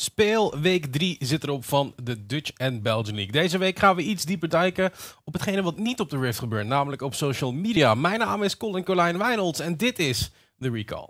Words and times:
Speel 0.00 0.60
week 0.60 0.86
3 0.86 1.16
zit 1.18 1.44
erop 1.44 1.64
van 1.64 1.94
de 2.02 2.26
Dutch 2.26 2.50
en 2.56 2.82
Belgian 2.82 3.14
League. 3.14 3.32
Deze 3.32 3.58
week 3.58 3.78
gaan 3.78 3.96
we 3.96 4.02
iets 4.02 4.24
dieper 4.24 4.48
duiken 4.48 4.92
op 5.24 5.32
hetgene 5.32 5.62
wat 5.62 5.78
niet 5.78 6.00
op 6.00 6.10
de 6.10 6.18
Rift 6.18 6.38
gebeurt, 6.38 6.66
namelijk 6.66 7.02
op 7.02 7.14
social 7.14 7.52
media. 7.52 7.94
Mijn 7.94 8.18
naam 8.18 8.42
is 8.42 8.56
Colin 8.56 8.84
Colijn 8.84 9.18
Wijnolds 9.18 9.60
en 9.60 9.76
dit 9.76 9.98
is 9.98 10.30
The 10.58 10.70
Recall. 10.70 11.08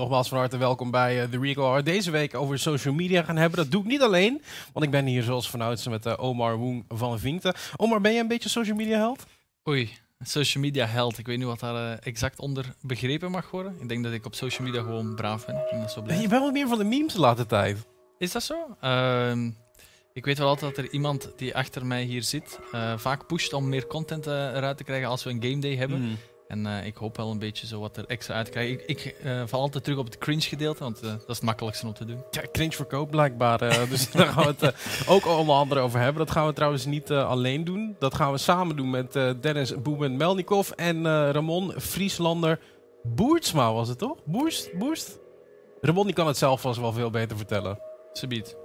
Nogmaals 0.00 0.28
van 0.28 0.38
harte 0.38 0.56
welkom 0.56 0.90
bij 0.90 1.22
uh, 1.22 1.30
The 1.30 1.38
Recall. 1.38 1.70
Waar 1.70 1.84
deze 1.84 2.10
week 2.10 2.34
over 2.34 2.58
social 2.58 2.94
media 2.94 3.22
gaan 3.22 3.36
hebben. 3.36 3.58
Dat 3.58 3.70
doe 3.70 3.82
ik 3.82 3.86
niet 3.86 4.02
alleen, 4.02 4.42
want 4.72 4.84
ik 4.84 4.90
ben 4.90 5.06
hier 5.06 5.22
zoals 5.22 5.50
vanouds 5.50 5.88
met 5.88 6.06
uh, 6.06 6.14
Omar 6.16 6.56
Woeng 6.56 6.84
van 6.88 7.18
Vinkte. 7.18 7.54
Omar, 7.76 8.00
ben 8.00 8.12
je 8.12 8.20
een 8.20 8.28
beetje 8.28 8.48
social 8.48 8.76
media 8.76 8.96
held? 8.96 9.26
Oei, 9.68 9.90
social 10.20 10.62
media 10.62 10.86
held. 10.86 11.18
Ik 11.18 11.26
weet 11.26 11.38
niet 11.38 11.46
wat 11.46 11.60
daar 11.60 11.74
uh, 11.74 12.06
exact 12.06 12.38
onder 12.38 12.74
begrepen 12.80 13.30
mag 13.30 13.50
worden. 13.50 13.76
Ik 13.80 13.88
denk 13.88 14.04
dat 14.04 14.12
ik 14.12 14.24
op 14.24 14.34
social 14.34 14.66
media 14.66 14.82
gewoon 14.82 15.14
braaf 15.14 15.46
ben. 15.46 15.68
En 15.70 15.80
dat 15.80 15.92
zo 15.92 16.02
je 16.06 16.28
bent 16.28 16.30
wel 16.30 16.50
meer 16.50 16.68
van 16.68 16.78
de 16.78 16.84
memes 16.84 17.12
de 17.12 17.20
laatste 17.20 17.46
tijd. 17.46 17.86
Is 18.18 18.32
dat 18.32 18.42
zo? 18.42 18.76
Ehm, 18.80 19.50
ik 20.12 20.24
weet 20.24 20.38
wel 20.38 20.48
altijd 20.48 20.76
dat 20.76 20.84
er 20.84 20.92
iemand 20.92 21.32
die 21.36 21.56
achter 21.56 21.86
mij 21.86 22.02
hier 22.02 22.22
zit 22.22 22.58
vaak 22.96 23.26
pusht 23.26 23.52
om 23.52 23.68
meer 23.68 23.86
content 23.86 24.26
eruit 24.26 24.76
te 24.76 24.84
krijgen 24.84 25.08
als 25.08 25.24
we 25.24 25.30
een 25.30 25.42
game 25.42 25.58
day 25.58 25.76
hebben. 25.76 26.00
Mm. 26.00 26.16
En 26.50 26.66
uh, 26.66 26.86
ik 26.86 26.96
hoop 26.96 27.16
wel 27.16 27.30
een 27.30 27.38
beetje 27.38 27.66
zo 27.66 27.80
wat 27.80 27.96
er 27.96 28.04
extra 28.06 28.34
uit 28.34 28.44
te 28.44 28.50
krijgen. 28.50 28.74
Ik, 28.74 28.82
ik 28.86 29.16
uh, 29.24 29.42
val 29.46 29.60
altijd 29.60 29.84
terug 29.84 29.98
op 29.98 30.04
het 30.04 30.18
cringe 30.18 30.40
gedeelte, 30.40 30.82
want 30.82 31.02
uh, 31.04 31.10
dat 31.10 31.28
is 31.28 31.36
het 31.36 31.42
makkelijkste 31.42 31.86
om 31.86 31.92
te 31.92 32.04
doen. 32.04 32.22
Ja, 32.30 32.42
cringe 32.52 32.72
verkoopt 32.72 33.10
blijkbaar. 33.10 33.58
dus 33.88 34.10
daar 34.12 34.26
gaan 34.26 34.54
we 34.56 34.66
het 34.66 34.74
ook 35.08 35.26
onder 35.26 35.54
andere 35.54 35.80
over 35.80 36.00
hebben. 36.00 36.26
Dat 36.26 36.34
gaan 36.34 36.46
we 36.46 36.52
trouwens 36.52 36.84
niet 36.84 37.10
alleen 37.10 37.64
doen. 37.64 37.96
Dat 37.98 38.14
gaan 38.14 38.32
we 38.32 38.38
samen 38.38 38.76
doen 38.76 38.90
met 38.90 39.12
Dennis 39.40 39.82
Boemen 39.82 40.16
Melnikov 40.16 40.70
en 40.70 41.30
Ramon 41.32 41.72
Frieslander 41.80 42.60
Boertsma 43.02 43.72
was 43.72 43.88
het 43.88 43.98
toch? 43.98 44.18
Boerst? 44.24 44.78
Boerst? 44.78 45.18
Ramon 45.80 46.04
die 46.04 46.14
kan 46.14 46.26
het 46.26 46.36
zelf 46.36 46.60
vast 46.60 46.80
wel 46.80 46.92
veel 46.92 47.10
beter 47.10 47.36
vertellen. 47.36 47.78
Subiet. 48.12 48.56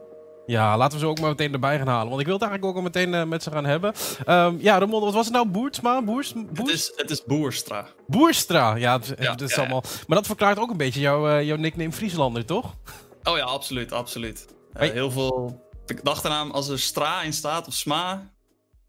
Ja, 0.46 0.78
laten 0.78 0.98
we 0.98 1.04
ze 1.04 1.10
ook 1.10 1.20
maar 1.20 1.30
meteen 1.30 1.54
erbij 1.54 1.78
gaan 1.78 1.88
halen. 1.88 2.08
Want 2.08 2.20
ik 2.20 2.26
wil 2.26 2.36
het 2.36 2.44
eigenlijk 2.44 2.72
ook 2.72 2.84
al 2.84 2.90
meteen 2.90 3.14
uh, 3.14 3.24
met 3.24 3.44
ze 3.44 3.52
gaan 3.52 3.66
hebben. 3.66 3.94
Um, 4.28 4.58
ja, 4.62 4.78
Ramon, 4.80 5.02
wat 5.02 5.14
was 5.14 5.26
het 5.26 5.34
nou? 5.34 5.48
Boertsma? 5.48 6.02
Boers, 6.02 6.34
Boers? 6.34 6.58
Het, 6.58 6.70
is, 6.70 6.92
het 6.96 7.10
is 7.10 7.24
Boerstra. 7.24 7.88
Boerstra, 8.08 8.76
ja. 8.76 8.94
Het, 9.00 9.14
ja, 9.20 9.32
het 9.32 9.42
is 9.42 9.56
ja, 9.56 9.62
allemaal... 9.62 9.84
Maar 10.08 10.18
dat 10.18 10.26
verklaart 10.26 10.60
ook 10.60 10.70
een 10.70 10.78
beetje 10.78 11.00
jouw, 11.00 11.30
uh, 11.30 11.44
jouw 11.44 11.58
nickname 11.58 11.92
Frieslander, 11.92 12.46
toch? 12.46 12.76
Oh 13.24 13.38
ja, 13.38 13.44
absoluut, 13.44 13.92
absoluut. 13.92 14.46
Uh, 14.50 14.80
hey. 14.80 14.90
Heel 14.90 15.12
veel... 15.12 15.64
Ik 15.86 16.04
dacht 16.04 16.26
eraan, 16.26 16.52
als 16.52 16.70
er 16.70 16.80
Stra 16.80 17.22
in 17.22 17.34
staat, 17.34 17.68
of 17.68 17.74
Sma... 17.74 18.34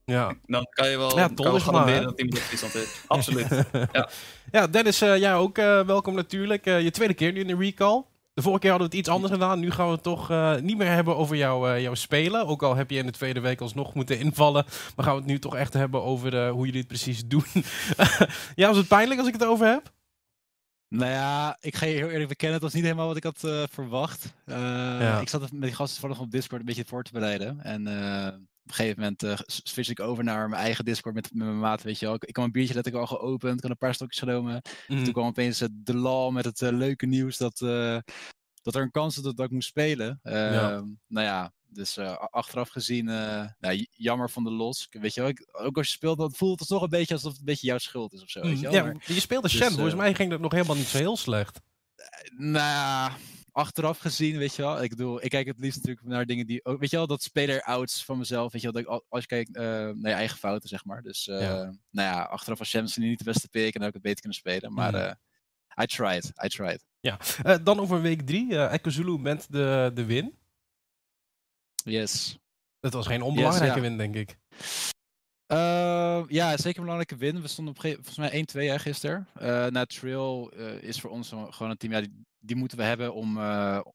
Ja. 0.05 0.35
Dan 0.47 0.67
kan 0.71 0.89
je 0.89 0.99
wel, 0.99 1.19
ja, 1.19 1.29
kan 1.35 1.45
wel 1.45 1.61
garanderen 1.61 2.03
dat 2.03 2.19
iemand 2.21 2.39
Friesland 2.39 2.75
is. 2.75 3.01
Absoluut. 3.07 3.49
ja. 3.93 4.09
ja, 4.53 4.67
Dennis, 4.67 4.99
jij 4.99 5.35
ook 5.35 5.57
welkom 5.87 6.15
natuurlijk. 6.15 6.65
je 6.65 6.91
tweede 6.91 7.15
keer 7.15 7.33
nu 7.33 7.41
in 7.41 7.47
de 7.47 7.57
recall. 7.57 8.05
De 8.37 8.43
vorige 8.43 8.61
keer 8.61 8.71
hadden 8.71 8.91
we 8.91 8.97
het 8.97 9.07
iets 9.07 9.15
anders 9.15 9.33
gedaan. 9.33 9.61
Nu 9.61 9.71
gaan 9.71 9.87
we 9.87 9.93
het 9.93 10.03
toch 10.03 10.31
uh, 10.31 10.57
niet 10.57 10.77
meer 10.77 10.91
hebben 10.91 11.17
over 11.17 11.37
jou, 11.37 11.71
uh, 11.71 11.81
jouw 11.81 11.95
spelen. 11.95 12.47
Ook 12.47 12.63
al 12.63 12.75
heb 12.77 12.91
je 12.91 12.99
in 12.99 13.07
de 13.07 13.13
tweede 13.13 13.41
week 13.41 13.61
alsnog 13.61 13.95
moeten 13.95 14.19
invallen. 14.19 14.65
Maar 14.97 15.05
gaan 15.05 15.15
we 15.15 15.21
het 15.21 15.31
nu 15.31 15.39
toch 15.39 15.57
echt 15.57 15.73
hebben 15.73 16.03
over 16.03 16.49
hoe 16.49 16.65
jullie 16.65 16.81
het 16.81 16.89
precies 16.89 17.27
doen. 17.27 17.45
ja, 18.55 18.69
was 18.69 18.77
het 18.77 18.89
pijnlijk 18.89 19.19
als 19.19 19.29
ik 19.29 19.35
het 19.35 19.45
over 19.45 19.67
heb? 19.67 19.93
Nou 20.89 21.11
ja, 21.11 21.57
ik 21.61 21.77
ga 21.77 21.87
je 21.87 21.95
heel 21.95 22.09
eerlijk 22.09 22.29
bekennen. 22.29 22.55
Het 22.55 22.65
was 22.65 22.75
niet 22.75 22.83
helemaal 22.83 23.07
wat 23.07 23.17
ik 23.17 23.25
had 23.25 23.69
verwacht. 23.71 24.35
Ja. 24.47 25.21
Ik 25.21 25.29
zat 25.29 25.41
met 25.41 25.63
die 25.63 25.75
gasten 25.75 26.01
toevallig 26.01 26.25
op 26.25 26.31
Discord 26.31 26.61
een 26.61 26.67
beetje 26.67 26.85
voor 26.87 27.03
te 27.03 27.13
bereiden. 27.13 27.61
En 27.63 27.87
op 28.67 28.73
een 28.73 28.79
gegeven 28.79 29.01
moment 29.01 29.23
uh, 29.23 29.39
switch 29.47 29.91
ik 29.91 30.01
over 30.01 30.25
naar 30.25 30.49
mijn 30.49 30.63
eigen 30.63 30.85
Discord 30.85 31.15
met, 31.15 31.35
met 31.35 31.47
mijn 31.47 31.59
maat, 31.59 31.83
weet 31.83 31.99
je 31.99 32.07
wel. 32.07 32.15
Ik, 32.15 32.25
ik 32.25 32.33
kwam 32.33 32.45
een 32.45 32.53
biertje 32.53 32.75
dat 32.75 32.87
ik 32.87 32.95
al 32.95 33.07
geopend, 33.07 33.57
ik 33.57 33.63
had 33.63 33.71
een 33.71 33.77
paar 33.77 33.95
stokjes 33.95 34.19
genomen. 34.19 34.63
Mm. 34.89 35.05
Toen 35.05 35.13
kwam 35.13 35.27
opeens 35.27 35.63
uh, 35.63 35.69
de 35.73 35.97
law 35.97 36.33
met 36.33 36.45
het 36.45 36.61
uh, 36.61 36.71
leuke 36.71 37.07
nieuws 37.07 37.37
dat, 37.37 37.59
dat 38.63 38.75
er 38.75 38.83
een 38.83 38.91
kans 38.91 39.15
was 39.15 39.25
dat, 39.25 39.37
dat 39.37 39.47
ik 39.47 39.53
moest 39.53 39.69
spelen. 39.69 40.21
Ja. 40.23 40.71
Ehm, 40.71 40.85
nou 41.07 41.27
ja, 41.27 41.53
dus 41.69 41.99
achteraf 42.31 42.69
gezien, 42.69 43.05
nou, 43.59 43.87
jammer 43.91 44.31
van 44.31 44.45
de 44.45 44.51
los. 44.51 44.87
Weet 44.91 45.15
je 45.15 45.21
wel, 45.21 45.31
ik, 45.31 45.49
ook 45.53 45.77
als 45.77 45.87
je 45.87 45.93
speelt, 45.93 46.19
dan 46.19 46.33
voelt 46.35 46.59
het 46.59 46.69
toch 46.69 46.83
een 46.83 46.89
beetje 46.89 47.15
alsof 47.15 47.31
het 47.31 47.41
een 47.41 47.47
beetje 47.47 47.67
jouw 47.67 47.79
schuld 47.79 48.13
is 48.13 48.23
of 48.23 48.31
zo. 48.31 48.41
Weet 48.41 48.61
je, 48.61 48.63
wel? 48.63 48.73
Ja, 48.73 48.83
maar, 48.83 48.97
je 49.07 49.21
speelde 49.21 49.49
dus, 49.49 49.57
Shen, 49.57 49.73
volgens 49.73 49.95
mij 49.95 50.15
ging 50.15 50.31
dat 50.31 50.41
nog 50.41 50.53
helemaal 50.53 50.77
niet 50.77 50.87
zo 50.87 50.99
heel 50.99 51.17
slecht. 51.17 51.61
nou 52.37 53.13
achteraf 53.57 53.99
gezien, 53.99 54.39
weet 54.39 54.55
je 54.55 54.63
wel. 54.63 54.83
Ik 54.83 54.91
bedoel, 54.91 55.25
ik 55.25 55.31
kijk 55.31 55.47
het 55.47 55.59
liefst 55.59 55.77
natuurlijk 55.77 56.07
naar 56.07 56.27
dingen 56.27 56.47
die. 56.47 56.61
Weet 56.63 56.91
je 56.91 56.97
wel, 56.97 57.07
dat 57.07 57.23
speler-outs 57.23 58.05
van 58.05 58.19
mezelf. 58.19 58.53
Weet 58.53 58.63
je 58.63 58.73
wel, 58.73 58.83
dat 58.83 58.95
ik, 58.95 59.05
als 59.09 59.21
je 59.21 59.27
kijkt 59.27 59.57
uh, 59.57 59.63
naar 59.63 60.11
je 60.11 60.11
eigen 60.11 60.39
fouten, 60.39 60.69
zeg 60.69 60.85
maar. 60.85 61.03
Dus, 61.03 61.27
uh, 61.27 61.41
ja. 61.41 61.55
nou 61.91 62.15
ja, 62.15 62.23
achteraf 62.23 62.59
was 62.59 62.69
Shamsen 62.69 63.03
niet 63.03 63.19
de 63.19 63.25
beste 63.25 63.49
pick 63.49 63.65
en 63.65 63.73
dan 63.73 63.83
heb 63.83 63.89
ik 63.89 63.95
het 63.95 64.03
beter 64.03 64.21
kunnen 64.21 64.39
spelen. 64.39 64.73
Maar 64.73 64.93
mm. 64.93 64.99
uh, 64.99 65.85
I 65.85 65.87
tried, 65.87 66.33
I 66.45 66.49
tried. 66.49 66.85
Ja, 67.01 67.19
dan 67.59 67.81
over 67.81 68.01
week 68.01 68.21
drie. 68.21 68.53
Uh, 68.53 68.75
Zulu 68.83 69.19
met 69.19 69.47
de, 69.51 69.91
de 69.95 70.05
win. 70.05 70.39
Yes. 71.85 72.39
Dat 72.81 72.93
was 72.93 73.07
geen 73.07 73.23
onbelangrijke 73.23 73.67
yes, 73.67 73.75
ja. 73.75 73.81
win, 73.81 73.97
denk 73.97 74.15
ik. 74.15 74.37
Uh, 75.53 76.23
ja, 76.29 76.57
zeker 76.57 76.79
een 76.79 76.85
belangrijke 76.85 77.17
win. 77.17 77.41
We 77.41 77.49
stonden 77.49 77.75
op 77.75 77.81
volgens 77.81 78.17
mij 78.17 78.77
1-2 78.79 78.81
gisteren. 78.81 79.29
Uh, 79.43 79.67
na 79.67 79.85
Trail 79.85 80.53
uh, 80.57 80.83
is 80.83 81.01
voor 81.01 81.11
ons 81.11 81.29
gewoon 81.29 81.71
een 81.71 81.77
team, 81.77 81.93
ja, 81.93 82.01
die, 82.01 82.25
die 82.39 82.57
moeten 82.57 82.79
we 82.79 82.85
hebben 82.85 83.15
om, 83.15 83.39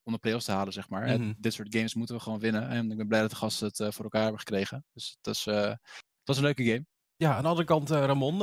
om 0.03 0.13
de 0.13 0.17
playoffs 0.19 0.45
te 0.45 0.51
halen, 0.51 0.73
zeg 0.73 0.89
maar. 0.89 1.07
Mm 1.07 1.15
-hmm. 1.15 1.35
dit 1.37 1.53
soort 1.53 1.75
games 1.75 1.93
moeten 1.93 2.15
we 2.15 2.21
gewoon 2.21 2.39
winnen. 2.39 2.69
En 2.69 2.91
ik 2.91 2.97
ben 2.97 3.07
blij 3.07 3.21
dat 3.21 3.29
de 3.29 3.35
gasten 3.35 3.67
het 3.67 3.95
voor 3.95 4.03
elkaar 4.03 4.21
hebben 4.21 4.39
gekregen. 4.39 4.85
Dus 4.93 5.17
het 5.21 5.25
was, 5.25 5.45
het 5.45 5.79
was 6.23 6.37
een 6.37 6.43
leuke 6.43 6.63
game. 6.63 6.85
Ja, 7.15 7.35
aan 7.35 7.41
de 7.41 7.47
andere 7.47 7.67
kant, 7.67 7.89
Ramon, 7.89 8.37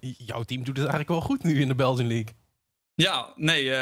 jouw 0.00 0.42
team 0.42 0.64
doet 0.64 0.76
het 0.76 0.86
eigenlijk 0.86 1.08
wel 1.08 1.20
goed 1.20 1.42
nu 1.42 1.60
in 1.60 1.68
de 1.68 1.74
Belgian 1.74 2.08
League. 2.08 2.34
Ja, 2.94 3.32
nee, 3.36 3.74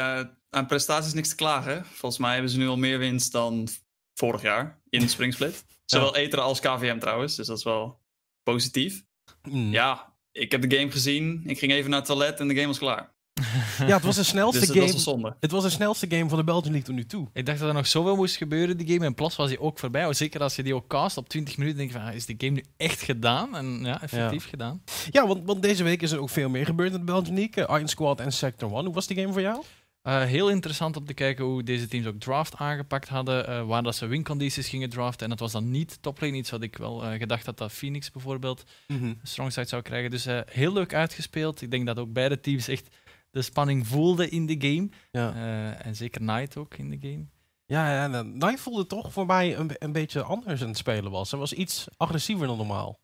aan 0.49 0.67
prestaties 0.67 1.13
niks 1.13 1.29
te 1.29 1.35
klagen. 1.35 1.85
Volgens 1.85 2.21
mij 2.21 2.33
hebben 2.33 2.51
ze 2.51 2.57
nu 2.57 2.67
al 2.67 2.77
meer 2.77 2.99
winst 2.99 3.31
dan 3.31 3.67
vorig 4.13 4.41
jaar 4.41 4.81
in 4.89 4.99
de 4.99 5.07
Springsplit. 5.15 5.65
Zowel 5.85 6.15
ja. 6.15 6.21
Ether 6.21 6.39
als 6.39 6.59
KVM 6.59 6.99
trouwens, 6.99 7.35
dus 7.35 7.47
dat 7.47 7.57
is 7.57 7.63
wel 7.63 8.02
positief. 8.43 9.03
Mm. 9.49 9.71
Ja, 9.71 10.13
ik 10.31 10.51
heb 10.51 10.69
de 10.69 10.77
game 10.77 10.91
gezien. 10.91 11.41
Ik 11.45 11.59
ging 11.59 11.71
even 11.71 11.89
naar 11.89 11.99
het 11.99 12.07
toilet 12.07 12.39
en 12.39 12.47
de 12.47 12.55
game 12.55 12.67
was 12.67 12.77
klaar. 12.77 13.11
Ja, 13.87 13.95
het 13.95 14.03
was 14.03 14.15
de 14.15 14.23
snelste 14.23 14.59
dus 14.59 14.69
game. 14.69 14.91
Was 14.91 15.03
zonde. 15.03 15.35
Het 15.39 15.51
was 15.51 15.63
de 15.63 15.69
snelste 15.69 16.05
game 16.09 16.29
van 16.29 16.37
de 16.37 16.43
Belgian 16.43 16.71
League 16.71 16.87
tot 16.87 16.95
nu 16.95 17.05
toe. 17.05 17.27
Ik 17.33 17.45
dacht 17.45 17.59
dat 17.59 17.67
er 17.67 17.73
nog 17.73 17.87
zoveel 17.87 18.15
moest 18.15 18.35
gebeuren, 18.35 18.77
die 18.77 18.87
game. 18.87 19.05
En 19.05 19.13
plots 19.13 19.35
was 19.35 19.49
hij 19.49 19.59
ook 19.59 19.79
voorbij. 19.79 20.13
Zeker 20.13 20.41
als 20.41 20.55
je 20.55 20.63
die 20.63 20.75
ook 20.75 20.87
cast 20.87 21.17
op 21.17 21.29
20 21.29 21.57
minuten, 21.57 21.77
denk 21.77 21.91
je 21.91 21.97
van, 21.97 22.07
ah, 22.07 22.15
is 22.15 22.25
die 22.25 22.35
game 22.37 22.51
nu 22.51 22.63
echt 22.77 23.01
gedaan? 23.01 23.55
En 23.55 23.79
ja, 23.83 24.01
effectief 24.01 24.43
ja. 24.43 24.49
gedaan. 24.49 24.83
Ja, 25.11 25.27
want, 25.27 25.45
want 25.45 25.61
deze 25.61 25.83
week 25.83 26.01
is 26.01 26.11
er 26.11 26.19
ook 26.19 26.29
veel 26.29 26.49
meer 26.49 26.65
gebeurd 26.65 26.93
in 26.93 26.99
de 26.99 27.05
Belgian 27.05 27.35
League. 27.35 27.67
Uh, 27.67 27.75
Iron 27.75 27.87
Squad 27.87 28.19
en 28.19 28.31
Sector 28.31 28.71
1. 28.71 28.85
Hoe 28.85 28.93
was 28.93 29.07
die 29.07 29.17
game 29.17 29.33
voor 29.33 29.41
jou? 29.41 29.63
Uh, 30.03 30.23
heel 30.23 30.49
interessant 30.49 30.97
om 30.97 31.05
te 31.05 31.13
kijken 31.13 31.45
hoe 31.45 31.63
deze 31.63 31.87
teams 31.87 32.05
ook 32.05 32.19
draft 32.19 32.55
aangepakt 32.55 33.09
hadden, 33.09 33.49
uh, 33.49 33.65
waar 33.65 33.83
dat 33.83 33.95
ze 33.95 34.05
wincondities 34.05 34.69
gingen 34.69 34.89
draften. 34.89 35.23
En 35.23 35.29
dat 35.29 35.39
was 35.39 35.51
dan 35.51 35.71
niet 35.71 36.01
toplane, 36.01 36.37
iets 36.37 36.49
wat 36.49 36.61
ik 36.61 36.77
wel 36.77 37.03
uh, 37.03 37.19
gedacht 37.19 37.45
had 37.45 37.57
dat 37.57 37.71
Phoenix 37.71 38.11
bijvoorbeeld 38.11 38.63
mm 38.87 38.97
-hmm. 38.97 39.07
een 39.07 39.19
strongside 39.27 39.67
zou 39.67 39.81
krijgen. 39.81 40.11
Dus 40.11 40.25
heel 40.45 40.73
leuk 40.73 40.93
uitgespeeld. 40.93 41.61
Ik 41.61 41.71
denk 41.71 41.85
dat 41.85 41.99
ook 41.99 42.13
beide 42.13 42.39
teams 42.39 42.67
echt 42.67 42.95
de 43.31 43.41
spanning 43.41 43.87
voelden 43.87 44.31
in 44.31 44.45
de 44.45 44.55
game. 44.59 44.89
Ja. 45.11 45.33
en 45.75 45.95
zeker 45.95 46.21
Knight 46.21 46.57
ook 46.57 46.75
in 46.75 46.89
de 46.89 46.97
game. 47.09 47.25
Ja, 47.65 48.07
ja 48.07 48.23
Knight 48.23 48.59
voelde 48.59 48.87
toch 48.87 49.13
voor 49.13 49.25
mij 49.25 49.57
een, 49.57 49.71
een 49.77 49.91
beetje 49.91 50.23
anders 50.23 50.61
aan 50.61 50.67
het 50.67 50.77
spelen 50.77 51.11
was. 51.11 51.31
Hij 51.31 51.39
was 51.39 51.53
iets 51.53 51.87
agressiever 51.97 52.47
dan 52.47 52.57
normaal. 52.57 52.99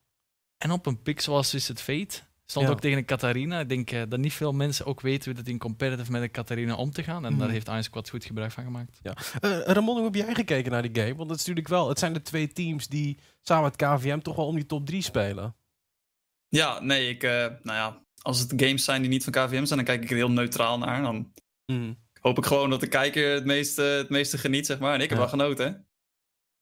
En 0.57 0.71
op 0.71 0.85
een 0.85 1.01
pick 1.01 1.21
zoals 1.21 1.53
is 1.53 1.67
het 1.67 1.81
Fate 1.81 2.21
Stond 2.49 2.65
ja. 2.65 2.71
ook 2.71 2.79
tegen 2.79 2.97
een 2.97 3.05
Katarina. 3.05 3.59
Ik 3.59 3.69
denk 3.69 3.91
uh, 3.91 4.01
dat 4.07 4.19
niet 4.19 4.33
veel 4.33 4.51
mensen 4.51 4.85
ook 4.85 5.01
weten 5.01 5.29
hoe 5.29 5.39
het 5.39 5.49
in 5.49 5.57
competitive 5.57 6.11
met 6.11 6.21
een 6.21 6.31
Katarina 6.31 6.75
om 6.75 6.91
te 6.91 7.03
gaan. 7.03 7.25
En 7.25 7.33
mm. 7.33 7.39
daar 7.39 7.49
heeft 7.49 7.67
Iron 7.67 7.83
Squad 7.83 8.09
goed 8.09 8.25
gebruik 8.25 8.51
van 8.51 8.63
gemaakt. 8.63 8.99
Ja. 9.01 9.17
Uh, 9.41 9.59
Ramon, 9.59 9.95
hoe 9.95 10.05
heb 10.05 10.15
jij 10.15 10.33
gekeken 10.33 10.71
naar 10.71 10.81
die 10.81 11.03
game? 11.03 11.15
Want 11.15 11.29
het 11.29 11.39
is 11.39 11.45
natuurlijk 11.45 11.67
wel, 11.67 11.89
het 11.89 11.99
zijn 11.99 12.13
de 12.13 12.21
twee 12.21 12.47
teams 12.47 12.87
die 12.87 13.19
samen 13.41 13.63
met 13.63 13.75
KVM 13.75 14.19
toch 14.19 14.35
wel 14.35 14.45
om 14.45 14.55
die 14.55 14.65
top 14.65 14.85
3 14.85 15.01
spelen. 15.01 15.55
Ja, 16.47 16.79
nee, 16.79 17.09
ik, 17.09 17.23
uh, 17.23 17.31
nou 17.31 17.57
ja, 17.63 18.03
als 18.21 18.39
het 18.39 18.53
games 18.55 18.83
zijn 18.83 19.01
die 19.01 19.09
niet 19.09 19.23
van 19.23 19.33
KVM 19.33 19.65
zijn, 19.65 19.67
dan 19.67 19.83
kijk 19.83 20.03
ik 20.03 20.09
er 20.09 20.15
heel 20.15 20.31
neutraal 20.31 20.77
naar. 20.77 21.01
Dan 21.01 21.33
mm. 21.65 21.97
hoop 22.19 22.37
ik 22.37 22.45
gewoon 22.45 22.69
dat 22.69 22.79
de 22.79 22.87
kijker 22.87 23.33
het 23.33 23.45
meeste, 23.45 23.81
het 23.81 24.09
meeste 24.09 24.37
geniet, 24.37 24.65
zeg 24.65 24.79
maar. 24.79 24.93
En 24.93 25.01
ik 25.01 25.09
heb 25.09 25.17
ja. 25.17 25.23
wel 25.23 25.29
genoten. 25.29 25.87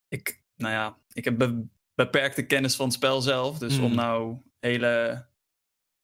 Ik, 0.08 0.44
nou 0.56 0.74
ja, 0.74 0.98
ik 1.14 1.24
heb 1.26 1.38
be 1.38 1.66
beperkte 1.96 2.46
kennis 2.46 2.76
van 2.76 2.86
het 2.86 2.96
spel 2.96 3.22
zelf. 3.22 3.58
Dus 3.58 3.78
mm. 3.78 3.84
om 3.84 3.96
nou 3.96 4.38
hele 4.60 5.27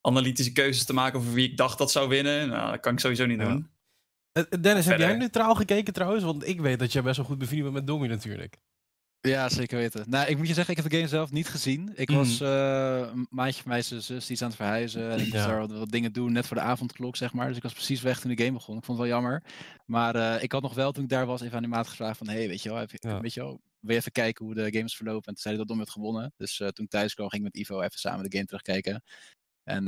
analytische 0.03 0.51
keuzes 0.51 0.85
te 0.85 0.94
maken 0.94 1.19
over 1.19 1.33
wie 1.33 1.50
ik 1.50 1.57
dacht 1.57 1.77
dat 1.77 1.91
zou 1.91 2.09
winnen. 2.09 2.50
Nou, 2.50 2.71
dat 2.71 2.79
kan 2.79 2.94
ik 2.94 3.00
sowieso 3.00 3.25
niet 3.25 3.39
ja. 3.39 3.50
doen. 3.50 3.67
Dennis, 4.61 4.85
heb 4.85 5.00
jij 5.00 5.17
neutraal 5.17 5.55
gekeken 5.55 5.94
trouwens? 5.94 6.23
Want 6.23 6.47
ik 6.47 6.61
weet 6.61 6.79
dat 6.79 6.91
jij 6.91 7.01
best 7.01 7.17
wel 7.17 7.25
goed 7.25 7.38
bevriend 7.38 7.61
bent 7.61 7.73
met 7.73 7.88
Domi 7.88 8.07
natuurlijk. 8.07 8.57
Ja, 9.27 9.50
zeker 9.50 9.77
weten. 9.77 10.09
Nou, 10.09 10.27
ik 10.27 10.38
moet 10.38 10.47
je 10.47 10.53
zeggen, 10.53 10.75
ik 10.75 10.81
heb 10.81 10.91
de 10.91 10.97
game 10.97 11.09
zelf 11.09 11.31
niet 11.31 11.47
gezien. 11.47 11.91
Ik 11.95 12.09
was 12.09 12.41
uh, 12.41 13.09
een 13.13 13.27
maatje 13.29 13.61
van 13.61 13.71
mij, 13.71 13.81
zijn 13.81 14.01
zus, 14.01 14.25
die 14.25 14.35
is 14.35 14.41
aan 14.41 14.47
het 14.47 14.57
verhuizen. 14.57 15.11
En 15.11 15.19
ik 15.19 15.33
moest 15.33 15.45
daar 15.45 15.67
wat, 15.67 15.91
dingen 15.91 16.13
doen, 16.13 16.31
net 16.31 16.47
voor 16.47 16.57
de 16.57 16.63
avondklok, 16.63 17.15
zeg 17.15 17.33
maar. 17.33 17.47
Dus 17.47 17.57
ik 17.57 17.63
was 17.63 17.73
precies 17.73 18.01
weg 18.01 18.19
toen 18.19 18.35
de 18.35 18.44
game 18.44 18.53
begon. 18.53 18.77
Ik 18.77 18.83
vond 18.83 18.97
het 18.97 19.07
wel 19.07 19.15
jammer. 19.17 19.44
Maar 19.85 20.15
uh, 20.15 20.44
ik 20.44 20.51
had 20.51 20.61
nog 20.61 20.73
wel, 20.73 20.91
toen 20.91 21.03
ik 21.03 21.09
daar 21.09 21.25
was, 21.25 21.41
even 21.41 21.55
aan 21.55 21.61
die 21.61 21.71
maat 21.71 21.88
gevraagd 21.88 22.17
van... 22.17 22.27
hey, 22.27 22.47
weet 22.47 22.63
je 22.63 22.69
wel, 22.69 22.77
heb 22.77 22.91
je, 22.91 23.19
weet 23.21 23.33
je 23.33 23.39
wel, 23.39 23.61
wil 23.79 23.91
je 23.91 23.97
even 23.97 24.11
kijken 24.11 24.45
hoe 24.45 24.53
de 24.53 24.73
games 24.73 24.95
verlopen? 24.95 25.27
En 25.27 25.33
toen 25.33 25.41
zei 25.41 25.55
hij 25.55 25.65
dat 25.65 25.67
Dom 25.67 25.83
had 25.83 25.94
gewonnen. 25.94 26.33
Dus 26.38 26.59
uh, 26.59 26.67
toen 26.67 26.88
thuis 26.88 27.13
kwam, 27.13 27.29
ging 27.29 27.45
ik 27.45 27.53
met 27.53 27.61
Ivo 27.61 27.81
even 27.81 28.00
samen 28.00 28.29
de 28.29 28.38
game 28.38 28.45
terugkijken. 28.45 29.03
En 29.63 29.86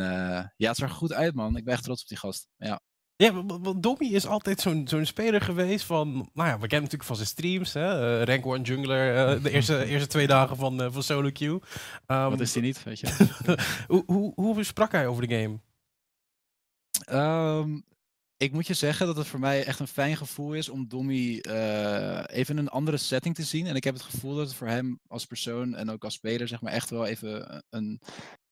ja, 0.58 0.68
het 0.68 0.78
zag 0.78 0.90
er 0.90 0.96
goed 0.96 1.14
uit, 1.14 1.36
man. 1.36 1.58
Ik 1.58 1.64
ben 1.64 1.74
echt 1.74 1.84
trots 1.84 2.02
op 2.02 2.08
die 2.08 2.18
gast. 2.18 2.48
Ja. 2.58 2.82
Ja, 3.18 3.44
want 3.44 3.84
Dommy 3.84 4.06
is 4.06 4.26
altijd 4.26 4.60
zo'n 4.60 4.88
zo'n 4.88 5.06
speler 5.06 5.42
geweest 5.42 5.86
van... 5.86 6.30
Nou 6.34 6.50
ja, 6.50 6.54
we 6.54 6.68
kennen 6.68 6.82
natuurlijk 6.82 7.04
van 7.04 7.16
zijn 7.16 7.28
streams. 7.28 7.74
Hè? 7.74 8.20
Uh, 8.20 8.24
Rank 8.24 8.46
One 8.46 8.62
Jungler, 8.62 9.36
uh, 9.36 9.44
de 9.44 9.50
eerste, 9.50 9.86
eerste 9.86 10.08
twee 10.08 10.28
dagen 10.28 10.58
van, 10.58 10.82
uh, 10.82 10.92
van 10.92 11.04
Solo 11.04 11.30
Q. 11.32 11.42
Um, 11.42 11.62
Wat 12.06 12.40
is 12.40 12.52
die 12.52 12.62
niet, 12.62 12.84
weet 12.84 13.00
je? 13.00 13.08
hoe, 13.88 14.04
hoe, 14.06 14.34
hoe 14.36 14.64
sprak 14.64 14.92
hij 14.92 15.08
over 15.08 15.28
de 15.28 15.36
game? 15.36 15.60
Um, 17.12 17.84
ik 18.38 18.52
moet 18.52 18.68
je 18.68 18.74
zeggen 18.74 19.08
dat 19.08 19.18
het 19.18 19.28
voor 19.28 19.40
mij 19.40 19.66
echt 19.66 19.80
een 19.80 19.88
fijn 19.88 20.18
gevoel 20.18 20.54
is 20.54 20.70
om 20.70 20.88
Dommy 20.88 21.40
even 22.26 22.56
in 22.56 22.58
een 22.58 22.70
andere 22.70 22.98
setting 22.98 23.36
te 23.36 23.44
zien. 23.44 23.68
En 23.68 23.76
ik 23.76 23.84
heb 23.84 23.94
het 23.94 24.04
gevoel 24.04 24.36
dat 24.36 24.48
het 24.48 24.56
voor 24.56 24.68
hem 24.68 25.00
als 25.08 25.26
persoon 25.26 25.76
en 25.76 25.90
ook 25.90 26.04
als 26.04 26.14
speler 26.14 26.48
zeg 26.48 26.62
maar 26.62 26.74
echt 26.74 26.90
wel 26.90 27.06
even 27.06 27.64
een, 27.70 28.02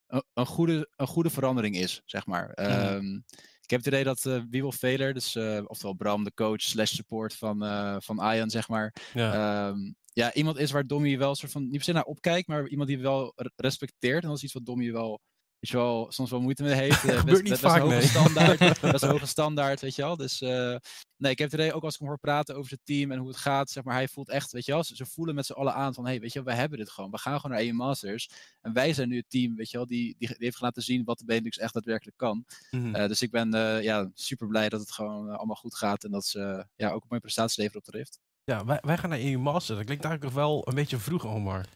een, 0.06 0.46
goede, 0.46 0.90
een 0.96 1.06
goede 1.06 1.30
verandering 1.30 1.76
is, 1.76 2.02
zeg 2.04 2.26
maar. 2.26 2.58
Um, 2.94 3.24
ik 3.60 3.70
heb 3.70 3.78
het 3.78 3.88
idee 3.88 4.04
dat 4.04 4.24
uh, 4.24 4.42
Wiebel 4.50 4.72
Veler, 4.72 5.14
dus 5.14 5.34
uh, 5.34 5.60
oftewel 5.66 5.94
Bram, 5.94 6.24
de 6.24 6.34
coach 6.34 6.60
slash 6.60 6.94
support 6.94 7.34
van, 7.34 7.64
uh, 7.64 7.96
van 7.98 8.32
Ian, 8.34 8.50
zeg 8.50 8.68
maar. 8.68 8.94
Ja. 9.14 9.68
Um, 9.68 9.96
ja, 10.12 10.32
iemand 10.32 10.58
is 10.58 10.70
waar 10.70 10.86
Dommy 10.86 11.18
wel 11.18 11.34
soort 11.34 11.52
van, 11.52 11.62
niet 11.62 11.72
per 11.72 11.82
se 11.82 11.92
naar 11.92 12.02
opkijkt, 12.02 12.48
maar 12.48 12.68
iemand 12.68 12.88
die 12.88 12.98
wel 12.98 13.34
respecteert. 13.56 14.22
En 14.22 14.28
dat 14.28 14.36
is 14.36 14.42
iets 14.42 14.52
wat 14.52 14.66
Dommy 14.66 14.92
wel 14.92 15.20
weet 15.64 15.72
je 15.72 15.78
wel, 15.78 16.06
soms 16.12 16.30
wel 16.30 16.40
moeite 16.40 16.62
mee 16.62 16.74
heeft. 16.74 17.04
Uh, 17.04 17.24
best, 17.24 17.42
niet 17.42 17.48
best, 17.48 17.60
vaak, 17.60 17.76
een 17.76 17.82
hoge 17.82 17.94
nee. 17.94 18.06
standaard. 18.06 18.80
best 18.80 19.02
een 19.02 19.10
hoge 19.10 19.26
standaard, 19.26 19.80
weet 19.80 19.94
je 19.94 20.02
wel. 20.02 20.16
Dus 20.16 20.42
uh, 20.42 20.76
nee, 21.16 21.32
ik 21.32 21.38
heb 21.38 21.50
het 21.50 21.60
idee, 21.60 21.72
ook 21.72 21.82
als 21.82 21.94
ik 21.94 22.00
hem 22.00 22.08
hoor 22.08 22.18
praten 22.18 22.54
over 22.54 22.68
zijn 22.68 22.80
team 22.84 23.10
en 23.10 23.18
hoe 23.18 23.28
het 23.28 23.36
gaat, 23.36 23.70
zeg 23.70 23.84
maar, 23.84 23.94
hij 23.94 24.08
voelt 24.08 24.28
echt, 24.28 24.52
weet 24.52 24.64
je 24.64 24.72
wel, 24.72 24.84
ze, 24.84 24.96
ze 24.96 25.06
voelen 25.06 25.34
met 25.34 25.46
z'n 25.46 25.52
allen 25.52 25.74
aan 25.74 25.94
van, 25.94 26.06
hey, 26.06 26.20
weet 26.20 26.32
je 26.32 26.38
wel, 26.38 26.48
wij 26.48 26.60
hebben 26.60 26.78
dit 26.78 26.90
gewoon. 26.90 27.10
We 27.10 27.18
gaan 27.18 27.40
gewoon 27.40 27.56
naar 27.56 27.66
EU 27.66 27.72
Masters. 27.72 28.30
En 28.60 28.72
wij 28.72 28.92
zijn 28.92 29.08
nu 29.08 29.16
het 29.16 29.30
team, 29.30 29.56
weet 29.56 29.70
je 29.70 29.76
wel, 29.76 29.86
die, 29.86 30.14
die, 30.18 30.28
die 30.28 30.36
heeft 30.38 30.60
laten 30.60 30.82
zien 30.82 31.04
wat 31.04 31.18
de 31.18 31.24
Benelux 31.24 31.58
echt 31.58 31.74
daadwerkelijk 31.74 32.16
kan. 32.16 32.44
Mm 32.70 32.82
-hmm. 32.82 32.94
uh, 32.96 33.06
dus 33.06 33.22
ik 33.22 33.30
ben 33.30 33.50
ja, 33.82 34.10
super 34.14 34.46
blij 34.46 34.68
dat 34.68 34.80
het 34.80 34.92
gewoon 34.92 35.36
allemaal 35.36 35.56
goed 35.56 35.74
gaat 35.74 36.04
en 36.04 36.10
dat 36.10 36.26
ze 36.26 36.66
ja, 36.76 36.90
ook 36.90 37.00
een 37.02 37.08
mooie 37.08 37.20
prestatie 37.20 37.62
leveren 37.62 37.82
op 37.86 37.92
de 37.92 37.98
Rift. 37.98 38.20
Ja, 38.44 38.64
wij, 38.64 38.78
wij 38.80 38.98
gaan 38.98 39.10
naar 39.10 39.20
EU 39.20 39.38
Masters. 39.38 39.78
Dat 39.78 39.86
klinkt 39.86 40.04
eigenlijk 40.04 40.34
nog 40.34 40.44
wel 40.44 40.68
een 40.68 40.74
beetje 40.74 40.98
vroeg, 40.98 41.26
Omar 41.26 41.66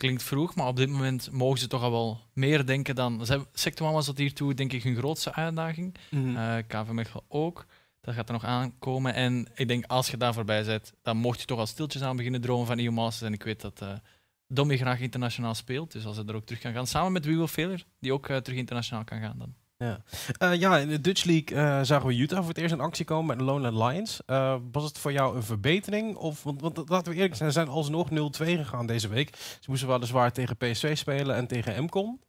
klinkt 0.00 0.22
vroeg, 0.22 0.54
maar 0.54 0.66
op 0.66 0.76
dit 0.76 0.88
moment 0.88 1.30
mogen 1.30 1.58
ze 1.58 1.66
toch 1.66 1.82
al 1.82 1.90
wel 1.90 2.20
meer 2.32 2.66
denken 2.66 2.94
dan. 2.94 3.26
Sector 3.52 3.92
was 3.92 4.06
dat 4.06 4.18
hiertoe, 4.18 4.54
denk 4.54 4.72
ik, 4.72 4.82
hun 4.82 4.96
grootste 4.96 5.34
uitdaging. 5.34 5.94
Mm 6.10 6.36
uh, 6.36 6.56
KV 6.66 6.90
Mechelen 6.90 7.24
ook. 7.28 7.66
Dat 8.00 8.14
gaat 8.14 8.26
er 8.26 8.32
nog 8.32 8.44
aankomen. 8.44 9.14
En 9.14 9.48
ik 9.54 9.68
denk, 9.68 9.84
als 9.86 10.10
je 10.10 10.16
daar 10.16 10.34
voorbij 10.34 10.64
bent, 10.64 10.92
dan 11.02 11.16
mocht 11.16 11.40
je 11.40 11.46
toch 11.46 11.58
al 11.58 11.66
stiltjes 11.66 12.02
aan 12.02 12.16
beginnen 12.16 12.40
dromen 12.40 12.66
van 12.66 12.78
EU 12.78 12.90
Masters. 12.90 13.28
En 13.28 13.32
ik 13.32 13.42
weet 13.42 13.60
dat 13.60 13.80
uh, 13.82 13.92
Dommy 14.46 14.76
graag 14.76 15.00
internationaal 15.00 15.54
speelt. 15.54 15.92
Dus 15.92 16.06
als 16.06 16.16
hij 16.16 16.26
er 16.26 16.34
ook 16.34 16.46
terug 16.46 16.60
kan 16.60 16.72
gaan, 16.72 16.86
samen 16.86 17.12
met 17.12 17.24
Will 17.24 17.46
Failure, 17.46 17.82
die 17.98 18.12
ook 18.12 18.28
uh, 18.28 18.36
terug 18.36 18.58
internationaal 18.58 19.04
kan 19.04 19.20
gaan 19.20 19.38
dan. 19.38 19.54
Ja. 19.84 20.02
Uh, 20.42 20.60
ja, 20.60 20.78
in 20.78 20.88
de 20.88 21.00
Dutch 21.00 21.24
League 21.24 21.56
uh, 21.56 21.80
zagen 21.82 22.06
we 22.06 22.16
Utah 22.16 22.38
voor 22.38 22.48
het 22.48 22.58
eerst 22.58 22.74
in 22.74 22.80
actie 22.80 23.04
komen 23.04 23.26
met 23.26 23.38
de 23.38 23.44
Lone 23.44 23.84
Lions. 23.84 24.20
Uh, 24.26 24.56
was 24.72 24.84
het 24.84 24.98
voor 24.98 25.12
jou 25.12 25.36
een 25.36 25.42
verbetering? 25.42 26.16
Of, 26.16 26.42
want, 26.42 26.60
want 26.60 26.88
laten 26.88 27.12
we 27.12 27.16
eerlijk 27.18 27.36
zijn, 27.36 27.52
ze 27.52 27.58
zijn 27.58 27.68
alsnog 27.68 28.08
0-2 28.10 28.12
gegaan 28.38 28.86
deze 28.86 29.08
week. 29.08 29.36
Ze 29.36 29.70
moesten 29.70 29.88
weliswaar 29.88 30.32
tegen 30.32 30.56
PSV 30.56 30.96
spelen 30.96 31.36
en 31.36 31.46
tegen 31.46 31.84
MCON. 31.84 32.20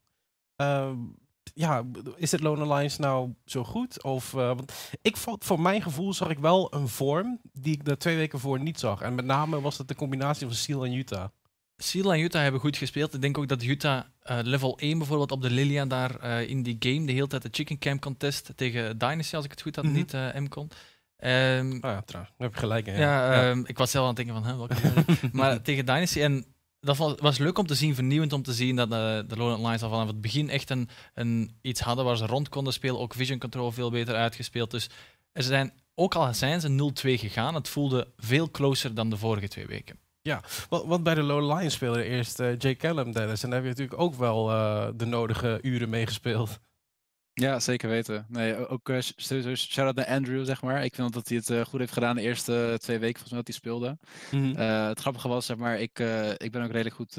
ja, 1.54 1.84
is 2.16 2.32
het 2.32 2.42
Lone 2.42 2.74
Lions 2.76 2.98
nou 2.98 3.34
zo 3.46 3.64
goed? 3.64 4.04
Of, 4.04 4.32
want 4.32 4.74
ik 5.02 5.18
voor 5.18 5.62
mijn 5.62 5.82
gevoel 5.82 6.14
zag 6.14 6.30
ik 6.30 6.40
wel 6.40 6.74
een 6.74 6.88
vorm 6.88 7.40
die 7.54 7.74
ik 7.74 7.86
de 7.86 7.98
twee 7.98 8.16
weken 8.16 8.40
voor 8.40 8.60
niet 8.60 8.80
zag. 8.80 9.02
En 9.02 9.16
met 9.16 9.26
name 9.26 9.62
was 9.62 9.78
het 9.78 9.88
de 9.88 9.96
combinatie 9.96 10.48
van 10.48 10.56
Seal 10.56 10.86
en 10.86 10.94
Utah. 10.94 11.30
Seal 11.84 12.14
en 12.14 12.20
Utah 12.20 12.42
hebben 12.42 12.62
goed 12.62 12.78
gespeeld. 12.78 13.14
Ik 13.14 13.22
denk 13.22 13.38
ook 13.38 13.48
dat 13.48 13.64
Utah 13.64 14.04
uh, 14.32 14.40
level 14.42 14.78
1 14.78 14.98
bijvoorbeeld 14.98 15.32
op 15.32 15.42
de 15.42 15.50
Lilian 15.50 15.88
daar 15.88 16.24
uh, 16.24 16.50
in 16.50 16.64
die 16.64 16.76
game 16.80 17.06
de 17.06 17.12
hele 17.12 17.28
tijd 17.28 17.42
de 17.42 17.50
Chicken 17.52 17.80
Camp 17.80 18.02
contest 18.02 18.52
tegen 18.56 18.98
Dynasty, 18.98 19.36
als 19.36 19.46
ik 19.46 19.52
het 19.52 19.62
goed 19.62 19.76
had, 19.76 19.86
mm 19.86 19.92
-hmm. 19.92 20.00
niet 20.00 20.14
uh, 20.14 20.36
MCON. 20.36 20.70
Um, 21.24 21.74
oh 21.74 21.80
ja, 21.82 22.02
trouwens. 22.02 22.34
heb 22.38 22.54
je 22.54 22.60
gelijk. 22.60 22.86
Hè? 22.86 22.98
Ja, 22.98 23.34
ja. 23.34 23.50
Um, 23.50 23.64
ik 23.66 23.78
was 23.78 23.92
zelf 23.92 24.08
aan 24.08 24.16
het 24.16 24.26
denken 24.26 24.44
van, 24.44 24.52
hè, 24.52 24.58
welke 24.58 25.30
Maar 25.38 25.62
tegen 25.62 25.86
Dynasty. 25.86 26.22
En 26.22 26.46
dat 26.80 26.98
was, 26.98 27.14
was, 27.18 27.38
leuk 27.38 27.58
om 27.58 27.68
te 27.68 27.76
zien, 27.76 27.96
vernieuwend 27.96 28.34
om 28.34 28.44
te 28.44 28.54
zien 28.54 28.76
dat 28.76 28.90
de, 28.90 29.26
de 29.28 29.38
Lowland 29.38 29.64
Lions 29.66 29.82
al 29.82 29.90
vanaf 29.90 30.08
het 30.08 30.22
begin 30.22 30.50
echt 30.50 30.70
een, 30.70 30.90
een, 31.14 31.58
iets 31.62 31.82
hadden 31.82 32.06
waar 32.06 32.18
ze 32.18 32.26
rond 32.26 32.50
konden 32.50 32.74
spelen. 32.74 33.00
Ook 33.00 33.14
vision 33.14 33.40
control 33.40 33.72
veel 33.72 33.90
beter 33.90 34.16
uitgespeeld. 34.16 34.72
Dus 34.72 34.90
er 35.32 35.44
zijn, 35.44 35.74
ook 35.96 36.16
al 36.16 36.34
zijn 36.34 36.62
ze 36.62 36.92
0-2 37.08 37.20
gegaan, 37.20 37.56
het 37.56 37.70
voelde 37.70 38.08
veel 38.18 38.52
closer 38.52 38.94
dan 38.94 39.10
de 39.10 39.18
vorige 39.18 39.48
twee 39.48 39.66
weken. 39.66 40.00
Ja, 40.24 40.42
want 40.70 41.04
bij 41.04 41.16
de 41.16 41.22
Low 41.22 41.58
Lions 41.58 41.74
speelde 41.74 42.04
eerst 42.04 42.40
uh, 42.40 42.58
Jay 42.58 42.76
Callum, 42.76 43.12
Dennis. 43.12 43.44
En 43.44 43.50
daar 43.50 43.64
heb 43.64 43.68
je 43.68 43.82
natuurlijk 43.82 44.02
ook 44.02 44.16
wel 44.16 44.52
uh, 44.52 44.88
de 44.96 45.06
nodige 45.06 45.60
uren 45.62 45.90
meegespeeld. 45.90 46.60
Ja, 47.34 47.60
zeker 47.60 47.90
weten. 47.90 48.26
Nee, 48.30 48.68
ook 48.68 48.90
uh, 48.90 49.02
shout-out 49.56 49.96
naar 49.96 50.06
Andrew, 50.06 50.46
zeg 50.46 50.62
maar. 50.62 50.84
Ik 50.84 50.96
vind 50.96 51.14
dat 51.14 51.28
hij 51.28 51.38
het 51.38 51.50
uh, 51.50 51.66
goed 51.66 51.80
heeft 51.80 51.94
gedaan 51.94 52.16
de 52.16 52.22
eerste 52.22 52.78
twee 52.82 53.00
weken 53.00 53.20
volgens 53.20 53.32
mij 53.32 53.42
dat 53.44 53.48
hij 53.48 53.58
speelde. 53.58 53.98
Mm 54.32 54.42
-hmm. 54.42 54.62
uh, 54.62 54.88
het 54.88 55.00
grappige 55.00 55.28
was, 55.28 55.46
zeg 55.46 55.58
maar, 55.58 55.80
ik, 55.80 56.00
ik 56.38 56.52
ben 56.52 56.64
ook 56.64 56.72
redelijk 56.72 56.96
goed 56.96 57.14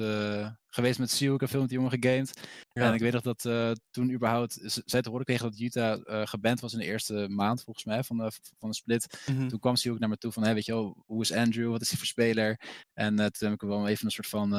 geweest 0.68 0.98
met 0.98 1.10
Seal. 1.10 1.34
Ik 1.34 1.40
heb 1.40 1.50
veel 1.50 1.60
met 1.60 1.68
die 1.68 1.78
jongen 1.78 2.00
gegamed. 2.00 2.40
Ja. 2.72 2.82
En 2.82 2.94
ik 2.94 3.00
weet 3.00 3.12
nog 3.12 3.22
dat 3.22 3.42
toen 3.90 4.12
überhaupt, 4.12 4.82
zij 4.84 5.02
te 5.02 5.08
horen 5.08 5.24
kregen 5.24 5.50
dat 5.50 5.60
Utah 5.60 6.26
geband 6.28 6.60
was 6.60 6.72
in 6.72 6.78
de 6.78 6.84
eerste 6.84 7.26
maand, 7.28 7.62
volgens 7.62 7.84
mij, 7.84 8.02
van 8.02 8.16
de, 8.16 8.32
van 8.58 8.68
de 8.68 8.74
split. 8.74 9.22
Mm 9.26 9.36
-hmm. 9.36 9.48
Toen 9.48 9.58
kwam 9.58 9.74
ook 9.88 9.98
naar 9.98 10.08
me 10.08 10.16
toe 10.16 10.32
van, 10.32 10.42
hey, 10.42 10.54
weet 10.54 10.66
je 10.66 10.72
wel, 10.72 11.02
hoe 11.06 11.22
is 11.22 11.32
Andrew? 11.32 11.70
Wat 11.70 11.80
is 11.80 11.88
hij 11.88 11.98
voor 11.98 12.06
speler? 12.06 12.60
En 12.92 13.16
toen 13.16 13.48
heb 13.48 13.52
ik 13.52 13.60
hem 13.60 13.70
wel 13.70 13.88
even 13.88 14.04
een 14.04 14.10
soort 14.10 14.28
van 14.28 14.50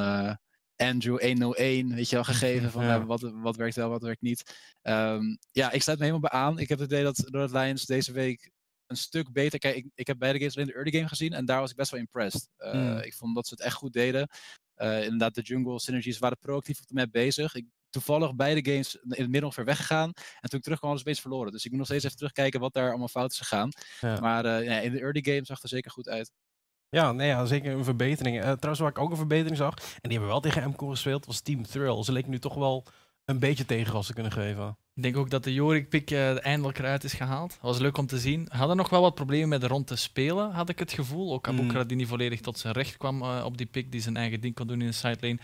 Andrew 0.84 1.22
101, 1.22 1.96
weet 1.96 2.10
je 2.10 2.16
wel, 2.16 2.24
gegeven 2.24 2.72
van 2.72 2.84
ja. 2.86 3.00
uh, 3.00 3.06
wat, 3.06 3.22
wat 3.22 3.56
werkt 3.56 3.76
wel, 3.76 3.90
wat 3.90 4.02
werkt 4.02 4.22
niet. 4.22 4.56
Um, 4.82 5.38
ja, 5.52 5.72
ik 5.72 5.82
sluit 5.82 6.00
me 6.00 6.06
helemaal 6.06 6.30
bij 6.30 6.40
aan. 6.40 6.60
Ik 6.60 6.70
heb 6.70 6.80
het 6.80 6.92
idee 6.92 7.04
dat 7.04 7.28
Red 7.32 7.52
Lions 7.52 7.86
deze 7.86 8.12
week 8.12 8.52
een 8.88 8.98
stuk 8.98 9.32
beter... 9.32 9.60
Kijk, 9.60 9.76
ik, 9.76 9.86
ik 9.96 10.08
heb 10.08 10.20
beide 10.20 10.40
games 10.40 10.56
alleen 10.56 10.68
de 10.68 10.74
early 10.74 10.92
game 10.92 11.08
gezien 11.08 11.34
en 11.34 11.46
daar 11.46 11.60
was 11.60 11.70
ik 11.70 11.76
best 11.76 11.92
wel 11.92 12.00
impressed. 12.00 12.50
Uh, 12.58 12.74
mm. 12.74 12.98
Ik 12.98 13.14
vond 13.14 13.36
dat 13.36 13.48
ze 13.48 13.54
het 13.54 13.64
echt 13.64 13.76
goed 13.76 13.94
deden. 13.94 14.30
Uh, 14.78 15.04
inderdaad, 15.04 15.36
de 15.36 15.42
jungle 15.42 15.80
synergies 15.80 16.20
waren 16.20 16.38
proactief 16.38 16.80
op 16.80 16.88
de 16.88 16.94
map 16.94 17.12
bezig. 17.12 17.56
Ik, 17.56 17.66
toevallig 17.90 18.36
beide 18.36 18.72
games 18.72 18.96
in 18.96 19.22
het 19.22 19.30
midden 19.30 19.54
ver 19.54 19.66
weggegaan. 19.66 20.12
En 20.42 20.50
toen 20.50 20.60
ik 20.60 20.64
terugkwam, 20.64 20.90
was 20.90 21.00
het 21.00 21.08
beetje 21.08 21.22
verloren. 21.22 21.52
Dus 21.52 21.64
ik 21.64 21.70
moet 21.70 21.80
nog 21.80 21.88
steeds 21.88 22.04
even 22.04 22.18
terugkijken 22.18 22.60
wat 22.60 22.74
daar 22.74 22.90
allemaal 22.90 23.08
fout 23.08 23.32
is 23.32 23.38
gegaan. 23.38 23.70
Ja. 24.00 24.20
Maar 24.20 24.64
ja, 24.64 24.80
in 24.80 24.92
de 24.92 25.00
early 25.00 25.22
game 25.24 25.46
zag 25.46 25.56
het 25.56 25.64
er 25.64 25.70
zeker 25.70 25.92
goed 25.92 26.10
uit. 26.10 26.32
Ja, 26.94 27.12
nee, 27.12 27.28
ja, 27.28 27.46
zeker 27.46 27.74
een 27.74 27.84
verbetering. 27.84 28.36
Uh, 28.36 28.42
trouwens, 28.42 28.80
waar 28.80 28.90
ik 28.90 29.00
ook 29.00 29.12
een 29.12 29.18
verbetering 29.18 29.58
zag, 29.58 29.74
en 29.76 30.10
die 30.10 30.12
hebben 30.12 30.28
wel 30.28 30.40
tegen 30.40 30.70
MCO 30.70 30.88
gespeeld, 30.88 31.26
was 31.26 31.40
Team 31.40 31.64
Thrill. 31.64 32.04
Ze 32.04 32.12
leken 32.12 32.30
nu 32.30 32.40
toch 32.40 32.54
wel 32.54 32.86
een 33.26 33.40
beetje 33.40 33.66
tegengas 33.66 34.08
te 34.08 34.14
kunnen 34.14 34.32
geven. 34.32 34.78
Ik 34.94 35.04
denk 35.04 35.18
ook 35.18 35.30
dat 35.30 35.44
de 35.44 35.54
Jorik-pick 35.54 36.12
uh, 36.12 36.46
eindelijk 36.46 36.80
eruit 36.80 37.04
is 37.04 37.14
gehaald. 37.14 37.50
Dat 37.50 37.62
was 37.62 37.80
leuk 37.80 37.98
om 37.98 38.06
te 38.06 38.18
zien. 38.18 38.48
Hadden 38.52 38.78
nog 38.78 38.90
wel 38.90 39.02
wat 39.02 39.16
problemen 39.16 39.50
met 39.50 39.62
de 39.62 39.68
rond 39.68 39.88
te 39.88 39.96
spelen, 39.96 40.52
had 40.52 40.70
ik 40.70 40.80
het 40.80 40.92
gevoel. 40.92 41.34
Ook 41.34 41.48
Abukra 41.48 41.82
mm. 41.82 41.88
die 41.88 41.98
niet 41.98 42.08
volledig 42.08 42.42
tot 42.42 42.60
zijn 42.60 42.74
recht 42.74 42.98
kwam 42.98 43.22
uh, 43.22 43.42
op 43.46 43.58
die 43.58 43.66
pick, 43.66 43.92
die 43.92 44.02
zijn 44.02 44.18
eigen 44.18 44.42
ding 44.42 44.56
kon 44.56 44.68
doen 44.68 44.82
in 44.82 44.88
de 44.88 44.94
sidelane. 44.94 45.40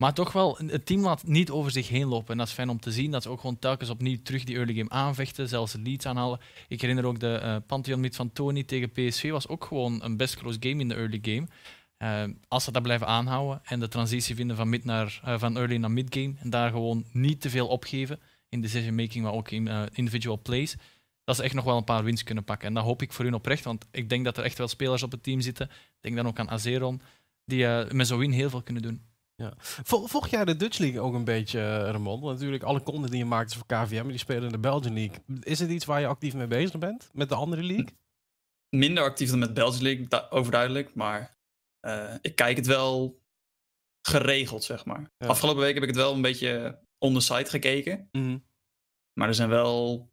Maar 0.00 0.14
toch 0.14 0.32
wel, 0.32 0.58
het 0.66 0.86
team 0.86 1.02
laat 1.02 1.26
niet 1.26 1.50
over 1.50 1.70
zich 1.70 1.88
heen 1.88 2.06
lopen. 2.06 2.32
En 2.32 2.38
dat 2.38 2.46
is 2.46 2.52
fijn 2.52 2.68
om 2.68 2.80
te 2.80 2.92
zien. 2.92 3.10
Dat 3.10 3.22
ze 3.22 3.28
ook 3.28 3.40
gewoon 3.40 3.58
telkens 3.58 3.90
opnieuw 3.90 4.16
terug 4.22 4.44
die 4.44 4.56
early 4.56 4.74
game 4.74 4.90
aanvechten. 4.90 5.48
Zelfs 5.48 5.76
leads 5.82 6.06
aanhalen. 6.06 6.40
Ik 6.68 6.80
herinner 6.80 7.04
ook 7.04 7.20
de 7.20 7.40
uh, 7.42 7.56
Pantheon 7.66 8.00
meet 8.00 8.16
van 8.16 8.32
Tony 8.32 8.62
tegen 8.62 8.90
PSV. 8.90 9.30
Was 9.30 9.48
ook 9.48 9.64
gewoon 9.64 10.04
een 10.04 10.16
best 10.16 10.36
close 10.36 10.56
game 10.60 10.80
in 10.80 10.88
de 10.88 10.94
early 10.94 11.18
game. 11.22 11.46
Uh, 11.98 12.34
als 12.48 12.64
ze 12.64 12.72
dat 12.72 12.82
blijven 12.82 13.06
aanhouden 13.06 13.60
en 13.64 13.80
de 13.80 13.88
transitie 13.88 14.34
vinden 14.34 14.56
van, 14.56 14.68
mid 14.68 14.84
naar, 14.84 15.20
uh, 15.26 15.38
van 15.38 15.56
early 15.56 15.76
naar 15.76 15.90
mid 15.90 16.14
game. 16.14 16.34
En 16.38 16.50
daar 16.50 16.70
gewoon 16.70 17.04
niet 17.12 17.40
te 17.40 17.50
veel 17.50 17.66
opgeven 17.66 18.20
in 18.48 18.60
decision 18.60 18.94
making, 18.94 19.24
maar 19.24 19.32
ook 19.32 19.50
in 19.50 19.68
individual 19.92 20.40
plays. 20.42 20.76
Dat 21.24 21.36
ze 21.36 21.42
echt 21.42 21.54
nog 21.54 21.64
wel 21.64 21.76
een 21.76 21.84
paar 21.84 22.04
wins 22.04 22.22
kunnen 22.22 22.44
pakken. 22.44 22.68
En 22.68 22.74
dat 22.74 22.84
hoop 22.84 23.02
ik 23.02 23.12
voor 23.12 23.24
hun 23.24 23.34
oprecht. 23.34 23.64
Want 23.64 23.86
ik 23.90 24.08
denk 24.08 24.24
dat 24.24 24.36
er 24.36 24.44
echt 24.44 24.58
wel 24.58 24.68
spelers 24.68 25.02
op 25.02 25.10
het 25.10 25.22
team 25.22 25.40
zitten. 25.40 25.66
Ik 25.66 26.00
denk 26.00 26.16
dan 26.16 26.26
ook 26.26 26.38
aan 26.38 26.50
Azeron. 26.50 27.02
Die 27.44 27.66
met 27.92 28.06
zo'n 28.06 28.18
win 28.18 28.30
heel 28.30 28.50
veel 28.50 28.62
kunnen 28.62 28.82
doen. 28.82 29.09
Ja. 29.40 29.52
Volg 29.84 30.28
jij 30.28 30.44
de 30.44 30.56
Dutch 30.56 30.78
League 30.78 31.00
ook 31.00 31.14
een 31.14 31.24
beetje, 31.24 31.58
uh, 31.58 31.90
Ramon? 31.90 32.20
Want 32.20 32.32
natuurlijk, 32.32 32.62
alle 32.62 32.82
content 32.82 33.10
die 33.10 33.18
je 33.18 33.24
maakt 33.24 33.50
is 33.50 33.56
voor 33.56 33.66
KVM, 33.66 34.08
die 34.08 34.18
spelen 34.18 34.44
in 34.44 34.52
de 34.52 34.58
Belgian 34.58 34.94
League. 34.94 35.18
Is 35.40 35.58
het 35.58 35.70
iets 35.70 35.84
waar 35.84 36.00
je 36.00 36.06
actief 36.06 36.34
mee 36.34 36.46
bezig 36.46 36.78
bent, 36.78 37.10
met 37.12 37.28
de 37.28 37.34
andere 37.34 37.62
league? 37.62 37.88
Minder 38.68 39.04
actief 39.04 39.30
dan 39.30 39.38
met 39.38 39.54
Belgian 39.54 39.82
League, 39.82 40.30
overduidelijk. 40.30 40.94
Maar 40.94 41.36
uh, 41.86 42.14
ik 42.20 42.34
kijk 42.34 42.56
het 42.56 42.66
wel 42.66 43.20
geregeld, 44.02 44.64
zeg 44.64 44.84
maar. 44.84 45.10
Ja. 45.18 45.26
Afgelopen 45.26 45.62
week 45.62 45.74
heb 45.74 45.82
ik 45.82 45.88
het 45.88 45.98
wel 45.98 46.14
een 46.14 46.22
beetje 46.22 46.78
on 46.98 47.14
the 47.14 47.20
site 47.20 47.50
gekeken. 47.50 48.08
Mm 48.12 48.22
-hmm. 48.22 48.44
Maar 49.12 49.28
er 49.28 49.34
zijn 49.34 49.48
wel... 49.48 50.08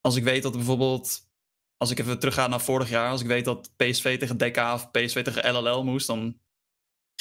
Als 0.00 0.16
ik 0.16 0.24
weet 0.24 0.42
dat 0.42 0.52
bijvoorbeeld 0.52 1.30
als 1.76 1.90
ik 1.90 1.98
even 1.98 2.18
terugga 2.18 2.46
naar 2.46 2.60
vorig 2.60 2.88
jaar, 2.88 3.10
als 3.10 3.20
ik 3.20 3.26
weet 3.26 3.44
dat 3.44 3.70
PSV 3.76 4.18
tegen 4.18 4.36
DK 4.36 4.56
of 4.56 4.90
PSV 4.90 5.22
tegen 5.22 5.54
LLL 5.54 5.84
moest, 5.84 6.06
dan 6.06 6.40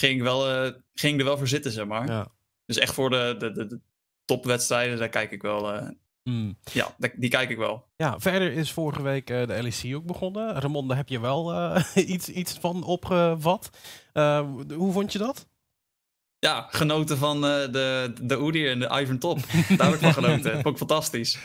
ging 0.01 0.15
ik, 0.15 0.21
wel, 0.21 0.65
uh, 0.65 0.71
ging 0.93 1.13
ik 1.13 1.19
er 1.19 1.25
wel 1.25 1.37
voor 1.37 1.47
zitten, 1.47 1.71
zeg 1.71 1.85
maar. 1.85 2.07
Ja. 2.07 2.27
Dus 2.65 2.77
echt 2.77 2.93
voor 2.93 3.09
de, 3.09 3.35
de, 3.37 3.51
de, 3.51 3.65
de 3.65 3.79
topwedstrijden, 4.25 4.97
daar 4.97 5.09
kijk 5.09 5.31
ik 5.31 5.41
wel. 5.41 5.75
Uh, 5.75 5.87
mm. 6.23 6.57
Ja, 6.73 6.95
die 7.15 7.29
kijk 7.29 7.49
ik 7.49 7.57
wel. 7.57 7.85
Ja, 7.95 8.19
verder 8.19 8.51
is 8.51 8.71
vorige 8.71 9.01
week 9.01 9.29
uh, 9.29 9.47
de 9.47 9.63
LEC 9.63 9.95
ook 9.95 10.05
begonnen. 10.05 10.59
Ramon, 10.59 10.87
daar 10.87 10.97
heb 10.97 11.09
je 11.09 11.19
wel 11.19 11.75
iets, 11.95 12.29
iets 12.29 12.53
van 12.53 12.83
opgevat. 12.83 13.69
hoe 14.75 14.91
vond 14.91 15.11
je 15.11 15.19
dat? 15.19 15.47
Ja, 16.39 16.67
genoten 16.71 17.17
van 17.17 17.41
de, 17.41 18.13
de 18.21 18.39
Oedier 18.39 18.71
en 18.71 18.79
de 18.79 18.99
Ivan 19.01 19.17
Top. 19.17 19.39
Daar 19.77 19.87
heb 19.87 19.93
ik 19.93 19.99
van 19.99 20.13
genoten. 20.13 20.51
Vond 20.61 20.67
ik 20.67 20.77
fantastisch. 20.77 21.39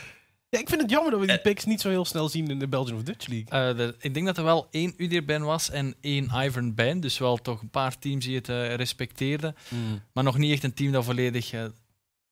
Ja, 0.49 0.59
ik 0.59 0.69
vind 0.69 0.81
het 0.81 0.91
jammer 0.91 1.11
dat 1.11 1.21
we 1.21 1.27
die 1.27 1.41
picks 1.41 1.65
niet 1.65 1.81
zo 1.81 1.89
heel 1.89 2.05
snel 2.05 2.29
zien 2.29 2.51
in 2.51 2.59
de 2.59 2.69
Belgian 2.69 2.97
of 2.97 3.03
Dutch 3.03 3.27
League. 3.27 3.95
ik 3.99 4.15
denk 4.15 4.27
dat 4.27 4.39
er 4.39 4.45
wel 4.45 4.67
één 4.71 4.95
Udir-ban 4.97 5.43
was 5.43 5.71
en 5.71 5.95
één 6.01 6.31
Ivan-ban. 6.35 7.01
Dus 7.01 7.19
wel 7.19 7.37
toch 7.37 7.63
een 7.63 7.71
paar 7.71 7.99
teams 7.99 8.25
die 8.25 8.37
het 8.37 8.49
respecteerden. 8.77 9.57
Mm. 9.69 10.03
Maar 10.13 10.25
nog 10.25 10.39
niet 10.39 10.53
echt 10.53 10.65
een 10.65 10.75
team 10.75 10.93
dat 10.93 11.05
volledig 11.05 11.51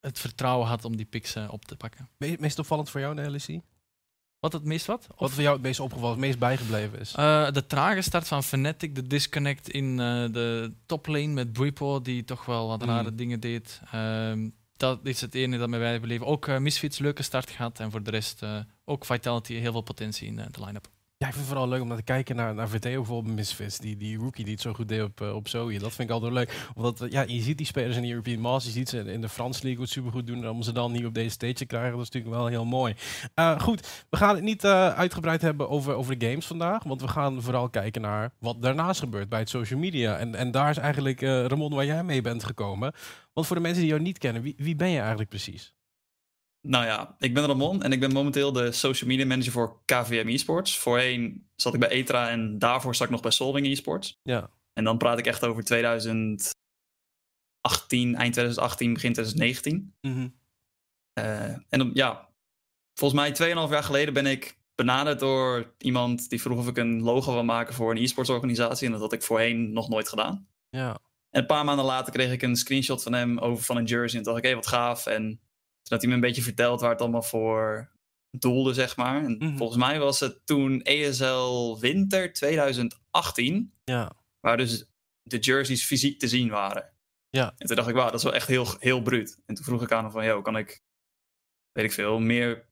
het 0.05 0.19
vertrouwen 0.19 0.67
had 0.67 0.85
om 0.85 0.95
die 0.95 1.05
picks 1.05 1.35
uh, 1.35 1.47
op 1.51 1.65
te 1.65 1.75
pakken. 1.75 2.09
meest 2.17 2.59
opvallend 2.59 2.89
voor 2.89 2.99
jou 2.99 3.15
de 3.15 3.29
LEC? 3.29 3.61
Wat 4.39 4.53
het 4.53 4.63
meest 4.63 4.85
wat? 4.85 5.07
Wat 5.17 5.31
voor 5.31 5.41
jou 5.41 5.53
het 5.53 5.63
meest 5.63 5.79
opgevallen, 5.79 6.11
het 6.11 6.25
meest 6.25 6.39
bijgebleven 6.39 6.99
is? 6.99 7.15
Uh, 7.19 7.51
de 7.51 7.65
trage 7.67 8.01
start 8.01 8.27
van 8.27 8.43
Fnatic, 8.43 8.95
de 8.95 9.07
disconnect 9.07 9.69
in 9.69 9.85
uh, 9.85 9.97
de 10.31 10.73
toplane 10.85 11.27
met 11.27 11.53
Buipo, 11.53 12.01
die 12.01 12.23
toch 12.23 12.45
wel 12.45 12.67
wat 12.67 12.81
mm. 12.81 12.87
rare 12.87 13.15
dingen 13.15 13.39
deed. 13.39 13.81
Uh, 13.95 14.31
dat 14.77 14.99
is 15.03 15.21
het 15.21 15.35
enige 15.35 15.59
dat 15.59 15.69
mij 15.69 15.79
bijbeleven. 15.79 16.25
Ook 16.25 16.59
Misfits, 16.59 16.99
leuke 16.99 17.23
start 17.23 17.49
gehad. 17.49 17.79
En 17.79 17.91
voor 17.91 18.03
de 18.03 18.11
rest 18.11 18.41
ook 18.85 19.05
Vitality, 19.05 19.53
heel 19.53 19.71
veel 19.71 19.81
potentie 19.81 20.27
in 20.27 20.35
de 20.35 20.65
line-up. 20.65 20.94
Ja, 21.17 21.27
ik 21.27 21.33
vind 21.33 21.45
het 21.45 21.53
vooral 21.53 21.73
leuk 21.73 21.81
om 21.81 21.87
naar 21.87 21.97
te 21.97 22.03
kijken 22.03 22.35
naar, 22.35 22.53
naar 22.53 22.69
bijvoorbeeld 22.79 23.35
Misfits. 23.35 23.77
Die, 23.77 23.97
die 23.97 24.17
rookie 24.17 24.43
die 24.43 24.53
het 24.53 24.61
zo 24.61 24.73
goed 24.73 24.87
deed 24.87 25.01
op, 25.01 25.21
uh, 25.21 25.35
op 25.35 25.47
Zoe. 25.47 25.79
Dat 25.79 25.93
vind 25.93 26.09
ik 26.09 26.15
altijd 26.15 26.33
leuk. 26.33 26.69
Omdat 26.75 27.05
ja, 27.09 27.21
je 27.21 27.41
ziet 27.41 27.57
die 27.57 27.65
spelers 27.65 27.95
in 27.95 28.01
de 28.01 28.09
European 28.09 28.39
Masters. 28.39 28.73
Je 28.73 28.79
ziet 28.79 28.89
ze 28.89 29.11
in 29.11 29.21
de 29.21 29.29
Frans 29.29 29.61
League 29.61 29.81
het 29.81 29.89
super 29.89 30.11
goed 30.11 30.27
doen. 30.27 30.49
om 30.49 30.61
ze 30.61 30.71
dan 30.71 30.91
niet 30.91 31.05
op 31.05 31.13
deze 31.13 31.29
stage 31.29 31.65
krijgen, 31.65 31.91
dat 31.91 32.01
is 32.01 32.09
natuurlijk 32.09 32.35
wel 32.35 32.47
heel 32.47 32.65
mooi. 32.65 32.95
Uh, 33.35 33.59
goed, 33.59 34.05
we 34.09 34.17
gaan 34.17 34.35
het 34.35 34.43
niet 34.43 34.65
uitgebreid 34.65 35.41
hebben 35.41 35.69
over, 35.69 35.93
over 35.93 36.17
de 36.17 36.27
games 36.27 36.45
vandaag. 36.45 36.83
Want 36.83 37.01
we 37.01 37.07
gaan 37.07 37.41
vooral 37.41 37.69
kijken 37.69 38.01
naar 38.01 38.31
wat 38.39 38.61
daarnaast 38.61 38.99
gebeurt 38.99 39.29
bij 39.29 39.39
het 39.39 39.49
social 39.49 39.79
media. 39.79 40.17
En, 40.17 40.35
en 40.35 40.51
daar 40.51 40.69
is 40.69 40.77
eigenlijk 40.77 41.21
Ramon 41.21 41.73
waar 41.73 41.85
jij 41.85 42.03
mee 42.03 42.21
bent 42.21 42.43
gekomen. 42.43 42.93
Want 43.33 43.47
voor 43.47 43.55
de 43.55 43.61
mensen 43.61 43.81
die 43.81 43.89
jou 43.89 44.01
niet 44.01 44.17
kennen, 44.17 44.41
wie, 44.41 44.55
wie 44.57 44.75
ben 44.75 44.89
je 44.89 44.99
eigenlijk 44.99 45.29
precies? 45.29 45.74
Nou 46.67 46.85
ja, 46.85 47.15
ik 47.19 47.33
ben 47.33 47.45
Ramon 47.45 47.83
en 47.83 47.91
ik 47.91 47.99
ben 47.99 48.11
momenteel 48.11 48.51
de 48.51 48.71
social 48.71 49.09
media 49.09 49.25
manager 49.25 49.51
voor 49.51 49.81
KVM 49.85 50.27
Esports. 50.27 50.77
Voorheen 50.77 51.47
zat 51.55 51.73
ik 51.73 51.79
bij 51.79 51.89
ETRA 51.89 52.29
en 52.29 52.59
daarvoor 52.59 52.95
zat 52.95 53.05
ik 53.05 53.11
nog 53.11 53.21
bij 53.21 53.31
Solving 53.31 53.67
Esports. 53.67 54.19
Ja. 54.23 54.49
En 54.73 54.83
dan 54.83 54.97
praat 54.97 55.19
ik 55.19 55.25
echt 55.25 55.43
over 55.43 55.63
2018, 55.63 56.55
eind 57.91 58.33
2018, 58.33 58.93
begin 58.93 59.13
2019. 59.13 59.93
Mm 60.01 60.43
en 61.15 61.65
dan, 61.69 61.91
ja, 61.93 62.29
volgens 62.93 63.21
mij 63.21 63.53
2,5 63.53 63.71
jaar 63.71 63.83
geleden 63.83 64.13
ben 64.13 64.25
ik 64.25 64.57
benaderd 64.75 65.19
door 65.19 65.73
iemand 65.77 66.29
die 66.29 66.41
vroeg 66.41 66.57
of 66.57 66.67
ik 66.67 66.77
een 66.77 67.01
logo 67.01 67.33
wil 67.33 67.43
maken 67.43 67.73
voor 67.73 67.91
een 67.91 68.03
e-sports 68.03 68.29
organisatie. 68.29 68.85
En 68.85 68.91
dat 68.91 69.01
had 69.01 69.13
ik 69.13 69.23
voorheen 69.23 69.73
nog 69.73 69.89
nooit 69.89 70.09
gedaan. 70.09 70.47
Ja. 70.69 70.89
En 71.29 71.41
een 71.41 71.45
paar 71.45 71.65
maanden 71.65 71.85
later 71.85 72.13
kreeg 72.13 72.31
ik 72.31 72.41
een 72.41 72.55
screenshot 72.55 73.03
van 73.03 73.13
hem 73.13 73.37
over 73.37 73.63
van 73.63 73.77
een 73.77 73.85
jersey. 73.85 74.19
En 74.19 74.25
dacht 74.25 74.37
ik, 74.37 74.43
hé, 74.43 74.55
wat 74.55 74.67
gaaf. 74.67 75.05
En 75.05 75.39
dat 75.89 76.01
hij 76.01 76.09
me 76.09 76.15
een 76.15 76.21
beetje 76.21 76.41
vertelt 76.41 76.81
waar 76.81 76.89
het 76.89 77.01
allemaal 77.01 77.21
voor 77.21 77.91
doelde, 78.39 78.73
zeg 78.73 78.95
maar. 78.95 79.23
En 79.23 79.37
mhm. 79.37 79.57
volgens 79.57 79.79
mij 79.79 79.99
was 79.99 80.19
het 80.19 80.45
toen 80.45 80.81
ESL 80.81 81.77
Winter 81.79 82.33
2018. 82.33 83.73
Ja. 83.83 84.11
Waar 84.39 84.57
dus 84.57 84.85
de 85.21 85.37
jerseys 85.37 85.85
fysiek 85.85 86.19
te 86.19 86.27
zien 86.27 86.49
waren. 86.49 86.93
Ja. 87.29 87.53
En 87.57 87.67
toen 87.67 87.75
dacht 87.75 87.87
ik, 87.87 87.95
wauw, 87.95 88.05
dat 88.05 88.15
is 88.15 88.23
wel 88.23 88.33
echt 88.33 88.47
heel, 88.47 88.67
heel 88.79 89.01
bruut. 89.01 89.39
En 89.45 89.55
toen 89.55 89.63
vroeg 89.63 89.81
ik 89.81 89.91
aan 89.91 90.03
hem 90.03 90.11
van, 90.11 90.25
joh, 90.25 90.43
kan 90.43 90.57
ik, 90.57 90.83
weet 91.71 91.85
ik 91.85 91.91
veel, 91.91 92.19
meer 92.19 92.69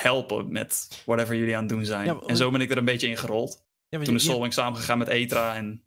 helpen 0.00 0.52
met 0.52 1.02
whatever 1.06 1.36
jullie 1.36 1.54
aan 1.54 1.62
het 1.62 1.72
doen 1.72 1.84
zijn. 1.84 2.20
en 2.20 2.36
zo 2.36 2.50
ben 2.50 2.60
ik 2.60 2.70
er 2.70 2.76
een 2.76 2.84
beetje 2.84 3.08
in 3.08 3.16
gerold. 3.16 3.64
Ja, 3.88 4.02
toen 4.02 4.14
is 4.14 4.24
Solving 4.24 4.52
samengegaan 4.52 4.98
met 4.98 5.08
Etra 5.08 5.56
en 5.56 5.84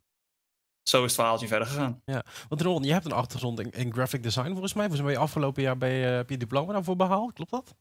zo 0.84 0.98
is 0.98 1.04
het 1.04 1.14
verhaaltje 1.14 1.48
verder 1.48 1.68
gegaan. 1.68 2.02
Ja, 2.06 2.26
want 2.50 2.62
Ron, 2.62 2.84
je 2.84 2.92
hebt 2.92 3.06
een 3.06 3.12
achtergrond 3.12 3.60
in, 3.60 3.72
in 3.72 3.94
graphic 3.94 4.24
design 4.24 4.52
volgens 4.52 4.74
mij. 4.74 4.86
Volgens 4.88 5.08
mij 5.08 5.18
afgelopen 5.18 5.62
jaar 5.62 5.78
bij, 5.78 6.10
uh, 6.10 6.16
heb 6.16 6.30
je 6.30 6.38
diploma 6.38 6.74
daarvoor 6.74 6.96
behaald, 6.96 7.34
klopt 7.34 7.52
dat? 7.52 7.76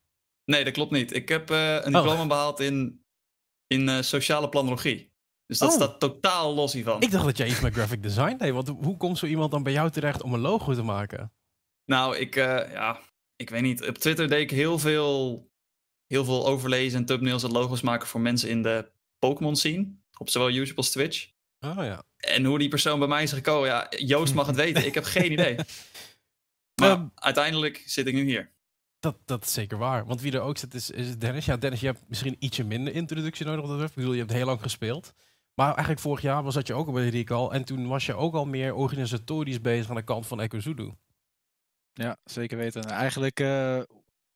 Nee, 0.45 0.65
dat 0.65 0.73
klopt 0.73 0.91
niet. 0.91 1.15
Ik 1.15 1.29
heb 1.29 1.51
uh, 1.51 1.75
een 1.75 1.97
oh. 1.97 2.03
diploma 2.03 2.27
behaald 2.27 2.61
in, 2.61 3.05
in 3.67 3.89
uh, 3.89 4.01
sociale 4.01 4.49
planologie. 4.49 5.13
Dus 5.47 5.59
dat 5.59 5.69
oh. 5.69 5.75
staat 5.75 6.01
totaal 6.01 6.55
los 6.55 6.73
hiervan. 6.73 7.01
Ik 7.03 7.11
dacht 7.11 7.25
dat 7.25 7.37
jij 7.37 7.49
iets 7.49 7.61
met 7.61 7.73
graphic 7.73 8.03
design 8.03 8.37
deed. 8.37 8.53
Want 8.53 8.69
hoe 8.69 8.97
komt 8.97 9.19
zo 9.19 9.27
iemand 9.27 9.51
dan 9.51 9.63
bij 9.63 9.73
jou 9.73 9.91
terecht 9.91 10.23
om 10.23 10.35
een 10.35 10.41
logo 10.41 10.75
te 10.75 10.83
maken? 10.83 11.33
Nou, 11.85 12.17
ik, 12.17 12.35
ja, 12.35 13.01
ik 13.37 13.51
weet 13.51 13.63
niet. 13.63 13.89
Op 13.89 13.99
Twitter 13.99 14.29
deed 14.29 14.41
ik 14.41 14.51
heel 14.51 14.79
veel, 14.79 15.51
heel 16.07 16.25
veel 16.25 16.47
overlezen 16.47 16.99
en 16.99 17.05
thumbnails 17.05 17.43
en 17.43 17.53
logos 17.53 17.81
maken 17.81 18.09
voor 18.09 18.21
mensen 18.21 18.49
in 18.49 18.63
de 18.63 18.93
Pokémon 19.19 19.57
scene. 19.57 19.97
Op 20.19 20.31
zowel 20.31 20.51
YouTube 20.51 20.77
als 20.77 20.91
Twitch. 20.91 21.31
Oh 21.61 21.85
ja. 21.85 22.03
En 22.23 22.45
hoe 22.45 22.59
die 22.59 22.69
persoon 22.69 22.99
bij 22.99 23.09
mij 23.09 23.23
is 23.23 23.33
gekomen, 23.33 23.69
ja, 23.69 23.87
Joost 23.91 24.35
mag 24.35 24.47
het 24.47 24.57
weten. 24.57 24.87
Ik 24.87 24.95
heb 24.95 25.05
geen 25.05 25.33
idee. 25.33 25.57
Maar 26.75 26.91
ehm, 26.91 27.07
uiteindelijk 27.15 27.83
zit 27.87 28.07
ik 28.07 28.15
nu 28.15 28.25
hier. 28.25 28.51
Dat, 29.01 29.17
dat 29.25 29.45
is 29.45 29.53
zeker 29.53 29.79
waar. 29.79 30.07
Want 30.07 30.21
wie 30.21 30.33
er 30.33 30.41
ook 30.41 30.59
zit 30.59 30.75
is, 30.75 30.91
is 30.91 31.19
Dennis. 31.19 31.45
Ja, 31.45 31.57
Dennis, 31.57 31.81
je 31.81 31.87
hebt 31.87 32.01
misschien 32.09 32.37
ietsje 32.39 32.65
minder 32.65 32.95
introductie 32.95 33.47
nodig. 33.47 33.67
Dat 33.67 33.89
ik 33.89 33.95
bedoel, 33.95 34.13
je 34.13 34.19
hebt 34.19 34.33
heel 34.33 34.47
lang 34.47 34.63
gespeeld. 34.63 35.13
Maar 35.55 35.67
eigenlijk 35.67 36.01
vorig 36.01 36.23
jaar 36.23 36.43
was 36.43 36.55
dat 36.55 36.67
je 36.67 36.75
ook 36.75 36.87
al 36.87 36.93
bij 36.93 37.05
de 37.05 37.17
Recall. 37.17 37.49
En 37.49 37.65
toen 37.65 37.89
was 37.89 38.07
je 38.07 38.15
ook 38.15 38.35
al 38.35 38.45
meer 38.45 38.75
organisatorisch 38.75 39.61
bezig 39.61 39.89
aan 39.89 39.97
de 39.97 40.03
kant 40.03 40.27
van 40.27 40.41
EcoZudo. 40.41 40.97
Ja, 41.93 42.17
zeker 42.25 42.59
weten. 42.59 42.85
Eigenlijk 42.85 43.41
uh, 43.41 43.83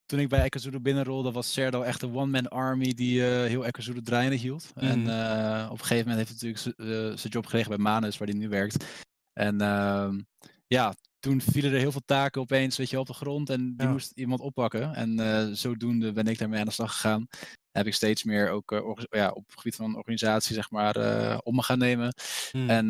toen 0.06 0.18
ik 0.18 0.28
bij 0.28 0.42
Ekazulu 0.42 0.80
binnenrolde, 0.80 1.32
was 1.32 1.52
Serdo 1.52 1.82
echt 1.82 2.02
een 2.02 2.14
one-man 2.14 2.48
army 2.48 2.94
die 2.94 3.20
uh, 3.20 3.26
heel 3.26 3.64
Ekazulu 3.64 4.02
draaiende 4.02 4.36
hield. 4.36 4.72
En 4.74 5.00
uh, 5.00 5.68
op 5.70 5.78
een 5.78 5.84
gegeven 5.84 6.08
moment 6.08 6.28
heeft 6.28 6.40
hij 6.40 6.50
natuurlijk 6.50 6.78
eh, 6.78 7.18
zijn 7.18 7.32
job 7.32 7.44
gekregen 7.44 7.68
bij 7.68 7.78
Manus, 7.78 8.18
waar 8.18 8.28
hij 8.28 8.36
nu 8.36 8.48
werkt. 8.48 8.84
En 9.32 9.60
ehm, 9.60 10.20
ja, 10.66 10.94
toen 11.18 11.40
vielen 11.40 11.72
er 11.72 11.78
heel 11.78 11.92
veel 11.92 12.04
taken 12.04 12.40
opeens 12.40 12.76
weet 12.76 12.90
je, 12.90 12.98
op 12.98 13.06
de 13.06 13.14
grond 13.14 13.50
en 13.50 13.76
die 13.76 13.88
moest 13.88 14.12
iemand 14.14 14.40
oppakken. 14.40 14.94
En 14.94 15.56
zodoende 15.56 16.12
ben 16.12 16.26
ik 16.26 16.38
daarmee 16.38 16.60
aan 16.60 16.66
de 16.66 16.72
slag 16.72 16.92
gegaan. 16.92 17.26
Heb 17.70 17.86
ik 17.86 17.94
steeds 17.94 18.24
meer 18.24 18.50
ook 18.50 18.70
ja, 19.10 19.30
op 19.30 19.46
het 19.46 19.56
gebied 19.56 19.76
van 19.76 19.96
organisatie, 19.96 20.54
zeg 20.54 20.70
maar, 20.70 20.96
om 21.38 21.54
me 21.54 21.62
gaan 21.62 21.78
nemen. 21.78 22.14
Mm. 22.52 22.70
En 22.70 22.88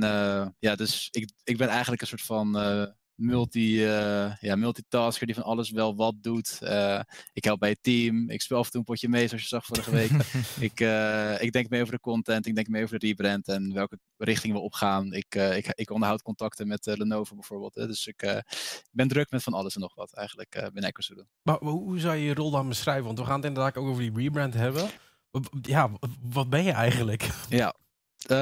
ja, 0.58 0.74
dus 0.74 1.08
ik, 1.10 1.30
ik 1.44 1.56
ben 1.56 1.68
eigenlijk 1.68 2.00
een 2.00 2.08
soort 2.08 2.22
van 2.22 2.54
multi, 3.16 3.84
uh, 3.84 4.36
ja, 4.40 4.56
multitasker 4.56 5.26
die 5.26 5.34
van 5.34 5.44
alles 5.44 5.70
wel 5.70 5.96
wat 5.96 6.14
doet. 6.20 6.58
Uh, 6.62 7.00
ik 7.32 7.44
help 7.44 7.58
bij 7.60 7.68
het 7.68 7.82
team. 7.82 8.30
Ik 8.30 8.42
speel 8.42 8.58
af 8.58 8.64
en 8.64 8.70
toe 8.70 8.80
een 8.80 8.86
potje 8.86 9.08
mee, 9.08 9.26
zoals 9.26 9.42
je 9.42 9.48
zag 9.48 9.64
vorige 9.64 9.90
week. 9.90 10.10
ik, 10.70 10.80
uh, 10.80 11.42
ik 11.42 11.52
denk 11.52 11.68
mee 11.68 11.80
over 11.80 11.94
de 11.94 12.00
content. 12.00 12.46
Ik 12.46 12.54
denk 12.54 12.68
mee 12.68 12.82
over 12.82 12.98
de 12.98 13.06
rebrand 13.06 13.48
en 13.48 13.72
welke 13.72 13.98
richting 14.16 14.52
we 14.52 14.60
opgaan. 14.60 15.12
Ik, 15.12 15.34
ik, 15.34 15.66
ik 15.74 15.90
onderhoud 15.90 16.22
contacten 16.22 16.66
met 16.66 16.86
Lenovo 16.86 17.34
bijvoorbeeld. 17.34 17.74
Hè. 17.74 17.86
Dus 17.86 18.06
ik, 18.06 18.22
ik, 18.22 18.88
ben 18.90 19.08
druk 19.08 19.30
met 19.30 19.42
van 19.42 19.52
alles 19.52 19.74
en 19.74 19.80
nog 19.80 19.94
wat 19.94 20.14
eigenlijk 20.14 20.50
binnen 20.72 20.90
EcoStudio. 20.90 21.24
Maar 21.42 21.58
hoe 21.58 21.98
zou 21.98 22.16
je 22.16 22.24
je 22.24 22.34
rol 22.34 22.50
dan 22.50 22.68
beschrijven? 22.68 23.04
Want 23.04 23.18
we 23.18 23.24
gaan 23.24 23.36
het 23.36 23.44
inderdaad 23.44 23.76
ook 23.76 23.88
over 23.88 24.02
die 24.02 24.22
rebrand 24.22 24.54
hebben. 24.54 24.90
Ja, 25.62 25.90
wat 26.20 26.50
ben 26.50 26.64
je 26.64 26.72
eigenlijk? 26.72 27.28
Ja, 27.48 27.74
uh, 28.30 28.36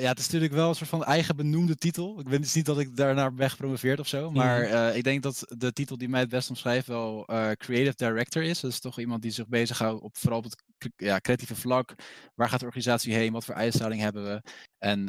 ja, 0.00 0.08
het 0.08 0.18
is 0.18 0.24
natuurlijk 0.24 0.52
wel 0.52 0.68
een 0.68 0.74
soort 0.74 0.90
van 0.90 1.04
eigen 1.04 1.36
benoemde 1.36 1.76
titel. 1.76 2.20
Ik 2.20 2.28
weet 2.28 2.42
dus 2.42 2.54
niet 2.54 2.66
dat 2.66 2.78
ik 2.78 2.96
daarnaar 2.96 3.34
ben 3.34 3.50
gepromoveerd 3.50 4.00
of 4.00 4.06
zo. 4.06 4.30
Maar 4.30 4.62
uh, 4.62 4.96
ik 4.96 5.04
denk 5.04 5.22
dat 5.22 5.54
de 5.56 5.72
titel 5.72 5.98
die 5.98 6.08
mij 6.08 6.20
het 6.20 6.28
best 6.28 6.48
omschrijft 6.48 6.86
wel 6.86 7.24
uh, 7.30 7.50
Creative 7.50 7.96
Director 7.96 8.42
is. 8.42 8.60
Dat 8.60 8.70
is 8.70 8.80
toch 8.80 8.98
iemand 8.98 9.22
die 9.22 9.30
zich 9.30 9.46
bezighoudt 9.48 10.02
op 10.02 10.16
vooral 10.16 10.38
op 10.38 10.44
het 10.44 10.56
ja, 10.96 11.18
creatieve 11.20 11.56
vlak. 11.56 11.94
Waar 12.34 12.48
gaat 12.48 12.60
de 12.60 12.66
organisatie 12.66 13.14
heen? 13.14 13.32
Wat 13.32 13.44
voor 13.44 13.54
uitstraling 13.54 14.00
hebben 14.00 14.24
we? 14.24 14.42
En 14.78 15.06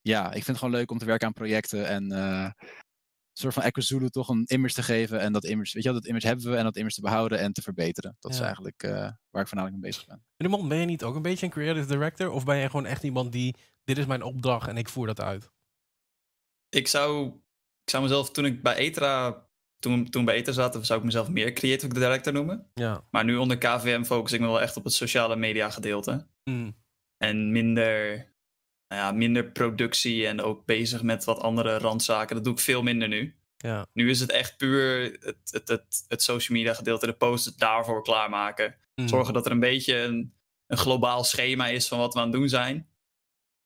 ja, 0.00 0.26
ik 0.26 0.32
vind 0.32 0.46
het 0.46 0.58
gewoon 0.58 0.74
leuk 0.74 0.90
om 0.90 0.98
te 0.98 1.04
werken 1.04 1.26
aan 1.26 1.32
projecten. 1.32 1.86
En 1.86 2.08
soort 3.32 3.54
van 3.54 3.62
Echo 3.62 4.08
toch 4.08 4.28
een 4.28 4.44
image 4.46 4.74
te 4.74 4.82
geven. 4.82 5.20
En 5.20 5.32
dat 5.32 5.44
image, 5.44 5.70
weet 5.72 5.82
je 5.82 5.90
wel, 5.90 6.00
dat 6.00 6.08
image 6.08 6.26
hebben 6.26 6.50
we 6.50 6.56
en 6.56 6.64
dat 6.64 6.76
image 6.76 6.94
te 6.94 7.00
behouden 7.00 7.38
en 7.38 7.52
te 7.52 7.62
verbeteren. 7.62 8.16
Dat 8.20 8.32
is 8.32 8.40
eigenlijk 8.40 8.82
uh, 8.82 8.90
waar 9.30 9.42
ik 9.42 9.48
voornamelijk 9.48 9.72
mee 9.80 9.90
bezig 9.90 10.06
ben. 10.06 10.24
Meneer 10.36 10.68
ben 10.68 10.78
je 10.78 10.86
niet 10.86 11.02
ook 11.02 11.14
een 11.14 11.22
beetje 11.22 11.46
een 11.46 11.52
creative 11.52 11.86
director? 11.86 12.30
Of 12.30 12.44
ben 12.44 12.56
je 12.56 12.66
gewoon 12.70 12.86
echt 12.86 13.02
iemand 13.02 13.32
die, 13.32 13.56
dit 13.84 13.98
is 13.98 14.06
mijn 14.06 14.22
opdracht 14.22 14.68
en 14.68 14.76
ik 14.76 14.88
voer 14.88 15.06
dat 15.06 15.20
uit? 15.20 15.50
Ik 16.68 16.88
zou, 16.88 17.26
ik 17.82 17.90
zou 17.90 18.02
mezelf, 18.02 18.30
toen 18.30 18.44
ik 18.44 18.62
bij 18.62 18.76
ETRA, 18.76 19.46
toen, 19.78 20.10
toen 20.10 20.24
bij 20.24 20.34
ETRA 20.34 20.52
zat, 20.52 20.86
zou 20.86 20.98
ik 20.98 21.04
mezelf 21.04 21.28
meer 21.28 21.52
creative 21.52 21.94
director 21.94 22.32
noemen. 22.32 22.70
Ja. 22.74 23.04
Maar 23.10 23.24
nu 23.24 23.36
onder 23.36 23.58
KVM 23.58 24.02
focus 24.02 24.32
ik 24.32 24.40
me 24.40 24.46
wel 24.46 24.60
echt 24.60 24.76
op 24.76 24.84
het 24.84 24.92
sociale 24.92 25.36
media 25.36 25.70
gedeelte. 25.70 26.26
Mm. 26.44 26.76
En 27.16 27.52
minder 27.52 28.31
nou 28.92 29.04
ja, 29.04 29.12
minder 29.12 29.44
productie 29.44 30.26
en 30.26 30.40
ook 30.40 30.64
bezig 30.64 31.02
met 31.02 31.24
wat 31.24 31.40
andere 31.40 31.78
randzaken. 31.78 32.34
Dat 32.34 32.44
doe 32.44 32.52
ik 32.52 32.60
veel 32.60 32.82
minder 32.82 33.08
nu. 33.08 33.36
Ja. 33.56 33.86
Nu 33.92 34.10
is 34.10 34.20
het 34.20 34.30
echt 34.30 34.56
puur 34.56 35.02
het, 35.20 35.36
het, 35.50 35.68
het, 35.68 36.04
het 36.08 36.22
social 36.22 36.58
media 36.58 36.74
gedeelte, 36.74 37.06
de 37.06 37.12
posts 37.12 37.56
daarvoor 37.56 38.02
klaarmaken. 38.02 38.76
Mm. 38.94 39.08
Zorgen 39.08 39.34
dat 39.34 39.46
er 39.46 39.52
een 39.52 39.60
beetje 39.60 39.96
een, 39.98 40.34
een 40.66 40.76
globaal 40.76 41.24
schema 41.24 41.66
is 41.66 41.88
van 41.88 41.98
wat 41.98 42.14
we 42.14 42.20
aan 42.20 42.26
het 42.26 42.34
doen 42.34 42.48
zijn. 42.48 42.88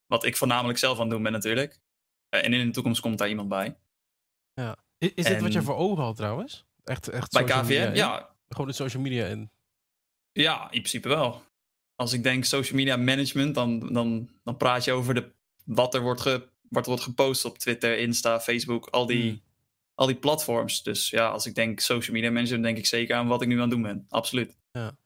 Wat 0.06 0.24
ik 0.24 0.36
voornamelijk 0.36 0.78
zelf 0.78 0.96
aan 0.96 1.02
het 1.02 1.10
doen 1.10 1.22
ben 1.22 1.32
natuurlijk. 1.32 1.80
en 2.28 2.52
in 2.52 2.66
de 2.66 2.72
toekomst 2.72 3.00
komt 3.00 3.18
daar 3.18 3.28
iemand 3.28 3.48
bij. 3.48 3.76
Ja. 4.54 4.76
Is, 4.98 5.12
dit 5.14 5.40
wat 5.40 5.52
je 5.52 5.62
voor 5.62 5.76
ogen 5.76 6.04
had 6.04 6.16
trouwens? 6.16 6.66
Echt, 6.84 7.08
echt 7.08 7.32
bij 7.32 7.44
KVM? 7.44 7.94
Ja. 7.94 8.34
Gewoon 8.48 8.66
de 8.66 8.72
social 8.72 9.02
media 9.02 9.26
in? 9.26 9.50
Ja, 10.32 10.62
in 10.62 10.68
principe 10.68 11.08
wel. 11.08 11.42
Als 11.96 12.12
ik 12.12 12.22
denk 12.22 12.44
social 12.44 12.76
media 12.76 12.96
management, 12.96 13.54
dan, 13.54 13.92
dan, 13.92 14.28
dan 14.44 14.56
praat 14.56 14.84
je 14.84 14.92
over 14.92 15.14
de, 15.14 15.32
wat 15.64 15.94
er 15.94 16.00
wordt, 16.00 16.20
ge, 16.20 16.48
wat 16.68 16.86
wordt 16.86 17.02
gepost 17.02 17.44
op 17.44 17.58
Twitter, 17.58 17.98
Insta, 17.98 18.40
Facebook, 18.40 18.86
al 18.86 19.06
die, 19.06 19.28
hmm. 19.28 19.40
al 19.94 20.06
die 20.06 20.16
platforms. 20.16 20.82
Dus 20.82 21.10
ja, 21.10 21.28
als 21.28 21.46
ik 21.46 21.54
denk 21.54 21.80
social 21.80 22.16
media 22.16 22.30
management, 22.30 22.64
denk 22.64 22.78
ik 22.78 22.86
zeker 22.86 23.16
aan 23.16 23.26
wat 23.26 23.42
ik 23.42 23.48
nu 23.48 23.54
aan 23.54 23.60
het 23.60 23.70
doen 23.70 23.82
ben. 23.82 24.06
Absoluut. 24.08 24.56
Ja. 24.72 24.96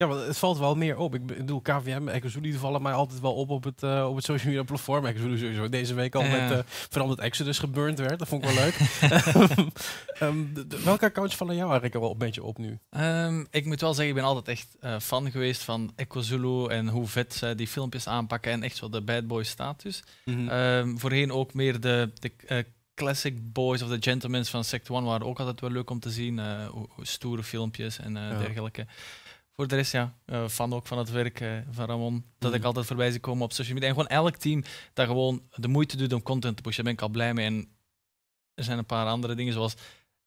Ja, 0.00 0.06
maar 0.06 0.16
het 0.16 0.38
valt 0.38 0.58
wel 0.58 0.74
meer 0.74 0.96
op. 0.96 1.14
Ik 1.14 1.26
bedoel, 1.26 1.60
KVM, 1.60 2.08
Ecozuli 2.08 2.52
vallen 2.52 2.82
mij 2.82 2.92
altijd 2.92 3.20
wel 3.20 3.34
op 3.34 3.50
op 3.50 3.64
het, 3.64 3.82
uh, 3.82 4.06
op 4.08 4.16
het 4.16 4.24
social 4.24 4.48
media 4.48 4.64
platform. 4.64 5.06
Ecozuli 5.06 5.38
sowieso 5.38 5.68
deze 5.68 5.94
week 5.94 6.14
al 6.14 6.22
met, 6.22 6.50
uh, 6.50 6.58
vooral 6.64 7.08
met 7.08 7.18
Exodus 7.18 7.58
geburnt 7.58 7.98
werd. 7.98 8.18
Dat 8.18 8.28
vond 8.28 8.44
ik 8.44 8.50
wel 8.50 8.64
leuk. 8.64 8.78
um, 10.22 10.52
welke 10.84 11.04
accounts 11.04 11.36
vallen 11.36 11.54
jou 11.54 11.70
eigenlijk 11.70 12.00
wel 12.00 12.10
een 12.10 12.18
beetje 12.18 12.42
op 12.42 12.58
nu? 12.58 12.78
Um, 12.90 13.46
ik 13.50 13.64
moet 13.64 13.80
wel 13.80 13.94
zeggen, 13.94 14.08
ik 14.08 14.20
ben 14.20 14.28
altijd 14.28 14.48
echt 14.48 14.76
uh, 14.80 14.98
fan 14.98 15.30
geweest 15.30 15.62
van 15.62 15.92
Ecozulu 15.96 16.66
en 16.66 16.88
hoe 16.88 17.06
vet 17.06 17.34
zij 17.34 17.54
die 17.54 17.68
filmpjes 17.68 18.06
aanpakken 18.06 18.52
en 18.52 18.62
echt 18.62 18.76
zo 18.76 18.88
de 18.88 19.02
bad 19.02 19.26
boy 19.26 19.42
status. 19.42 20.02
Mm 20.24 20.34
-hmm. 20.34 20.48
um, 20.48 20.98
voorheen 20.98 21.32
ook 21.32 21.54
meer 21.54 21.80
de, 21.80 22.10
de 22.14 22.64
classic 22.94 23.52
boys 23.52 23.82
of 23.82 23.88
the 23.88 23.96
gentlemen 24.00 24.46
van 24.46 24.64
Sect 24.64 24.90
One 24.90 25.06
waren 25.06 25.26
ook 25.26 25.38
altijd 25.38 25.60
wel 25.60 25.70
leuk 25.70 25.90
om 25.90 26.00
te 26.00 26.10
zien. 26.10 26.40
stoere 27.00 27.42
filmpjes 27.42 27.98
en 27.98 28.14
ja. 28.14 28.38
dergelijke 28.38 28.86
voor 29.60 29.68
de 29.68 29.76
rest, 29.76 29.92
ja, 29.92 30.18
uh, 30.26 30.48
fan 30.48 30.72
ook 30.72 30.86
van 30.86 30.98
het 30.98 31.10
werk 31.10 31.40
uh, 31.40 31.58
van 31.70 31.86
Ramon. 31.86 32.24
Dat 32.38 32.54
ik 32.54 32.60
mm. 32.60 32.66
altijd 32.66 32.86
voorbij 32.86 33.10
zie 33.10 33.20
komen 33.20 33.44
op 33.44 33.52
social 33.52 33.74
media. 33.74 33.88
En 33.88 33.94
gewoon 33.94 34.08
elk 34.08 34.36
team 34.36 34.64
dat 34.92 35.06
gewoon 35.06 35.42
de 35.54 35.68
moeite 35.68 35.96
doet 35.96 36.12
om 36.12 36.22
content 36.22 36.56
te 36.56 36.62
pushen, 36.62 36.84
daar 36.84 36.94
ben 36.94 37.02
ik 37.02 37.08
al 37.08 37.14
blij 37.14 37.34
mee. 37.34 37.46
En 37.46 37.68
er 38.54 38.64
zijn 38.64 38.78
een 38.78 38.86
paar 38.86 39.06
andere 39.06 39.34
dingen 39.34 39.52
zoals... 39.52 39.74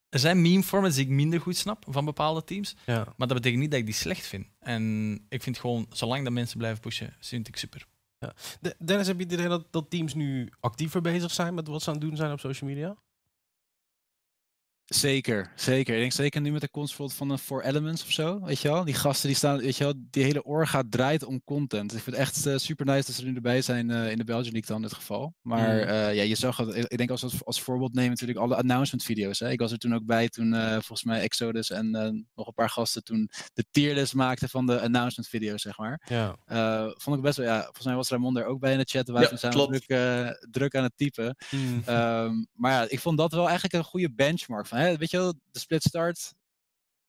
Er 0.09 0.19
zijn 0.19 0.41
meme-formats 0.41 0.95
die 0.95 1.05
ik 1.05 1.11
minder 1.11 1.41
goed 1.41 1.57
snap 1.57 1.85
van 1.89 2.05
bepaalde 2.05 2.43
teams. 2.43 2.75
Ja. 2.85 3.13
Maar 3.17 3.27
dat 3.27 3.37
betekent 3.37 3.61
niet 3.61 3.71
dat 3.71 3.79
ik 3.79 3.85
die 3.85 3.95
slecht 3.95 4.25
vind. 4.25 4.45
En 4.59 5.25
ik 5.29 5.43
vind 5.43 5.57
gewoon, 5.57 5.85
zolang 5.89 6.23
dat 6.23 6.33
mensen 6.33 6.57
blijven 6.57 6.79
pushen, 6.79 7.15
vind 7.19 7.47
ik 7.47 7.57
super. 7.57 7.85
Ja. 8.19 8.33
Dennis, 8.79 9.07
heb 9.07 9.17
je 9.17 9.23
het 9.23 9.33
idee 9.33 9.47
dat, 9.47 9.71
dat 9.71 9.89
teams 9.89 10.13
nu 10.13 10.51
actiever 10.59 11.01
bezig 11.01 11.31
zijn 11.31 11.53
met 11.53 11.67
wat 11.67 11.81
ze 11.81 11.89
aan 11.89 11.95
het 11.95 12.05
doen 12.05 12.15
zijn 12.15 12.31
op 12.31 12.39
social 12.39 12.69
media? 12.69 12.95
Zeker, 14.85 15.51
zeker. 15.55 15.93
Ik 15.93 15.99
denk 15.99 16.11
zeker 16.11 16.41
nu 16.41 16.51
met 16.51 16.61
de 16.61 16.69
komst 16.69 16.95
van 16.95 17.29
een 17.29 17.37
Four 17.37 17.63
Elements 17.63 18.03
of 18.03 18.11
zo, 18.11 18.39
weet 18.39 18.59
je 18.59 18.67
wel. 18.67 18.83
Die 18.83 18.93
gasten 18.93 19.27
die 19.27 19.37
staan, 19.37 19.57
weet 19.57 19.77
je 19.77 19.83
wel, 19.83 19.93
die 19.97 20.23
hele 20.23 20.43
orga 20.43 20.83
draait 20.89 21.23
om 21.23 21.41
content. 21.43 21.93
Ik 21.93 22.01
vind 22.01 22.15
het 22.15 22.25
echt 22.25 22.45
uh, 22.45 22.57
super 22.57 22.85
nice 22.85 23.05
dat 23.05 23.15
ze 23.15 23.21
er 23.21 23.27
nu 23.27 23.35
erbij 23.35 23.61
zijn 23.61 23.89
uh, 23.89 24.11
in 24.11 24.17
de 24.17 24.23
Belgian 24.23 24.51
League 24.51 24.67
dan 24.67 24.75
in 24.75 24.81
dit 24.81 24.93
geval. 24.93 25.33
Maar 25.41 25.73
mm. 25.73 25.89
uh, 25.89 26.15
ja, 26.15 26.23
je 26.23 26.35
zag 26.35 26.57
het, 26.57 26.75
ik 26.75 26.97
denk 26.97 27.09
als, 27.09 27.45
als 27.45 27.61
voorbeeld 27.61 27.93
nemen 27.93 28.09
natuurlijk 28.09 28.39
alle 28.39 28.55
announcement 28.55 29.03
video's. 29.03 29.39
Hè. 29.39 29.49
Ik 29.49 29.59
was 29.59 29.71
er 29.71 29.77
toen 29.77 29.95
ook 29.95 30.05
bij 30.05 30.29
toen 30.29 30.53
volgens 30.71 31.03
mij 31.03 31.21
Exodus 31.21 31.69
en 31.69 31.91
nog 32.35 32.47
een 32.47 32.53
paar 32.53 32.69
gasten 32.69 33.03
toen 33.03 33.29
de 33.53 33.65
tierlist 33.71 34.13
maakten 34.13 34.49
van 34.49 34.65
de 34.65 34.81
announcement 34.81 35.29
video's, 35.29 35.61
zeg 35.61 35.77
maar. 35.77 36.01
Ja. 36.05 36.35
vond 36.97 37.15
ik 37.15 37.21
best 37.21 37.37
wel, 37.37 37.45
ja, 37.45 37.61
volgens 37.61 37.85
mij 37.85 37.95
was 37.95 38.09
Ramon 38.09 38.37
er 38.37 38.45
ook 38.45 38.59
bij 38.59 38.71
in 38.71 38.77
de 38.77 38.87
chat. 38.87 39.07
Waar 39.07 39.21
ja, 39.21 39.35
samen 39.35 39.67
druk, 39.67 39.85
druk 40.51 40.75
aan 40.75 40.83
het 40.83 40.93
typen. 40.95 41.35
Mm. 41.51 41.83
Um, 41.87 42.47
maar 42.53 42.71
ja, 42.71 42.85
ik 42.89 42.99
vond 42.99 43.17
dat 43.17 43.31
wel 43.31 43.45
eigenlijk 43.45 43.73
een 43.73 43.83
goede 43.83 44.13
benchmark 44.13 44.67
van 44.73 44.97
weet 44.97 45.11
je 45.11 45.17
wel, 45.17 45.33
de 45.51 45.59
split 45.59 45.83
start. 45.83 46.33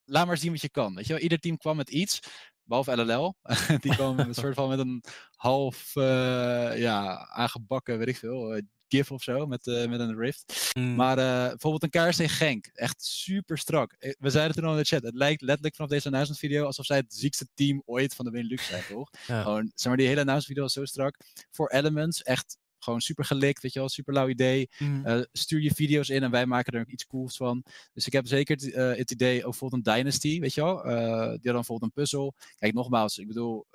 Laat 0.04 0.26
maar 0.26 0.38
zien 0.38 0.52
wat 0.52 0.60
je 0.60 0.68
kan. 0.68 0.94
Weet 0.94 1.06
je 1.06 1.12
wel, 1.12 1.22
ieder 1.22 1.38
team 1.38 1.58
kwam 1.58 1.76
met 1.76 1.90
iets. 1.90 2.20
Behalve 2.62 2.96
LLL. 2.96 3.34
die 3.80 3.94
kwam 3.94 4.18
een 4.18 4.34
soort 4.34 4.54
van 4.54 4.68
met 4.68 4.78
een 4.78 5.04
half 5.36 5.92
uh, 5.94 6.78
ja, 6.78 7.28
aangebakken, 7.28 7.98
weet 7.98 8.08
ik 8.08 8.16
veel, 8.16 8.56
uh, 8.56 8.62
GIF 8.88 9.10
of 9.10 9.22
zo, 9.22 9.46
met, 9.46 9.66
uh, 9.66 9.88
met 9.88 10.00
een 10.00 10.16
Rift. 10.16 10.70
Mm. 10.78 10.94
Maar 10.94 11.16
bijvoorbeeld 11.16 11.82
een 11.82 11.90
KRC 11.90 12.30
Genk, 12.30 12.66
echt 12.66 13.04
super 13.04 13.58
strak. 13.58 13.96
We 14.18 14.30
zeiden 14.30 14.56
toen 14.56 14.64
al 14.64 14.70
in 14.70 14.78
de 14.78 14.84
chat, 14.84 15.02
het 15.02 15.14
lijkt 15.14 15.42
letterlijk 15.42 15.74
vanaf 15.74 15.90
deze 15.90 16.06
announcement 16.06 16.40
video 16.40 16.64
alsof 16.64 16.84
zij 16.86 16.96
het 16.96 17.14
ziekste 17.14 17.48
team 17.54 17.82
ooit 17.84 18.14
van 18.14 18.24
de 18.24 18.30
Benelux 18.30 18.66
zijn, 18.66 18.82
toch? 18.88 19.10
Ja. 19.26 19.42
Gewoon, 19.42 19.72
zeg 19.74 19.86
maar, 19.86 19.96
die 19.96 20.06
hele 20.06 20.20
announcement 20.20 20.46
video 20.46 20.62
was 20.62 20.72
zo 20.72 20.84
strak. 20.84 21.16
Voor 21.50 21.70
Elements, 21.70 22.22
echt 22.22 22.56
gewoon 22.84 23.00
super 23.00 23.24
gelikt, 23.24 23.62
weet 23.62 23.72
je 23.72 23.78
wel, 23.78 23.88
super 23.88 24.14
lauw 24.14 24.28
idee. 24.28 24.68
Mhm. 24.78 25.06
Eh, 25.06 25.20
stuur 25.32 25.60
je 25.60 25.74
video's 25.74 26.08
in 26.08 26.22
en 26.22 26.30
wij 26.30 26.46
maken 26.46 26.72
er 26.72 26.80
ook 26.80 26.88
iets 26.88 27.06
cools 27.06 27.36
van. 27.36 27.62
Dus 27.92 28.06
ik 28.06 28.12
heb 28.12 28.26
zeker 28.26 28.56
het, 28.56 28.64
uh, 28.64 28.96
het 28.96 29.10
idee, 29.10 29.36
ook 29.36 29.50
bijvoorbeeld 29.50 29.86
een 29.86 29.94
Dynasty, 29.94 30.40
weet 30.40 30.54
je 30.54 30.62
wel. 30.62 30.86
Uh, 30.86 30.92
die 30.92 31.26
hadden 31.26 31.52
bijvoorbeeld 31.52 31.82
een 31.82 32.02
puzzel. 32.02 32.34
Kijk, 32.58 32.74
nogmaals, 32.74 33.18
ik 33.18 33.26
bedoel, 33.26 33.66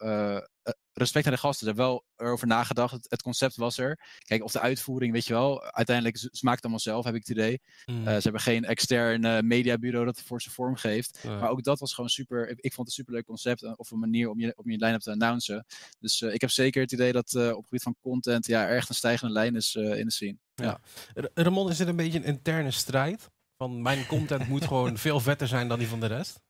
respect 0.93 1.25
aan 1.25 1.31
de 1.31 1.37
gasten. 1.37 1.59
Ze 1.59 1.65
hebben 1.65 1.85
wel 1.85 2.05
erover 2.15 2.47
nagedacht. 2.47 2.93
Het, 2.93 3.05
het, 3.09 3.21
concept 3.21 3.55
was 3.55 3.77
er. 3.77 3.99
Kijk, 4.17 4.43
of 4.43 4.51
de 4.51 4.59
uitvoering, 4.59 5.13
weet 5.13 5.25
je 5.25 5.33
wel. 5.33 5.63
Uiteindelijk 5.63 6.17
smaakt 6.17 6.55
het 6.55 6.63
allemaal 6.63 6.79
zelf, 6.79 7.05
heb 7.05 7.13
ik 7.15 7.27
het 7.27 7.37
idee. 7.37 7.61
Mm. 7.85 8.03
ze 8.03 8.09
hebben 8.09 8.41
geen 8.41 8.65
extern 8.65 9.47
mediabureau 9.47 10.05
dat 10.05 10.21
voor 10.21 10.41
ze 10.41 10.49
vorm 10.49 10.75
geeft. 10.75 11.23
Maar 11.23 11.49
ook 11.49 11.63
dat 11.63 11.79
was 11.79 11.93
gewoon 11.93 12.09
super. 12.09 12.49
Ik, 12.49 12.73
vond 12.73 12.75
het 12.75 12.87
een 12.87 12.91
superleuk 12.91 13.25
concept. 13.25 13.77
Of 13.77 13.91
een 13.91 13.99
manier 13.99 14.29
om 14.29 14.39
je, 14.39 14.53
om 14.55 14.71
je 14.71 14.77
line-up 14.77 15.01
te 15.01 15.11
announcen. 15.11 15.65
Dus 15.99 16.21
ik 16.21 16.41
heb 16.41 16.49
zeker 16.49 16.81
het 16.81 16.91
idee 16.91 17.11
dat 17.11 17.35
op 17.35 17.41
het 17.41 17.63
gebied 17.63 17.83
van 17.83 17.95
content 18.01 18.45
ja, 18.45 18.67
erg 18.67 18.89
een 18.89 18.95
stijgende 18.95 19.33
lijn 19.33 19.55
is 19.55 19.75
in 19.75 20.05
de 20.05 20.11
scene. 20.11 20.37
Ja. 20.55 20.79
ja. 21.13 21.29
Ramon, 21.33 21.69
is 21.69 21.77
dit 21.77 21.87
een 21.87 21.95
beetje 21.95 22.19
een 22.19 22.25
interne 22.25 22.71
strijd? 22.71 23.29
Van 23.57 23.81
mijn 23.81 24.05
content 24.05 24.47
moet 24.47 24.65
gewoon 24.65 24.97
veel 25.07 25.19
vetter 25.19 25.47
zijn 25.47 25.67
dan 25.67 25.79
die 25.79 25.87
van 25.87 25.99
de 25.99 26.05
rest? 26.05 26.41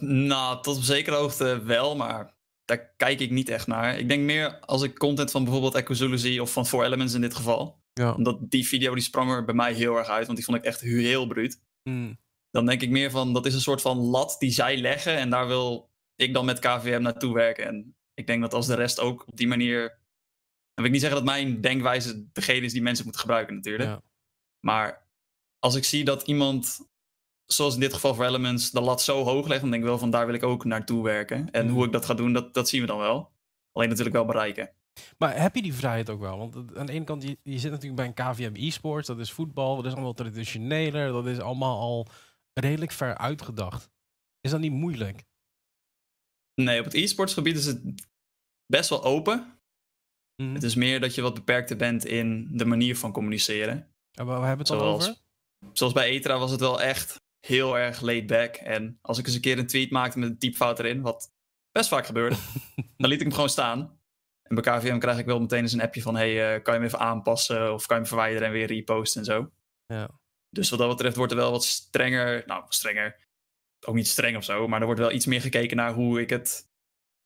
Nou, 0.00 0.62
tot 0.62 0.76
op 0.76 0.82
zekere 0.82 1.16
hoogte 1.16 1.62
wel, 1.62 1.96
maar 1.96 2.34
daar 2.64 2.94
kijk 2.96 3.20
ik 3.20 3.30
niet 3.30 3.48
echt 3.48 3.66
naar. 3.66 3.98
Ik 3.98 4.08
denk 4.08 4.22
meer 4.22 4.58
als 4.60 4.82
ik 4.82 4.98
content 4.98 5.30
van 5.30 5.42
bijvoorbeeld 5.42 5.74
Echo 5.74 5.94
Zulu 5.94 6.18
zie, 6.18 6.42
of 6.42 6.52
van 6.52 6.66
Four 6.66 6.84
Elements 6.84 7.14
in 7.14 7.20
dit 7.20 7.34
geval. 7.34 7.80
Ja. 7.92 8.12
Omdat 8.12 8.38
die 8.50 8.66
video 8.66 8.94
die 8.94 9.02
sprong 9.02 9.30
er 9.30 9.44
bij 9.44 9.54
mij 9.54 9.72
heel 9.72 9.96
erg 9.96 10.08
uit, 10.08 10.24
want 10.24 10.36
die 10.36 10.46
vond 10.46 10.58
ik 10.58 10.64
echt 10.64 10.80
heel 10.80 11.26
bruut. 11.26 11.62
Hmm. 11.82 12.18
Dan 12.50 12.66
denk 12.66 12.82
ik 12.82 12.90
meer 12.90 13.10
van, 13.10 13.32
dat 13.32 13.46
is 13.46 13.54
een 13.54 13.60
soort 13.60 13.80
van 13.80 13.96
lat 13.98 14.36
die 14.38 14.50
zij 14.50 14.76
leggen 14.76 15.16
en 15.16 15.30
daar 15.30 15.46
wil 15.46 15.90
ik 16.16 16.34
dan 16.34 16.44
met 16.44 16.58
KVM 16.58 17.02
naartoe 17.02 17.34
werken. 17.34 17.66
En 17.66 17.96
ik 18.14 18.26
denk 18.26 18.40
dat 18.40 18.54
als 18.54 18.66
de 18.66 18.74
rest 18.74 19.00
ook 19.00 19.28
op 19.28 19.36
die 19.36 19.48
manier... 19.48 20.00
Dan 20.74 20.84
wil 20.84 20.84
ik 20.84 20.90
niet 20.90 21.00
zeggen 21.00 21.18
dat 21.18 21.34
mijn 21.34 21.60
denkwijze 21.60 22.26
degene 22.32 22.66
is 22.66 22.72
die 22.72 22.82
mensen 22.82 23.04
moeten 23.04 23.22
gebruiken 23.22 23.54
natuurlijk. 23.54 23.88
Ja. 23.88 24.02
Maar 24.66 25.08
als 25.58 25.74
ik 25.74 25.84
zie 25.84 26.04
dat 26.04 26.22
iemand 26.22 26.90
zoals 27.46 27.74
in 27.74 27.80
dit 27.80 27.94
geval 27.94 28.14
voor 28.14 28.24
Elements, 28.24 28.70
de 28.70 28.80
lat 28.80 29.02
zo 29.02 29.24
hoog 29.24 29.48
legt, 29.48 29.60
dan 29.60 29.70
denk 29.70 29.82
ik 29.82 29.88
wel 29.88 29.98
van 29.98 30.10
daar 30.10 30.26
wil 30.26 30.34
ik 30.34 30.42
ook 30.42 30.64
naartoe 30.64 31.02
werken. 31.02 31.50
En 31.50 31.68
hoe 31.68 31.84
ik 31.84 31.92
dat 31.92 32.04
ga 32.04 32.14
doen, 32.14 32.32
dat, 32.32 32.54
dat 32.54 32.68
zien 32.68 32.80
we 32.80 32.86
dan 32.86 32.98
wel. 32.98 33.32
Alleen 33.72 33.88
natuurlijk 33.88 34.16
wel 34.16 34.24
bereiken. 34.24 34.70
Maar 35.18 35.40
heb 35.40 35.54
je 35.54 35.62
die 35.62 35.74
vrijheid 35.74 36.10
ook 36.10 36.20
wel? 36.20 36.38
Want 36.38 36.76
aan 36.76 36.86
de 36.86 36.92
ene 36.92 37.04
kant, 37.04 37.22
je, 37.22 37.38
je 37.42 37.58
zit 37.58 37.70
natuurlijk 37.70 37.96
bij 37.96 38.06
een 38.06 38.34
KVM 38.34 38.52
e-sports, 38.54 39.06
dat 39.06 39.18
is 39.18 39.32
voetbal, 39.32 39.76
dat 39.76 39.86
is 39.86 39.92
allemaal 39.92 40.12
traditioneler, 40.12 41.12
dat 41.12 41.26
is 41.26 41.38
allemaal 41.38 41.78
al 41.78 42.06
redelijk 42.52 42.92
ver 42.92 43.18
uitgedacht. 43.18 43.90
Is 44.40 44.50
dat 44.50 44.60
niet 44.60 44.72
moeilijk? 44.72 45.24
Nee, 46.54 46.78
op 46.78 46.84
het 46.84 46.94
e-sports 46.94 47.34
gebied 47.34 47.56
is 47.56 47.66
het 47.66 48.08
best 48.66 48.88
wel 48.88 49.04
open. 49.04 49.60
Mhm. 50.36 50.54
Het 50.54 50.62
is 50.62 50.74
meer 50.74 51.00
dat 51.00 51.14
je 51.14 51.22
wat 51.22 51.34
beperkter 51.34 51.76
bent 51.76 52.04
in 52.04 52.48
de 52.56 52.64
manier 52.64 52.96
van 52.96 53.12
communiceren. 53.12 53.94
En 54.12 54.26
waar 54.26 54.46
hebben 54.46 54.66
we 54.66 54.72
het 54.72 54.82
al 54.82 54.88
over? 54.88 55.16
Zoals 55.72 55.92
bij 55.92 56.10
ETRA 56.10 56.38
was 56.38 56.50
het 56.50 56.60
wel 56.60 56.80
echt 56.80 57.21
heel 57.46 57.78
erg 57.78 58.00
laid 58.00 58.26
back. 58.26 58.56
En 58.56 58.98
als 59.02 59.18
ik 59.18 59.26
eens 59.26 59.34
een 59.34 59.40
keer 59.40 59.58
een 59.58 59.66
tweet 59.66 59.90
maakte 59.90 60.18
met 60.18 60.28
een 60.28 60.38
typfout 60.38 60.78
erin, 60.78 61.00
wat 61.00 61.32
best 61.72 61.88
vaak 61.88 62.06
gebeurde, 62.06 62.36
dan 62.96 63.08
liet 63.08 63.20
ik 63.20 63.26
hem 63.26 63.34
gewoon 63.34 63.48
staan. 63.48 64.00
En 64.42 64.54
bij 64.54 64.78
KVM 64.78 64.98
krijg 64.98 65.18
ik 65.18 65.26
wel 65.26 65.40
meteen 65.40 65.62
eens 65.62 65.72
een 65.72 65.82
appje 65.82 66.02
van: 66.02 66.16
hey, 66.16 66.56
uh, 66.56 66.62
kan 66.62 66.74
je 66.74 66.80
hem 66.80 66.88
even 66.88 66.98
aanpassen 66.98 67.72
of 67.72 67.86
kan 67.86 67.96
je 67.96 68.02
hem 68.02 68.10
verwijderen 68.10 68.46
en 68.46 68.52
weer 68.52 68.66
reposten 68.66 69.20
en 69.20 69.26
zo. 69.26 69.50
Ja. 69.86 70.10
Dus 70.48 70.70
wat 70.70 70.78
dat 70.78 70.88
betreft 70.88 71.16
wordt 71.16 71.32
er 71.32 71.38
wel 71.38 71.50
wat 71.50 71.64
strenger, 71.64 72.42
nou, 72.46 72.64
strenger, 72.68 73.26
ook 73.86 73.94
niet 73.94 74.08
streng 74.08 74.36
of 74.36 74.44
zo, 74.44 74.68
maar 74.68 74.80
er 74.80 74.86
wordt 74.86 75.00
wel 75.00 75.12
iets 75.12 75.26
meer 75.26 75.40
gekeken 75.40 75.76
naar 75.76 75.92
hoe 75.92 76.20
ik 76.20 76.30
het 76.30 76.70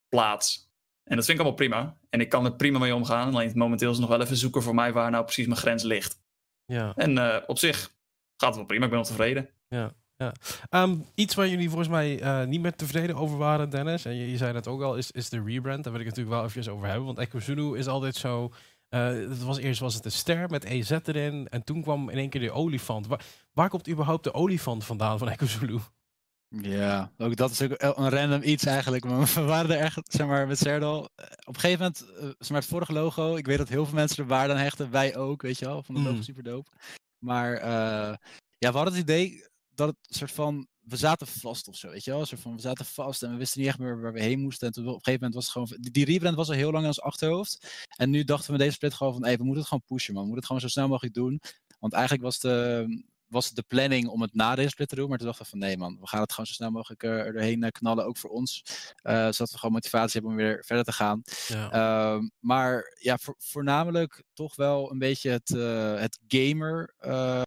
plaats. 0.08 0.66
En 1.04 1.16
dat 1.16 1.24
vind 1.24 1.38
ik 1.38 1.44
allemaal 1.44 1.66
prima. 1.68 1.98
En 2.10 2.20
ik 2.20 2.28
kan 2.28 2.44
er 2.44 2.56
prima 2.56 2.78
mee 2.78 2.94
omgaan. 2.94 3.28
Alleen 3.28 3.52
momenteel 3.54 3.90
is 3.90 3.96
het 3.96 4.06
nog 4.06 4.16
wel 4.16 4.26
even 4.26 4.36
zoeken 4.36 4.62
voor 4.62 4.74
mij 4.74 4.92
waar 4.92 5.10
nou 5.10 5.24
precies 5.24 5.46
mijn 5.46 5.58
grens 5.58 5.82
ligt. 5.82 6.20
Ja. 6.64 6.94
En 6.94 7.16
uh, 7.16 7.36
op 7.46 7.58
zich 7.58 7.78
gaat 8.36 8.48
het 8.48 8.56
wel 8.56 8.64
prima. 8.64 8.84
Ik 8.84 8.90
ben 8.90 8.98
wel 8.98 9.08
tevreden. 9.08 9.50
Ja. 9.68 9.94
Ja. 10.16 10.32
Um, 10.70 11.04
iets 11.14 11.34
waar 11.34 11.48
jullie 11.48 11.68
volgens 11.68 11.88
mij 11.88 12.22
uh, 12.22 12.44
niet 12.44 12.60
meer 12.60 12.74
tevreden 12.74 13.16
over 13.16 13.38
waren, 13.38 13.70
Dennis, 13.70 14.04
en 14.04 14.14
je, 14.14 14.30
je, 14.30 14.36
zei 14.36 14.52
dat 14.52 14.66
ook 14.66 14.82
al, 14.82 14.96
is, 14.96 15.10
is 15.10 15.28
de 15.28 15.42
rebrand. 15.42 15.84
Daar 15.84 15.92
wil 15.92 16.02
ik 16.02 16.08
natuurlijk 16.08 16.36
wel 16.36 16.44
even 16.44 16.72
over 16.72 16.86
hebben, 16.86 17.04
want 17.04 17.18
Echo 17.18 17.40
Zulu 17.40 17.78
is 17.78 17.86
altijd 17.86 18.14
zo... 18.14 18.52
Uh, 18.90 19.06
het 19.06 19.42
was, 19.42 19.58
eerst 19.58 19.80
was 19.80 19.94
het 19.94 20.04
een 20.04 20.12
ster 20.12 20.50
met 20.50 20.64
EZ 20.64 20.90
erin 20.90 21.48
en 21.48 21.64
toen 21.64 21.82
kwam 21.82 22.08
in 22.08 22.18
één 22.18 22.28
keer 22.28 22.40
de 22.40 22.50
olifant. 22.50 23.06
Waar, 23.06 23.24
waar 23.52 23.68
komt 23.68 23.88
überhaupt 23.88 24.24
de 24.24 24.34
olifant 24.34 24.84
vandaan 24.84 25.18
van 25.18 25.28
Echo 25.28 25.46
Zulu? 25.46 25.78
Ja, 26.48 27.10
ook 27.18 27.36
dat 27.36 27.50
is 27.50 27.62
ook 27.62 27.74
een 27.78 28.10
random 28.10 28.42
iets 28.42 28.64
eigenlijk. 28.64 29.04
Maar 29.04 29.30
we 29.34 29.40
waren 29.40 29.70
er 29.70 29.82
echt, 29.82 30.12
zeg 30.12 30.26
maar, 30.26 30.46
met 30.46 30.58
Serdal. 30.58 31.08
Eh, 31.14 31.24
op 31.44 31.54
een 31.54 31.60
gegeven 31.60 31.78
moment, 31.78 31.98
zeg 32.38 32.50
maar, 32.50 32.60
het 32.60 32.70
vorige 32.70 32.92
logo. 32.92 33.36
Ik 33.36 33.46
weet 33.46 33.58
dat 33.58 33.68
heel 33.68 33.84
veel 33.84 33.94
mensen 33.94 34.22
er 34.22 34.28
waarde 34.28 34.52
aan 34.52 34.58
hechten. 34.58 34.90
Wij 34.90 35.16
ook, 35.16 35.42
weet 35.42 35.58
je 35.58 35.64
wel. 35.64 35.82
Vond 35.82 35.98
het 35.98 36.06
mm. 36.06 36.12
logo 36.12 36.22
super 36.22 36.42
dope. 36.42 36.70
Maar 37.18 37.54
uh, 37.54 38.14
ja, 38.58 38.70
we 38.70 38.76
hadden 38.76 38.92
het 38.92 39.02
idee 39.02 39.44
dat 39.76 39.88
het 39.88 40.16
soort 40.16 40.32
van 40.32 40.66
we 40.80 40.96
zaten 40.96 41.26
vast 41.26 41.68
of 41.68 41.76
zo, 41.76 41.90
weet 41.90 42.04
je 42.04 42.10
wel. 42.10 42.26
Zo 42.26 42.36
van, 42.36 42.54
we 42.54 42.60
zaten 42.60 42.84
vast 42.84 43.22
en 43.22 43.30
we 43.30 43.36
wisten 43.36 43.60
niet 43.60 43.68
echt 43.68 43.78
meer 43.78 44.00
waar 44.00 44.12
we 44.12 44.22
heen 44.22 44.40
moesten. 44.40 44.66
En 44.66 44.72
toen, 44.72 44.86
op 44.86 44.94
een 44.94 45.04
gegeven 45.04 45.20
moment 45.20 45.34
was 45.34 45.44
het 45.44 45.52
gewoon... 45.52 45.82
Die, 45.82 45.92
die 45.92 46.04
rebrand 46.04 46.36
was 46.36 46.48
al 46.48 46.54
heel 46.54 46.70
lang 46.70 46.82
in 46.82 46.88
ons 46.88 47.00
achterhoofd. 47.00 47.84
En 47.96 48.10
nu 48.10 48.24
dachten 48.24 48.52
we 48.52 48.58
deze 48.58 48.72
split 48.72 48.94
gewoon 48.94 49.12
van, 49.12 49.24
hey, 49.24 49.36
we 49.36 49.42
moeten 49.42 49.60
het 49.60 49.68
gewoon 49.68 49.84
pushen, 49.86 50.14
man. 50.14 50.22
We 50.22 50.28
moeten 50.28 50.48
het 50.48 50.52
gewoon 50.52 50.70
zo 50.70 50.78
snel 50.78 50.88
mogelijk 50.88 51.14
doen. 51.14 51.40
Want 51.78 51.92
eigenlijk 51.92 52.24
was 52.24 52.40
de, 52.40 52.86
was 53.26 53.50
de 53.50 53.62
planning 53.62 54.08
om 54.08 54.22
het 54.22 54.34
na 54.34 54.54
deze 54.54 54.68
split 54.68 54.88
te 54.88 54.94
doen. 54.94 55.08
Maar 55.08 55.18
toen 55.18 55.26
dachten 55.26 55.44
we 55.44 55.50
van, 55.50 55.58
nee 55.58 55.76
man, 55.76 55.98
we 56.00 56.06
gaan 56.06 56.20
het 56.20 56.30
gewoon 56.30 56.46
zo 56.46 56.52
snel 56.52 56.70
mogelijk 56.70 57.02
er 57.02 57.32
doorheen 57.32 57.62
eh, 57.62 57.70
knallen. 57.70 58.04
Ook 58.06 58.16
voor 58.16 58.30
ons. 58.30 58.62
Uh, 59.02 59.12
zodat 59.12 59.50
we 59.50 59.58
gewoon 59.58 59.74
motivatie 59.74 60.12
hebben 60.12 60.30
om 60.30 60.36
weer 60.36 60.64
verder 60.64 60.84
te 60.84 60.92
gaan. 60.92 61.22
Ja. 61.46 61.74
Uh, 61.74 62.22
maar 62.38 62.96
ja, 63.00 63.18
voornamelijk 63.38 64.22
toch 64.32 64.56
wel 64.56 64.90
een 64.90 64.98
beetje 64.98 65.30
het, 65.30 65.50
uh, 65.50 65.98
het 65.98 66.18
gamer 66.26 66.94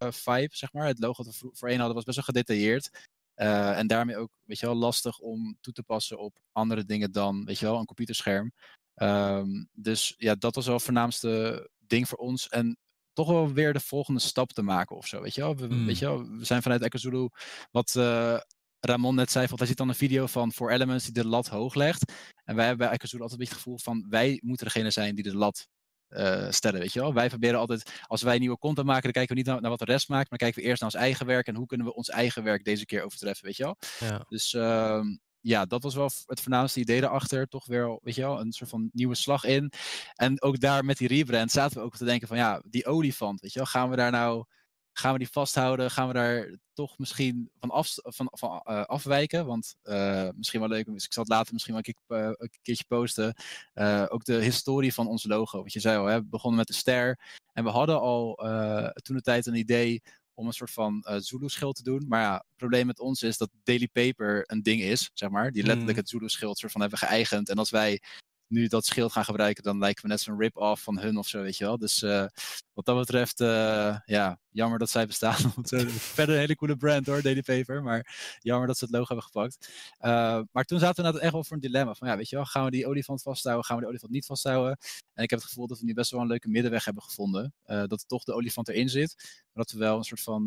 vibe, 0.09 0.55
zeg 0.55 0.73
maar. 0.73 0.87
Het 0.87 0.99
logo 0.99 1.23
dat 1.23 1.39
we 1.39 1.49
voorheen 1.51 1.77
hadden 1.77 1.95
was 1.95 2.03
best 2.03 2.15
wel 2.15 2.25
gedetailleerd. 2.25 2.89
En 3.33 3.87
daarmee 3.87 4.17
ook, 4.17 4.31
weet 4.43 4.59
je 4.59 4.65
wel, 4.65 4.75
lastig 4.75 5.19
om 5.19 5.57
toe 5.61 5.73
te 5.73 5.83
passen 5.83 6.19
op 6.19 6.39
andere 6.51 6.85
dingen 6.85 7.11
dan, 7.11 7.45
weet 7.45 7.59
je 7.59 7.65
wel, 7.65 7.79
een 7.79 7.85
computerscherm. 7.85 8.51
Um, 8.95 9.69
dus 9.73 10.13
ja, 10.17 10.35
dat 10.35 10.55
was 10.55 10.65
wel 10.65 10.75
het 10.75 10.83
voornaamste 10.83 11.69
ding 11.77 12.07
voor 12.07 12.17
ons. 12.17 12.47
En 12.47 12.77
toch 13.13 13.27
wel 13.27 13.53
weer 13.53 13.73
de 13.73 13.79
volgende 13.79 14.19
stap 14.19 14.51
te 14.51 14.61
maken 14.61 14.95
of 14.95 15.07
zo, 15.07 15.21
weet 15.21 15.35
je 15.35 15.41
wel. 15.41 15.55
We, 15.55 15.67
mm. 15.67 15.85
weet 15.85 15.99
je 15.99 16.05
wel, 16.05 16.29
we 16.29 16.45
zijn 16.45 16.61
vanuit 16.61 16.81
Echo 16.81 17.29
wat 17.71 17.95
uh, 17.97 18.39
Ramon 18.79 19.15
net 19.15 19.31
zei, 19.31 19.45
want 19.47 19.59
hij 19.59 19.67
ziet 19.67 19.77
dan 19.77 19.89
een 19.89 19.95
video 19.95 20.25
van 20.25 20.51
Four 20.51 20.71
Elements 20.71 21.03
die 21.03 21.13
de 21.13 21.27
lat 21.27 21.47
hoog 21.47 21.75
legt. 21.75 22.13
En 22.43 22.55
wij 22.55 22.65
hebben 22.65 22.87
bij 22.87 22.97
Echo 22.97 23.11
altijd 23.11 23.31
een 23.31 23.37
beetje 23.37 23.53
het 23.53 23.63
gevoel 23.63 23.77
van, 23.77 24.05
wij 24.09 24.39
moeten 24.43 24.65
degene 24.65 24.91
zijn 24.91 25.15
die 25.15 25.23
de 25.23 25.35
lat 25.35 25.67
uh, 26.09 26.47
stellen, 26.49 26.79
weet 26.79 26.93
je 26.93 26.99
wel. 26.99 27.13
Wij 27.13 27.29
proberen 27.29 27.59
altijd, 27.59 27.91
als 28.05 28.21
wij 28.21 28.37
nieuwe 28.37 28.57
content 28.57 28.87
maken, 28.87 29.03
dan 29.03 29.11
kijken 29.11 29.35
we 29.35 29.41
niet 29.41 29.49
naar, 29.49 29.61
naar, 29.61 29.69
wat 29.69 29.79
de 29.79 29.85
rest 29.85 30.09
maakt, 30.09 30.29
maar 30.29 30.39
kijken 30.39 30.61
we 30.61 30.67
eerst 30.67 30.81
naar 30.81 30.91
ons 30.91 31.01
eigen 31.01 31.25
werk 31.25 31.47
en 31.47 31.55
hoe 31.55 31.65
kunnen 31.65 31.87
we 31.87 31.93
ons 31.93 32.09
eigen 32.09 32.43
werk 32.43 32.63
deze 32.63 32.85
keer 32.85 33.03
overtreffen, 33.03 33.45
weet 33.45 33.57
je 33.57 33.63
wel. 33.63 33.77
Ja. 33.99 34.25
Dus 34.29 34.53
uh, 34.53 35.01
ja, 35.41 35.65
dat 35.65 35.83
was 35.83 35.95
wel 35.95 36.09
het 36.25 36.41
voornaamste 36.41 36.79
idee 36.79 37.03
erachter. 37.03 37.47
Toch 37.47 37.65
weer, 37.65 37.99
weet 38.01 38.15
je 38.15 38.21
wel, 38.21 38.39
een 38.39 38.51
soort 38.51 38.69
van 38.69 38.89
nieuwe 38.93 39.15
slag 39.15 39.43
in. 39.43 39.71
En 40.15 40.41
ook 40.41 40.59
daar 40.59 40.85
met 40.85 40.97
die 40.97 41.07
rebrand 41.07 41.51
zaten 41.51 41.77
we 41.77 41.83
ook 41.83 41.95
te 41.95 42.05
denken 42.05 42.27
van, 42.27 42.37
ja, 42.37 42.61
die 42.65 42.85
olifant, 42.85 43.41
weet 43.41 43.53
je 43.53 43.59
wel, 43.59 43.67
gaan 43.67 43.89
we 43.89 43.95
daar 43.95 44.11
nou 44.11 44.45
gaan 44.99 45.13
we 45.13 45.19
die 45.19 45.29
vasthouden? 45.29 45.91
Gaan 45.91 46.07
we 46.07 46.13
daar 46.13 46.57
toch 46.73 46.97
misschien 46.97 47.51
van, 47.59 47.69
af, 47.69 47.93
van, 47.95 48.27
van 48.31 48.61
uh, 48.69 48.83
afwijken? 48.83 49.45
Want 49.45 49.75
uh, 49.83 50.29
misschien 50.35 50.59
wel 50.59 50.69
leuk, 50.69 50.85
dus 50.85 51.05
ik 51.05 51.13
zal 51.13 51.23
het 51.23 51.31
later 51.31 51.53
misschien 51.53 51.73
wel 51.73 51.83
een, 51.85 52.25
uh, 52.25 52.31
een 52.37 52.49
keertje 52.61 52.85
posten. 52.87 53.35
ook 54.07 54.25
de 54.25 54.33
historie 54.33 54.93
van 54.93 55.07
ons 55.07 55.25
logo. 55.25 55.63
Wat 55.63 55.73
je 55.73 55.79
zei 55.79 55.97
al, 55.97 56.05
we 56.05 56.23
begonnen 56.23 56.59
met 56.59 56.67
de 56.67 56.73
ster. 56.73 57.19
En 57.53 57.63
we 57.63 57.69
hadden 57.69 57.99
al 57.99 58.35
toen 58.93 59.15
de 59.15 59.21
tijd 59.21 59.45
een 59.45 59.55
idee 59.55 60.01
om 60.39 60.47
een 60.47 60.53
soort 60.53 60.71
van 60.71 61.05
Zulu-schild 61.17 61.75
te 61.75 61.83
doen. 61.83 62.05
Maar 62.07 62.21
ja, 62.21 62.33
het 62.33 62.55
probleem 62.55 62.85
met 62.85 62.99
ons 62.99 63.23
is 63.23 63.37
dat 63.37 63.49
Daily 63.63 63.87
Paper 63.87 64.43
een 64.45 64.63
ding 64.63 64.81
is, 64.81 65.11
zeg 65.13 65.29
maar. 65.29 65.51
Die 65.51 65.63
letterlijk 65.63 65.97
mm. 65.97 66.01
het 66.01 66.09
Zulu-schild 66.09 66.57
soort 66.57 66.71
van 66.71 66.81
hebben 66.81 66.99
geëigend. 66.99 67.49
En 67.49 67.57
als 67.57 67.69
wij 67.69 68.01
nu 68.49 68.67
dat 68.67 68.85
schild 68.85 69.11
gaan 69.11 69.25
gebruiken, 69.25 69.63
dan 69.63 69.79
lijken 69.79 70.03
we 70.03 70.09
net 70.09 70.21
zo'n 70.21 70.39
rip-off 70.39 70.83
van 70.83 70.99
hun 70.99 71.17
of 71.17 71.27
zo, 71.27 71.41
weet 71.41 71.57
je 71.57 71.63
wel. 71.63 71.77
Dus 71.77 72.03
uh, 72.03 72.25
wat 72.73 72.85
dat 72.85 72.97
betreft, 72.97 73.39
uh, 73.41 73.97
ja, 74.05 74.39
jammer 74.49 74.79
dat 74.79 74.89
zij 74.89 75.07
bestaan. 75.07 75.53
Verder 76.15 76.35
een 76.35 76.41
hele 76.41 76.55
coole 76.55 76.77
brand 76.77 77.05
hoor, 77.05 77.21
Daily 77.21 77.41
Paper. 77.41 77.83
Maar 77.83 78.37
jammer 78.39 78.67
dat 78.67 78.77
ze 78.77 78.83
het 78.83 78.93
logo 78.93 79.05
hebben 79.05 79.23
gepakt. 79.23 79.69
Uh, 79.99 80.41
maar 80.51 80.63
toen 80.63 80.79
zaten 80.79 80.95
we 80.95 81.01
inderdaad 81.01 81.21
echt 81.21 81.33
wel 81.33 81.43
voor 81.43 81.55
een 81.55 81.61
dilemma. 81.61 81.93
Van 81.93 82.07
ja, 82.07 82.17
weet 82.17 82.29
je 82.29 82.35
wel, 82.35 82.45
gaan 82.45 82.65
we 82.65 82.71
die 82.71 82.87
olifant 82.87 83.21
vasthouden? 83.21 83.65
Gaan 83.65 83.75
we 83.75 83.81
die 83.81 83.91
olifant 83.91 84.11
niet 84.11 84.25
vasthouden? 84.25 84.77
En 85.13 85.23
ik 85.23 85.29
heb 85.29 85.39
het 85.39 85.47
gevoel 85.47 85.67
dat 85.67 85.79
we 85.79 85.85
nu 85.85 85.93
best 85.93 86.11
wel 86.11 86.21
een 86.21 86.27
leuke 86.27 86.49
middenweg 86.49 86.85
hebben 86.85 87.03
gevonden. 87.03 87.53
dat 87.65 88.07
toch 88.07 88.23
de 88.23 88.33
olifant 88.33 88.69
erin 88.69 88.89
zit. 88.89 89.15
Maar 89.53 89.63
dat 89.63 89.71
we 89.71 89.79
wel 89.79 89.97
een 89.97 90.03
soort 90.03 90.21
van 90.21 90.43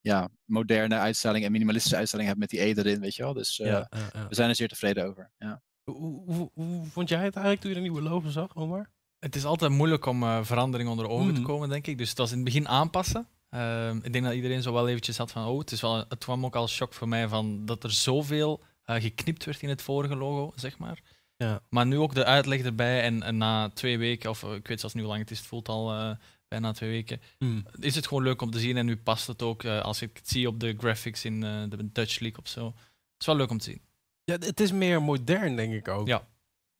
ja, 0.00 0.28
moderne 0.44 0.96
uitstelling 0.96 1.44
en 1.44 1.52
minimalistische 1.52 1.96
uitstelling 1.96 2.28
hebben 2.28 2.48
met 2.48 2.58
die 2.58 2.68
E 2.68 2.74
erin, 2.74 3.00
weet 3.00 3.14
je 3.14 3.22
wel. 3.22 3.32
Dus 3.32 3.56
ja, 3.56 3.88
we 4.28 4.34
zijn 4.34 4.48
er 4.48 4.54
zeer 4.54 4.68
tevreden 4.68 5.04
over. 5.04 5.30
Ja. 5.38 5.62
Hoe, 5.92 6.50
hoe, 6.54 6.86
vond 6.86 7.08
jij 7.08 7.24
het 7.24 7.34
eigenlijk 7.34 7.60
toen 7.60 7.70
je 7.70 7.76
de 7.76 7.82
nieuwe 7.82 8.02
logo 8.02 8.28
zag, 8.28 8.56
Omar? 8.56 8.90
Het 9.18 9.36
is 9.36 9.44
altijd 9.44 9.70
moeilijk 9.70 10.06
om 10.06 10.22
uh, 10.22 10.38
verandering 10.42 10.88
onder 10.88 11.08
ogen 11.08 11.34
te 11.34 11.40
mm. 11.40 11.46
komen, 11.46 11.68
denk 11.68 11.86
ik. 11.86 11.98
Dus 11.98 12.08
het 12.08 12.18
was 12.18 12.30
in 12.30 12.36
het 12.36 12.44
begin 12.44 12.68
aanpassen. 12.68 13.28
Uh, 13.50 13.94
ik 14.02 14.12
denk 14.12 14.24
dat 14.24 14.34
iedereen 14.34 14.62
zo 14.62 14.72
wel 14.72 14.88
eventjes 14.88 15.18
had 15.18 15.30
van, 15.30 15.46
oh, 15.46 15.58
het, 15.58 15.72
is 15.72 15.80
wel, 15.80 15.96
het 15.96 16.18
kwam 16.18 16.44
ook 16.44 16.56
al 16.56 16.68
shock 16.68 16.94
voor 16.94 17.08
mij 17.08 17.28
van 17.28 17.66
dat 17.66 17.84
er 17.84 17.92
zoveel 17.92 18.62
uh, 18.86 18.96
geknipt 18.96 19.44
werd 19.44 19.62
in 19.62 19.68
het 19.68 19.82
vorige 19.82 20.16
logo, 20.16 20.52
zeg 20.54 20.78
maar. 20.78 21.00
Ja. 21.36 21.62
Maar 21.68 21.86
nu 21.86 21.98
ook 21.98 22.14
de 22.14 22.24
uitleg 22.24 22.62
erbij 22.62 23.02
en, 23.02 23.22
en, 23.22 23.36
na 23.36 23.68
twee 23.68 23.98
weken, 23.98 24.30
of 24.30 24.42
ik 24.42 24.68
weet 24.68 24.80
zelfs 24.80 24.94
niet 24.94 25.04
hoe 25.04 25.12
lang 25.12 25.22
het 25.22 25.30
is, 25.30 25.38
het 25.38 25.46
voelt 25.46 25.68
al 25.68 26.16
bijna 26.48 26.72
twee 26.72 26.90
weken, 26.90 27.20
mm. 27.38 27.66
is 27.78 27.94
het 27.94 28.06
gewoon 28.06 28.22
leuk 28.22 28.42
om 28.42 28.50
te 28.50 28.58
zien. 28.58 28.76
En 28.76 28.86
nu 28.86 28.96
past 28.96 29.26
het 29.26 29.42
ook, 29.42 29.64
als 29.64 30.02
ik 30.02 30.16
het 30.16 30.28
zie 30.28 30.48
op 30.48 30.60
de 30.60 30.74
graphics 30.78 31.24
in 31.24 31.40
de 31.40 31.92
Dutch 31.92 32.18
League 32.18 32.38
of 32.42 32.48
zo. 32.48 32.66
Het 32.66 32.74
is 33.18 33.26
wel 33.26 33.36
leuk 33.36 33.50
om 33.50 33.58
te 33.58 33.64
zien. 33.64 33.80
Ja, 34.30 34.36
het 34.38 34.60
is 34.60 34.72
meer 34.72 35.02
modern, 35.02 35.56
denk 35.56 35.72
ik 35.72 35.88
ook. 35.88 36.06
Ja. 36.06 36.28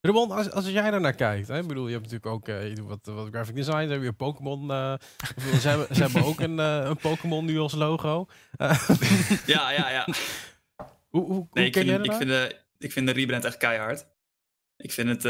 Ramon, 0.00 0.30
als, 0.30 0.50
als 0.50 0.68
jij 0.68 0.92
er 0.92 1.00
naar 1.00 1.14
kijkt, 1.14 1.48
hè, 1.48 1.58
ik 1.58 1.66
bedoel, 1.66 1.86
je 1.86 1.92
hebt 1.92 2.04
natuurlijk 2.10 2.32
ook 2.32 2.48
uh, 2.48 2.68
je 2.68 2.74
doet 2.74 2.88
wat, 2.88 3.06
wat 3.14 3.28
graphic 3.28 3.54
design, 3.54 3.82
ze 3.82 3.88
hebben 3.88 4.02
je 4.02 4.12
Pokémon. 4.12 4.70
Uh, 4.70 4.94
ze, 5.60 5.68
hebben, 5.68 5.96
ze 5.96 6.02
hebben 6.02 6.24
ook 6.24 6.40
een, 6.40 6.58
uh, 6.58 6.80
een 6.84 6.96
Pokémon 6.96 7.44
nu 7.44 7.58
als 7.58 7.74
logo. 7.74 8.26
ja, 9.46 9.70
ja, 9.70 9.90
ja. 9.90 10.06
Hoe, 11.08 11.24
hoe, 11.24 11.46
nee, 11.52 11.66
ik, 11.66 11.74
vind, 11.74 12.06
ik, 12.06 12.12
vind 12.12 12.28
de, 12.28 12.56
ik 12.78 12.92
vind 12.92 13.06
de 13.06 13.12
rebrand 13.12 13.44
echt 13.44 13.56
keihard. 13.56 14.06
Ik 14.76 14.92
vind 14.92 15.08
het. 15.08 15.24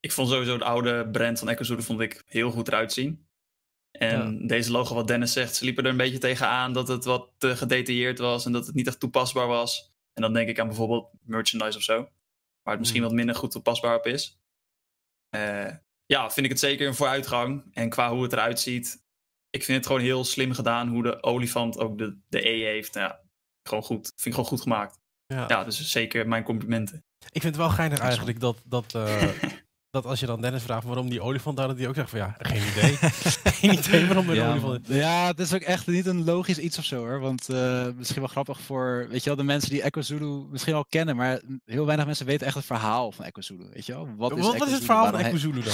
ik 0.00 0.12
vond 0.12 0.28
sowieso 0.28 0.58
de 0.58 0.64
oude 0.64 1.08
brand 1.10 1.38
van 1.38 1.48
Echo 1.48 1.80
vond 1.80 2.00
ik 2.00 2.22
heel 2.26 2.50
goed 2.50 2.68
eruit 2.68 2.92
zien. 2.92 3.26
En 3.90 4.46
deze 4.46 4.70
logo, 4.70 4.94
wat 4.94 5.06
Dennis 5.06 5.32
zegt, 5.32 5.54
ze 5.54 5.64
liepen 5.64 5.84
er 5.84 5.90
een 5.90 5.96
beetje 5.96 6.18
tegenaan 6.18 6.72
dat 6.72 6.88
het 6.88 7.04
wat 7.04 7.30
te 7.38 7.56
gedetailleerd 7.56 8.18
was 8.18 8.46
en 8.46 8.52
dat 8.52 8.66
het 8.66 8.74
niet 8.74 8.86
echt 8.86 9.00
toepasbaar 9.00 9.46
was. 9.46 9.93
En 10.14 10.22
dan 10.22 10.32
denk 10.32 10.48
ik 10.48 10.58
aan 10.58 10.66
bijvoorbeeld 10.66 11.10
merchandise 11.22 11.78
of 11.78 11.84
zo. 11.84 11.96
Waar 12.62 12.72
het 12.72 12.78
misschien 12.78 13.00
hmm. 13.00 13.08
wat 13.08 13.18
minder 13.18 13.34
goed 13.34 13.50
toepasbaar 13.50 13.96
op 13.96 14.06
is. 14.06 14.40
Uh, 15.36 15.70
ja, 16.06 16.30
vind 16.30 16.46
ik 16.46 16.52
het 16.52 16.60
zeker 16.60 16.86
een 16.86 16.94
vooruitgang. 16.94 17.64
En 17.72 17.88
qua 17.88 18.10
hoe 18.10 18.22
het 18.22 18.32
eruit 18.32 18.60
ziet. 18.60 19.02
Ik 19.50 19.64
vind 19.64 19.76
het 19.76 19.86
gewoon 19.86 20.02
heel 20.02 20.24
slim 20.24 20.52
gedaan 20.52 20.88
hoe 20.88 21.02
de 21.02 21.22
olifant 21.22 21.78
ook 21.78 21.98
de, 21.98 22.18
de 22.28 22.48
E 22.48 22.64
heeft. 22.64 22.94
Ja, 22.94 23.20
gewoon 23.62 23.84
goed. 23.84 24.06
Vind 24.06 24.24
ik 24.24 24.32
gewoon 24.32 24.48
goed 24.48 24.60
gemaakt. 24.60 25.02
Ja. 25.26 25.44
ja, 25.48 25.64
dus 25.64 25.90
zeker 25.90 26.28
mijn 26.28 26.42
complimenten. 26.42 27.04
Ik 27.18 27.40
vind 27.40 27.56
het 27.56 27.56
wel 27.56 27.70
geinig 27.70 27.98
eigenlijk 27.98 28.40
dat, 28.40 28.62
dat 28.64 28.94
uh, 28.94 29.22
dat 29.94 30.06
als 30.06 30.20
je 30.20 30.26
dan 30.26 30.40
Dennis 30.40 30.62
vraagt 30.62 30.84
waarom 30.84 31.08
die 31.08 31.20
olifant 31.20 31.56
daar, 31.56 31.66
dat 31.68 31.76
die 31.76 31.88
ook 31.88 31.94
zegt 31.94 32.10
van 32.10 32.18
ja, 32.18 32.34
geen 32.38 32.62
idee. 32.68 32.96
geen 33.60 33.72
idee 33.72 34.06
waarom 34.06 34.26
de 34.26 34.34
ja, 34.34 34.50
olifant 34.50 34.86
Ja, 34.86 35.26
het 35.26 35.38
is 35.38 35.54
ook 35.54 35.60
echt 35.60 35.86
niet 35.86 36.06
een 36.06 36.24
logisch 36.24 36.58
iets 36.58 36.78
of 36.78 36.84
zo 36.84 36.96
hoor. 36.96 37.20
Want 37.20 37.50
uh, 37.50 37.86
misschien 37.96 38.20
wel 38.20 38.30
grappig 38.30 38.60
voor, 38.60 39.06
weet 39.10 39.22
je 39.22 39.26
wel, 39.26 39.38
de 39.38 39.44
mensen 39.44 39.70
die 39.70 39.82
Echo 39.82 40.00
Zulu 40.00 40.44
misschien 40.50 40.74
al 40.74 40.84
kennen, 40.88 41.16
maar 41.16 41.40
heel 41.64 41.86
weinig 41.86 42.06
mensen 42.06 42.26
weten 42.26 42.46
echt 42.46 42.56
het 42.56 42.64
verhaal 42.64 43.12
van 43.12 43.24
Echo 43.24 43.40
Zulu, 43.40 43.66
weet 43.72 43.86
je 43.86 43.92
wel? 43.92 44.08
Wat 44.16 44.36
is, 44.36 44.46
wat 44.46 44.66
is 44.66 44.72
het 44.72 44.84
verhaal 44.84 45.10
van 45.10 45.18
Echo 45.18 45.36
Zulu 45.36 45.62
dan? 45.62 45.72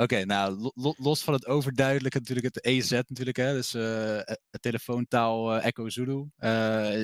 Oké, 0.00 0.24
nou, 0.24 0.72
los 0.96 1.22
van 1.22 1.34
het 1.34 1.46
overduidelijke 1.46 2.18
natuurlijk, 2.18 2.54
het 2.54 2.64
EZ 2.64 2.90
natuurlijk, 2.90 3.36
hè, 3.36 3.52
dus 3.52 3.74
uh, 3.74 4.16
het 4.24 4.62
telefoontaal 4.62 5.56
uh, 5.56 5.64
Echo 5.64 5.88
Zulu, 5.88 6.28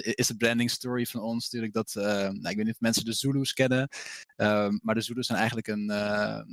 is 0.00 0.26
de 0.26 0.34
branding 0.38 0.70
story 0.70 1.06
van 1.06 1.20
ons 1.20 1.44
natuurlijk 1.44 1.72
dat, 1.72 1.92
nou, 1.94 2.48
ik 2.48 2.56
weet 2.56 2.64
niet 2.64 2.74
of 2.74 2.80
mensen 2.80 3.04
de 3.04 3.12
Zulus 3.12 3.52
kennen, 3.52 3.88
ehm, 4.36 4.78
maar 4.82 4.94
de 4.94 5.00
Zulus 5.00 5.26
zijn 5.26 5.38
eigenlijk 5.38 5.68
een, 5.68 5.90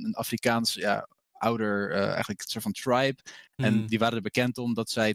een 0.04 0.14
Afrikaans, 0.14 0.74
ja, 0.74 1.08
ouder, 1.32 1.92
eigenlijk 1.92 2.40
een 2.40 2.48
soort 2.48 2.64
van 2.64 2.72
tribe. 2.72 3.22
En 3.54 3.72
hmm. 3.72 3.86
die 3.86 3.98
waren 3.98 4.16
er 4.16 4.22
bekend 4.22 4.58
om 4.58 4.74
dat 4.74 4.90
zij 4.90 5.14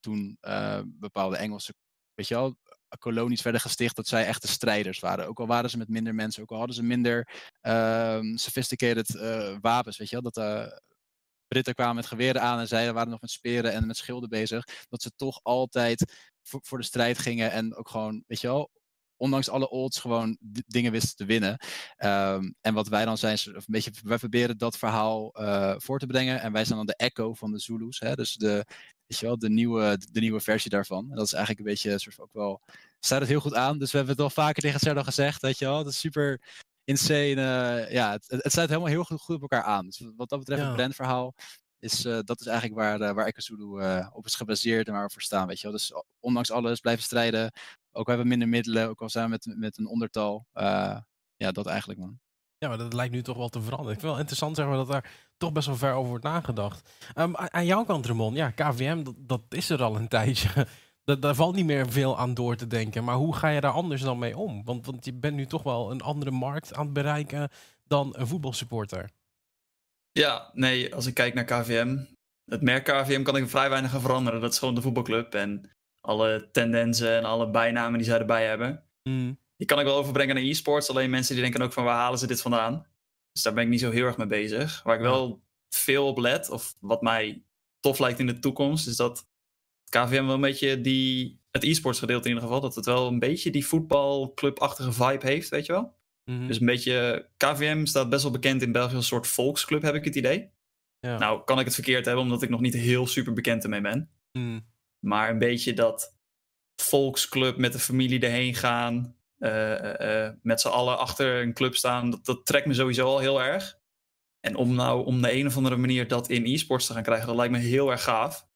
toen 0.00 0.38
bepaalde 0.84 1.36
Engelse, 1.36 1.74
weet 2.14 2.28
je 2.28 2.34
wel, 2.34 2.56
kolonies 2.98 3.42
werden 3.42 3.60
gesticht, 3.60 3.96
dat 3.96 4.08
zij 4.08 4.26
echte 4.26 4.48
strijders 4.48 4.98
waren. 4.98 5.26
Ook 5.26 5.40
al 5.40 5.46
waren 5.46 5.70
ze 5.70 5.78
met 5.78 5.88
minder 5.88 6.14
mensen, 6.14 6.42
ook 6.42 6.50
al 6.50 6.58
hadden 6.58 6.76
ze 6.76 6.82
minder 6.82 7.28
um, 7.62 8.36
sophisticated 8.36 9.14
uh, 9.14 9.56
wapens, 9.60 9.96
weet 9.96 10.08
je 10.08 10.20
wel. 10.20 10.30
Dat 10.30 10.34
de 10.34 10.70
uh, 10.70 10.76
Britten 11.48 11.74
kwamen 11.74 11.94
met 11.94 12.06
geweren 12.06 12.42
aan 12.42 12.58
en 12.58 12.68
zij 12.68 12.92
waren 12.92 13.10
nog 13.10 13.20
met 13.20 13.30
speren 13.30 13.72
en 13.72 13.86
met 13.86 13.96
schilden 13.96 14.28
bezig. 14.28 14.64
Dat 14.88 15.02
ze 15.02 15.10
toch 15.16 15.40
altijd 15.42 16.28
voor, 16.42 16.78
de 16.78 16.84
strijd 16.84 17.18
gingen 17.18 17.50
en 17.50 17.74
ook 17.74 17.88
gewoon, 17.88 18.24
weet 18.26 18.40
je 18.40 18.46
wel, 18.46 18.70
ondanks 19.16 19.48
alle 19.48 19.70
odds 19.70 19.98
gewoon 19.98 20.36
dingen 20.66 20.92
wisten 20.92 21.16
te 21.16 21.24
winnen. 21.24 21.58
Um, 21.96 22.54
en 22.60 22.74
wat 22.74 22.88
wij 22.88 23.04
dan 23.04 23.18
zijn, 23.18 23.38
een 23.44 23.62
beetje, 23.66 23.90
wij 24.02 24.18
proberen 24.18 24.58
dat 24.58 24.78
verhaal 24.78 25.40
uh, 25.40 25.74
voor 25.76 25.98
te 25.98 26.06
brengen. 26.06 26.40
En 26.40 26.52
wij 26.52 26.64
zijn 26.64 26.76
dan 26.76 26.86
de 26.86 26.96
echo 26.96 27.34
van 27.34 27.52
de 27.52 27.58
Zulus. 27.58 28.00
Hè? 28.00 28.14
Dus 28.14 28.34
de, 28.34 28.64
weet 29.10 29.18
je 29.18 29.26
wel, 29.26 29.38
de 29.38 29.50
nieuwe, 29.50 30.00
de 30.12 30.20
nieuwe 30.20 30.40
versie 30.40 30.70
daarvan. 30.70 31.10
En 31.10 31.16
dat 31.16 31.26
is 31.26 31.32
eigenlijk 31.32 31.66
een 31.66 31.72
beetje, 31.72 31.98
soort 31.98 32.14
van 32.14 32.24
ook 32.24 32.32
wel, 32.32 32.60
staat 33.00 33.20
het 33.20 33.28
heel 33.28 33.40
goed 33.40 33.54
aan. 33.54 33.78
Dus 33.78 33.90
we 33.90 33.96
hebben 33.96 34.16
het 34.16 34.24
al 34.24 34.30
vaker 34.30 34.62
tegen 34.62 34.80
Serdo 34.80 35.02
gezegd, 35.02 35.42
weet 35.42 35.58
je 35.58 35.64
wel. 35.64 35.84
Dat 35.84 35.92
is 35.92 35.98
super 35.98 36.40
insane. 36.84 37.34
Uh, 37.86 37.92
ja, 37.92 38.12
het, 38.12 38.24
het 38.28 38.52
sluit 38.52 38.68
helemaal 38.68 38.90
heel 38.90 39.04
goed, 39.04 39.20
goed 39.20 39.34
op 39.34 39.40
elkaar 39.42 39.62
aan. 39.62 39.86
Dus 39.86 40.02
wat 40.16 40.28
dat 40.28 40.38
betreft, 40.38 40.62
het 40.62 40.72
brandverhaal 40.74 41.34
is, 41.78 42.04
uh, 42.04 42.18
dat 42.24 42.40
is 42.40 42.46
eigenlijk 42.46 42.80
waar, 42.80 43.00
uh, 43.00 43.12
waar 43.12 43.26
Ekazulu 43.26 43.64
op 44.12 44.26
is 44.26 44.34
gebaseerd 44.34 44.86
en 44.86 44.92
waar 44.92 45.06
we 45.06 45.12
voor 45.12 45.22
staan, 45.22 45.46
weet 45.46 45.60
je 45.60 45.62
wel. 45.62 45.76
Dus 45.76 45.92
ondanks 46.20 46.50
alles 46.50 46.80
blijven 46.80 47.04
strijden, 47.04 47.52
ook 47.92 48.06
hebben 48.06 48.24
we 48.24 48.30
minder 48.30 48.48
middelen, 48.48 48.88
ook 48.88 49.02
al 49.02 49.10
zijn 49.10 49.24
we 49.24 49.30
met, 49.30 49.58
met 49.58 49.78
een 49.78 49.86
ondertal. 49.86 50.46
ja, 51.36 51.52
dat 51.52 51.66
eigenlijk, 51.66 52.00
man. 52.00 52.20
Ja, 52.60 52.68
maar 52.68 52.78
dat 52.78 52.92
lijkt 52.92 53.12
nu 53.12 53.22
toch 53.22 53.36
wel 53.36 53.48
te 53.48 53.62
veranderen. 53.62 53.92
Ik 53.92 54.00
vind 54.00 54.02
het 54.02 54.10
wel 54.10 54.20
interessant 54.20 54.56
zeg 54.56 54.66
maar, 54.66 54.76
dat 54.76 54.88
daar 54.88 55.10
toch 55.36 55.52
best 55.52 55.66
wel 55.66 55.76
ver 55.76 55.92
over 55.92 56.08
wordt 56.08 56.24
nagedacht. 56.24 56.90
Um, 57.16 57.36
aan 57.36 57.66
jouw 57.66 57.84
kant, 57.84 58.06
Ramon, 58.06 58.34
ja, 58.34 58.50
KVM, 58.50 59.02
dat, 59.02 59.14
dat, 59.18 59.42
is 59.48 59.70
er 59.70 59.82
al 59.82 59.96
een 59.96 60.08
tijdje. 60.18 60.66
daar 61.04 61.34
valt 61.34 61.54
niet 61.54 61.64
meer 61.64 61.90
veel 61.90 62.18
aan 62.18 62.34
door 62.34 62.56
te 62.56 62.66
denken. 62.66 63.04
Maar 63.04 63.14
hoe 63.14 63.36
ga 63.36 63.48
je 63.48 63.60
daar 63.60 63.72
anders 63.72 64.02
dan 64.02 64.18
mee 64.18 64.36
om? 64.36 64.64
Want, 64.64 64.86
want 64.86 65.04
je 65.04 65.12
bent 65.12 65.36
nu 65.36 65.46
toch 65.46 65.62
wel 65.62 65.90
een 65.90 66.00
andere 66.00 66.30
markt 66.30 66.74
aan 66.74 66.84
het 66.84 66.92
bereiken 66.92 67.48
dan 67.86 68.14
een 68.16 68.26
voetbalsupporter. 68.26 69.10
Ja, 70.12 70.50
nee, 70.52 70.94
als 70.94 71.06
ik 71.06 71.14
kijk 71.14 71.34
naar 71.34 71.44
KVM, 71.44 71.98
het 72.44 72.62
merk 72.62 72.84
KVM 72.84 73.22
kan 73.22 73.36
ik 73.36 73.48
vrij 73.48 73.70
weinig 73.70 73.94
aan 73.94 74.00
veranderen. 74.00 74.40
Dat 74.40 74.52
is 74.52 74.58
gewoon 74.58 74.74
de 74.74 74.82
voetbalclub 74.82 75.34
en 75.34 75.70
alle 76.00 76.48
tendensen 76.52 77.16
en 77.16 77.24
alle 77.24 77.50
bijnamen 77.50 77.98
die 77.98 78.08
zij 78.08 78.18
erbij 78.18 78.46
hebben. 78.46 78.84
Mm. 79.02 79.38
Die 79.60 79.68
kan 79.68 79.78
ik 79.78 79.84
wel 79.84 79.96
overbrengen 79.96 80.34
naar 80.34 80.44
e-sports. 80.44 80.90
Alleen 80.90 81.10
mensen 81.10 81.34
die 81.34 81.42
denken 81.42 81.62
ook 81.62 81.72
van 81.72 81.84
waar 81.84 81.96
halen 81.96 82.18
ze 82.18 82.26
dit 82.26 82.40
vandaan? 82.40 82.86
Dus 83.32 83.42
daar 83.42 83.52
ben 83.52 83.62
ik 83.62 83.68
niet 83.68 83.80
zo 83.80 83.90
heel 83.90 84.04
erg 84.04 84.16
mee 84.16 84.26
bezig. 84.26 84.82
Waar 84.82 84.94
ik 84.94 85.00
wel 85.00 85.42
veel 85.68 86.06
op 86.06 86.18
let, 86.18 86.50
of 86.50 86.76
wat 86.78 87.02
mij 87.02 87.42
tof 87.80 87.98
lijkt 87.98 88.18
in 88.18 88.26
de 88.26 88.38
toekomst, 88.38 88.86
is 88.86 88.96
dat 88.96 89.28
KVM 89.88 90.24
wel 90.24 90.34
een 90.34 90.40
beetje 90.40 90.80
die, 90.80 91.40
het 91.50 91.64
e-sports 91.64 91.98
gedeelte 91.98 92.28
in 92.28 92.34
ieder 92.34 92.48
geval, 92.48 92.60
dat 92.60 92.74
het 92.74 92.84
wel 92.84 93.06
een 93.06 93.18
beetje 93.18 93.50
die 93.50 93.66
voetbalclubachtige 93.66 94.92
vibe 94.92 95.26
heeft, 95.26 95.48
weet 95.48 95.66
je 95.66 95.72
wel? 95.72 95.94
Mhm. 96.24 96.46
Dus 96.46 96.60
een 96.60 96.66
beetje, 96.66 97.28
KVM 97.36 97.84
staat 97.84 98.10
best 98.10 98.22
wel 98.22 98.32
bekend 98.32 98.62
in 98.62 98.72
België 98.72 98.94
als 98.94 99.02
een 99.02 99.16
soort 99.16 99.26
volksclub, 99.26 99.82
heb 99.82 99.94
ik 99.94 100.04
het 100.04 100.16
idee. 100.16 100.50
Ja. 101.00 101.18
Nou, 101.18 101.44
kan 101.44 101.58
ik 101.58 101.64
het 101.64 101.74
verkeerd 101.74 102.04
hebben, 102.04 102.24
omdat 102.24 102.42
ik 102.42 102.48
nog 102.48 102.60
niet 102.60 102.74
heel 102.74 103.06
super 103.06 103.32
bekend 103.32 103.62
ermee 103.62 103.80
ben. 103.80 104.10
Mhm. 104.32 104.60
Maar 105.04 105.30
een 105.30 105.38
beetje 105.38 105.72
dat 105.72 106.16
volksclub 106.82 107.56
met 107.56 107.72
de 107.72 107.78
familie 107.78 108.20
erheen 108.20 108.54
gaan, 108.54 109.18
met 110.42 110.60
z'n 110.60 110.68
allen 110.68 110.98
achter 110.98 111.42
een 111.42 111.52
club 111.52 111.74
staan, 111.74 112.10
dat, 112.10 112.24
dat 112.24 112.46
trekt 112.46 112.66
me 112.66 112.74
sowieso 112.74 113.06
al 113.06 113.18
heel 113.18 113.42
erg. 113.42 113.78
En 114.40 114.56
om 114.56 114.74
nou 114.74 115.04
om 115.04 115.22
de 115.22 115.32
een 115.32 115.46
of 115.46 115.56
andere 115.56 115.76
manier 115.76 116.08
dat 116.08 116.28
in 116.28 116.44
e-sports 116.44 116.86
te 116.86 116.92
gaan 116.92 117.02
krijgen, 117.02 117.26
dat 117.26 117.36
lijkt 117.36 117.52
me 117.52 117.58
heel 117.58 117.90
erg 117.90 118.02
gaaf. 118.02 118.48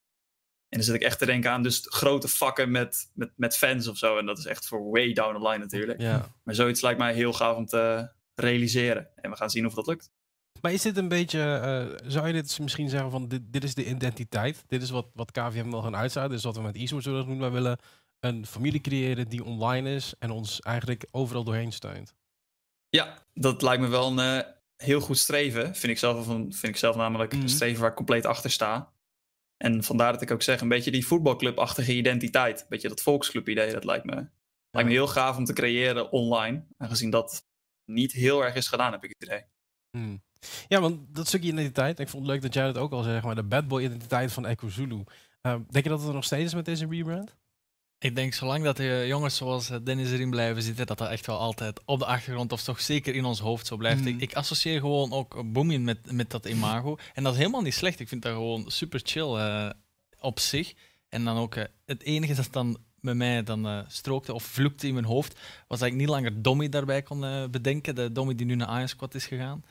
En 0.68 0.80
dan 0.80 0.82
zit 0.82 0.94
ik 0.94 1.02
echt 1.02 1.18
te 1.18 1.26
denken 1.26 1.50
aan 1.50 1.62
dus 1.62 1.86
grote 1.88 2.28
vakken 2.28 2.70
met, 2.70 3.10
met, 3.14 3.32
met 3.36 3.56
fans 3.56 3.88
of 3.88 3.96
zo. 3.96 4.18
En 4.18 4.26
dat 4.26 4.38
is 4.38 4.46
echt 4.46 4.66
voor 4.66 4.90
way 4.90 5.12
down 5.12 5.42
the 5.42 5.48
line 5.48 5.58
natuurlijk. 5.58 6.00
Ja. 6.00 6.34
Maar 6.42 6.54
zoiets 6.54 6.80
lijkt 6.80 6.98
mij 6.98 7.14
heel 7.14 7.32
gaaf 7.32 7.56
om 7.56 7.66
te 7.66 8.10
realiseren. 8.34 9.08
En 9.16 9.30
we 9.30 9.36
gaan 9.36 9.50
zien 9.50 9.66
of 9.66 9.74
dat 9.74 9.86
lukt. 9.86 10.12
Maar 10.60 10.72
is 10.72 10.82
dit 10.82 10.96
een 10.96 11.08
beetje, 11.08 11.38
uh, 12.00 12.10
zou 12.10 12.26
je 12.26 12.32
dit 12.32 12.58
misschien 12.58 12.88
zeggen 12.88 13.10
van 13.10 13.28
dit, 13.28 13.40
dit 13.44 13.64
is 13.64 13.74
de 13.74 13.88
identiteit? 13.88 14.64
Dit 14.66 14.82
is 14.82 14.90
wat, 14.90 15.06
wat 15.14 15.30
KVM 15.30 15.70
wil 15.70 15.82
gaan 15.82 15.96
uitzetten. 15.96 16.30
Dit 16.30 16.38
is 16.38 16.44
wat 16.44 16.56
we 16.56 16.62
met 16.62 16.76
e-sports 16.76 17.06
willen 17.06 17.26
doen. 17.26 17.38
Wij 17.38 17.50
willen 17.50 17.78
een 18.24 18.46
familie 18.46 18.80
creëren 18.80 19.28
die 19.28 19.44
online 19.44 19.94
is 19.94 20.14
en 20.18 20.30
ons 20.30 20.60
eigenlijk 20.60 21.06
overal 21.10 21.44
doorheen 21.44 21.72
steunt. 21.72 22.14
Ja, 22.88 23.26
dat 23.32 23.62
lijkt 23.62 23.82
me 23.82 23.88
wel 23.88 24.18
een 24.18 24.38
uh, 24.38 24.52
heel 24.76 25.00
goed 25.00 25.18
streven. 25.18 25.74
Vind 25.74 25.92
ik 25.92 25.98
zelf, 25.98 26.26
vind 26.26 26.64
ik 26.64 26.76
zelf 26.76 26.96
namelijk 26.96 27.32
een 27.32 27.38
mhm. 27.38 27.48
streven 27.48 27.80
waar 27.80 27.90
ik 27.90 27.96
compleet 27.96 28.26
achter 28.26 28.50
sta. 28.50 28.92
En 29.56 29.82
vandaar 29.82 30.12
dat 30.12 30.22
ik 30.22 30.30
ook 30.30 30.42
zeg, 30.42 30.60
een 30.60 30.68
beetje 30.68 30.90
die 30.90 31.06
voetbalclubachtige 31.06 31.94
identiteit. 31.94 32.60
Een 32.60 32.66
beetje 32.68 32.88
dat 32.88 33.02
volksclub-idee, 33.02 33.72
dat 33.72 33.84
lijkt 33.84 34.04
me, 34.04 34.14
lijkt 34.70 34.88
me 34.88 34.94
heel 34.94 35.06
gaaf 35.06 35.36
om 35.36 35.44
te 35.44 35.52
creëren 35.52 36.12
online. 36.12 36.66
Aangezien 36.76 37.10
dat 37.10 37.46
niet 37.84 38.12
heel 38.12 38.44
erg 38.44 38.54
is 38.54 38.68
gedaan, 38.68 38.92
heb 38.92 39.04
ik 39.04 39.14
het 39.18 39.28
idee. 39.28 39.44
Hmm. 39.90 40.22
Ja, 40.68 40.80
want 40.80 41.14
dat 41.14 41.26
stukje 41.26 41.48
identiteit, 41.48 41.98
ik 41.98 42.08
vond 42.08 42.22
het 42.22 42.32
leuk 42.32 42.42
dat 42.42 42.54
jij 42.54 42.64
dat 42.64 42.78
ook 42.78 42.92
al 42.92 43.02
zei, 43.02 43.20
maar 43.20 43.34
de 43.34 43.42
bad 43.42 43.68
boy 43.68 43.82
identiteit 43.82 44.32
van 44.32 44.46
Echo 44.46 44.68
Zulu. 44.68 45.04
Uh, 45.42 45.56
denk 45.70 45.84
je 45.84 45.90
dat 45.90 45.98
het 45.98 46.08
er 46.08 46.14
nog 46.14 46.24
steeds 46.24 46.44
is 46.44 46.54
met 46.54 46.64
deze 46.64 46.86
rebrand? 46.86 47.36
Ik 48.04 48.16
denk, 48.16 48.34
zolang 48.34 48.64
dat 48.64 48.76
de 48.76 49.04
jongens 49.06 49.36
zoals 49.36 49.70
eh, 49.70 49.78
Dennis 49.82 50.10
erin 50.10 50.30
blijven 50.30 50.62
zitten, 50.62 50.86
dat 50.86 50.98
dat 50.98 51.08
echt 51.08 51.26
wel 51.26 51.38
altijd 51.38 51.80
op 51.84 51.98
de 51.98 52.06
achtergrond 52.06 52.52
of 52.52 52.62
toch 52.62 52.80
zeker 52.80 53.14
in 53.14 53.24
ons 53.24 53.40
hoofd 53.40 53.66
zo 53.66 53.76
blijft. 53.76 54.06
Ik, 54.06 54.12
hmm. 54.12 54.20
ik, 54.20 54.34
associeer 54.34 54.80
gewoon 54.80 55.12
ook 55.12 55.52
Boomin 55.52 55.84
met, 55.84 56.12
met 56.12 56.30
dat 56.30 56.46
imago. 56.46 56.96
En 57.14 57.22
dat 57.22 57.32
is 57.32 57.38
helemaal 57.38 57.62
niet 57.62 57.74
slecht. 57.74 58.00
Ik 58.00 58.08
vind 58.08 58.22
dat 58.22 58.32
gewoon 58.32 58.70
super 58.70 59.00
chill 59.02 59.36
uh, 59.36 59.70
op 60.20 60.40
zich. 60.40 60.74
En 61.08 61.24
dan 61.24 61.36
ook 61.36 61.54
uh, 61.54 61.64
het 61.84 62.02
enige 62.02 62.34
dat 62.34 62.48
dan 62.50 62.78
bij 63.00 63.14
mij 63.14 63.42
dan 63.42 63.66
uh, 63.66 63.80
strookte 63.88 64.34
of 64.34 64.42
vloekte 64.42 64.86
in 64.86 64.94
mijn 64.94 65.06
hoofd, 65.06 65.38
was 65.68 65.78
dat 65.78 65.88
ik 65.88 65.94
niet 65.94 66.08
langer 66.08 66.42
Dommy 66.42 66.68
daarbij 66.68 67.02
kon 67.02 67.50
bedenken. 67.50 67.94
De 67.94 68.12
Dommy 68.12 68.34
die 68.34 68.46
nu 68.46 68.54
naar 68.54 68.74
Iron 68.74 68.88
Squad 68.88 69.14
is 69.14 69.26
gegaan. 69.26 69.64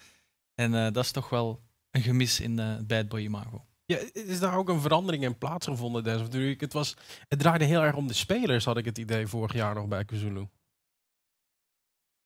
En 0.56 0.72
dat 0.72 1.04
is 1.04 1.12
toch 1.12 1.30
wel 1.30 1.62
een 1.91 2.02
gemis 2.02 2.39
in 2.39 2.58
het 2.58 2.88
Bad 2.88 3.08
Boy 3.08 3.22
imago. 3.22 3.65
Ja, 3.86 3.98
is 4.13 4.39
daar 4.39 4.58
ook 4.58 4.69
een 4.69 4.82
verandering 4.82 5.24
in 5.24 5.38
plaatsgevonden? 5.38 6.04
Des? 6.04 6.22
Het, 6.58 6.74
was, 6.74 6.96
het 7.28 7.39
draaide 7.39 7.65
heel 7.65 7.82
erg 7.82 7.96
om 7.96 8.08
de 8.08 8.13
spelers, 8.13 8.65
had 8.65 8.78
ik 8.78 8.86
het 8.86 8.98
idee 8.98 9.28
vorig 9.28 9.54
jaar 9.54 9.76
nog 9.76 9.88
bij 9.88 10.06
Kazulu. 10.06 10.48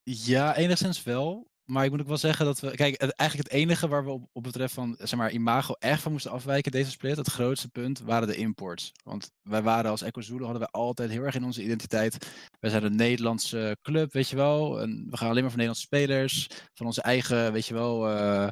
Ja, 0.03 0.55
enigszins 0.55 1.03
wel. 1.03 1.47
Maar 1.67 1.85
ik 1.85 1.91
moet 1.91 2.01
ook 2.01 2.07
wel 2.07 2.17
zeggen 2.17 2.45
dat 2.45 2.59
we. 2.59 2.75
Kijk, 2.75 3.01
eigenlijk 3.01 3.49
het 3.49 3.59
enige 3.59 3.87
waar 3.87 4.03
we 4.05 4.09
op, 4.09 4.29
op 4.31 4.43
betreft 4.43 4.73
van 4.73 4.95
zeg 4.99 5.19
maar, 5.19 5.31
imago 5.31 5.73
echt 5.73 6.01
van 6.01 6.11
moesten 6.11 6.31
afwijken, 6.31 6.71
deze 6.71 6.91
split, 6.91 7.17
het 7.17 7.29
grootste 7.29 7.69
punt, 7.69 7.99
waren 7.99 8.27
de 8.27 8.35
imports. 8.35 8.91
Want 9.03 9.31
wij 9.41 9.61
waren 9.61 9.91
als 9.91 10.01
Echo 10.01 10.21
Zulu 10.21 10.43
hadden 10.43 10.61
we 10.61 10.67
altijd 10.67 11.09
heel 11.09 11.23
erg 11.23 11.35
in 11.35 11.43
onze 11.43 11.63
identiteit. 11.63 12.31
Wij 12.59 12.69
zijn 12.69 12.83
een 12.83 12.95
Nederlandse 12.95 13.77
club, 13.81 14.13
weet 14.13 14.29
je 14.29 14.35
wel. 14.35 14.81
En 14.81 15.07
we 15.09 15.17
gaan 15.17 15.29
alleen 15.29 15.41
maar 15.41 15.51
van 15.51 15.59
Nederlandse 15.59 15.85
spelers. 15.85 16.47
Van 16.73 16.85
onze 16.85 17.01
eigen, 17.01 17.53
weet 17.53 17.65
je 17.65 17.73
wel, 17.73 18.09
uh, 18.11 18.47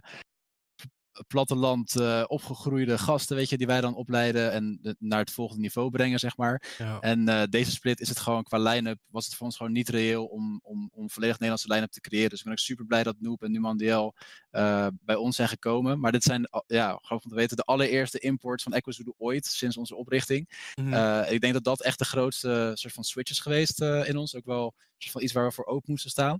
platteland 1.28 2.00
uh, 2.00 2.24
opgegroeide 2.28 2.98
gasten, 2.98 3.36
weet 3.36 3.50
je, 3.50 3.58
die 3.58 3.68
wij 3.68 3.82
dan 3.82 3.96
opleiden 3.96 4.52
en 4.52 4.96
naar 5.00 5.20
het 5.20 5.32
volgende 5.32 5.62
niveau 5.62 5.90
brengen, 5.90 6.20
zeg 6.20 6.38
maar. 6.38 6.78
En 7.00 7.30
uh, 7.30 7.44
deze 7.50 7.72
split 7.72 8.00
is 8.00 8.10
het 8.10 8.20
gewoon 8.20 8.44
qua 8.44 8.58
line-up, 8.58 9.00
was 9.08 9.26
het 9.26 9.36
voor 9.36 9.46
ons 9.46 9.58
gewoon 9.58 9.72
niet 9.72 9.90
reëel 9.90 10.26
om, 10.26 10.60
om, 10.64 10.90
om 10.94 11.10
volledig 11.10 11.36
Nederlandse 11.36 11.74
line-up 11.74 11.92
te 11.92 12.02
creëren. 12.02 12.30
Dus 12.30 12.38
ik 12.38 12.44
ben 12.44 12.54
ook 12.54 12.60
super 12.60 12.86
blij 12.86 13.04
dat 13.04 13.16
Noop 13.20 13.44
en 13.44 13.52
Numandiel 13.52 14.16
uh, 14.52 14.88
bij 15.02 15.16
ons 15.16 15.36
zijn 15.36 15.48
gekomen. 15.48 16.00
Maar 16.00 16.12
dit 16.12 16.24
zijn, 16.24 16.50
ja, 16.68 17.00
gewoon 17.02 17.24
om 17.24 17.30
te 17.30 17.36
weten, 17.36 17.58
de 17.58 17.64
allereerste 17.64 18.20
imports 18.20 18.64
van 18.64 18.74
EcoZulu 18.74 19.14
ooit 19.18 19.46
sinds 19.46 19.78
onze 19.78 19.96
oprichting. 19.96 20.72
Mm 20.76 20.94
ik 21.26 21.42
denk 21.42 21.54
dat 21.54 21.64
dat 21.64 21.82
echt 21.82 22.00
de 22.00 22.06
grootste 22.06 22.72
soort 22.74 22.94
van 22.94 23.04
switch 23.04 23.32
is 23.32 23.40
geweest 23.40 23.82
in 23.82 24.18
ons. 24.18 24.36
Ook 24.36 24.46
wel 24.46 24.74
soort 24.98 25.12
van 25.12 25.22
iets 25.22 25.34
waar 25.34 25.48
we 25.48 25.52
voor 25.52 25.66
open 25.66 25.92
moesten 25.92 26.10
staan. 26.10 26.40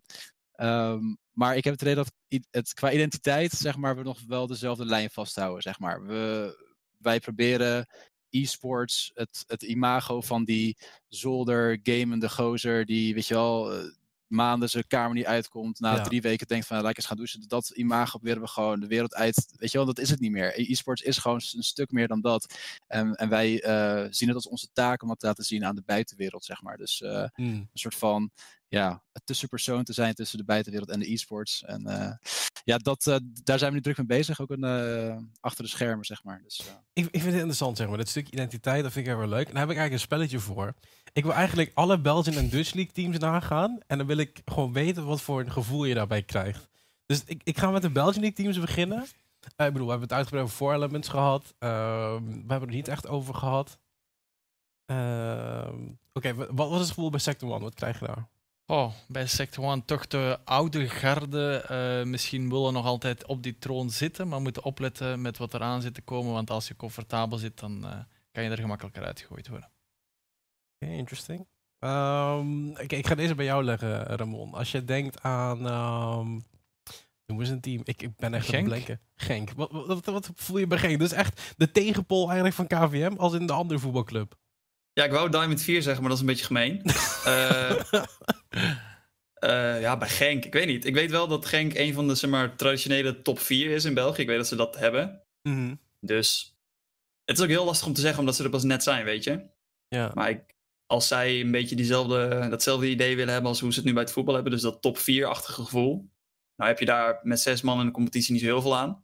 Um, 0.58 1.18
maar 1.36 1.56
ik 1.56 1.64
heb 1.64 1.74
het 1.74 1.82
idee 1.82 1.96
dat 1.96 2.12
het, 2.52 2.74
qua 2.74 2.92
identiteit, 2.92 3.52
zeg 3.52 3.78
maar, 3.78 3.96
we 3.96 4.04
nog 4.04 4.20
wel 4.28 4.48
dezelfde 4.48 4.86
lijn 4.86 5.10
vasthouden, 5.10 5.62
zeg 5.62 5.80
maar. 5.80 6.06
We, 6.06 6.56
wij 6.98 7.20
proberen 7.20 7.88
e-sports, 8.30 9.12
het, 9.14 9.44
het 9.48 9.64
imago 9.64 10.22
van 10.22 10.44
die 10.44 10.78
zolder, 11.08 11.80
gamende 11.84 12.30
gozer, 12.30 12.86
die, 12.86 13.14
weet 13.14 13.28
je 13.28 13.34
wel, 13.34 13.74
eh, 13.74 13.84
maanden 14.28 14.70
zijn 14.70 14.88
kamer 14.88 15.16
niet 15.16 15.26
uitkomt, 15.26 15.80
na 15.80 16.02
drie 16.02 16.22
weken 16.22 16.48
denkt 16.48 16.68
van, 16.68 16.82
laat 16.82 16.96
eens 16.96 17.06
gaan 17.06 17.18
douchen. 17.18 17.48
Dat 17.48 17.70
imago 17.70 18.10
proberen 18.10 18.42
we 18.42 18.48
gewoon 18.48 18.80
de 18.80 18.88
wereld 18.88 19.16
uit, 19.16 19.54
weet 19.56 19.72
je 19.72 19.78
wel, 19.78 19.88
dat 19.88 20.00
is 20.00 20.10
het 20.10 20.20
niet 20.20 20.32
meer. 20.32 20.60
E-sports 20.60 21.02
is 21.02 21.18
gewoon 21.18 21.42
een 21.56 21.64
stuk 21.64 21.92
meer 21.92 22.08
dan 22.08 22.22
dat. 22.22 22.54
En, 22.88 23.16
en 23.16 23.30
wij 23.30 23.66
uh, 23.66 24.08
zien 24.10 24.28
het 24.28 24.38
als 24.38 24.48
onze 24.48 24.68
taak 24.74 25.02
om 25.02 25.08
dat 25.08 25.20
te 25.20 25.26
laten 25.26 25.44
zien 25.44 25.66
aan 25.66 25.76
de 25.76 25.84
buitenwereld, 25.86 26.46
zeg 26.46 26.62
maar. 26.62 26.78
Dus 26.78 27.02
uh, 27.02 27.28
een 27.36 27.70
soort 27.74 27.96
van 27.96 28.32
ja, 28.68 29.04
tussenpersoon 29.24 29.84
te 29.84 29.94
zijn 29.94 30.14
tussen 30.14 30.38
de 30.38 30.44
buitenwereld 30.44 30.90
en 30.90 31.00
de 31.00 31.12
e-sports. 31.12 31.64
En 31.64 31.82
uh, 31.88 32.12
ja, 32.64 32.78
dat, 32.78 33.20
daar 33.44 33.60
zijn 33.60 33.70
we 33.70 33.76
nu 33.76 33.82
druk 33.82 33.98
mee 33.98 34.06
bezig, 34.06 34.42
ook 34.42 34.50
een, 34.50 35.30
achter 35.40 35.64
de 35.64 35.70
schermen, 35.70 36.06
zeg 36.06 36.24
maar. 36.24 36.42
Dus, 36.44 36.62
ik, 36.94 37.06
ik 37.06 37.10
vind 37.12 37.24
het 37.24 37.34
interessant, 37.34 37.78
zeg 37.78 37.88
maar. 37.88 37.98
Dat 37.98 38.08
stuk 38.08 38.30
identiteit, 38.30 38.84
dat 38.84 38.92
vind 38.92 39.08
ik 39.08 39.16
wel 39.16 39.28
leuk. 39.28 39.48
En 39.48 39.54
daar 39.54 39.62
heb 39.62 39.72
ik 39.72 39.78
eigenlijk 39.78 39.94
een 39.94 40.00
spelletje 40.00 40.40
voor. 40.40 40.74
Ik 41.16 41.24
wil 41.24 41.34
eigenlijk 41.34 41.72
alle 41.74 42.00
Belgian 42.00 42.36
en 42.36 42.50
Dutch 42.50 42.74
League 42.74 42.94
teams 42.94 43.18
nagaan. 43.18 43.80
En 43.88 43.98
dan 43.98 44.08
wil 44.08 44.18
ik 44.18 44.42
gewoon 44.46 44.74
weten 44.74 45.06
wat 45.06 45.22
voor 45.22 45.40
een 45.40 45.52
gevoel 45.52 45.86
je 45.86 45.94
daarbij 45.94 46.24
krijgt. 46.24 46.70
Dus 47.06 47.24
ik, 47.26 47.42
ik 47.44 47.58
ga 47.58 47.72
met 47.72 47.82
de 47.82 47.90
Belgian 47.90 48.22
League 48.22 48.44
teams 48.44 48.60
beginnen. 48.60 49.04
ik 49.42 49.56
bedoel, 49.56 49.86
we 49.86 49.90
hebben 49.90 50.02
het 50.02 50.14
uitgebreid 50.14 50.46
over 50.46 50.58
4 50.58 50.74
Elements 50.74 51.08
gehad. 51.08 51.54
Ehm, 51.60 52.24
we 52.24 52.32
hebben 52.32 52.60
het 52.60 52.62
er 52.62 52.76
niet 52.76 52.88
echt 52.88 53.08
over 53.08 53.34
gehad. 53.34 53.78
Ehm, 54.86 55.80
oké, 56.14 56.54
wat, 56.54 56.72
is 56.72 56.80
het 56.80 56.88
gevoel 56.88 57.10
bij 57.10 57.20
Sector 57.20 57.52
1? 57.52 57.62
Wat 57.62 57.74
krijg 57.74 58.00
je 58.00 58.06
daar? 58.06 58.28
Oh, 58.66 58.92
bij 59.08 59.28
Sector 59.28 59.64
One 59.64 59.86
toch 59.86 60.08
de 60.08 60.40
oude 60.44 60.90
garde 60.90 61.66
uh, 61.72 62.10
misschien 62.12 62.50
willen 62.50 62.74
nog 62.74 62.86
altijd 62.86 63.26
op 63.26 63.44
die 63.44 63.58
troon 63.60 63.90
zitten, 63.90 64.28
maar 64.28 64.42
moeten 64.42 64.64
opletten 64.64 65.22
met 65.22 65.38
wat 65.38 65.54
eraan 65.54 65.82
zit 65.82 65.94
te 65.94 66.02
komen, 66.02 66.34
want 66.34 66.50
als 66.50 66.68
je 66.68 66.76
comfortabel 66.76 67.38
zit, 67.38 67.60
dan 67.60 67.86
uh, 67.86 67.90
kan 68.32 68.44
je 68.44 68.50
er 68.50 68.58
gemakkelijker 68.58 69.04
uitgegooid 69.04 69.48
worden. 69.48 69.74
Okay, 70.80 70.96
interesting. 70.96 71.48
Um, 71.80 72.70
okay, 72.70 72.98
ik 72.98 73.08
ga 73.08 73.16
deze 73.16 73.36
bij 73.36 73.46
jou 73.46 73.64
leggen, 73.64 74.04
Ramon. 74.04 74.54
Als 74.54 74.72
je 74.72 74.86
denkt 74.86 75.22
aan... 75.22 75.66
Um, 75.66 76.46
Noem 77.26 77.40
eens 77.40 77.50
een 77.50 77.62
team. 77.62 77.82
Ik, 77.84 78.02
ik 78.02 78.16
ben 78.16 78.34
echt 78.34 78.48
Genk? 78.48 78.68
blanken. 78.68 79.02
Genk. 79.16 79.52
Wat, 79.56 79.72
wat, 79.72 80.06
wat, 80.06 80.32
voel 80.36 80.58
je 80.58 80.68
bij 80.68 80.78
Genk? 80.78 81.00
Dus 81.00 81.12
echt 81.12 81.54
de 81.58 81.72
tegenpol 81.72 82.26
eigenlijk 82.26 82.56
van 82.56 82.68
KVM 82.68 83.14
als 83.18 83.34
in 83.34 83.46
de 83.46 83.54
andere 83.54 83.80
voetbalclub. 83.80 84.38
Ja, 84.94 85.04
ik 85.04 85.12
wou 85.12 85.30
Diamond 85.30 85.62
4 85.62 85.82
zeggen, 85.82 86.02
maar 86.02 86.12
dat 86.12 86.22
is 86.22 86.26
een 86.28 86.30
beetje 86.30 86.46
gemeen. 86.46 86.82
uh, 87.28 87.70
uh, 89.50 89.82
ja, 89.82 89.98
bij 89.98 90.10
Genk. 90.10 90.46
Ik 90.46 90.54
weet 90.54 90.68
niet. 90.68 90.86
Ik 90.86 90.94
weet 90.94 91.12
wel 91.12 91.28
dat 91.28 91.46
Genk 91.46 91.74
een 91.74 91.94
van 91.94 92.08
de 92.08 92.16
zeg 92.16 92.30
maar, 92.30 92.56
traditionele 92.56 93.22
top 93.22 93.40
4 93.40 93.72
is 93.72 93.86
in 93.86 93.94
België. 93.94 94.22
Ik 94.22 94.28
weet 94.28 94.38
dat 94.38 94.48
ze 94.48 94.56
dat 94.56 94.76
hebben. 94.76 95.24
Mm 95.42 95.80
Dus 96.00 96.58
het 97.26 97.38
is 97.38 97.44
ook 97.44 97.50
heel 97.50 97.66
lastig 97.66 97.88
om 97.88 97.94
te 97.94 98.02
zeggen, 98.02 98.20
omdat 98.20 98.36
ze 98.36 98.44
er 98.44 98.50
pas 98.50 98.64
net 98.64 98.84
zijn, 98.84 99.06
weet 99.06 99.24
je. 99.24 99.46
Ja. 99.88 100.12
Maar 100.14 100.30
ik, 100.30 100.55
als 100.86 101.08
zij 101.08 101.42
een 101.42 101.52
beetje 101.52 101.76
diezelfde, 101.76 102.48
datzelfde 102.50 102.90
idee 102.90 103.16
willen 103.16 103.34
hebben 103.34 103.52
als 103.52 103.60
hoe 103.60 103.72
ze 103.72 103.78
het 103.78 103.88
nu 103.88 103.94
bij 103.94 104.04
het 104.04 104.12
voetbal 104.12 104.34
hebben, 104.34 104.52
dus 104.52 104.62
dat 104.62 104.82
top 104.82 104.98
4-achtige 104.98 105.62
gevoel. 105.62 106.10
Nou 106.56 106.70
heb 106.70 106.80
je 106.80 106.86
daar 106.86 107.20
met 107.24 107.40
zes 107.40 107.62
man 107.62 107.80
in 107.80 107.86
de 107.86 107.92
competitie 107.92 108.32
niet 108.32 108.42
zo 108.42 108.48
heel 108.48 108.62
veel 108.62 108.78
aan. 108.78 109.04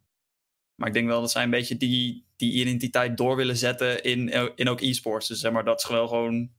Maar 0.74 0.88
ik 0.88 0.94
denk 0.94 1.06
wel 1.06 1.20
dat 1.20 1.30
zij 1.30 1.42
een 1.42 1.50
beetje 1.50 1.76
die, 1.76 2.26
die 2.36 2.52
identiteit 2.52 3.16
door 3.16 3.36
willen 3.36 3.56
zetten 3.56 4.02
in, 4.02 4.28
in 4.56 4.68
ook 4.68 4.80
e-sports. 4.80 5.28
Dus 5.28 5.40
zeg 5.40 5.52
maar, 5.52 5.64
dat 5.64 5.80
ze 5.80 5.92
wel 5.92 6.08
gewoon 6.08 6.50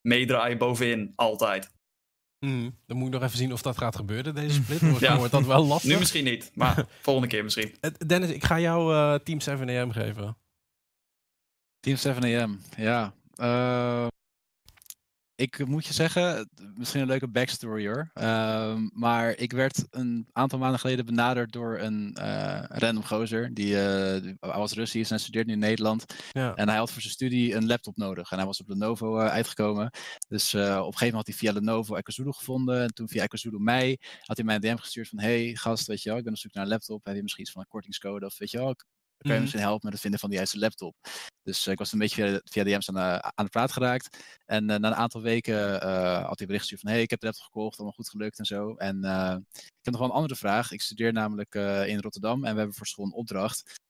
meedraaien 0.00 0.58
bovenin, 0.58 1.12
altijd. 1.16 1.72
Hmm, 2.38 2.78
dan 2.86 2.96
moet 2.96 3.06
ik 3.06 3.12
nog 3.12 3.22
even 3.22 3.38
zien 3.38 3.52
of 3.52 3.62
dat 3.62 3.78
gaat 3.78 3.96
gebeuren, 3.96 4.34
deze 4.34 4.54
split. 4.62 4.80
Dan 4.80 4.96
ja. 5.00 5.16
wordt 5.16 5.32
dat 5.32 5.46
wel 5.46 5.66
lastig. 5.66 5.90
Nu 5.90 5.98
misschien 5.98 6.24
niet, 6.24 6.50
maar 6.54 6.86
volgende 7.02 7.28
keer 7.28 7.44
misschien. 7.44 7.74
Dennis, 8.06 8.30
ik 8.30 8.44
ga 8.44 8.60
jou 8.60 8.94
uh, 8.94 9.14
Team 9.14 9.40
7AM 9.40 9.90
geven. 9.90 10.36
Team 11.80 11.96
7AM, 11.96 12.76
ja. 12.76 13.14
Uh, 13.36 14.06
ik 15.40 15.66
moet 15.66 15.86
je 15.86 15.92
zeggen, 15.92 16.48
misschien 16.74 17.00
een 17.00 17.06
leuke 17.06 17.28
backstory 17.28 17.86
hoor. 17.86 18.10
Ehm, 18.14 18.88
maar 18.92 19.36
ik 19.36 19.52
werd 19.52 19.86
een 19.90 20.28
aantal 20.32 20.58
maanden 20.58 20.80
geleden 20.80 21.06
benaderd 21.06 21.52
door 21.52 21.78
een 21.78 22.16
uh, 22.18 22.62
random 22.68 23.04
gozer. 23.04 23.54
Die, 23.54 23.74
uh, 23.74 24.32
was 24.40 24.72
Russisch 24.72 25.12
en 25.12 25.20
studeert 25.20 25.46
nu 25.46 25.52
in 25.52 25.58
Nederland. 25.58 26.04
Ja. 26.32 26.54
En 26.54 26.68
hij 26.68 26.78
had 26.78 26.92
voor 26.92 27.00
zijn 27.00 27.14
studie 27.14 27.54
een 27.54 27.66
laptop 27.66 27.96
nodig. 27.96 28.30
En 28.30 28.36
hij 28.36 28.46
was 28.46 28.60
op 28.60 28.68
Lenovo 28.68 29.20
uh, 29.20 29.26
uitgekomen. 29.26 29.90
Dus 30.28 30.54
op 30.54 30.60
een 30.60 30.66
gegeven 30.66 30.84
moment 30.86 31.14
had 31.14 31.26
hij 31.26 31.34
via 31.34 31.52
Lenovo 31.52 31.94
Ecozulu 31.94 32.32
gevonden. 32.32 32.82
En 32.82 32.94
toen 32.94 33.08
via 33.08 33.22
Ecozulu 33.22 33.58
mij 33.58 33.98
had 34.20 34.36
hij 34.36 34.46
mij 34.46 34.54
een 34.54 34.60
DM 34.60 34.76
gestuurd 34.76 35.08
van... 35.08 35.20
Hey 35.20 35.54
gast, 35.54 35.86
weet 35.86 36.02
je 36.02 36.08
wel, 36.08 36.18
ik 36.18 36.24
ben 36.24 36.32
op 36.32 36.38
zoek 36.38 36.54
naar 36.54 36.62
een 36.62 36.70
laptop. 36.70 37.04
Heb 37.04 37.14
je 37.14 37.22
misschien 37.22 37.44
iets 37.44 37.52
van 37.52 37.62
een 37.62 37.68
kortingscode? 37.68 38.26
Of 38.26 38.38
weet 38.38 38.50
je 38.50 38.58
wel, 38.58 38.74
kan 39.20 39.30
je 39.30 39.32
mhm. 39.32 39.40
misschien 39.40 39.60
helpen 39.60 39.80
met 39.82 39.92
het 39.92 40.00
vinden 40.00 40.20
van 40.20 40.28
die 40.28 40.38
juiste 40.38 40.58
laptop. 40.58 40.96
Dus 41.42 41.66
uh, 41.66 41.72
ik 41.72 41.78
was 41.78 41.92
een 41.92 41.98
beetje 41.98 42.24
via, 42.24 42.40
via 42.44 42.64
DM's 42.64 42.88
aan, 42.88 42.96
uh, 42.96 43.16
aan 43.16 43.44
de 43.44 43.50
praat 43.50 43.72
geraakt. 43.72 44.18
En 44.46 44.70
uh, 44.70 44.76
na 44.76 44.88
een 44.88 44.94
aantal 44.94 45.22
weken 45.22 45.72
had 46.26 46.38
hij 46.38 46.46
bericht 46.46 46.60
gestuurd 46.60 46.80
van... 46.80 46.90
hey, 46.90 47.02
ik 47.02 47.10
heb 47.10 47.20
de 47.20 47.26
laptop 47.26 47.44
gekocht, 47.44 47.76
allemaal 47.76 47.94
goed 47.94 48.08
gelukt 48.08 48.38
en 48.38 48.44
zo. 48.44 48.74
En 48.74 48.96
ik 49.54 49.84
heb 49.84 49.92
nog 49.92 49.98
wel 49.98 50.08
een 50.08 50.14
andere 50.14 50.36
vraag. 50.36 50.72
Ik 50.72 50.80
studeer 50.80 51.12
namelijk 51.12 51.54
in 51.86 52.00
Rotterdam 52.00 52.44
en 52.44 52.52
we 52.52 52.58
hebben 52.58 52.76
voor 52.76 52.86
school 52.86 53.04
een 53.04 53.12
opdracht. 53.12 53.80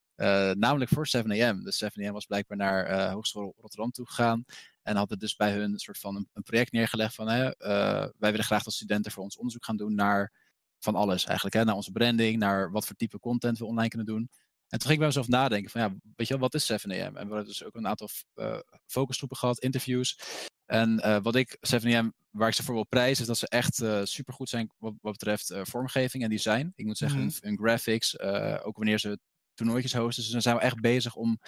namelijk 0.59 0.91
voor 0.91 1.09
7am. 1.17 1.63
Dus 1.63 1.85
7am 1.85 2.13
was 2.13 2.27
blijkbaar 2.27 2.57
naar 2.57 3.11
Hogeschool 3.11 3.55
Rotterdam 3.61 3.91
toe 3.91 4.07
gegaan. 4.07 4.45
En 4.83 4.97
hadden 4.97 5.19
dus 5.19 5.37
bij 5.37 5.53
hun 5.53 5.73
een 5.73 5.79
soort 5.79 5.99
van 5.99 6.17
een, 6.17 6.29
een 6.33 6.43
project 6.43 6.73
neergelegd 6.73 7.15
van... 7.15 7.27
wij 7.27 8.13
willen 8.19 8.45
graag 8.45 8.65
als 8.65 8.75
studenten 8.75 9.13
voor 9.13 9.23
ons 9.23 9.37
onderzoek 9.37 9.65
gaan 9.65 9.77
doen 9.77 9.95
naar 9.95 10.33
van 10.79 10.95
alles 10.95 11.25
eigenlijk. 11.25 11.57
Hè? 11.57 11.65
Naar 11.65 11.75
onze 11.75 11.93
branding, 11.93 12.39
naar 12.39 12.71
wat 12.71 12.87
voor 12.87 12.97
type 12.97 13.19
content 13.19 13.59
we 13.59 13.65
online 13.65 13.89
kunnen 13.89 14.07
doen. 14.07 14.31
En 14.71 14.79
toen 14.79 14.89
ging 14.89 14.93
ik 14.93 14.99
bij 14.99 15.07
mezelf 15.07 15.29
nadenken 15.29 15.71
van 15.71 15.81
ja, 15.81 15.89
weet 16.17 16.29
je 16.29 16.39
wel, 16.39 16.43
wat 16.43 16.55
is 16.55 16.73
7am? 16.73 16.89
En 16.89 17.13
we 17.13 17.19
hebben 17.19 17.45
dus 17.45 17.65
ook 17.65 17.75
een 17.75 17.87
aantal 17.87 18.09
uh, 18.35 18.59
focusgroepen 18.87 19.37
gehad, 19.37 19.59
interviews. 19.59 20.19
En 20.67 21.03
uh, 21.05 21.19
wat 21.23 21.35
ik 21.35 21.57
7am, 21.75 22.07
waar 22.31 22.49
ik 22.49 22.55
ze 22.55 22.63
voor 22.63 22.75
wil 22.75 22.87
prijzen, 22.87 23.21
is 23.21 23.27
dat 23.27 23.39
ze 23.39 23.49
echt 23.49 23.83
uh, 23.83 24.01
supergoed 24.05 24.49
zijn 24.49 24.73
wat, 24.79 24.95
wat 25.01 25.13
betreft 25.13 25.55
vormgeving 25.63 26.23
en 26.23 26.31
design. 26.31 26.73
Ik 26.75 26.85
moet 26.85 26.99
zeggen, 26.99 27.21
mm 27.21 27.31
hun, 27.41 27.59
graphics, 27.59 28.21
ook 28.63 28.77
wanneer 28.77 28.99
ze 28.99 29.19
toernooitjes 29.55 29.95
hosten. 29.95 30.23
Dus 30.23 30.33
dan 30.33 30.43
zijn 30.43 30.57
we 30.57 30.63
echt 30.63 30.81
bezig 30.81 31.17
om 31.17 31.41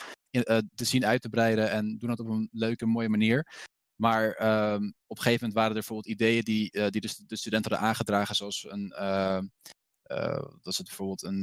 te 0.74 0.84
zien 0.84 1.06
uit 1.06 1.22
te 1.22 1.28
breiden 1.28 1.70
en 1.70 1.98
doen 1.98 2.08
dat 2.08 2.20
op 2.20 2.26
een 2.26 2.48
leuke, 2.52 2.86
mooie 2.86 3.08
manier. 3.08 3.46
Maar 3.96 4.24
um, 4.72 4.94
op 5.06 5.16
een 5.16 5.22
gegeven 5.22 5.48
moment 5.48 5.52
waren 5.52 5.68
er 5.68 5.74
bijvoorbeeld 5.74 6.14
ideeën 6.14 6.42
die, 6.42 6.90
die 6.90 7.00
de, 7.00 7.14
de, 7.26 7.36
studenten 7.36 7.70
hadden 7.70 7.88
aangedragen, 7.88 8.34
zoals 8.34 8.66
een, 8.68 8.88
dat 10.62 10.72
is 10.72 10.78
het 10.78 10.86
bijvoorbeeld 10.86 11.22
een, 11.22 11.42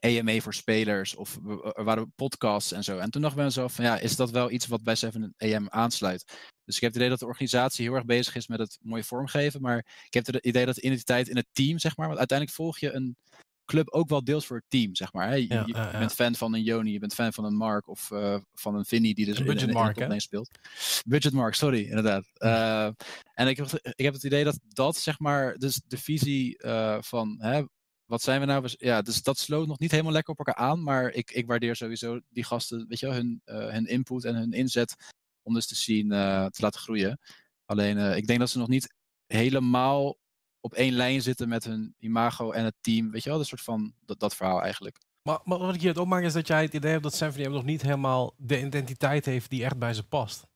EMA 0.00 0.40
voor 0.40 0.54
spelers 0.54 1.14
of 1.14 1.38
er 1.62 1.84
waren 1.84 2.12
podcasts 2.16 2.72
en 2.72 2.84
zo. 2.84 2.98
En 2.98 3.10
toen 3.10 3.22
dacht 3.22 3.38
ik 3.38 3.50
zo 3.50 3.68
van 3.68 3.84
ja, 3.84 3.98
is 3.98 4.16
dat 4.16 4.30
wel 4.30 4.50
iets 4.50 4.66
wat 4.66 4.82
bij 4.82 4.96
7AM 4.96 5.68
aansluit? 5.68 6.24
Dus 6.64 6.76
ik 6.76 6.80
heb 6.80 6.90
het 6.90 6.96
idee 6.96 7.08
dat 7.08 7.18
de 7.18 7.26
organisatie 7.26 7.84
heel 7.84 7.94
erg 7.94 8.04
bezig 8.04 8.36
is 8.36 8.46
met 8.46 8.58
het 8.58 8.78
mooie 8.82 9.04
vormgeven, 9.04 9.60
maar 9.60 9.78
ik 10.06 10.14
heb 10.14 10.26
het 10.26 10.44
idee 10.44 10.66
dat 10.66 10.74
de 10.74 10.80
identiteit 10.80 11.28
in 11.28 11.36
het 11.36 11.48
team, 11.52 11.78
zeg 11.78 11.96
maar, 11.96 12.06
want 12.06 12.18
uiteindelijk 12.18 12.58
volg 12.58 12.78
je 12.78 12.92
een 12.92 13.16
club 13.66 13.90
ook 13.90 14.08
wel 14.08 14.24
deels 14.24 14.46
voor 14.46 14.56
het 14.56 14.64
team, 14.68 14.94
zeg 14.94 15.12
maar. 15.12 15.28
Hè? 15.28 15.34
Je, 15.34 15.62
je 15.66 15.88
bent 15.92 16.12
fan 16.12 16.34
van 16.34 16.54
een 16.54 16.62
Joni, 16.62 16.92
je 16.92 16.98
bent 16.98 17.14
fan 17.14 17.32
van 17.32 17.44
een 17.44 17.56
Mark 17.56 17.88
of 17.88 18.10
uh, 18.10 18.38
van 18.54 18.74
een 18.74 18.84
Vinny 18.84 19.12
die 19.12 19.26
dus 19.26 19.42
Budget 19.42 19.68
in, 19.68 19.74
Mark, 19.74 19.96
in, 19.96 20.20
speelt. 20.20 20.50
Budget 21.06 21.32
Mark, 21.32 21.54
sorry, 21.54 21.82
inderdaad. 21.84 22.24
Uh, 22.38 22.86
en 23.34 23.48
ik, 23.48 23.58
ik 23.82 24.04
heb 24.04 24.14
het 24.14 24.24
idee 24.24 24.44
dat 24.44 24.58
dat, 24.68 24.96
zeg 24.96 25.18
maar, 25.18 25.56
dus 25.56 25.80
de 25.86 25.98
visie 25.98 26.64
uh, 26.64 26.96
van 27.00 27.36
hè, 27.38 27.62
wat 28.06 28.22
zijn 28.22 28.40
we 28.40 28.46
nou? 28.46 28.68
Ja, 28.70 29.02
dus 29.02 29.22
dat 29.22 29.38
sloot 29.38 29.66
nog 29.66 29.78
niet 29.78 29.90
helemaal 29.90 30.12
lekker 30.12 30.32
op 30.32 30.38
elkaar 30.38 30.64
aan. 30.64 30.82
Maar 30.82 31.10
ik, 31.10 31.30
ik 31.30 31.46
waardeer 31.46 31.76
sowieso 31.76 32.20
die 32.28 32.44
gasten, 32.44 32.86
weet 32.88 33.00
je 33.00 33.06
wel, 33.06 33.14
hun, 33.14 33.42
uh, 33.46 33.68
hun 33.68 33.86
input 33.86 34.24
en 34.24 34.34
hun 34.34 34.52
inzet 34.52 35.14
om 35.42 35.54
dus 35.54 35.66
te 35.66 35.74
zien, 35.74 36.12
uh, 36.12 36.46
te 36.46 36.62
laten 36.62 36.80
groeien. 36.80 37.20
Alleen, 37.64 37.96
uh, 37.96 38.16
ik 38.16 38.26
denk 38.26 38.38
dat 38.38 38.50
ze 38.50 38.58
nog 38.58 38.68
niet 38.68 38.94
helemaal 39.26 40.16
op 40.60 40.74
één 40.74 40.92
lijn 40.92 41.22
zitten 41.22 41.48
met 41.48 41.64
hun 41.64 41.94
imago 41.98 42.50
en 42.50 42.64
het 42.64 42.74
team. 42.80 43.10
Weet 43.10 43.22
je 43.22 43.30
wel, 43.30 43.38
een 43.38 43.44
soort 43.44 43.60
van 43.60 43.94
dat, 44.04 44.20
dat 44.20 44.36
verhaal 44.36 44.62
eigenlijk. 44.62 44.98
Maar, 45.22 45.40
maar 45.44 45.58
wat 45.58 45.74
ik 45.74 45.80
hier 45.80 45.88
het 45.88 45.98
opmaak 45.98 46.22
is 46.22 46.32
dat 46.32 46.46
jij 46.46 46.62
het 46.62 46.74
idee 46.74 46.90
hebt 46.90 47.02
dat 47.02 47.14
Symphony 47.14 47.46
nog 47.46 47.64
niet 47.64 47.82
helemaal 47.82 48.34
de 48.36 48.60
identiteit 48.60 49.24
heeft 49.24 49.50
die 49.50 49.64
echt 49.64 49.78
bij 49.78 49.94
ze 49.94 50.08
past. 50.08 50.46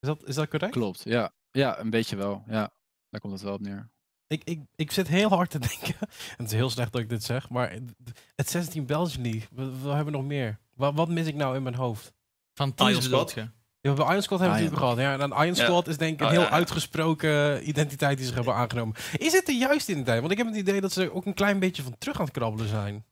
Is 0.00 0.08
dat, 0.08 0.28
is 0.28 0.34
dat 0.34 0.48
correct? 0.48 0.72
Klopt, 0.72 1.02
ja. 1.04 1.32
Ja, 1.50 1.78
een 1.78 1.90
beetje 1.90 2.16
wel. 2.16 2.42
Ja, 2.46 2.72
daar 3.08 3.20
komt 3.20 3.32
het 3.32 3.42
wel 3.42 3.54
op 3.54 3.60
neer. 3.60 3.90
Ik, 4.28 4.42
ik, 4.44 4.60
ik 4.76 4.92
zit 4.92 5.08
heel 5.08 5.28
hard 5.28 5.50
te 5.50 5.58
denken. 5.68 5.94
het 6.36 6.46
is 6.46 6.52
heel 6.52 6.70
slecht 6.70 6.92
dat 6.92 7.00
ik 7.00 7.08
dit 7.08 7.24
zeg, 7.24 7.48
maar 7.48 7.78
het 8.34 8.50
16 8.50 8.86
Belgian 8.86 9.22
League, 9.22 9.48
we, 9.82 9.88
hebben 9.88 10.12
nog 10.12 10.24
meer. 10.24 10.58
Wat, 10.74 10.94
wat 10.94 11.08
mis 11.08 11.26
ik 11.26 11.34
nou 11.34 11.56
in 11.56 11.62
mijn 11.62 11.74
hoofd? 11.74 12.12
Van 12.54 12.72
Iron 12.76 13.02
Squad? 13.02 13.34
Ja, 13.80 13.94
we 13.94 14.02
Iron 14.02 14.22
Squad 14.22 14.40
hebben 14.40 14.58
we 14.58 14.64
natuurlijk 14.64 14.78
gehad. 14.78 14.98
Ja, 14.98 15.18
en 15.18 15.44
Iron 15.44 15.56
Squad 15.56 15.88
is 15.88 15.96
denk 15.96 16.12
ik 16.12 16.20
een 16.20 16.26
oh, 16.26 16.32
heel 16.32 16.48
uitgesproken 16.48 17.68
identiteit 17.68 18.18
die 18.18 18.26
ze 18.26 18.34
hebben 18.34 18.54
aangenomen. 18.54 18.94
Is 19.16 19.32
het 19.32 19.46
de 19.46 19.52
juiste 19.52 19.90
identiteit? 19.90 20.20
Want 20.20 20.32
ik 20.32 20.38
heb 20.38 20.46
het 20.46 20.56
idee 20.56 20.80
dat 20.80 20.92
ze 20.92 21.12
ook 21.12 21.26
een 21.26 21.34
klein 21.34 21.58
beetje 21.58 21.82
van 21.82 21.98
terug 21.98 22.18
aan 22.18 22.24
het 22.24 22.34
krabbelen 22.34 22.68
zijn. 22.68 23.04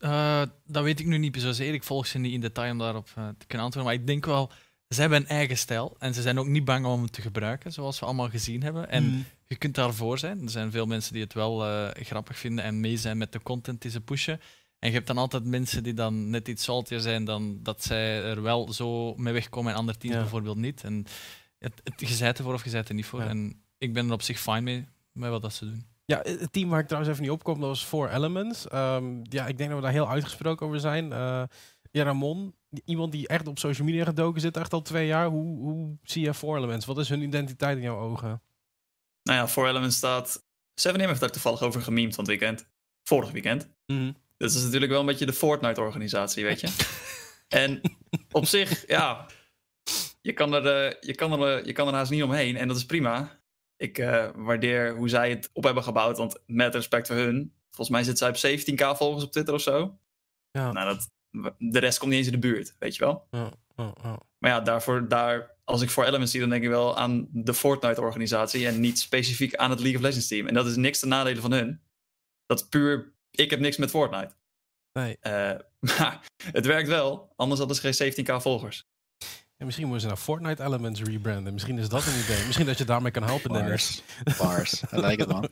Uh, 0.00 0.42
dat 0.64 0.82
weet 0.82 1.00
ik 1.00 1.06
nu 1.06 1.18
niet 1.18 1.36
zozeer. 1.40 1.74
Ik 1.74 1.84
volg 1.84 2.06
ze 2.06 2.18
niet 2.18 2.32
in 2.32 2.40
detail 2.40 2.72
om 2.72 2.78
daarop 2.78 3.08
uh, 3.18 3.28
te 3.38 3.46
kunnen 3.46 3.64
antwoorden. 3.66 3.92
Maar 3.92 4.00
ik 4.00 4.06
denk 4.06 4.26
wel, 4.26 4.50
ze 4.88 5.00
hebben 5.00 5.18
een 5.18 5.28
eigen 5.28 5.58
stijl. 5.58 5.96
En 5.98 6.14
ze 6.14 6.22
zijn 6.22 6.38
ook 6.38 6.46
niet 6.46 6.64
bang 6.64 6.86
om 6.86 7.02
het 7.02 7.12
te 7.12 7.20
gebruiken, 7.20 7.72
zoals 7.72 7.98
we 7.98 8.06
allemaal 8.06 8.28
gezien 8.28 8.62
hebben. 8.62 8.90
En 8.90 9.04
hmm 9.04 9.24
je 9.46 9.56
kunt 9.56 9.74
daarvoor 9.74 10.18
zijn. 10.18 10.42
Er 10.42 10.50
zijn 10.50 10.70
veel 10.70 10.86
mensen 10.86 11.12
die 11.12 11.22
het 11.22 11.32
wel 11.32 11.66
uh, 11.66 11.88
grappig 11.92 12.38
vinden 12.38 12.64
en 12.64 12.80
mee 12.80 12.96
zijn 12.96 13.18
met 13.18 13.32
de 13.32 13.42
content 13.42 13.82
die 13.82 13.90
ze 13.90 14.00
pushen. 14.00 14.40
En 14.78 14.88
je 14.88 14.94
hebt 14.94 15.06
dan 15.06 15.18
altijd 15.18 15.44
mensen 15.44 15.82
die 15.82 15.94
dan 15.94 16.30
net 16.30 16.48
iets 16.48 16.64
saltier 16.64 17.00
zijn 17.00 17.24
dan 17.24 17.58
dat 17.62 17.82
zij 17.82 18.22
er 18.22 18.42
wel 18.42 18.72
zo 18.72 19.14
mee 19.14 19.32
wegkomen 19.32 19.72
en 19.72 19.78
andere 19.78 19.98
teams 19.98 20.16
bijvoorbeeld 20.16 20.56
niet. 20.56 20.84
En 20.84 21.06
het, 21.58 21.80
het, 21.84 22.00
je 22.00 22.06
zijt 22.06 22.38
ervoor 22.38 22.54
of 22.54 22.64
je 22.64 22.70
zijt 22.70 22.88
er 22.88 22.94
niet 22.94 23.06
voor. 23.06 23.20
En 23.20 23.62
ik 23.78 23.92
ben 23.92 24.06
er 24.06 24.12
op 24.12 24.22
zich 24.22 24.40
fijn 24.40 24.64
mee, 24.64 24.88
met 25.12 25.30
wat 25.30 25.42
dat 25.42 25.52
ze 25.52 25.64
doen. 25.64 25.86
Ja, 26.04 26.20
het 26.22 26.52
team 26.52 26.68
waar 26.68 26.80
ik 26.80 26.86
trouwens 26.86 27.12
even 27.12 27.24
niet 27.24 27.34
opkom, 27.34 27.60
dat 27.60 27.68
was 27.68 27.84
Four 27.84 28.10
Elements. 28.10 28.72
Um, 28.72 29.20
ja, 29.22 29.46
ik 29.46 29.58
denk 29.58 29.70
dat 29.70 29.78
we 29.78 29.84
daar 29.84 29.94
heel 29.94 30.08
uitgesproken 30.08 30.66
over 30.66 30.80
zijn. 30.80 31.04
Uh, 31.04 31.42
ja, 31.90 32.04
Ramon, 32.04 32.54
iemand 32.84 33.12
die 33.12 33.28
echt 33.28 33.46
op 33.46 33.58
social 33.58 33.86
media 33.86 34.04
gedoken 34.04 34.40
zit, 34.40 34.56
echt 34.56 34.72
al 34.72 34.82
twee 34.82 35.06
jaar. 35.06 35.26
Hoe, 35.28 35.58
hoe 35.58 35.96
zie 36.02 36.24
je 36.24 36.34
Four 36.34 36.56
Elements? 36.56 36.86
Wat 36.86 36.98
is 36.98 37.08
hun 37.08 37.22
identiteit 37.22 37.76
in 37.76 37.82
jouw 37.82 37.98
ogen? 37.98 38.42
Nou 39.26 39.38
ja, 39.38 39.48
voor 39.48 39.68
Element 39.68 39.92
staat... 39.92 40.44
7 40.74 41.00
heeft 41.00 41.20
daar 41.20 41.30
toevallig 41.30 41.62
over 41.62 41.82
gememd 41.82 42.14
van 42.14 42.24
het 42.24 42.38
weekend. 42.38 42.68
Vorig 43.02 43.30
weekend. 43.30 43.68
Mm 43.86 44.16
Dat 44.36 44.50
is 44.50 44.62
natuurlijk 44.62 44.90
wel 44.90 45.00
een 45.00 45.06
beetje 45.06 45.26
de 45.26 45.32
Fortnite-organisatie, 45.32 46.44
weet 46.44 46.60
je. 46.60 46.68
en 47.64 47.80
op 48.30 48.46
zich, 48.46 48.86
ja... 48.86 49.26
Je 50.20 50.32
kan, 50.32 50.54
er, 50.54 50.86
uh, 50.86 51.00
je, 51.00 51.14
kan 51.14 51.32
er, 51.32 51.58
uh, 51.58 51.64
je 51.64 51.72
kan 51.72 51.88
er 51.88 51.94
haast 51.94 52.10
niet 52.10 52.22
omheen 52.22 52.56
en 52.56 52.68
dat 52.68 52.76
is 52.76 52.86
prima. 52.86 53.40
Ik 53.76 53.98
uh, 53.98 54.28
waardeer 54.34 54.96
hoe 54.96 55.08
zij 55.08 55.30
het 55.30 55.50
op 55.52 55.64
hebben 55.64 55.82
gebouwd, 55.82 56.18
want 56.18 56.42
met 56.46 56.74
respect 56.74 57.06
voor 57.06 57.16
hun... 57.16 57.54
Volgens 57.70 57.96
mij 57.96 58.02
zit 58.02 58.18
zij 58.18 58.28
op 58.28 58.36
17k 58.36 58.96
volgers 58.96 59.24
op 59.24 59.32
Twitter 59.32 59.54
of 59.54 59.60
zo. 59.60 59.98
Ja. 60.50 60.72
Nou, 60.72 60.94
dat, 60.94 61.10
de 61.58 61.78
rest 61.78 61.98
komt 61.98 62.10
niet 62.10 62.18
eens 62.18 62.28
in 62.28 62.40
de 62.40 62.48
buurt, 62.48 62.74
weet 62.78 62.96
je 62.96 63.04
wel. 63.04 63.26
Ja, 63.30 63.52
maar 64.38 64.50
ja, 64.50 64.60
daarvoor, 64.60 65.08
daar 65.08 65.55
als 65.66 65.82
ik 65.82 65.90
voor 65.90 66.04
Elements 66.04 66.30
zie, 66.30 66.40
dan 66.40 66.48
denk 66.48 66.62
ik 66.62 66.68
wel 66.68 66.96
aan 66.96 67.28
de 67.32 67.54
Fortnite-organisatie 67.54 68.66
en 68.66 68.80
niet 68.80 68.98
specifiek 68.98 69.54
aan 69.54 69.70
het 69.70 69.80
League 69.80 69.98
of 69.98 70.04
Legends 70.04 70.28
team. 70.28 70.46
En 70.46 70.54
dat 70.54 70.66
is 70.66 70.76
niks 70.76 70.98
ten 70.98 71.08
nadele 71.08 71.40
van 71.40 71.52
hun. 71.52 71.80
Dat 72.46 72.60
is 72.60 72.68
puur, 72.68 73.14
ik 73.30 73.50
heb 73.50 73.60
niks 73.60 73.76
met 73.76 73.90
Fortnite. 73.90 74.34
Nee. 74.92 75.16
Uh, 75.22 75.52
maar 75.98 76.26
het 76.52 76.66
werkt 76.66 76.88
wel, 76.88 77.32
anders 77.36 77.58
hadden 77.58 77.76
ze 77.76 77.92
geen 77.92 78.26
17k 78.26 78.42
volgers. 78.42 78.88
Ja, 79.58 79.64
misschien 79.64 79.86
moeten 79.86 80.02
ze 80.02 80.14
naar 80.14 80.22
Fortnite 80.22 80.64
Elements 80.64 81.02
rebranden. 81.02 81.52
Misschien 81.52 81.78
is 81.78 81.88
dat 81.88 82.06
een 82.06 82.18
idee. 82.24 82.46
Misschien 82.46 82.66
dat 82.66 82.78
je 82.78 82.84
daarmee 82.84 83.10
kan 83.10 83.22
helpen, 83.22 83.52
Dennis. 83.52 84.02
Bars. 84.38 84.82
I 84.92 85.00
like 85.00 85.22
it, 85.22 85.28
man. 85.28 85.48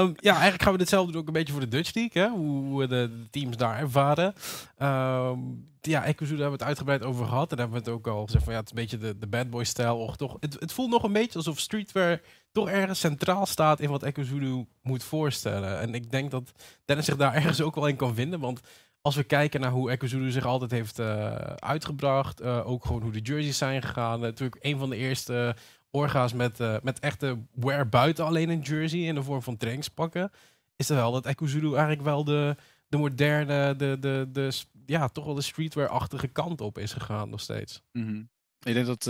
um, 0.00 0.14
ja, 0.28 0.32
eigenlijk 0.32 0.62
gaan 0.62 0.72
we 0.72 0.78
ditzelfde 0.78 1.12
doen 1.12 1.20
ook 1.20 1.26
een 1.26 1.32
beetje 1.32 1.52
voor 1.52 1.62
de 1.62 1.68
Dutch 1.68 1.94
League. 1.94 2.22
Hè? 2.22 2.28
Hoe 2.28 2.78
we 2.78 2.86
de, 2.86 3.26
teams 3.30 3.56
daar 3.56 3.78
ervaren. 3.78 4.34
Um, 4.78 5.70
ja, 5.80 6.04
Ekuzu, 6.04 6.30
daar 6.30 6.40
hebben 6.40 6.58
we 6.58 6.64
het 6.64 6.78
uitgebreid 6.78 7.02
over 7.02 7.26
gehad. 7.26 7.50
En 7.50 7.56
daar 7.56 7.66
hebben 7.66 7.84
we 7.84 7.90
het 7.90 7.98
ook 7.98 8.14
al 8.14 8.24
gezegd 8.24 8.44
van 8.44 8.52
ja, 8.52 8.58
het 8.58 8.70
is 8.70 8.76
een 8.76 8.82
beetje 8.82 8.98
de, 8.98 9.18
de 9.18 9.26
bad 9.26 9.50
boy 9.50 9.64
stijl. 9.64 9.98
Och, 9.98 10.16
toch, 10.16 10.36
het, 10.40 10.56
het 10.60 10.72
voelt 10.72 10.90
nog 10.90 11.02
een 11.02 11.12
beetje 11.12 11.38
alsof 11.38 11.58
streetwear 11.58 12.20
toch 12.52 12.68
ergens 12.68 13.00
centraal 13.00 13.46
staat 13.46 13.80
in 13.80 13.90
wat 13.90 14.02
Ekuzu 14.02 14.66
moet 14.82 15.04
voorstellen. 15.04 15.80
En 15.80 15.94
ik 15.94 16.10
denk 16.10 16.30
dat 16.30 16.52
Dennis 16.84 17.04
zich 17.04 17.16
daar 17.16 17.34
ergens 17.34 17.60
ook 17.60 17.74
wel 17.74 17.86
in 17.86 17.96
kan 17.96 18.14
vinden. 18.14 18.40
Want 18.40 18.60
als 19.02 19.16
we 19.16 19.24
kijken 19.24 19.60
naar 19.60 19.70
hoe 19.70 19.90
Ekuzulu 19.90 20.30
zich 20.30 20.44
altijd 20.44 20.70
heeft 20.70 20.98
uh, 20.98 21.34
uitgebracht, 21.56 22.42
uh, 22.42 22.68
ook 22.68 22.84
gewoon 22.84 23.02
hoe 23.02 23.12
de 23.12 23.20
jerseys 23.20 23.58
zijn 23.58 23.82
gegaan. 23.82 24.20
natuurlijk 24.20 24.64
een 24.64 24.78
van 24.78 24.90
de 24.90 24.96
eerste 24.96 25.56
orga's 25.90 26.32
met, 26.32 26.58
met 26.82 26.98
echte 26.98 27.38
wear 27.52 27.88
buiten 27.88 28.24
alleen 28.24 28.48
een 28.48 28.60
jersey 28.60 29.00
in 29.00 29.14
de 29.14 29.22
vorm 29.22 29.42
van 29.42 29.56
trainingspakken. 29.56 30.30
Is 30.76 30.90
er 30.90 30.96
wel 30.96 31.12
dat 31.12 31.26
Ekuzulu 31.26 31.70
eigenlijk 31.70 32.02
wel 32.02 32.24
de, 32.24 32.56
de 32.88 32.96
moderne, 32.96 33.76
de, 33.76 33.96
de, 34.00 34.28
de, 34.32 34.52
ja, 34.86 35.08
toch 35.08 35.24
wel 35.24 35.34
de 35.34 35.42
streetwear-achtige 35.42 36.28
kant 36.28 36.60
op 36.60 36.78
is 36.78 36.92
gegaan 36.92 37.30
nog 37.30 37.40
steeds. 37.40 37.82
Mm 37.92 38.28
Ik 38.62 38.74
denk 38.74 38.86
dat 38.86 39.06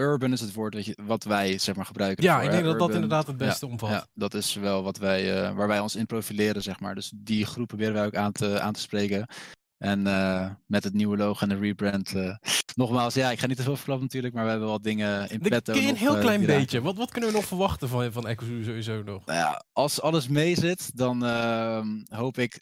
urban 0.00 0.32
is 0.32 0.40
het 0.40 0.54
woord 0.54 0.74
wat, 0.74 0.84
je, 0.84 0.98
wat 1.02 1.24
wij 1.24 1.58
zeg 1.58 1.76
maar 1.76 1.86
gebruiken. 1.86 2.24
Ja, 2.24 2.42
ik 2.42 2.50
denk 2.50 2.64
dat 2.64 2.78
dat 2.78 2.94
inderdaad 2.94 3.26
het 3.26 3.36
beste 3.36 3.66
omvat. 3.66 3.90
Ja, 3.90 4.06
dat 4.14 4.34
is 4.34 4.54
wel 4.54 4.82
wat 4.82 4.98
wij, 4.98 5.42
uh, 5.42 5.56
waar 5.56 5.68
wij 5.68 5.80
ons 5.80 5.96
in 5.96 6.06
profileren, 6.06 6.62
zeg 6.62 6.80
maar. 6.80 6.94
Dus 6.94 7.12
die 7.14 7.46
groep 7.46 7.66
proberen 7.66 7.94
wij 7.94 8.06
ook 8.06 8.14
aan 8.14 8.32
te, 8.32 8.60
aan 8.60 8.72
te 8.72 8.80
spreken. 8.80 9.26
En 9.82 10.06
uh, 10.06 10.50
met 10.66 10.84
het 10.84 10.92
nieuwe 10.92 11.16
logo 11.16 11.42
en 11.42 11.48
de 11.48 11.58
rebrand. 11.58 12.14
Uh, 12.14 12.36
nogmaals, 12.74 13.14
ja, 13.14 13.30
ik 13.30 13.38
ga 13.38 13.46
niet 13.46 13.56
te 13.56 13.62
veel 13.62 13.76
verklappen 13.76 14.04
natuurlijk, 14.06 14.34
maar 14.34 14.44
we 14.44 14.50
hebben 14.50 14.68
wat 14.68 14.82
dingen 14.82 15.30
in 15.30 15.40
petto. 15.40 15.72
Kun 15.72 15.82
je 15.82 15.88
een 15.88 15.96
heel 15.96 16.14
uh, 16.14 16.20
klein 16.20 16.46
beetje? 16.46 16.80
Wat, 16.80 16.96
wat 16.96 17.10
kunnen 17.10 17.30
we 17.30 17.36
nog 17.36 17.44
verwachten 17.44 17.88
van, 17.88 18.12
van 18.12 18.26
Echo 18.26 18.44
sowieso 18.44 19.02
nog? 19.02 19.26
Nou 19.26 19.38
ja, 19.38 19.64
als 19.72 20.00
alles 20.00 20.28
mee 20.28 20.54
zit, 20.56 20.96
dan 20.96 21.24
ehm, 21.24 21.86
hoop 22.08 22.38
ik 22.38 22.60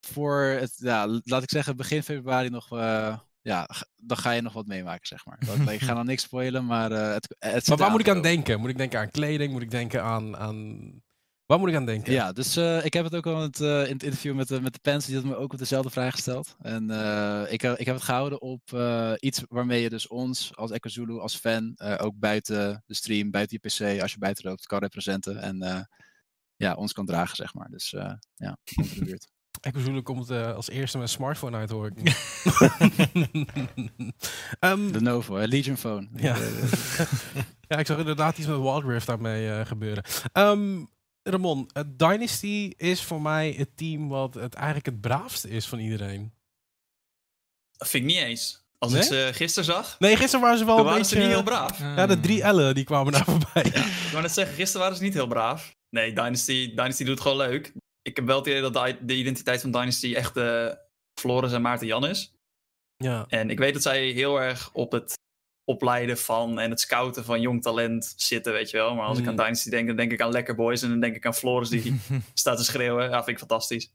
voor 0.00 0.42
het, 0.42 0.72
ja, 0.76 1.06
laat 1.22 1.42
ik 1.42 1.50
zeggen, 1.50 1.76
begin 1.76 2.02
februari 2.02 2.48
nog 2.48 2.68
ja, 3.40 3.68
dan 3.96 4.16
ga 4.16 4.30
je 4.30 4.40
nog 4.40 4.52
wat 4.52 4.66
meemaken, 4.66 5.06
zeg 5.06 5.24
maar. 5.24 5.38
Dat, 5.46 5.72
ik 5.72 5.80
ga 5.80 5.92
nog 5.94 6.04
niks 6.04 6.22
spoilen, 6.22 6.66
maar 6.66 6.90
het, 6.90 7.36
het 7.38 7.68
Maar 7.68 7.78
waar 7.78 7.90
moet 7.90 8.00
ik 8.00 8.08
aan 8.08 8.22
denken? 8.22 8.60
Moet 8.60 8.70
ik 8.70 8.76
denken 8.76 8.98
aan 8.98 9.10
kleding? 9.10 9.52
Moet 9.52 9.62
ik 9.62 9.70
denken 9.70 10.02
aan, 10.02 10.36
aan 10.36 11.02
Waar 11.48 11.58
moet 11.58 11.68
ik 11.68 11.74
aan 11.74 11.86
denken? 11.86 12.12
Ja, 12.12 12.32
dus 12.32 12.56
uh, 12.56 12.84
ik 12.84 12.92
heb 12.92 13.04
het 13.04 13.14
ook 13.14 13.26
al 13.26 13.36
in 13.36 13.42
het, 13.42 13.60
uh, 13.60 13.86
in 13.86 13.92
het 13.92 14.02
interview 14.02 14.34
met, 14.34 14.48
de, 14.48 14.60
met 14.60 14.72
de 14.72 14.78
Pens, 14.78 15.06
die 15.06 15.14
had 15.14 15.24
me 15.24 15.36
ook 15.36 15.52
op 15.52 15.58
dezelfde 15.58 15.90
vraag 15.90 16.14
gesteld. 16.14 16.56
En 16.60 16.90
ik, 17.50 17.62
ik 17.62 17.86
heb 17.86 17.94
het 17.94 18.04
gehouden 18.04 18.40
op 18.40 18.62
iets 19.18 19.42
waarmee 19.48 19.82
je 19.82 19.88
dus 19.88 20.06
ons 20.06 20.56
als 20.56 20.70
Echo 20.70 20.88
Zulu, 20.88 21.18
als 21.18 21.36
fan, 21.36 21.78
ook 21.78 22.18
buiten 22.18 22.82
de 22.86 22.94
stream, 22.94 23.30
buiten 23.30 23.58
je 23.60 23.68
PC, 23.68 24.00
als 24.02 24.12
je 24.12 24.18
buiten 24.18 24.48
loopt, 24.48 24.66
kan 24.66 24.78
representen. 24.78 25.40
En 25.40 25.88
ja, 26.56 26.74
ons 26.74 26.92
kan 26.92 27.06
dragen, 27.06 27.36
zeg 27.36 27.54
maar. 27.54 27.68
Dus 27.68 27.90
ja, 28.34 28.58
de 28.64 29.04
buurt. 29.04 29.28
Zulu 29.76 30.02
komt 30.02 30.30
als 30.30 30.68
eerste 30.68 30.98
met 30.98 31.06
een 31.06 31.12
smartphone 31.12 31.56
uit, 31.56 31.70
hoor 31.70 31.90
ik. 31.94 32.16
um, 34.60 34.92
de 34.92 35.00
Novo, 35.00 35.46
Legion 35.46 35.76
Phone. 35.76 36.08
Ja. 36.16 36.36
ja, 37.68 37.76
ik 37.76 37.86
zag 37.86 37.98
inderdaad 37.98 38.38
iets 38.38 38.46
met 38.46 38.60
Wild 38.60 38.84
Rift 38.84 39.06
daarmee 39.06 39.64
gebeuren. 39.64 40.04
Um, 40.32 40.88
Ramon, 41.22 41.70
Dynasty 41.86 42.72
is 42.76 43.02
voor 43.02 43.22
mij 43.22 43.54
het 43.56 43.76
team 43.76 44.08
wat 44.08 44.34
het 44.34 44.54
eigenlijk 44.54 44.86
het 44.86 45.00
braafste 45.00 45.48
is 45.48 45.66
van 45.66 45.78
iedereen. 45.78 46.32
Dat 47.76 47.88
vind 47.88 48.04
ik 48.04 48.10
niet 48.10 48.22
eens. 48.22 48.66
Als 48.78 48.92
ik 48.92 49.02
ze 49.02 49.30
gisteren 49.32 49.64
zag. 49.64 49.96
Nee, 49.98 50.16
gisteren 50.16 50.40
waren 50.40 50.58
ze 50.58 50.64
wel 50.64 50.78
een 50.78 50.84
waren 50.84 50.98
beetje... 50.98 51.16
ze 51.16 51.22
niet 51.22 51.30
heel 51.30 51.42
braaf. 51.42 51.78
Ja, 51.78 52.06
de 52.06 52.20
drie 52.20 52.52
L'en 52.52 52.74
die 52.74 52.84
kwamen 52.84 53.12
daar 53.12 53.24
voorbij. 53.24 53.64
Ja, 53.64 53.84
ik 53.84 54.08
wou 54.10 54.22
net 54.22 54.32
zeggen, 54.32 54.54
gisteren 54.54 54.80
waren 54.80 54.96
ze 54.96 55.02
niet 55.02 55.14
heel 55.14 55.26
braaf. 55.26 55.74
Nee, 55.90 56.12
Dynasty, 56.12 56.68
Dynasty 56.68 57.04
doet 57.04 57.20
gewoon 57.20 57.36
leuk. 57.36 57.72
Ik 58.08 58.16
heb 58.16 58.26
wel 58.26 58.38
het 58.38 58.46
idee 58.46 58.70
dat 58.70 58.94
de, 59.00 59.14
identiteit 59.14 59.60
van 59.60 59.70
Dynasty 59.70 60.14
echt 60.14 60.36
uh, 60.36 60.72
Floris 61.20 61.52
en 61.52 61.62
Maarten 61.62 61.86
Jan 61.86 62.06
is. 62.06 62.34
Ja. 62.96 63.24
En 63.28 63.50
ik 63.50 63.58
weet 63.58 63.72
dat 63.72 63.82
zij 63.82 64.06
heel 64.06 64.40
erg 64.40 64.70
op 64.72 64.92
het 64.92 65.18
opleiden 65.64 66.18
van 66.18 66.58
en 66.58 66.70
het 66.70 66.80
scouten 66.80 67.24
van 67.24 67.40
jong 67.40 67.62
talent 67.62 68.14
zitten, 68.16 68.52
weet 68.52 68.70
je 68.70 68.76
wel. 68.76 68.94
Maar 68.94 69.06
als 69.06 69.18
ik 69.18 69.26
aan 69.26 69.34
hmm. 69.34 69.42
Dynasty 69.42 69.70
denk, 69.70 69.86
dan 69.86 69.96
denk 69.96 70.12
ik 70.12 70.20
aan 70.20 70.30
Lekker 70.30 70.54
Boys 70.54 70.82
en 70.82 70.88
dan 70.88 71.00
denk 71.00 71.16
ik 71.16 71.26
aan 71.26 71.34
Floris 71.34 71.68
die 71.68 72.00
staat 72.34 72.56
te 72.56 72.64
schreeuwen. 72.64 73.04
Ja, 73.04 73.16
vind 73.16 73.28
ik 73.28 73.38
fantastisch. 73.38 73.90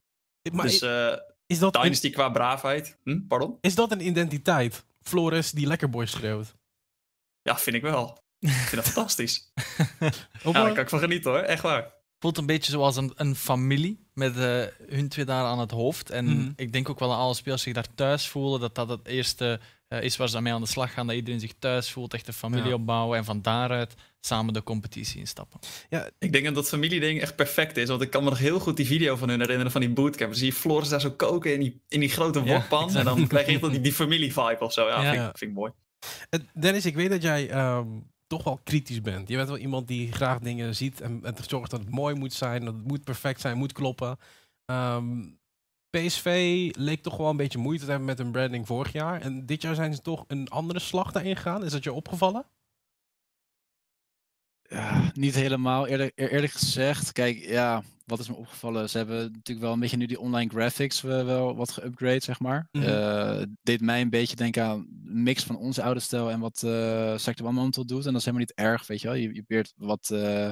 Maar 0.52 0.66
dus 0.66 0.82
uh, 0.82 1.16
is 1.46 1.60
dat 1.60 1.74
Dynasty 1.74 2.10
qua 2.10 2.30
braafheid. 2.30 2.98
Hm? 3.04 3.28
Pardon? 3.28 3.58
Is 3.62 3.76
dat 3.76 3.92
een 3.92 4.06
identiteit? 4.06 4.86
Floris 5.02 5.52
die 5.52 5.68
Lekker 5.68 5.90
Boys 5.90 6.12
schreeuwt? 6.12 6.56
Ja, 7.42 7.58
vind 7.58 7.76
ik 7.76 7.82
wel. 7.82 8.24
Ik 8.40 8.50
vind 8.50 8.84
dat 8.84 8.86
fantastisch. 8.94 9.52
ja, 10.00 10.12
daar 10.44 10.74
kan 10.74 10.80
ik 10.80 10.90
van 10.90 11.00
genieten 11.00 11.32
hoor, 11.32 11.40
echt 11.40 11.62
waar. 11.62 12.03
Voelt 12.24 12.38
een 12.38 12.46
beetje 12.46 12.72
zoals 12.72 12.96
een, 12.96 13.12
een 13.16 13.36
familie 13.36 14.08
met 14.14 14.38
uh, 14.38 14.62
hun 14.88 15.10
twee 15.10 15.26
daar 15.26 15.46
aan 15.46 15.60
het 15.60 15.72
hoofd. 15.72 16.10
En 16.10 16.28
hmm. 16.28 16.54
ik 16.56 16.74
denk 16.74 16.90
ook 16.90 17.00
wel 17.00 17.10
dat 17.10 17.18
alle 17.18 17.34
spelers 17.34 17.62
zich 17.62 17.74
daar 17.74 17.88
thuis 17.96 18.28
voelen. 18.28 18.60
Dat 18.60 18.76
dat 18.76 18.90
het 18.90 19.08
eerste 19.08 19.60
uh, 19.90 20.02
is 20.02 20.18
waar 20.18 20.30
ze 20.30 20.42
mee 20.42 20.54
aan 20.54 20.62
de 20.62 20.68
slag 20.68 20.94
gaan. 20.94 21.08
Dat 21.08 21.16
iedereen 21.16 21.40
zich 21.40 21.54
thuis 21.60 21.92
voelt, 21.92 22.14
echt 22.14 22.28
een 22.28 22.34
familie 22.34 22.74
opbouwen 22.74 23.18
en 23.18 23.26
van 23.26 23.42
daaruit 23.42 23.94
samen 24.20 24.54
de 24.54 24.64
competitie 24.64 25.20
instappen. 25.20 25.60
Ja, 25.90 26.10
ik 26.20 26.32
denk 26.32 26.46
dat 26.46 26.56
dat 26.56 26.68
familieding 26.68 27.22
echt 27.22 27.36
perfect 27.36 27.78
is. 27.78 27.88
Want 27.88 28.02
ik 28.02 28.10
kan 28.10 28.24
me 28.24 28.30
nog 28.30 28.40
heel 28.40 28.60
goed 28.60 28.78
die 28.78 28.86
video 28.86 29.16
van 29.16 29.30
hun 29.30 29.40
herinneren 29.40 29.72
van 29.72 29.82
die 29.82 29.90
bootcamp. 29.90 30.30
Dan 30.30 30.40
zie 30.40 30.48
je 30.48 30.54
Floris 30.54 30.90
daar 30.90 31.02
zo 31.02 31.12
koken 31.12 31.54
in 31.54 31.60
die, 31.60 31.82
in 31.88 32.00
die 32.00 32.10
grote 32.10 32.44
wokpan. 32.44 32.96
en 32.96 33.06
dan 33.06 33.28
krijg 33.28 33.48
je 33.48 33.70
die, 33.70 33.82
die 33.82 33.94
familie-vibe 33.94 34.60
of 34.60 34.74
zo. 34.74 34.88
Ja, 34.88 35.02
ja. 35.02 35.12
Vind, 35.12 35.30
ik, 35.30 35.38
vind 35.38 35.52
ik 35.52 35.58
mooi. 35.58 35.72
Uh, 36.30 36.40
Dennis, 36.54 36.86
ik 36.86 36.96
weet 36.96 37.10
dat 37.10 37.22
jij 37.22 37.68
um, 37.76 38.12
toch 38.36 38.44
wel 38.44 38.60
kritisch 38.64 39.02
bent. 39.02 39.30
Je 39.30 39.36
bent 39.36 39.48
wel 39.48 39.58
iemand 39.58 39.88
die 39.88 40.12
graag 40.12 40.40
dingen 40.40 40.76
ziet 40.76 41.02
en, 41.02 41.20
en 41.24 41.36
zorgt 41.48 41.72
dat 41.72 41.80
het 41.80 41.90
mooi 41.90 42.16
moet 42.16 42.34
zijn. 42.34 42.66
Dat 42.66 42.74
het 42.74 42.88
moet 42.88 43.04
perfect 43.04 43.42
zijn, 43.42 43.58
moet 43.58 43.72
kloppen. 43.72 44.18
Um, 44.66 45.40
PSV 45.90 46.70
leek 46.78 47.02
toch 47.02 47.18
wel 47.18 47.30
een 47.30 47.38
beetje 47.38 47.58
moeite 47.58 47.84
te 47.84 47.90
hebben 47.90 48.08
met 48.08 48.18
hun 48.18 48.32
branding 48.32 48.68
vorig 48.68 48.92
jaar. 48.92 49.22
En 49.22 49.46
dit 49.46 49.62
jaar 49.62 49.76
zijn 49.76 49.94
ze 49.94 50.02
toch 50.02 50.24
een 50.28 50.50
andere 50.50 50.80
slag 50.80 51.12
daarin 51.12 51.36
gegaan. 51.36 51.64
Is 51.64 51.72
dat 51.72 51.84
je 51.84 51.94
opgevallen? 51.94 52.46
Ja, 54.62 55.12
niet 55.14 55.36
helemaal. 55.36 55.88
Eerlijk, 55.88 56.12
eerlijk 56.16 56.52
gezegd, 56.52 57.12
kijk, 57.12 57.38
ja, 57.38 57.84
wat 58.18 58.22
is 58.22 58.30
me 58.30 58.36
opgevallen? 58.36 58.90
Ze 58.90 58.98
hebben 58.98 59.18
natuurlijk 59.18 59.60
wel 59.60 59.74
een 59.74 59.80
beetje 59.80 59.98
nu 59.98 60.06
die 60.06 60.20
online 60.20 60.50
graphics 60.50 61.02
wel 61.02 61.56
wat 61.56 61.72
geupgrade, 61.72 62.24
zeg 62.24 62.40
maar. 62.40 62.68
Mm 62.72 62.82
deed 63.62 63.82
mij 63.82 64.02
een 64.02 64.10
beetje 64.10 64.36
denken 64.36 64.64
aan 64.64 64.88
een 65.06 65.24
mix 65.24 65.44
van 65.44 65.58
onze 65.58 65.84
oude 65.84 66.00
stijl 66.00 66.30
en 66.30 66.40
wat 66.40 66.62
uh, 66.66 67.18
Sector 67.18 67.54
Mantel 67.54 67.86
doet. 67.86 68.06
En 68.06 68.12
dat 68.12 68.20
is 68.22 68.26
helemaal 68.26 68.46
niet 68.48 68.58
erg, 68.58 68.88
weet 68.88 69.02
je 69.02 69.08
wel. 69.08 69.16
Je, 69.16 69.34
je 69.34 69.44
probeert 69.44 69.74
wat 69.76 70.10
uh, 70.14 70.52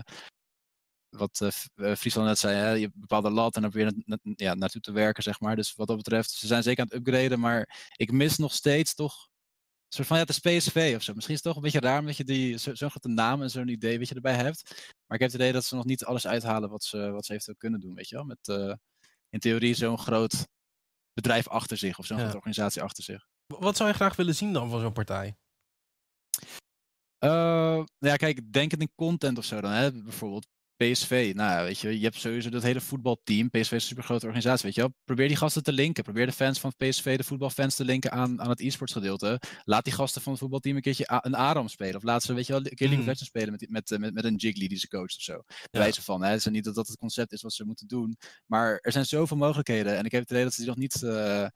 wat 1.09 1.41
uh, 1.43 1.95
Friesland 1.95 2.27
net 2.27 2.39
zei, 2.39 2.55
hè, 2.55 2.71
je 2.71 2.91
bepaalde 2.93 3.29
lat 3.29 3.55
en 3.55 3.61
dan 3.61 3.71
probeer 3.71 3.93
je 3.95 4.03
na, 4.05 4.17
ja, 4.35 4.53
naartoe 4.53 4.81
te 4.81 4.91
werken, 4.91 5.23
zeg 5.23 5.39
maar. 5.39 5.55
Dus 5.55 5.75
wat 5.75 5.87
dat 5.87 5.97
betreft, 5.97 6.29
ze 6.29 6.47
zijn 6.47 6.63
zeker 6.63 6.81
aan 6.81 6.89
het 6.89 7.07
upgraden, 7.07 7.39
maar 7.39 7.89
ik 7.95 8.11
mis 8.11 8.37
nog 8.37 8.53
steeds 8.53 8.93
toch 8.93 9.29
soort 9.93 10.07
van, 10.07 10.17
ja, 10.17 10.23
het 10.23 10.29
is 10.29 10.39
PSV 10.39 10.93
of 10.95 11.03
zo. 11.03 11.13
Misschien 11.13 11.35
is 11.35 11.43
het 11.43 11.43
toch 11.43 11.55
een 11.55 11.61
beetje 11.61 11.79
raar 11.79 11.99
omdat 11.99 12.17
je 12.17 12.23
die, 12.23 12.57
zo'n 12.57 12.75
zo 12.75 12.89
grote 12.89 13.07
naam 13.07 13.41
en 13.41 13.49
zo'n 13.49 13.67
idee, 13.67 13.97
weet 13.97 14.07
je, 14.07 14.15
erbij 14.15 14.35
hebt. 14.35 14.69
Maar 15.07 15.17
ik 15.17 15.23
heb 15.23 15.31
het 15.31 15.33
idee 15.33 15.51
dat 15.51 15.65
ze 15.65 15.75
nog 15.75 15.85
niet 15.85 16.05
alles 16.05 16.27
uithalen 16.27 16.69
wat 16.69 16.83
ze, 16.83 17.11
wat 17.11 17.25
ze 17.25 17.31
eventueel 17.31 17.57
kunnen 17.57 17.79
doen, 17.79 17.93
weet 17.93 18.09
je 18.09 18.15
wel. 18.15 18.23
Met 18.23 18.47
uh, 18.47 18.73
in 19.29 19.39
theorie 19.39 19.73
zo'n 19.73 19.97
groot 19.97 20.47
bedrijf 21.13 21.47
achter 21.47 21.77
zich 21.77 21.99
of 21.99 22.05
zo'n 22.05 22.17
ja. 22.17 22.21
grote 22.23 22.37
organisatie 22.37 22.81
achter 22.81 23.03
zich. 23.03 23.27
Wat 23.47 23.77
zou 23.77 23.89
je 23.89 23.95
graag 23.95 24.15
willen 24.15 24.35
zien 24.35 24.53
dan 24.53 24.69
van 24.69 24.79
zo'n 24.79 24.93
partij? 24.93 25.35
Uh, 27.23 27.83
ja, 27.97 28.15
kijk, 28.15 28.53
denk 28.53 28.73
in 28.73 28.91
content 28.95 29.37
of 29.37 29.45
zo 29.45 29.61
dan. 29.61 29.71
Hè? 29.71 29.91
Bijvoorbeeld 29.91 30.47
PSV, 30.81 31.31
nou 31.35 31.65
weet 31.65 31.79
je, 31.79 31.97
je 31.97 32.03
hebt 32.03 32.15
sowieso 32.15 32.49
dat 32.49 32.63
hele 32.63 32.81
voetbalteam. 32.81 33.49
PSV 33.49 33.57
is 33.59 33.71
een 33.71 33.81
super 33.81 34.03
grote 34.03 34.25
organisatie, 34.25 34.65
weet 34.65 34.75
je 34.75 34.81
wel. 34.81 34.93
Probeer 35.03 35.27
die 35.27 35.37
gasten 35.37 35.63
te 35.63 35.71
linken. 35.71 36.03
Probeer 36.03 36.25
de 36.25 36.31
fans 36.31 36.59
van 36.59 36.73
PSV, 36.77 37.17
de 37.17 37.23
voetbalfans 37.23 37.75
te 37.75 37.85
linken 37.85 38.11
aan, 38.11 38.41
aan 38.41 38.49
het 38.49 38.59
e-sports 38.59 38.93
gedeelte. 38.93 39.41
Laat 39.63 39.83
die 39.83 39.93
gasten 39.93 40.21
van 40.21 40.31
het 40.31 40.41
voetbalteam 40.41 40.75
een 40.75 40.81
keertje 40.81 41.21
een 41.21 41.35
Aram 41.35 41.67
spelen. 41.67 41.95
Of 41.95 42.03
laat 42.03 42.23
ze, 42.23 42.33
weet 42.33 42.47
je 42.47 42.53
wel, 42.53 42.65
een 42.65 42.75
keer 42.75 42.87
League 42.87 43.11
of 43.11 43.19
mm. 43.19 43.25
spelen 43.25 43.51
met, 43.51 43.69
met, 43.69 43.99
met, 43.99 44.13
met 44.13 44.23
een 44.23 44.35
Jiggly 44.35 44.67
die 44.67 44.77
ze 44.77 44.87
coacht 44.87 45.15
of 45.15 45.21
zo. 45.21 45.43
Ja. 45.47 45.79
Wijze 45.79 46.01
van, 46.01 46.23
hè. 46.23 46.29
Het 46.29 46.39
is 46.39 46.45
niet 46.45 46.63
dat 46.63 46.75
dat 46.75 46.87
het 46.87 46.97
concept 46.97 47.31
is 47.31 47.41
wat 47.41 47.53
ze 47.53 47.65
moeten 47.65 47.87
doen. 47.87 48.17
Maar 48.45 48.79
er 48.81 48.91
zijn 48.91 49.05
zoveel 49.05 49.37
mogelijkheden. 49.37 49.97
En 49.97 50.05
ik 50.05 50.11
heb 50.11 50.21
het 50.21 50.31
idee 50.31 50.43
dat 50.43 50.53
ze 50.53 50.59
die 50.59 50.69
nog 50.69 50.77
niet... 50.77 51.01
Uh, 51.01 51.47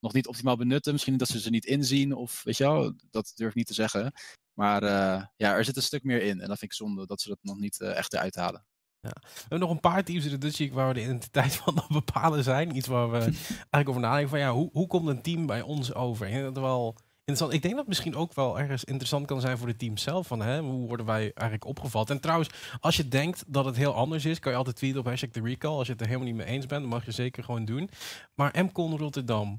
nog 0.00 0.12
niet 0.12 0.26
optimaal 0.26 0.56
benutten. 0.56 0.92
Misschien 0.92 1.16
dat 1.16 1.28
ze 1.28 1.40
ze 1.40 1.50
niet 1.50 1.64
inzien 1.64 2.14
of 2.14 2.42
weet 2.44 2.56
je 2.56 2.64
wel, 2.64 2.94
dat 3.10 3.32
durf 3.34 3.50
ik 3.50 3.56
niet 3.56 3.66
te 3.66 3.74
zeggen. 3.74 4.12
Maar 4.56 4.82
uh, 4.82 5.24
ja, 5.36 5.54
er 5.54 5.64
zit 5.64 5.76
een 5.76 5.82
stuk 5.82 6.04
meer 6.04 6.22
in. 6.22 6.40
En 6.40 6.48
dat 6.48 6.58
vind 6.58 6.70
ik 6.70 6.72
zonde 6.72 7.06
dat 7.06 7.20
ze 7.20 7.28
dat 7.28 7.38
nog 7.42 7.58
niet 7.58 7.80
uh, 7.80 7.96
echt 7.96 8.12
eruit 8.12 8.34
halen. 8.34 8.64
Ja. 9.00 9.12
We 9.22 9.40
hebben 9.40 9.58
nog 9.58 9.70
een 9.70 9.80
paar 9.80 10.04
teams 10.04 10.24
in 10.24 10.30
de 10.30 10.38
Dutch 10.38 10.58
League 10.58 10.76
waar 10.76 10.88
we 10.88 10.94
de 10.94 11.02
identiteit 11.02 11.56
van 11.62 11.84
bepalen 11.88 12.44
zijn. 12.44 12.76
Iets 12.76 12.86
waar 12.86 13.10
we 13.10 13.18
eigenlijk 13.18 13.88
over 13.88 14.00
nadenken 14.00 14.28
van 14.28 14.38
ja, 14.38 14.52
hoe, 14.52 14.68
hoe 14.72 14.86
komt 14.86 15.08
een 15.08 15.22
team 15.22 15.46
bij 15.46 15.62
ons 15.62 15.94
over? 15.94 16.26
Ik 16.26 16.32
denk 16.32 16.44
dat 16.44 16.62
wel 16.62 16.96
interessant. 17.24 17.52
Ik 17.52 17.62
denk 17.62 17.74
dat 17.74 17.86
het 17.86 17.88
misschien 17.88 18.16
ook 18.16 18.34
wel 18.34 18.58
ergens 18.58 18.84
interessant 18.84 19.26
kan 19.26 19.40
zijn 19.40 19.58
voor 19.58 19.66
de 19.66 19.76
team 19.76 19.96
zelf. 19.96 20.26
Van 20.26 20.40
hè, 20.40 20.60
hoe 20.60 20.86
worden 20.86 21.06
wij 21.06 21.20
eigenlijk 21.20 21.64
opgevat? 21.64 22.10
En 22.10 22.20
trouwens, 22.20 22.50
als 22.80 22.96
je 22.96 23.08
denkt 23.08 23.44
dat 23.46 23.64
het 23.64 23.76
heel 23.76 23.94
anders 23.94 24.24
is, 24.24 24.38
kan 24.38 24.52
je 24.52 24.58
altijd 24.58 24.76
tweeten 24.76 25.00
op 25.00 25.06
hashtag 25.06 25.30
de 25.30 25.40
recall. 25.40 25.76
Als 25.76 25.86
je 25.86 25.92
het 25.92 26.00
er 26.00 26.06
helemaal 26.06 26.28
niet 26.28 26.36
mee 26.36 26.46
eens 26.46 26.66
bent, 26.66 26.80
dan 26.80 26.90
mag 26.90 27.04
je 27.04 27.10
zeker 27.10 27.44
gewoon 27.44 27.64
doen. 27.64 27.90
Maar 28.34 28.64
MCON 28.64 28.96
Rotterdam. 28.96 29.58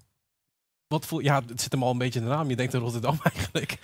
Wat 0.88 1.06
voel 1.06 1.20
ja, 1.20 1.42
het 1.48 1.62
zit 1.62 1.72
hem 1.72 1.84
al 1.84 1.92
een 1.92 1.98
beetje 1.98 2.20
in 2.20 2.26
de 2.26 2.32
naam. 2.32 2.50
Je 2.50 2.56
denkt 2.56 2.74
aan 2.74 2.82
Rotterdam 2.82 3.20
eigenlijk. 3.34 3.80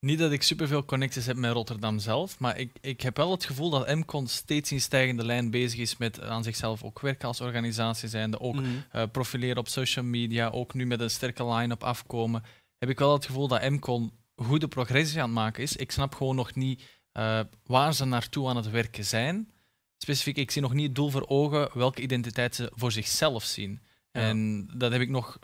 Niet 0.00 0.18
dat 0.18 0.32
ik 0.32 0.42
superveel 0.42 0.84
connecties 0.84 1.26
heb 1.26 1.36
met 1.36 1.52
Rotterdam 1.52 1.98
zelf, 1.98 2.38
maar 2.38 2.58
ik, 2.58 2.78
ik 2.80 3.00
heb 3.00 3.16
wel 3.16 3.30
het 3.30 3.44
gevoel 3.44 3.70
dat 3.70 3.94
MCON 3.94 4.26
steeds 4.26 4.72
in 4.72 4.80
stijgende 4.80 5.24
lijn 5.24 5.50
bezig 5.50 5.78
is 5.78 5.96
met 5.96 6.20
aan 6.20 6.42
zichzelf 6.42 6.82
ook 6.82 7.00
werken 7.00 7.28
als 7.28 7.40
organisatie 7.40 8.08
zijnde, 8.08 8.40
ook 8.40 8.54
mm 8.54 8.84
profileren 9.12 9.56
op 9.56 9.68
social 9.68 10.04
media, 10.04 10.48
ook 10.48 10.74
nu 10.74 10.86
met 10.86 11.00
een 11.00 11.10
sterke 11.10 11.46
line-up 11.46 11.84
afkomen. 11.84 12.42
Heb 12.78 12.88
ik 12.88 12.98
wel 12.98 13.12
het 13.12 13.26
gevoel 13.26 13.48
dat 13.48 13.70
MCON 13.70 14.12
goede 14.36 14.68
progressie 14.68 15.20
aan 15.20 15.26
het 15.26 15.34
maken 15.34 15.62
is. 15.62 15.76
Ik 15.76 15.92
snap 15.92 16.14
gewoon 16.14 16.36
nog 16.36 16.54
niet 16.54 16.82
uh, 17.12 17.40
waar 17.64 17.94
ze 17.94 18.04
naartoe 18.04 18.48
aan 18.48 18.56
het 18.56 18.70
werken 18.70 19.04
zijn. 19.04 19.50
Specifiek, 19.98 20.36
ik 20.36 20.50
zie 20.50 20.62
nog 20.62 20.72
niet 20.72 20.86
het 20.86 20.94
doel 20.94 21.10
voor 21.10 21.28
ogen 21.28 21.68
welke 21.74 22.02
identiteit 22.02 22.54
ze 22.54 22.72
voor 22.74 22.92
zichzelf 22.92 23.44
zien. 23.44 23.80
En 24.12 24.68
dat 24.74 24.92
heb 24.92 25.00
ik 25.00 25.08
nog 25.08 25.38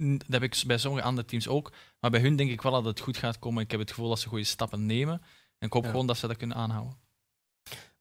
dat 0.00 0.26
heb 0.28 0.42
ik 0.42 0.62
bij 0.66 0.78
sommige 0.78 1.04
andere 1.04 1.26
teams 1.26 1.48
ook. 1.48 1.72
Maar 2.00 2.10
bij 2.10 2.20
hun 2.20 2.36
denk 2.36 2.50
ik 2.50 2.62
wel 2.62 2.72
dat 2.72 2.84
het 2.84 3.00
goed 3.00 3.16
gaat 3.16 3.38
komen. 3.38 3.62
Ik 3.62 3.70
heb 3.70 3.80
het 3.80 3.90
gevoel 3.90 4.08
dat 4.08 4.20
ze 4.20 4.28
goede 4.28 4.44
stappen 4.44 4.86
nemen. 4.86 5.22
En 5.58 5.66
ik 5.66 5.72
hoop 5.72 5.84
gewoon 5.84 6.06
dat 6.06 6.16
ze 6.16 6.26
dat 6.26 6.36
kunnen 6.36 6.56
aanhouden. 6.56 6.98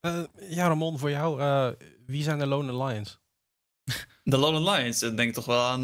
Uh, 0.01 0.23
ja, 0.49 0.67
Ramon, 0.67 0.99
voor 0.99 1.09
jou, 1.09 1.41
uh, 1.41 1.69
wie 2.05 2.23
zijn 2.23 2.39
de 2.39 2.45
Lone 2.45 2.85
Lions? 2.85 3.19
De 4.23 4.37
Lone 4.37 4.71
Lions, 4.71 4.99
dan 4.99 5.15
denk 5.15 5.29
ik 5.29 5.35
toch 5.35 5.45
wel 5.45 5.61
aan 5.61 5.83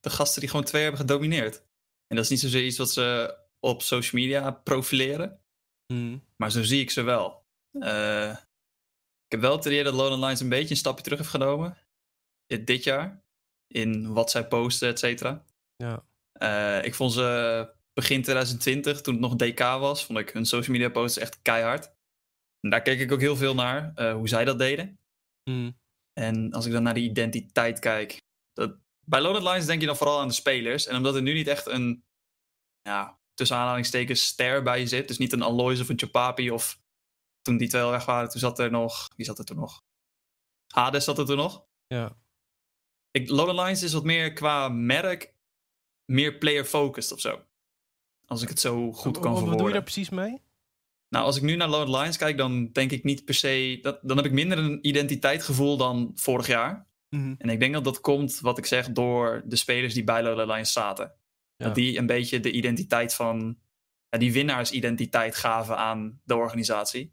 de 0.00 0.10
gasten 0.10 0.40
die 0.40 0.50
gewoon 0.50 0.64
twee 0.64 0.82
hebben 0.82 1.00
gedomineerd. 1.00 1.56
En 2.06 2.16
dat 2.16 2.24
is 2.24 2.30
niet 2.30 2.40
zozeer 2.40 2.64
iets 2.64 2.78
wat 2.78 2.90
ze 2.90 3.36
op 3.60 3.82
social 3.82 4.22
media 4.22 4.50
profileren. 4.50 5.40
Mm. 5.86 6.24
Maar 6.36 6.50
zo 6.50 6.62
zie 6.62 6.80
ik 6.80 6.90
ze 6.90 7.02
wel. 7.02 7.46
Uh, 7.72 8.30
ik 9.24 9.28
heb 9.28 9.40
wel 9.40 9.56
het 9.56 9.64
idee 9.64 9.84
dat 9.84 9.94
Lone 9.94 10.18
Lions 10.18 10.40
een 10.40 10.48
beetje 10.48 10.70
een 10.70 10.76
stapje 10.76 11.02
terug 11.02 11.18
heeft 11.18 11.30
genomen. 11.30 11.76
Dit 12.46 12.84
jaar. 12.84 13.22
In 13.72 14.12
wat 14.12 14.30
zij 14.30 14.48
posten, 14.48 14.88
et 14.88 14.98
cetera. 14.98 15.44
Ja. 15.76 16.04
Uh, 16.42 16.84
ik 16.84 16.94
vond 16.94 17.12
ze 17.12 17.72
begin 17.92 18.22
2020, 18.22 19.00
toen 19.00 19.14
het 19.14 19.22
nog 19.22 19.36
DK 19.36 19.58
was, 19.58 20.04
vond 20.04 20.18
ik 20.18 20.30
hun 20.30 20.46
social 20.46 20.76
media 20.76 20.90
posts 20.90 21.18
echt 21.18 21.42
keihard. 21.42 21.92
En 22.60 22.70
daar 22.70 22.82
keek 22.82 23.00
ik 23.00 23.12
ook 23.12 23.20
heel 23.20 23.36
veel 23.36 23.54
naar, 23.54 23.92
uh, 23.96 24.12
hoe 24.12 24.28
zij 24.28 24.44
dat 24.44 24.58
deden. 24.58 24.98
Mm. 25.50 25.78
En 26.12 26.52
als 26.52 26.66
ik 26.66 26.72
dan 26.72 26.82
naar 26.82 26.94
die 26.94 27.10
identiteit 27.10 27.78
kijk. 27.78 28.22
Dat, 28.52 28.76
bij 29.06 29.20
Loaded 29.20 29.42
Lines 29.42 29.66
denk 29.66 29.80
je 29.80 29.86
dan 29.86 29.96
vooral 29.96 30.20
aan 30.20 30.28
de 30.28 30.34
spelers. 30.34 30.86
En 30.86 30.96
omdat 30.96 31.14
er 31.14 31.22
nu 31.22 31.32
niet 31.32 31.46
echt 31.46 31.66
een, 31.66 32.04
ja, 32.82 33.18
tussen 33.34 33.56
aanhalingstekens, 33.56 34.26
ster 34.26 34.62
bij 34.62 34.80
je 34.80 34.86
zit. 34.86 35.08
Dus 35.08 35.18
niet 35.18 35.32
een 35.32 35.42
Aloys 35.42 35.80
of 35.80 35.88
een 35.88 35.98
Chapapi 35.98 36.50
of 36.50 36.80
toen 37.42 37.56
die 37.56 37.68
twee 37.68 37.84
weg 37.84 38.04
waren, 38.04 38.28
toen 38.28 38.40
zat 38.40 38.58
er 38.58 38.70
nog. 38.70 39.08
Wie 39.16 39.26
zat 39.26 39.38
er 39.38 39.44
toen 39.44 39.56
nog? 39.56 39.82
Hades 40.74 41.04
zat 41.04 41.18
er 41.18 41.26
toen 41.26 41.36
nog. 41.36 41.66
Ja. 41.86 42.16
Ik, 43.10 43.28
Loaded 43.28 43.54
Lines 43.54 43.82
is 43.82 43.92
wat 43.92 44.04
meer 44.04 44.32
qua 44.32 44.68
merk, 44.68 45.34
meer 46.04 46.38
player-focused 46.38 47.12
of 47.12 47.20
zo. 47.20 47.44
Als 48.26 48.42
ik 48.42 48.48
het 48.48 48.60
zo 48.60 48.92
goed 48.92 49.12
kan 49.12 49.22
verwoorden. 49.22 49.48
Wat 49.48 49.58
doe 49.58 49.66
je 49.66 49.72
daar 49.72 49.82
precies 49.82 50.08
mee? 50.08 50.42
Nou, 51.08 51.24
als 51.24 51.36
ik 51.36 51.42
nu 51.42 51.56
naar 51.56 51.68
Loaded 51.68 51.96
Lines 51.96 52.16
kijk, 52.16 52.36
dan 52.36 52.72
denk 52.72 52.90
ik 52.90 53.04
niet 53.04 53.24
per 53.24 53.34
se. 53.34 53.78
Dat, 53.82 53.98
dan 54.02 54.16
heb 54.16 54.26
ik 54.26 54.32
minder 54.32 54.58
een 54.58 54.86
identiteitsgevoel 54.86 55.76
dan 55.76 56.12
vorig 56.14 56.46
jaar. 56.46 56.86
Mhm. 57.08 57.34
En 57.38 57.48
ik 57.48 57.60
denk 57.60 57.74
dat 57.74 57.84
dat 57.84 58.00
komt, 58.00 58.40
wat 58.40 58.58
ik 58.58 58.66
zeg, 58.66 58.90
door 58.90 59.42
de 59.44 59.56
spelers 59.56 59.94
die 59.94 60.04
bij 60.04 60.22
Loaded 60.22 60.46
Lines 60.46 60.72
zaten. 60.72 61.14
Dat 61.56 61.74
die 61.74 61.98
een 61.98 62.06
beetje 62.06 62.40
de 62.40 62.50
identiteit 62.50 63.14
van. 63.14 63.58
Ja, 64.08 64.18
die 64.18 64.32
winnaarsidentiteit 64.32 65.36
gaven 65.36 65.76
aan 65.76 66.20
de 66.24 66.36
organisatie. 66.36 67.12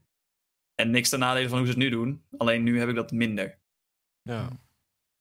En 0.75 0.89
niks 0.89 1.09
ten 1.09 1.19
nadele 1.19 1.49
van 1.49 1.57
hoe 1.57 1.67
ze 1.67 1.73
het 1.73 1.81
nu 1.81 1.89
doen. 1.89 2.23
Alleen 2.37 2.63
nu 2.63 2.79
heb 2.79 2.89
ik 2.89 2.95
dat 2.95 3.11
minder. 3.11 3.59
Ja. 4.21 4.49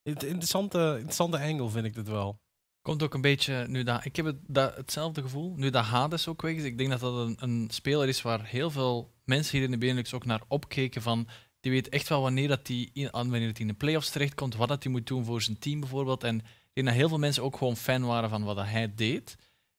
Interessante, 0.07 0.95
interessante 0.95 1.39
angle 1.39 1.71
vind 1.71 1.85
ik 1.85 1.95
dit 1.95 2.09
wel. 2.09 2.41
Komt 2.83 3.03
ook 3.03 3.15
een 3.15 3.21
beetje 3.21 3.67
nu 3.69 3.83
dat 3.83 4.05
ik 4.05 4.17
heb 4.17 4.25
het, 4.25 4.37
dat, 4.47 4.77
hetzelfde 4.77 5.23
gevoel. 5.23 5.55
Nu 5.57 5.71
dat 5.71 5.85
Hades 5.85 6.29
ook 6.29 6.43
weg 6.43 6.55
is. 6.55 6.65
Ik 6.65 6.79
denk 6.79 6.91
dat 6.91 7.01
dat 7.01 7.15
een, 7.15 7.37
een 7.41 7.69
speler 7.71 8.09
is 8.09 8.23
waar 8.23 8.45
heel 8.45 8.71
veel 8.71 9.15
mensen 9.25 9.57
hier 9.57 9.67
in 9.67 9.71
de 9.71 9.79
Benelux 9.79 10.15
ook 10.15 10.25
naar 10.25 10.43
opkeken. 10.49 11.03
Van, 11.03 11.29
die 11.61 11.73
weet 11.73 11.89
echt 11.89 12.09
wel 12.09 12.23
wanneer 12.23 12.49
dat 12.49 12.67
die 12.67 12.91
in, 12.93 13.09
wanneer 13.11 13.47
het 13.47 13.59
in 13.59 13.67
de 13.67 13.75
playoffs 13.75 14.11
terechtkomt, 14.11 14.57
wat 14.57 14.69
dat 14.69 14.83
hij 14.83 14.93
moet 14.93 15.07
doen 15.07 15.25
voor 15.25 15.43
zijn 15.43 15.59
team 15.59 15.81
bijvoorbeeld. 15.81 16.25
En 16.25 16.39
ik 16.39 16.73
denk 16.73 16.87
dat 16.87 16.97
heel 16.97 17.09
veel 17.09 17.19
mensen 17.19 17.43
ook 17.43 17.57
gewoon 17.57 17.77
fan 17.77 18.05
waren 18.05 18.31
van 18.31 18.45
wat 18.45 18.57
hij 18.57 18.95
deed. 18.95 19.37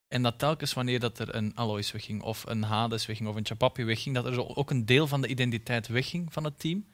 En 0.07 0.23
dat 0.23 0.39
telkens 0.39 0.73
wanneer 0.73 0.99
dat 0.99 1.19
er 1.19 1.35
een 1.35 1.55
Alois 1.55 1.91
wegging, 1.91 2.21
of 2.21 2.43
een 2.47 2.63
Hades 2.63 3.05
wegging, 3.05 3.29
of 3.29 3.35
een 3.35 3.45
Chapapi 3.45 3.83
wegging, 3.83 4.15
dat 4.15 4.25
er 4.25 4.55
ook 4.55 4.69
een 4.69 4.85
deel 4.85 5.07
van 5.07 5.21
de 5.21 5.27
identiteit 5.27 5.87
wegging 5.87 6.33
van 6.33 6.43
het 6.43 6.59
team. 6.59 6.85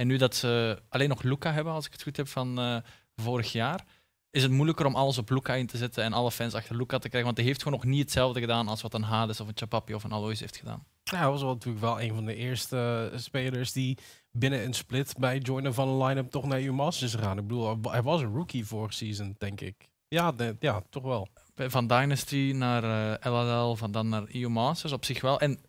En 0.00 0.06
nu 0.06 0.16
dat 0.16 0.34
ze 0.34 0.82
alleen 0.88 1.08
nog 1.08 1.22
Luca 1.22 1.52
hebben, 1.52 1.72
als 1.72 1.86
ik 1.86 1.92
het 1.92 2.02
goed 2.02 2.16
heb, 2.16 2.28
van 2.28 2.60
uh, 2.60 2.76
vorig 3.16 3.52
jaar, 3.52 3.84
is 4.30 4.42
het 4.42 4.50
moeilijker 4.50 4.86
om 4.86 4.94
alles 4.94 5.18
op 5.18 5.30
Luca 5.30 5.54
in 5.54 5.66
te 5.66 5.76
zetten 5.76 6.04
en 6.04 6.12
alle 6.12 6.30
fans 6.30 6.54
achter 6.54 6.76
Luca 6.76 6.98
te 6.98 7.08
krijgen. 7.08 7.24
Want 7.24 7.36
hij 7.36 7.46
heeft 7.46 7.62
gewoon 7.62 7.78
nog 7.78 7.88
niet 7.88 8.00
hetzelfde 8.00 8.40
gedaan 8.40 8.68
als 8.68 8.82
wat 8.82 8.94
een 8.94 9.02
Hades 9.02 9.40
of 9.40 9.48
een 9.48 9.56
Chapapi 9.56 9.94
of 9.94 10.04
een 10.04 10.12
Alois 10.12 10.40
heeft 10.40 10.56
gedaan. 10.56 10.86
Ja, 11.02 11.18
hij 11.18 11.28
was 11.28 11.42
wel 11.42 11.52
natuurlijk 11.52 11.84
wel 11.84 12.00
een 12.00 12.14
van 12.14 12.24
de 12.24 12.34
eerste 12.34 13.12
spelers 13.14 13.72
die 13.72 13.98
binnen 14.30 14.64
een 14.64 14.74
split 14.74 15.14
bij 15.18 15.38
joinen 15.38 15.74
van 15.74 15.88
een 15.88 16.06
line-up 16.06 16.30
toch 16.30 16.44
naar 16.44 16.60
EU 16.60 16.72
Masters 16.72 17.12
is 17.12 17.18
gegaan. 17.18 17.38
Ik 17.38 17.46
bedoel, 17.46 17.78
hij 17.82 18.02
was 18.02 18.20
een 18.20 18.34
rookie 18.34 18.66
vorig 18.66 18.94
season, 18.94 19.34
denk 19.38 19.60
ik. 19.60 19.88
Ja, 20.08 20.34
ja 20.58 20.82
toch 20.90 21.02
wel 21.02 21.28
van 21.54 21.86
Dynasty 21.86 22.52
naar 22.54 22.84
uh, 22.84 23.12
eh, 23.12 23.32
LLL, 23.32 23.76
van 23.76 23.92
dan 23.92 24.08
naar 24.08 24.24
EU 24.32 24.48
Masters 24.48 24.92
op 24.92 25.04
zich 25.04 25.20
wel. 25.20 25.40
En 25.40 25.60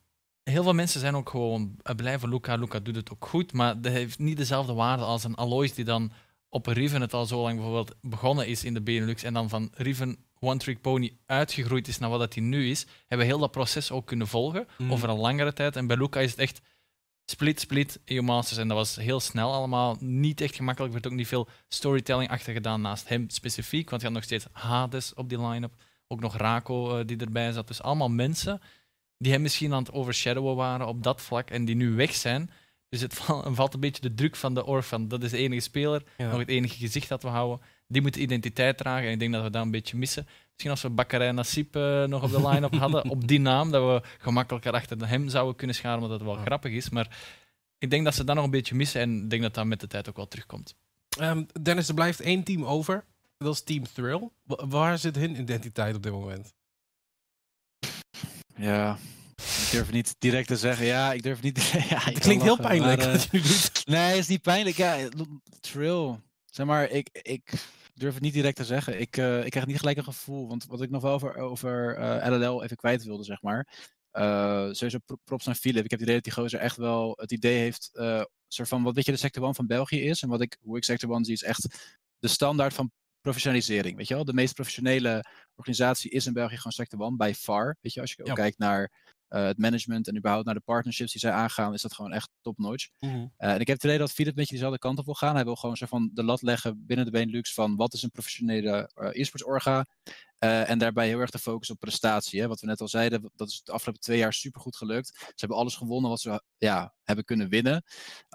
heel 0.44 0.64
veel 0.64 0.74
mensen 0.74 1.00
zijn 1.00 1.16
ook 1.16 1.30
gewoon 1.30 1.76
uh, 1.84 1.96
blijven 1.96 2.30
Luca. 2.30 2.56
Luca 2.56 2.80
doet 2.80 2.96
het 2.96 3.12
ook 3.12 3.26
goed, 3.26 3.54
maar 3.54 3.82
dat 3.82 3.92
heeft 3.92 4.20
niet 4.20 4.38
dezelfde 4.38 4.74
waarde 4.74 5.04
als 5.04 5.24
een 5.24 5.36
Alois 5.36 5.74
die 5.74 5.86
dan 5.86 6.12
op 6.50 6.68
Riven 6.68 7.02
het 7.02 7.14
al 7.14 7.26
zo 7.26 7.42
lang 7.42 7.56
bijvoorbeeld 7.56 7.96
begonnen 8.02 8.48
is 8.48 8.64
in 8.64 8.74
de 8.74 8.82
Benelux 8.82 9.24
en 9.24 9.34
dan 9.34 9.50
van 9.50 9.72
Riven 9.74 10.18
One 10.40 10.58
Trick 10.58 10.82
Pony 10.82 11.18
uitgegroeid 11.26 11.88
is 11.88 11.98
naar 11.98 12.10
wat 12.10 12.20
dat 12.20 12.34
hij 12.34 12.44
nu 12.44 12.70
is, 12.70 12.86
hebben 13.08 13.28
we 13.28 13.34
heel 13.34 13.42
dat 13.42 13.52
proces 13.52 13.92
ook 13.92 14.08
kunnen 14.08 14.28
volgen 14.28 14.68
mhm. 14.78 14.92
over 14.92 15.10
een 15.10 15.18
langere 15.18 15.54
tijd. 15.54 15.76
En 15.76 15.88
bij 15.88 15.98
Luca 15.98 16.20
is 16.20 16.32
het 16.32 16.40
echt 16.40 16.62
split, 17.26 17.60
split, 17.60 18.00
EU 18.06 18.22
Masters. 18.22 18.60
En 18.60 18.68
dat 18.68 18.78
was 18.78 18.96
heel 18.96 19.20
snel 19.20 19.54
allemaal. 19.54 19.98
Niet 20.00 20.42
echt 20.42 20.56
gemakkelijk. 20.56 20.94
Er 20.94 21.00
werd 21.00 21.14
ook 21.14 21.20
niet 21.20 21.28
veel 21.28 21.48
storytelling 21.68 22.30
achter 22.30 22.54
gedaan 22.54 22.82
naast 22.82 23.10
hem 23.10 23.30
specifiek. 23.30 23.90
Want 23.90 24.02
je 24.02 24.08
had 24.08 24.16
nog 24.16 24.26
steeds 24.26 24.46
Hades 24.52 25.14
op 25.14 25.30
die 25.30 25.48
line-up. 25.48 25.74
Ook 26.08 26.20
nog 26.20 26.38
Rako 26.38 27.00
uh, 27.00 27.06
die 27.06 27.18
erbij 27.18 27.52
zat. 27.52 27.68
Dus 27.68 27.82
allemaal 27.82 28.10
mensen 28.10 28.62
die 29.22 29.32
hem 29.32 29.42
misschien 29.42 29.74
aan 29.74 29.84
het 29.84 29.92
overshadowen 29.92 30.56
waren 30.56 30.88
op 30.88 31.04
dat 31.04 31.22
vlak. 31.22 31.50
En 31.50 31.66
die 31.66 31.76
nu 31.76 31.96
weg 31.96 32.16
zijn. 32.16 32.50
Dus 32.90 33.02
het 33.02 33.14
valt 33.60 33.74
een 33.74 33.80
beetje 33.80 34.02
de 34.02 34.14
druk 34.14 34.36
van 34.36 34.54
de 34.54 34.66
oor 34.66 34.84
van 34.84 35.08
dat 35.08 35.24
is 35.24 35.32
de 35.32 35.38
enige 35.38 35.62
speler, 35.62 36.04
nog 36.18 36.38
het 36.38 36.50
enige 36.50 36.78
gezicht 36.78 37.10
dat 37.10 37.24
we 37.24 37.30
houden. 37.30 37.66
Die 37.88 38.02
moet 38.02 38.16
identiteit 38.16 38.78
dragen 38.78 39.08
en 39.08 39.14
ik 39.14 39.20
denk 39.20 39.34
dat 39.34 39.44
we 39.44 39.50
dat 39.50 39.64
een 39.64 39.72
beetje 39.72 39.98
missen. 39.98 40.28
Misschien 40.48 40.72
als 40.72 40.82
we 40.82 40.90
Bakkerij 40.90 41.32
Nasip 41.32 41.76
uh, 41.76 42.04
nog 42.04 42.24
op 42.24 42.32
de 42.32 42.50
line-up 42.50 42.76
hadden, 42.86 43.10
op 43.10 43.28
die 43.28 43.40
naam, 43.40 43.72
dat 43.72 43.84
we 43.84 44.08
gemakkelijker 44.18 44.74
achter 44.74 45.08
hem 45.08 45.30
zouden 45.30 45.56
kunnen 45.56 45.76
scharen, 45.76 46.02
omdat 46.02 46.20
het 46.20 46.28
wel 46.28 46.36
grappig 46.36 46.72
is. 46.72 46.90
Maar 46.90 47.18
ik 47.78 47.90
denk 47.90 48.04
dat 48.04 48.16
ze 48.16 48.24
dat 48.24 48.36
nog 48.36 48.46
een 48.46 48.52
beetje 48.52 48.76
missen 48.76 49.02
en 49.02 49.24
ik 49.24 49.30
denk 49.30 49.42
dat 49.42 49.54
dat 49.54 49.66
met 49.66 49.80
de 49.80 49.88
tijd 49.88 50.10
ook 50.10 50.16
wel 50.16 50.28
terugkomt. 50.28 50.76
Um, 51.22 51.46
Dennis, 51.62 51.88
er 51.88 51.94
blijft 51.94 52.22
één 52.22 52.44
team 52.44 52.66
over. 52.66 53.06
Dat 53.38 53.54
is 53.54 53.64
Team 53.64 53.84
Thrill. 53.94 54.30
waar 54.46 54.98
zit 54.98 55.16
hun 55.16 55.40
identiteit 55.40 55.96
op 55.96 56.04
dit 56.04 56.12
moment? 56.12 56.54
Ja, 58.62 58.98
ik 59.36 59.68
durf 59.72 59.92
niet 59.92 60.16
direct 60.20 60.48
te 60.48 60.58
zeggen. 60.58 60.86
Ja, 60.86 61.14
ik 61.14 61.24
durf 61.24 61.42
niet. 61.42 61.58
ja, 61.90 62.00
het 62.00 62.20
klinkt 62.20 62.44
heel 62.44 62.58
pijnlijk 62.58 63.00
maar, 63.06 63.28
doet. 63.32 63.86
Nee, 63.86 64.10
het 64.10 64.18
is 64.18 64.28
niet 64.28 64.42
pijnlijk. 64.42 64.78
Ja, 64.78 65.10
Trill. 65.60 66.20
Zeg 66.46 66.66
maar, 66.66 66.90
ik, 66.90 67.10
ik 67.12 67.54
durf 67.94 68.14
het 68.14 68.24
niet 68.24 68.34
direct 68.34 68.56
te 68.56 68.66
zeggen. 68.66 69.00
Ik, 69.00 69.18
uh, 69.18 69.46
ik 69.46 69.52
krijg 69.52 69.66
niet 69.66 69.80
gelijk 69.80 69.98
een 69.98 70.04
gevoel. 70.04 70.48
Want 70.48 70.66
wat 70.66 70.82
ik 70.82 70.90
nog 70.90 71.02
wel 71.02 71.14
over, 71.14 71.36
over 71.36 72.00
uh, 72.00 72.28
eh, 72.28 72.34
LLL 72.34 72.64
even 72.64 72.78
kwijt 72.78 73.04
wilde, 73.04 73.24
zeg 73.24 73.42
maar. 73.42 73.68
Sowieso 74.74 74.98
props 75.24 75.48
aan 75.48 75.56
Philip. 75.56 75.84
Ik 75.84 75.90
heb 75.90 76.00
het 76.00 76.02
idee 76.02 76.16
dat 76.16 76.24
die 76.24 76.34
gozer 76.34 76.60
echt 76.60 76.78
wel 76.78 77.14
het 77.22 77.32
idee 77.32 77.60
heeft. 77.60 77.90
soort 78.48 78.68
van 78.68 78.84
wat 78.84 78.96
weet 78.96 79.06
je 79.06 79.12
de 79.12 79.18
sector 79.18 79.44
1 79.44 79.56
van 79.56 79.68
België 79.68 80.02
is. 80.02 80.22
En 80.22 80.30
wat 80.30 80.42
ik, 80.42 80.58
hoe 80.62 80.78
ik 80.78 80.84
sector 80.84 81.12
1 81.14 81.26
zie, 81.26 81.34
is 81.34 81.44
echt 81.44 81.96
de 82.20 82.28
standaard 82.28 82.74
van 82.74 82.92
professionalisering. 83.22 83.98
Weet 83.98 84.08
je 84.08 84.14
wel, 84.14 84.26
de 84.26 84.34
meest 84.34 84.54
professionele 84.54 85.26
organisatie 85.56 86.12
is 86.12 86.26
in 86.26 86.34
België 86.34 86.56
gewoon 86.56 86.72
sector 86.72 87.02
1 87.02 87.18
by 87.18 87.34
far. 87.36 87.78
Weet 87.82 87.94
je, 87.94 88.02
als 88.02 88.14
je 88.14 88.26
ook 88.26 88.36
kijkt 88.36 88.58
naar 88.58 88.92
uh, 89.30 89.46
het 89.46 89.58
management 89.58 90.08
en 90.08 90.18
überhaupt 90.18 90.46
naar 90.46 90.56
de 90.56 90.62
partnerships 90.62 91.12
die 91.12 91.22
zij 91.22 91.32
aangaan, 91.32 91.74
is 91.74 91.82
dat 91.82 91.94
gewoon 91.94 92.14
echt 92.14 92.30
top-notch. 92.42 92.90
Mm 93.00 93.10
uh, 93.12 93.30
en 93.38 93.60
ik 93.60 93.68
heb 93.68 93.76
het 93.76 93.84
idee 93.84 93.98
dat 93.98 94.12
Philip 94.12 94.30
een 94.30 94.36
beetje 94.38 94.54
dezelfde 94.54 94.80
kant 94.80 95.00
op 95.00 95.06
wil 95.06 95.14
gaan. 95.14 95.36
Hij 95.36 95.44
wil 95.44 95.56
gewoon 95.56 95.78
zo 95.78 95.86
van 95.86 96.10
de 96.14 96.24
lat 96.24 96.42
leggen 96.42 96.86
binnen 96.86 97.06
de 97.06 97.12
Benelux 97.12 97.54
van 97.54 97.76
wat 97.76 97.94
is 97.94 98.04
een 98.04 98.12
professionele 98.12 98.92
uh, 98.96 99.10
e-sports 99.12 99.46
orga. 99.46 99.86
Uh, 100.44 100.70
en 100.70 100.78
daarbij 100.78 101.08
heel 101.08 101.20
erg 101.20 101.30
de 101.30 101.40
focus 101.40 101.70
op 101.70 101.80
prestatie. 101.80 102.42
Hè? 102.42 102.48
Wat 102.48 102.60
we 102.60 102.68
net 102.68 102.82
al 102.82 102.88
zeiden, 102.88 103.32
dat 103.36 103.48
is 103.48 103.64
de 103.64 103.72
afgelopen 103.72 104.02
twee 104.02 104.18
jaar 104.18 104.34
super 104.34 104.62
goed 104.62 104.76
gelukt. 104.76 105.08
Ze 105.08 105.34
hebben 105.36 105.58
alles 105.58 105.76
gewonnen 105.76 106.10
wat 106.10 106.20
ze 106.20 106.44
ja, 106.58 106.94
hebben 107.04 107.26
kunnen 107.26 107.50
winnen. 107.50 107.84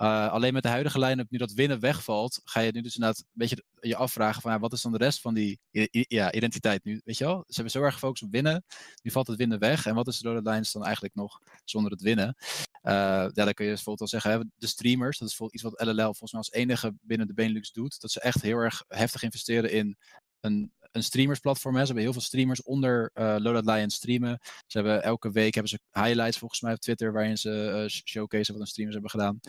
Uh, 0.03 0.33
alleen 0.33 0.53
met 0.53 0.63
de 0.63 0.69
huidige 0.69 0.99
line-up, 0.99 1.31
nu 1.31 1.39
dat 1.39 1.53
winnen 1.53 1.81
wegvalt, 1.81 2.41
ga 2.45 2.61
je 2.61 2.73
nu 2.73 2.81
dus 2.81 2.95
inderdaad 2.95 3.19
een 3.19 3.27
beetje 3.33 3.65
je 3.81 3.97
afvragen 3.97 4.43
van 4.43 4.53
ja, 4.53 4.59
wat 4.59 4.73
is 4.73 4.83
dan 4.83 4.93
de 4.93 4.99
rest 4.99 5.21
van 5.21 5.35
die 5.35 5.61
ja, 5.91 6.33
identiteit 6.33 6.85
nu? 6.85 7.01
Weet 7.05 7.19
je 7.19 7.25
wel? 7.25 7.45
Ze 7.47 7.55
hebben 7.55 7.73
zo 7.73 7.83
erg 7.83 7.95
gefocust 7.95 8.23
op 8.23 8.31
winnen. 8.31 8.65
Nu 9.03 9.11
valt 9.11 9.27
het 9.27 9.37
winnen 9.37 9.59
weg. 9.59 9.87
En 9.87 9.95
wat 9.95 10.07
is 10.07 10.19
de 10.19 10.29
rode 10.29 10.51
lines 10.51 10.73
dan 10.73 10.85
eigenlijk 10.85 11.15
nog 11.15 11.41
zonder 11.65 11.91
het 11.93 12.03
winnen? 12.03 12.37
Uh, 12.83 12.93
ja, 12.93 13.31
dan 13.33 13.53
kun 13.53 13.65
je 13.65 13.73
bijvoorbeeld 13.73 13.99
wel 13.99 14.21
zeggen, 14.21 14.31
hè, 14.31 14.39
de 14.57 14.67
streamers, 14.67 15.19
dat 15.19 15.29
is 15.29 15.41
iets 15.51 15.63
wat 15.63 15.81
LLL 15.83 16.03
volgens 16.03 16.33
mij 16.33 16.41
als 16.41 16.53
enige 16.53 16.95
binnen 17.01 17.27
de 17.27 17.35
Benelux 17.35 17.73
doet. 17.73 18.01
Dat 18.01 18.11
ze 18.11 18.21
echt 18.21 18.43
heel 18.43 18.59
erg 18.59 18.85
heftig 18.89 19.23
investeren 19.23 19.71
in 19.71 19.97
een 20.41 20.73
een 20.97 21.03
streamersplatform. 21.03 21.75
Hè. 21.75 21.81
Ze 21.81 21.87
hebben 21.87 22.05
heel 22.05 22.13
veel 22.13 22.23
streamers 22.23 22.63
onder 22.63 23.11
uh, 23.15 23.37
Loadout 23.39 23.65
Lion 23.65 23.91
streamen. 23.91 24.39
Ze 24.43 24.79
hebben 24.79 25.03
elke 25.03 25.31
week 25.31 25.55
hebben 25.55 25.71
ze 25.73 26.01
highlights 26.01 26.39
volgens 26.39 26.61
mij 26.61 26.73
op 26.73 26.79
Twitter 26.79 27.13
waarin 27.13 27.39
ze 27.39 27.81
uh, 27.83 27.89
showcase 27.89 28.51
wat 28.51 28.61
hun 28.61 28.67
streamers 28.67 28.95
hebben 28.95 29.11
gedaan. 29.11 29.41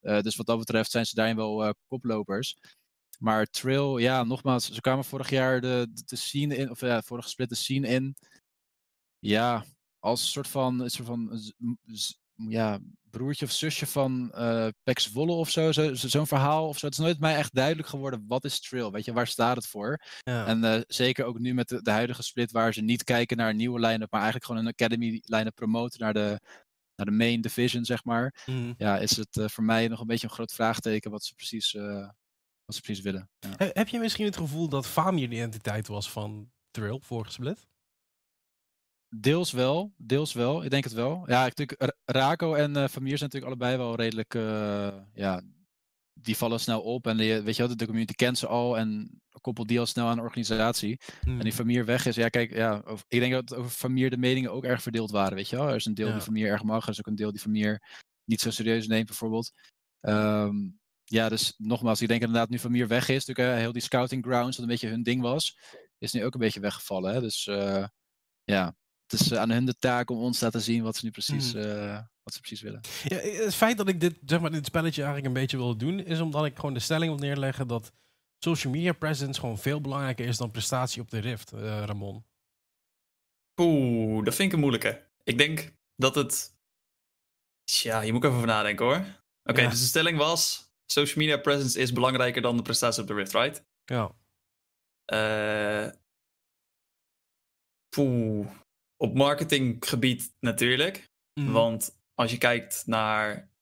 Uh, 0.00 0.20
dus 0.20 0.36
wat 0.36 0.46
dat 0.46 0.58
betreft 0.58 0.90
zijn 0.90 1.06
ze 1.06 1.14
daarin 1.14 1.36
wel 1.36 1.74
koplopers. 1.88 2.56
Maar 3.18 3.46
Trill, 3.46 4.00
ja, 4.00 4.24
nogmaals, 4.24 4.72
ze 4.72 4.80
kwamen 4.80 5.04
vorig 5.04 5.30
jaar 5.30 5.60
de, 5.60 5.88
de, 6.04 6.16
scene 6.16 6.56
in, 6.56 6.70
of 6.70 6.80
ja, 6.80 7.02
vorige 7.02 7.28
split 7.28 7.48
de 7.48 7.54
scene 7.54 7.88
in. 7.88 8.16
Ja, 9.18 9.64
als 9.98 10.30
soort 10.30 10.48
van, 10.48 10.80
een 10.80 10.90
soort 10.90 11.06
van 11.06 11.40
ja, 12.34 12.80
broertje 13.16 13.44
of 13.44 13.52
zusje 13.52 13.86
van 13.86 14.32
uh, 14.34 14.66
Pex 14.82 15.12
Wolle 15.12 15.32
of 15.32 15.50
zo. 15.50 15.72
Zo'n 15.72 15.96
zo, 15.96 16.24
verhaal 16.24 16.68
of 16.68 16.78
zo. 16.78 16.86
Het 16.86 16.94
is 16.94 17.04
nooit 17.04 17.20
mij 17.20 17.36
echt 17.36 17.54
duidelijk 17.54 17.88
geworden, 17.88 18.24
wat 18.28 18.44
is 18.44 18.60
Trill? 18.60 18.90
Weet 18.90 19.04
je, 19.04 19.12
waar 19.12 19.26
staat 19.26 19.56
het 19.56 19.66
voor? 19.66 20.02
Ja. 20.22 20.46
En 20.46 20.64
uh, 20.64 20.80
zeker 20.86 21.24
ook 21.24 21.38
nu 21.38 21.54
met 21.54 21.68
de, 21.68 21.82
de, 21.82 21.90
huidige 21.90 22.22
split, 22.22 22.50
waar 22.50 22.74
ze 22.74 22.80
niet 22.80 23.04
kijken 23.04 23.36
naar 23.36 23.50
een 23.50 23.56
nieuwe 23.56 23.80
line-up, 23.80 24.10
maar 24.10 24.20
eigenlijk 24.20 24.44
gewoon 24.44 24.66
een 24.66 24.72
academy 24.72 25.22
line-up 25.24 25.54
promoten 25.54 26.00
naar 26.00 26.12
de, 26.12 26.40
naar 26.96 27.06
de 27.06 27.12
main 27.12 27.40
division, 27.40 27.84
zeg 27.84 28.04
maar. 28.04 28.34
Mm. 28.46 28.74
Ja, 28.76 28.98
is 28.98 29.16
het 29.16 29.36
uh, 29.36 29.48
voor 29.48 29.64
mij 29.64 29.88
nog 29.88 30.00
een 30.00 30.06
beetje 30.06 30.26
een 30.26 30.34
groot 30.34 30.52
vraagteken 30.52 31.10
wat 31.10 31.24
ze 31.24 31.34
precies 31.34 31.72
wat 32.64 32.74
ze 32.76 32.80
precies 32.80 33.04
willen. 33.04 33.30
Ja. 33.38 33.70
Heb 33.72 33.88
je 33.88 33.98
misschien 33.98 34.24
het 34.24 34.36
gevoel 34.36 34.68
dat 34.68 34.86
Famir 34.86 35.28
de 35.28 35.34
identiteit 35.34 35.86
was 35.86 36.10
van 36.10 36.50
Thrill 36.70 36.98
vorige 37.00 37.32
split? 37.32 37.66
Deels 39.16 39.52
wel, 39.52 39.92
deels 39.96 40.32
wel. 40.32 40.64
Ik 40.64 40.70
denk 40.70 40.84
het 40.84 40.92
wel. 40.92 41.24
Ja, 41.26 41.44
natuurlijk, 41.44 41.94
Raco 42.04 42.54
en 42.54 42.70
uh, 42.76 42.88
Famir 42.88 43.18
zijn 43.18 43.30
natuurlijk 43.30 43.44
allebei 43.44 43.76
wel 43.76 43.96
redelijk, 43.96 44.34
uh, 44.34 44.94
ja, 45.14 45.42
die 46.12 46.36
vallen 46.36 46.60
snel 46.60 46.80
op. 46.80 47.06
En 47.06 47.16
die, 47.16 47.40
weet 47.40 47.56
je 47.56 47.66
wel, 47.66 47.76
de 47.76 47.86
community 47.86 48.14
kent 48.14 48.38
ze 48.38 48.46
al 48.46 48.78
en 48.78 49.20
koppelt 49.40 49.68
die 49.68 49.78
al 49.78 49.86
snel 49.86 50.06
aan 50.06 50.16
de 50.16 50.22
organisatie. 50.22 51.00
En 51.20 51.38
die 51.38 51.52
Famir 51.52 51.76
hmm. 51.76 51.86
weg 51.86 52.06
is, 52.06 52.14
ja 52.14 52.28
kijk, 52.28 52.52
ja, 52.54 52.82
ik 53.08 53.20
denk 53.20 53.32
dat 53.32 53.54
over 53.54 53.70
Famir 53.70 54.10
de 54.10 54.16
meningen 54.16 54.52
ook 54.52 54.64
erg 54.64 54.82
verdeeld 54.82 55.10
waren, 55.10 55.36
weet 55.36 55.48
je 55.48 55.56
wel. 55.56 55.68
Er 55.68 55.74
is 55.74 55.84
een 55.84 55.94
deel 55.94 56.12
die 56.12 56.20
Famir 56.20 56.48
erg 56.48 56.62
mag, 56.62 56.84
er 56.84 56.90
is 56.90 56.98
ook 56.98 57.06
een 57.06 57.14
deel 57.14 57.32
die 57.32 57.40
Famir 57.40 57.82
niet 58.24 58.40
zo 58.40 58.50
serieus 58.50 58.86
neemt 58.86 59.06
bijvoorbeeld. 59.06 59.52
Um, 60.00 60.78
ja, 61.04 61.28
dus 61.28 61.54
nogmaals, 61.56 62.00
ik 62.00 62.08
denk 62.08 62.22
inderdaad 62.22 62.48
nu 62.48 62.58
Famir 62.58 62.88
weg 62.88 63.08
is, 63.08 63.24
natuurlijk 63.24 63.56
uh, 63.56 63.62
heel 63.62 63.72
die 63.72 63.82
scouting 63.82 64.24
grounds, 64.24 64.56
wat 64.56 64.66
een 64.66 64.72
beetje 64.72 64.88
hun 64.88 65.02
ding 65.02 65.22
was, 65.22 65.58
is 65.98 66.12
nu 66.12 66.24
ook 66.24 66.34
een 66.34 66.40
beetje 66.40 66.60
weggevallen. 66.60 67.14
Hè? 67.14 67.20
Dus 67.20 67.46
uh, 67.46 67.86
ja, 68.44 68.76
is 69.20 69.34
aan 69.34 69.50
hun 69.50 69.64
de 69.64 69.78
taak 69.78 70.10
om 70.10 70.18
ons 70.18 70.38
te 70.38 70.44
laten 70.44 70.60
zien 70.60 70.82
wat 70.82 70.96
ze 70.96 71.04
nu 71.04 71.10
precies, 71.10 71.54
mm. 71.54 71.60
uh, 71.60 71.98
wat 72.22 72.34
ze 72.34 72.40
precies 72.40 72.60
willen. 72.60 72.80
Ja, 73.04 73.16
het 73.16 73.54
feit 73.54 73.76
dat 73.76 73.88
ik 73.88 74.00
dit, 74.00 74.18
zeg 74.26 74.40
maar, 74.40 74.50
dit 74.50 74.66
spelletje 74.66 75.02
eigenlijk 75.02 75.34
een 75.34 75.40
beetje 75.40 75.56
wil 75.56 75.76
doen, 75.76 76.00
is 76.00 76.20
omdat 76.20 76.44
ik 76.44 76.56
gewoon 76.56 76.74
de 76.74 76.80
stelling 76.80 77.10
wil 77.10 77.28
neerleggen 77.28 77.68
dat 77.68 77.92
social 78.38 78.72
media 78.72 78.92
presence 78.92 79.40
gewoon 79.40 79.58
veel 79.58 79.80
belangrijker 79.80 80.26
is 80.26 80.36
dan 80.36 80.50
prestatie 80.50 81.02
op 81.02 81.10
de 81.10 81.18
Rift, 81.18 81.50
Ramon. 81.50 82.24
Oeh, 83.60 84.24
dat 84.24 84.34
vind 84.34 84.48
ik 84.48 84.54
een 84.54 84.60
moeilijke. 84.60 85.10
Ik 85.22 85.38
denk 85.38 85.72
dat 85.96 86.14
het. 86.14 86.56
Ja, 87.64 88.00
je 88.00 88.12
moet 88.12 88.24
even 88.24 88.36
over 88.36 88.48
nadenken 88.48 88.84
hoor. 88.84 89.04
Oké, 89.42 89.68
dus 89.68 89.80
de 89.80 89.86
stelling 89.86 90.18
was: 90.18 90.72
social 90.86 91.24
media 91.24 91.36
presence 91.36 91.78
is 91.78 91.92
belangrijker 91.92 92.42
dan 92.42 92.56
de 92.56 92.62
prestatie 92.62 93.02
op 93.02 93.08
de 93.08 93.14
Rift, 93.14 93.32
right? 93.32 93.64
Ja. 93.84 94.14
Uh, 95.12 95.92
poeh. 97.88 98.50
Op 98.96 99.14
marketinggebied 99.14 100.34
natuurlijk. 100.40 101.10
Mhm. 101.40 101.52
Want 101.52 101.98
als 102.14 102.30
je 102.30 102.38
kijkt 102.38 102.82
naar 102.86 103.52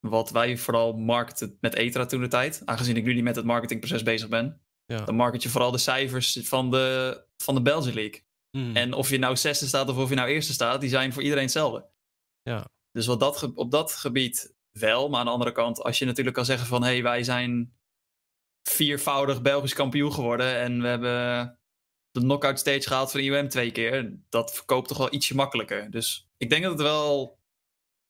wat 0.00 0.30
wij 0.30 0.56
vooral 0.56 0.92
markten 0.92 1.56
met 1.60 1.74
ETRA 1.74 2.06
toen 2.06 2.20
de 2.20 2.28
tijd, 2.28 2.62
aangezien 2.64 2.96
ik 2.96 3.04
nu 3.04 3.14
niet 3.14 3.24
met 3.24 3.36
het 3.36 3.44
marketingproces 3.44 4.02
bezig 4.02 4.28
ben, 4.28 4.60
ja. 4.84 5.04
dan 5.04 5.14
market 5.14 5.42
je 5.42 5.48
vooral 5.48 5.70
de 5.70 5.78
cijfers 5.78 6.38
van 6.42 6.70
de, 6.70 7.24
van 7.36 7.54
de 7.54 7.62
Belgian 7.62 7.94
League. 7.94 8.26
Mhm. 8.50 8.76
En 8.76 8.92
of 8.92 9.10
je 9.10 9.18
nou 9.18 9.36
zesde 9.36 9.66
staat 9.66 9.88
of 9.88 9.96
of 9.96 10.08
je 10.08 10.14
nou 10.14 10.28
eerste 10.28 10.52
staat, 10.52 10.80
die 10.80 10.90
zijn 10.90 11.12
voor 11.12 11.22
iedereen 11.22 11.44
hetzelfde. 11.44 11.88
Ja. 12.42 12.68
Dus 12.90 13.06
wat 13.06 13.20
dat, 13.20 13.52
op 13.54 13.70
dat 13.70 13.92
gebied 13.92 14.54
wel. 14.70 15.08
Maar 15.08 15.20
aan 15.20 15.26
de 15.26 15.32
andere 15.32 15.52
kant, 15.52 15.82
als 15.82 15.98
je 15.98 16.04
natuurlijk 16.04 16.36
kan 16.36 16.44
zeggen 16.44 16.66
van... 16.66 16.82
hé, 16.82 16.88
hey, 16.88 17.02
wij 17.02 17.22
zijn 17.22 17.76
viervoudig 18.68 19.42
Belgisch 19.42 19.74
kampioen 19.74 20.12
geworden... 20.12 20.56
en 20.56 20.82
we 20.82 20.88
hebben 20.88 21.57
de 22.18 22.24
knockout 22.24 22.58
stage 22.58 22.80
gehaald 22.80 23.10
van 23.10 23.20
IOM 23.20 23.48
twee 23.48 23.70
keer... 23.70 24.18
dat 24.28 24.54
verkoopt 24.54 24.88
toch 24.88 24.98
wel 24.98 25.14
ietsje 25.14 25.34
makkelijker. 25.34 25.90
Dus 25.90 26.28
ik 26.36 26.50
denk 26.50 26.62
dat 26.62 26.72
het 26.72 26.80
wel... 26.80 27.38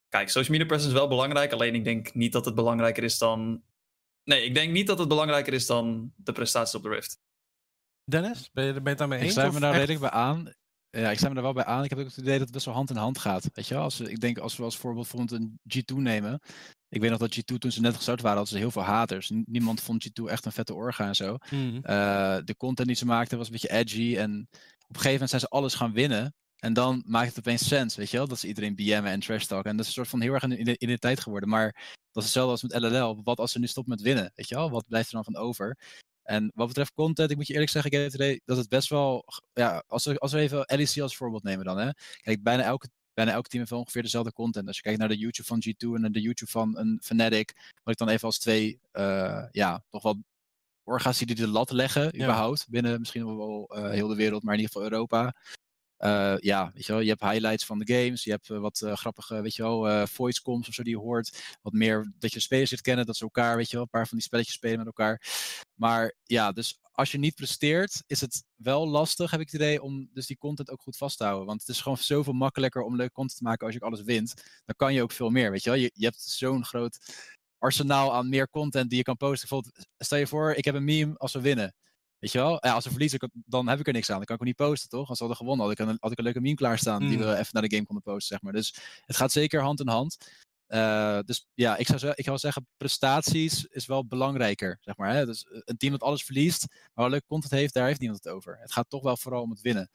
Kijk, 0.07 0.29
social 0.29 0.51
media 0.51 0.67
presence 0.67 0.93
is 0.93 0.99
wel 0.99 1.09
belangrijk. 1.09 1.51
Alleen 1.51 1.75
ik 1.75 1.83
denk 1.83 2.13
niet 2.13 2.31
dat 2.31 2.45
het 2.45 2.55
belangrijker 2.55 3.03
is 3.03 3.17
dan... 3.17 3.63
Nee, 4.23 4.43
ik 4.43 4.53
denk 4.53 4.71
niet 4.71 4.87
dat 4.87 4.99
het 4.99 5.07
belangrijker 5.07 5.53
is 5.53 5.65
dan 5.65 6.13
de 6.15 6.31
prestaties 6.31 6.75
op 6.75 6.83
de 6.83 6.89
Rift. 6.89 7.19
Dennis, 8.03 8.49
ben 8.53 8.65
je, 8.65 8.73
ben 8.73 8.83
je 8.83 8.89
het 8.89 8.97
daarmee 8.97 9.19
eens? 9.19 9.27
Ik 9.27 9.33
sluit 9.33 9.53
me 9.53 9.59
daar 9.59 9.75
redelijk 9.75 9.99
bij 9.99 10.09
aan. 10.09 10.53
Ja, 10.89 11.11
ik 11.11 11.17
sta 11.17 11.29
me 11.29 11.35
er 11.35 11.41
wel 11.41 11.53
bij 11.53 11.65
aan. 11.65 11.83
Ik 11.83 11.89
heb 11.89 11.99
ook 11.99 12.05
het 12.05 12.17
idee 12.17 12.31
dat 12.31 12.41
het 12.41 12.51
best 12.51 12.65
wel 12.65 12.73
hand 12.73 12.89
in 12.89 12.95
hand 12.95 13.17
gaat. 13.17 13.49
Weet 13.53 13.67
je 13.67 13.73
wel? 13.73 13.83
Als, 13.83 13.99
ik 13.99 14.19
denk 14.19 14.37
als 14.37 14.57
we 14.57 14.63
als 14.63 14.77
voorbeeld 14.77 15.07
bijvoorbeeld 15.11 15.41
een 15.41 15.59
G2 15.77 15.95
nemen. 15.95 16.41
Ik 16.89 17.01
weet 17.01 17.09
nog 17.09 17.19
dat 17.19 17.35
G2 17.35 17.57
toen 17.57 17.71
ze 17.71 17.81
net 17.81 17.95
gestart 17.95 18.21
waren, 18.21 18.37
hadden 18.37 18.55
ze 18.55 18.63
heel 18.63 18.71
veel 18.71 18.81
haters. 18.81 19.31
Niemand 19.45 19.81
vond 19.81 20.07
G2 20.07 20.23
echt 20.25 20.45
een 20.45 20.51
vette 20.51 20.73
orga 20.73 21.07
en 21.07 21.15
zo. 21.15 21.37
Mhm. 21.49 21.75
Eh, 21.75 22.37
de 22.43 22.55
content 22.57 22.87
die 22.87 22.97
ze 22.97 23.05
maakten 23.05 23.37
was 23.37 23.47
een 23.47 23.53
beetje 23.53 23.71
edgy. 23.71 24.15
En 24.17 24.47
op 24.51 24.95
een 24.95 25.01
gegeven 25.01 25.11
moment 25.11 25.29
zijn 25.29 25.41
ze 25.41 25.47
alles 25.47 25.73
gaan 25.73 25.93
winnen. 25.93 26.33
En 26.59 26.73
dan 26.73 27.03
maakt 27.05 27.27
het 27.27 27.39
opeens 27.39 27.67
sens, 27.67 27.95
weet 27.95 28.09
je 28.09 28.17
wel? 28.17 28.27
Dat 28.27 28.39
ze 28.39 28.47
iedereen 28.47 28.75
BM'en 28.75 29.05
en 29.05 29.19
trash 29.19 29.45
talken. 29.45 29.69
En 29.69 29.77
dat 29.77 29.85
is 29.85 29.87
een 29.87 29.97
soort 29.97 30.07
van 30.07 30.21
heel 30.21 30.33
erg 30.33 30.43
een 30.43 30.61
identiteit 30.61 31.19
geworden. 31.19 31.49
Maar 31.49 31.97
dat 32.11 32.23
is 32.23 32.23
hetzelfde 32.23 32.51
als 32.51 32.63
met 32.63 32.91
LLL. 32.91 33.23
Wat 33.23 33.39
als 33.39 33.51
ze 33.51 33.59
nu 33.59 33.67
stoppen 33.67 33.93
met 33.93 34.03
winnen, 34.03 34.31
weet 34.35 34.47
je 34.47 34.55
wel? 34.55 34.69
Wat 34.69 34.87
blijft 34.87 35.07
er 35.07 35.13
dan 35.13 35.23
van 35.23 35.35
over? 35.35 35.77
En 36.23 36.51
wat 36.55 36.67
betreft 36.67 36.93
content, 36.93 37.31
ik 37.31 37.35
moet 37.37 37.47
je 37.47 37.53
eerlijk 37.53 37.71
zeggen, 37.71 37.91
ik 37.91 37.97
heb 37.97 38.05
het 38.05 38.21
idee 38.21 38.41
dat 38.45 38.57
het 38.57 38.69
best 38.69 38.89
wel. 38.89 39.25
Ja, 39.53 39.83
als 39.87 40.05
we, 40.05 40.17
als 40.17 40.31
we 40.31 40.39
even 40.39 40.63
LEC 40.65 40.99
als 40.99 41.15
voorbeeld 41.15 41.43
nemen 41.43 41.65
dan. 41.65 41.77
Hè. 41.77 41.89
Kijk, 42.21 42.43
bijna 42.43 42.63
elke, 42.63 42.89
bijna 43.19 43.33
elke 43.33 43.49
team 43.49 43.59
heeft 43.59 43.69
wel 43.69 43.79
ongeveer 43.79 44.01
dezelfde 44.01 44.33
content. 44.33 44.67
Als 44.67 44.75
je 44.75 44.81
kijkt 44.81 44.99
naar 44.99 45.07
de 45.07 45.17
YouTube 45.17 45.47
van 45.47 45.63
G2 45.67 45.93
en 45.93 46.01
naar 46.01 46.11
de 46.11 46.21
YouTube 46.21 46.51
van 46.51 46.77
een 46.77 46.99
Fnatic, 47.03 47.53
wat 47.83 47.93
ik 47.93 47.97
dan 47.97 48.09
even 48.09 48.25
als 48.25 48.39
twee, 48.39 48.79
uh, 48.93 49.45
ja, 49.51 49.83
toch 49.89 50.03
wel 50.03 50.23
orga's 50.83 51.17
die 51.17 51.35
de 51.35 51.47
lat 51.47 51.71
leggen, 51.71 52.15
überhaupt. 52.15 52.65
Binnen 52.69 52.99
misschien 52.99 53.37
wel 53.37 53.77
uh, 53.77 53.89
heel 53.89 54.07
de 54.07 54.15
wereld, 54.15 54.43
maar 54.43 54.53
in 54.53 54.59
ieder 54.59 54.73
geval 54.73 54.91
Europa. 54.91 55.35
Uh, 55.99 56.37
ja, 56.37 56.71
weet 56.73 56.85
je 56.85 56.91
wel, 56.91 57.01
je 57.01 57.09
hebt 57.09 57.21
highlights 57.21 57.65
van 57.65 57.79
de 57.79 57.93
games. 57.93 58.23
Je 58.23 58.31
hebt 58.31 58.47
wat 58.47 58.83
grappige, 58.85 59.41
weet 59.41 59.55
je 59.55 59.61
wel, 59.61 60.07
voice 60.07 60.41
comms 60.41 60.67
of 60.67 60.73
zo 60.73 60.83
die 60.83 60.93
je 60.93 60.99
hoort. 60.99 61.57
Wat 61.61 61.73
meer 61.73 62.11
dat 62.19 62.33
je 62.33 62.39
spelers 62.39 62.69
zit 62.69 62.81
kennen, 62.81 63.05
dat 63.05 63.17
ze 63.17 63.23
elkaar, 63.23 63.55
weet 63.57 63.69
je 63.69 63.73
wel, 63.73 63.83
een 63.83 63.89
paar 63.89 64.07
van 64.07 64.17
die 64.17 64.25
spelletjes 64.25 64.55
spelen 64.55 64.77
met 64.77 64.85
elkaar. 64.85 65.21
Maar 65.73 66.15
ja, 66.23 66.51
dus 66.51 66.79
als 66.99 67.11
je 67.11 67.17
niet 67.17 67.35
presteert, 67.35 68.03
is 68.07 68.21
het 68.21 68.43
wel 68.55 68.87
lastig, 68.87 69.31
heb 69.31 69.39
ik 69.39 69.45
het 69.51 69.61
idee, 69.61 69.81
om 69.81 70.09
dus 70.13 70.27
die 70.27 70.37
content 70.37 70.71
ook 70.71 70.81
goed 70.81 70.97
vast 70.97 71.17
te 71.17 71.23
houden. 71.23 71.47
Want 71.47 71.59
het 71.59 71.69
is 71.69 71.81
gewoon 71.81 71.97
zoveel 71.97 72.33
makkelijker 72.33 72.81
om 72.81 72.95
leuke 72.95 73.13
content 73.13 73.37
te 73.37 73.43
maken 73.43 73.65
als 73.65 73.75
je 73.75 73.81
alles 73.81 74.01
wint. 74.01 74.33
Dan 74.65 74.75
kan 74.75 74.93
je 74.93 75.01
ook 75.01 75.11
veel 75.11 75.29
meer, 75.29 75.51
weet 75.51 75.63
je 75.63 75.69
wel. 75.69 75.79
Je, 75.79 75.91
je 75.93 76.05
hebt 76.05 76.21
zo'n 76.21 76.65
groot 76.65 76.99
arsenaal 77.57 78.13
aan 78.13 78.29
meer 78.29 78.49
content 78.49 78.89
die 78.89 78.97
je 78.97 79.03
kan 79.03 79.17
posten. 79.17 79.49
Bijvoorbeeld, 79.49 79.87
stel 79.97 80.17
je 80.17 80.27
voor, 80.27 80.53
ik 80.53 80.65
heb 80.65 80.75
een 80.75 80.83
meme 80.83 81.17
als 81.17 81.33
we 81.33 81.41
winnen. 81.41 81.73
Weet 82.19 82.31
je 82.31 82.37
wel? 82.37 82.57
Ja, 82.65 82.73
als 82.73 82.83
we 82.83 82.89
verliezen, 82.89 83.31
dan 83.33 83.67
heb 83.67 83.79
ik 83.79 83.87
er 83.87 83.93
niks 83.93 84.09
aan. 84.09 84.17
Dan 84.17 84.25
kan 84.25 84.35
ik 84.35 84.41
ook 84.41 84.47
niet 84.47 84.55
posten, 84.55 84.89
toch? 84.89 85.09
Als 85.09 85.19
we 85.19 85.25
hadden 85.25 85.45
gewonnen, 85.45 85.65
had 85.67 85.79
ik 85.79 85.87
een, 85.87 85.97
had 85.99 86.11
ik 86.11 86.17
een 86.17 86.23
leuke 86.23 86.41
meme 86.41 86.55
klaarstaan 86.55 86.99
die 86.99 87.17
mm. 87.17 87.23
we 87.23 87.31
even 87.31 87.49
naar 87.51 87.67
de 87.67 87.75
game 87.75 87.85
konden 87.85 88.03
posten, 88.03 88.27
zeg 88.27 88.41
maar. 88.41 88.53
Dus 88.53 88.75
het 89.05 89.15
gaat 89.15 89.31
zeker 89.31 89.61
hand 89.61 89.79
in 89.79 89.87
hand. 89.87 90.17
Uh, 90.69 91.19
dus 91.25 91.47
ja, 91.53 91.77
ik 91.77 91.87
zou, 91.87 92.13
ik 92.15 92.25
zou 92.25 92.37
zeggen, 92.37 92.67
prestaties 92.77 93.65
is 93.65 93.85
wel 93.85 94.05
belangrijker, 94.05 94.77
zeg 94.81 94.97
maar. 94.97 95.13
Hè? 95.13 95.25
Dus 95.25 95.45
een 95.49 95.77
team 95.77 95.91
dat 95.91 96.03
alles 96.03 96.23
verliest, 96.23 96.65
maar 96.69 96.89
wel 96.93 97.09
leuke 97.09 97.25
content 97.25 97.51
heeft, 97.51 97.73
daar 97.73 97.87
heeft 97.87 97.99
niemand 97.99 98.23
het 98.23 98.33
over. 98.33 98.57
Het 98.59 98.71
gaat 98.71 98.89
toch 98.89 99.03
wel 99.03 99.17
vooral 99.17 99.41
om 99.41 99.49
het 99.49 99.61
winnen. 99.61 99.89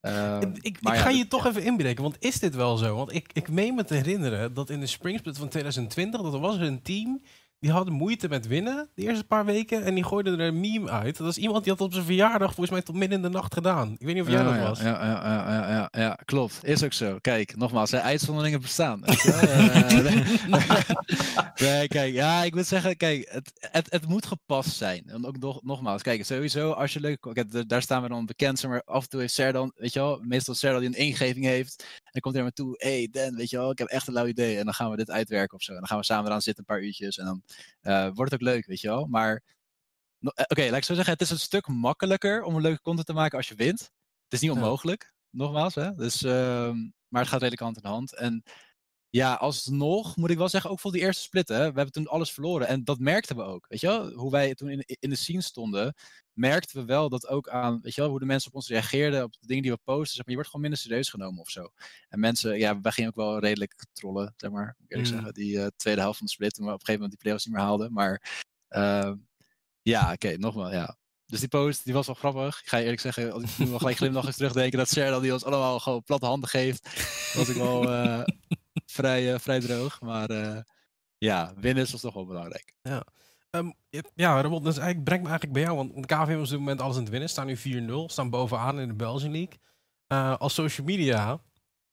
Uh, 0.00 0.40
ik, 0.60 0.78
ga 0.82 1.08
je 1.08 1.26
toch 1.26 1.46
even 1.46 1.62
inbreken, 1.62 2.02
want 2.02 2.16
is 2.18 2.38
dit 2.38 2.54
wel 2.54 2.76
zo? 2.76 2.96
Want 2.96 3.14
ik, 3.14 3.30
ik 3.32 3.50
meen 3.50 3.74
me 3.74 3.84
te 3.84 3.94
herinneren 3.94 4.54
dat 4.54 4.70
in 4.70 4.80
de 4.80 4.86
Springsplit 4.86 5.38
van 5.38 5.48
2020, 5.48 6.20
dat 6.20 6.34
er 6.34 6.40
was 6.40 6.56
een 6.56 6.82
team 6.82 7.22
die 7.58 7.70
hadden 7.70 7.94
moeite 7.94 8.28
met 8.28 8.46
winnen 8.46 8.88
de 8.94 9.02
eerste 9.02 9.24
paar 9.24 9.44
weken. 9.44 9.84
En 9.84 9.94
die 9.94 10.04
gooiden 10.04 10.40
er 10.40 10.46
een 10.46 10.60
meme 10.60 10.90
uit. 10.90 11.16
Dat 11.16 11.28
is 11.28 11.38
iemand 11.38 11.64
die 11.64 11.72
had 11.72 11.80
op 11.80 11.92
zijn 11.92 12.04
verjaardag 12.04 12.48
volgens 12.48 12.70
mij 12.70 12.82
tot 12.82 12.94
midden 12.94 13.16
in 13.16 13.22
de 13.22 13.28
nacht 13.28 13.54
gedaan. 13.54 13.92
Ik 13.98 14.06
weet 14.06 14.14
niet 14.14 14.22
of 14.22 14.30
jij 14.30 14.42
dat 14.42 14.58
was. 14.58 14.80
Ja, 14.80 15.04
ja, 15.04 15.22
ja, 15.24 15.70
ja, 15.70 15.88
ja, 16.00 16.18
klopt. 16.24 16.58
Is 16.62 16.84
ook 16.84 16.92
zo. 16.92 17.18
Kijk, 17.20 17.56
nogmaals, 17.56 17.90
zijn 17.90 18.02
uitzonderingen 18.02 18.60
bestaan. 18.60 19.00
nee, 21.62 21.88
kijk, 21.88 22.12
ja, 22.12 22.42
ik 22.42 22.54
moet 22.54 22.66
zeggen, 22.66 22.96
kijk, 22.96 23.28
het, 23.30 23.68
het, 23.70 23.86
het 23.90 24.08
moet 24.08 24.26
gepast 24.26 24.76
zijn. 24.76 25.02
En 25.06 25.26
ook 25.26 25.38
nog, 25.38 25.62
nogmaals, 25.62 26.02
kijk, 26.02 26.24
sowieso 26.24 26.70
als 26.70 26.92
je 26.92 27.00
leuk... 27.00 27.20
Kijk, 27.32 27.68
daar 27.68 27.82
staan 27.82 28.02
we 28.02 28.08
dan 28.08 28.26
bekend, 28.26 28.66
maar 28.66 28.82
af 28.84 29.02
en 29.02 29.08
toe 29.08 29.20
heeft 29.20 29.34
Serdan, 29.34 29.72
weet 29.76 29.92
je 29.92 29.98
wel, 29.98 30.20
meestal 30.22 30.54
Serdan 30.54 30.80
die 30.80 30.88
een 30.88 31.06
ingeving 31.06 31.44
heeft. 31.44 31.82
En 31.82 32.10
dan 32.12 32.20
komt 32.20 32.34
hij 32.34 32.42
naar 32.42 32.52
me 32.56 32.62
toe, 32.62 32.74
hey 32.78 33.08
Dan, 33.10 33.36
weet 33.36 33.50
je 33.50 33.56
wel, 33.56 33.70
ik 33.70 33.78
heb 33.78 33.88
echt 33.88 34.06
een 34.06 34.14
lauw 34.14 34.26
idee. 34.26 34.58
En 34.58 34.64
dan 34.64 34.74
gaan 34.74 34.90
we 34.90 34.96
dit 34.96 35.10
uitwerken 35.10 35.56
of 35.56 35.62
zo. 35.62 35.72
En 35.72 35.78
dan 35.78 35.86
gaan 35.86 35.98
we 35.98 36.04
samen 36.04 36.26
eraan 36.26 36.42
zitten 36.42 36.64
een 36.66 36.74
paar 36.74 36.84
uurtjes. 36.84 37.18
En 37.18 37.24
dan 37.24 37.42
uh, 37.82 38.02
wordt 38.14 38.32
het 38.32 38.40
ook 38.40 38.48
leuk, 38.48 38.66
weet 38.66 38.80
je 38.80 38.88
wel. 38.88 39.06
Maar 39.06 39.42
eh, 40.20 40.28
oké, 40.28 40.52
okay, 40.52 40.68
laat 40.68 40.78
ik 40.78 40.84
zo 40.84 40.94
zeggen, 40.94 41.12
het 41.12 41.22
is 41.22 41.30
een 41.30 41.38
stuk 41.38 41.66
makkelijker 41.68 42.42
om 42.42 42.54
een 42.54 42.62
leuke 42.62 42.80
content 42.80 43.06
te 43.06 43.12
maken 43.12 43.36
als 43.36 43.48
je 43.48 43.54
wint. 43.54 43.80
Het 44.24 44.32
is 44.32 44.40
niet 44.40 44.50
onmogelijk, 44.50 45.14
nogmaals. 45.30 45.74
Hè? 45.74 45.94
Dus, 45.94 46.22
uh, 46.22 46.70
maar 47.08 47.20
het 47.20 47.28
gaat 47.28 47.40
redelijk 47.40 47.62
hand 47.62 47.76
in 47.76 47.90
hand. 47.90 48.16
En 48.16 48.42
ja, 49.10 49.34
alsnog 49.34 50.16
moet 50.16 50.30
ik 50.30 50.36
wel 50.36 50.48
zeggen, 50.48 50.70
ook 50.70 50.80
voor 50.80 50.92
die 50.92 51.00
eerste 51.00 51.22
split, 51.22 51.48
hè, 51.48 51.58
we 51.58 51.62
hebben 51.62 51.92
toen 51.92 52.06
alles 52.06 52.32
verloren. 52.32 52.66
En 52.66 52.84
dat 52.84 52.98
merkten 52.98 53.36
we 53.36 53.42
ook. 53.42 53.66
Weet 53.68 53.80
je 53.80 53.86
wel? 53.86 54.10
Hoe 54.10 54.30
wij 54.30 54.54
toen 54.54 54.68
in, 54.68 54.84
in 54.86 55.10
de 55.10 55.16
scene 55.16 55.42
stonden, 55.42 55.94
merkten 56.32 56.80
we 56.80 56.84
wel 56.84 57.08
dat 57.08 57.28
ook 57.28 57.48
aan, 57.48 57.78
weet 57.82 57.94
je 57.94 58.00
wel, 58.00 58.10
hoe 58.10 58.18
de 58.18 58.24
mensen 58.24 58.50
op 58.50 58.56
ons 58.56 58.68
reageerden, 58.68 59.22
op 59.22 59.32
de 59.32 59.46
dingen 59.46 59.62
die 59.62 59.72
we 59.72 59.78
posten. 59.84 60.14
Zeg 60.14 60.16
maar, 60.16 60.28
je 60.28 60.34
wordt 60.34 60.50
gewoon 60.50 60.66
minder 60.66 60.80
serieus 60.80 61.10
genomen 61.10 61.40
of 61.40 61.50
zo. 61.50 61.68
En 62.08 62.20
mensen, 62.20 62.58
ja, 62.58 62.80
wij 62.80 62.92
gingen 62.92 63.10
ook 63.10 63.16
wel 63.16 63.38
redelijk 63.38 63.86
trollen, 63.92 64.34
zeg 64.36 64.50
maar, 64.50 64.74
moet 64.78 64.90
ik 64.90 64.96
eerlijk 64.96 65.10
mm. 65.10 65.16
zeggen. 65.16 65.34
Die 65.34 65.56
uh, 65.56 65.66
tweede 65.76 66.00
helft 66.00 66.18
van 66.18 66.26
de 66.26 66.32
split, 66.32 66.54
toen 66.54 66.66
we 66.66 66.72
op 66.72 66.80
een 66.80 66.86
gegeven 66.86 67.00
moment 67.00 67.10
die 67.10 67.20
playoffs 67.22 67.46
niet 67.46 67.54
meer 67.54 67.64
haalden. 67.64 67.92
Maar 67.92 68.44
uh, 68.68 69.12
ja, 69.82 70.02
oké, 70.02 70.12
okay, 70.12 70.34
nogmaals, 70.34 70.72
ja. 70.72 70.96
Dus 71.26 71.40
die 71.40 71.48
post, 71.48 71.84
die 71.84 71.94
was 71.94 72.06
wel 72.06 72.14
grappig. 72.14 72.60
Ik 72.60 72.68
ga 72.68 72.76
je 72.76 72.82
eerlijk 72.82 73.00
zeggen, 73.00 73.32
als 73.32 73.42
ik 73.42 73.58
nu 73.58 73.66
wel 73.66 73.78
gelijk 73.78 74.00
nog 74.00 74.26
eens 74.26 74.36
terugdenken, 74.36 74.78
dat 74.78 74.88
Sheryl 74.88 75.20
die 75.20 75.32
ons 75.32 75.44
allemaal 75.44 75.80
gewoon 75.80 76.02
platte 76.02 76.26
handen 76.26 76.48
geeft, 76.48 76.88
was 77.34 77.48
ik 77.48 77.56
wel 77.56 77.92
uh, 77.92 78.22
vrij, 78.98 79.32
uh, 79.32 79.38
vrij 79.38 79.60
droog. 79.60 80.00
Maar 80.00 80.64
ja, 81.18 81.52
winnen 81.56 81.84
is 81.84 82.00
toch 82.00 82.14
wel 82.14 82.26
belangrijk. 82.26 82.72
Ja. 82.82 83.04
Um, 83.50 83.74
ja, 84.14 84.40
Ramon, 84.40 84.62
dus 84.62 84.76
eigenlijk 84.76 85.04
brengt 85.04 85.24
me 85.24 85.30
eigenlijk 85.30 85.52
bij 85.52 85.62
jou. 85.62 85.76
Want 85.76 86.06
KVM 86.06 86.30
is 86.30 86.42
op 86.42 86.48
dit 86.48 86.58
moment 86.58 86.80
alles 86.80 86.96
aan 86.96 87.02
het 87.02 87.10
winnen. 87.10 87.28
Staan 87.28 87.46
nu 87.46 87.56
4-0. 87.56 88.12
Staan 88.12 88.30
bovenaan 88.30 88.80
in 88.80 88.88
de 88.88 88.94
Belgian 88.94 89.32
League. 89.32 89.58
Uh, 90.08 90.36
als 90.36 90.54
social 90.54 90.86
media, 90.86 91.40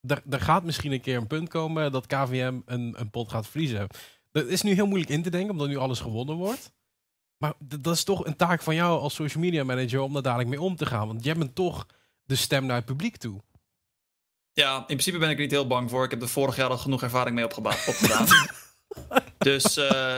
er 0.07 0.41
gaat 0.41 0.63
misschien 0.63 0.91
een 0.91 1.01
keer 1.01 1.17
een 1.17 1.27
punt 1.27 1.49
komen 1.49 1.91
dat 1.91 2.07
KVM 2.07 2.59
een, 2.65 2.93
een 2.99 3.09
pot 3.09 3.29
gaat 3.29 3.47
verliezen. 3.47 3.87
Dat 4.31 4.47
is 4.47 4.61
nu 4.61 4.73
heel 4.73 4.87
moeilijk 4.87 5.11
in 5.11 5.23
te 5.23 5.29
denken, 5.29 5.51
omdat 5.51 5.67
nu 5.67 5.77
alles 5.77 5.99
gewonnen 5.99 6.35
wordt. 6.35 6.71
Maar 7.37 7.53
dat 7.59 7.95
is 7.95 8.03
toch 8.03 8.25
een 8.25 8.35
taak 8.35 8.61
van 8.61 8.75
jou 8.75 8.99
als 8.99 9.13
social 9.13 9.43
media 9.43 9.63
manager 9.63 9.99
om 9.99 10.13
daar 10.13 10.21
dadelijk 10.21 10.49
mee 10.49 10.61
om 10.61 10.75
te 10.75 10.85
gaan. 10.85 11.07
Want 11.07 11.23
jij 11.23 11.35
bent 11.35 11.55
toch 11.55 11.87
de 12.23 12.35
stem 12.35 12.65
naar 12.65 12.75
het 12.75 12.85
publiek 12.85 13.17
toe. 13.17 13.41
Ja, 14.53 14.77
in 14.77 14.85
principe 14.85 15.17
ben 15.17 15.29
ik 15.29 15.35
er 15.35 15.41
niet 15.41 15.51
heel 15.51 15.67
bang 15.67 15.89
voor. 15.89 16.03
Ik 16.03 16.11
heb 16.11 16.21
er 16.21 16.29
vorig 16.29 16.55
jaar 16.55 16.69
al 16.69 16.77
genoeg 16.77 17.03
ervaring 17.03 17.35
mee 17.35 17.45
opgedaan. 17.55 18.27
dus 19.37 19.77
uh, 19.77 20.17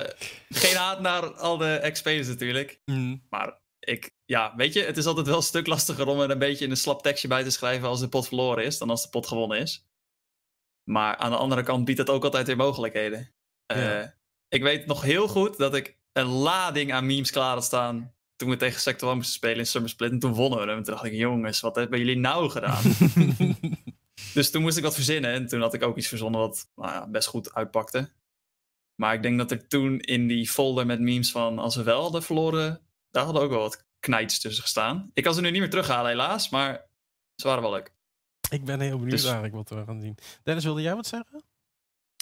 geen 0.50 0.76
haat 0.76 1.00
naar 1.00 1.34
al 1.34 1.58
de 1.58 1.74
ex-spelers 1.74 2.28
natuurlijk. 2.28 2.82
Mm. 2.86 3.24
Maar 3.30 3.60
ik, 3.80 4.12
ja, 4.26 4.54
weet 4.56 4.74
je, 4.74 4.82
het 4.82 4.98
is 4.98 5.06
altijd 5.06 5.28
wel 5.28 5.36
een 5.36 5.42
stuk 5.42 5.68
lastiger 5.68 6.08
om 6.08 6.20
er 6.20 6.32
een 6.32 6.40
beetje 6.40 6.66
in 6.66 6.72
een 6.72 6.78
slap 6.78 7.02
tekstje 7.02 7.28
bij 7.28 7.44
te 7.44 7.50
schrijven 7.50 7.88
als 7.88 8.00
de 8.00 8.10
pot 8.10 8.28
verloren 8.28 8.64
is, 8.64 8.78
dan 8.78 8.90
als 8.90 9.04
de 9.04 9.10
pot 9.10 9.28
gewonnen 9.28 9.60
is. 9.60 9.88
Maar 10.90 11.18
aan 11.18 11.32
de 11.32 11.38
andere 11.38 11.64
kant 11.64 11.86
biedt 11.86 12.00
het 12.00 12.10
ook 12.10 12.24
altijd 12.24 12.48
weer 12.48 12.58
mogelijkheden. 12.58 13.34
Uh, 13.74 14.04
ik 14.48 14.62
weet 14.62 14.86
nog 14.86 15.02
heel 15.02 15.28
goed 15.28 15.58
dat 15.58 15.76
ik 15.76 15.98
een 16.12 16.26
lading 16.26 16.94
aan 16.94 17.06
memes 17.06 17.32
klaar 17.32 17.54
had 17.54 17.64
staan 17.64 18.14
toen 18.36 18.50
we 18.50 18.56
tegen 18.56 18.82
Sector 18.82 19.08
1 19.08 19.18
moesten 19.18 19.36
spelen 19.36 19.58
in 19.58 19.66
Summer 19.66 19.90
Split. 19.90 20.12
En 20.12 20.20
toen 20.20 20.34
wonnen 20.34 20.60
we 20.60 20.66
hem. 20.66 20.78
En 20.78 20.84
toen 20.84 20.94
dacht 20.94 21.06
ik, 21.06 21.14
jongens, 21.14 21.60
wat 21.60 21.76
hebben 21.76 22.00
jullie 22.00 22.18
nou 22.18 22.50
gedaan? 22.50 22.84
dus 24.36 24.52
toen 24.52 24.62
moest 24.62 24.78
ik 24.78 24.84
wat 24.84 24.94
verzinnen. 24.94 25.34
En 25.34 25.48
toen 25.48 25.62
had 25.62 25.74
ik 25.74 25.84
ook 25.84 25.98
iets 25.98 26.08
verzonnen 26.08 26.40
wat 26.40 26.72
nou 26.76 26.92
ja, 26.92 27.08
best 27.08 27.28
goed 27.28 27.54
uitpakte. 27.54 28.10
Maar 28.96 29.14
ik 29.14 29.22
denk 29.22 29.38
dat 29.38 29.52
er 29.52 29.68
toen 29.68 30.00
in 30.00 30.28
die 30.28 30.50
folder 30.50 30.86
met 30.86 31.00
memes 31.00 31.32
van 31.32 31.60
als 31.60 31.76
we 31.76 31.84
wel 31.84 32.02
hadden 32.02 32.24
verloren, 32.24 32.82
daar 33.12 33.24
hadden 33.24 33.42
ook 33.42 33.50
wel 33.50 33.60
wat 33.60 33.86
knijts 34.00 34.40
tussen 34.40 34.64
gestaan. 34.64 35.12
Ik 35.14 35.24
kan 35.24 35.34
ze 35.34 35.42
nu 35.42 35.52
niet 35.52 35.60
meer 35.60 35.70
terughalen 35.70 36.12
helaas, 36.12 36.50
maar 36.50 36.86
ze 37.36 37.48
waren 37.48 37.62
wel 37.62 37.72
leuk. 37.72 37.94
Ik 38.50 38.66
ben 38.66 38.80
heel 38.80 38.98
benieuwd 38.98 39.12
dus... 39.12 39.24
eigenlijk 39.24 39.56
wat 39.56 39.70
we 39.70 39.84
gaan 39.86 40.02
zien. 40.02 40.18
Dennis, 40.44 40.64
wilde 40.64 40.82
jij 40.82 40.96
wat 40.96 41.08
zeggen? 41.08 41.44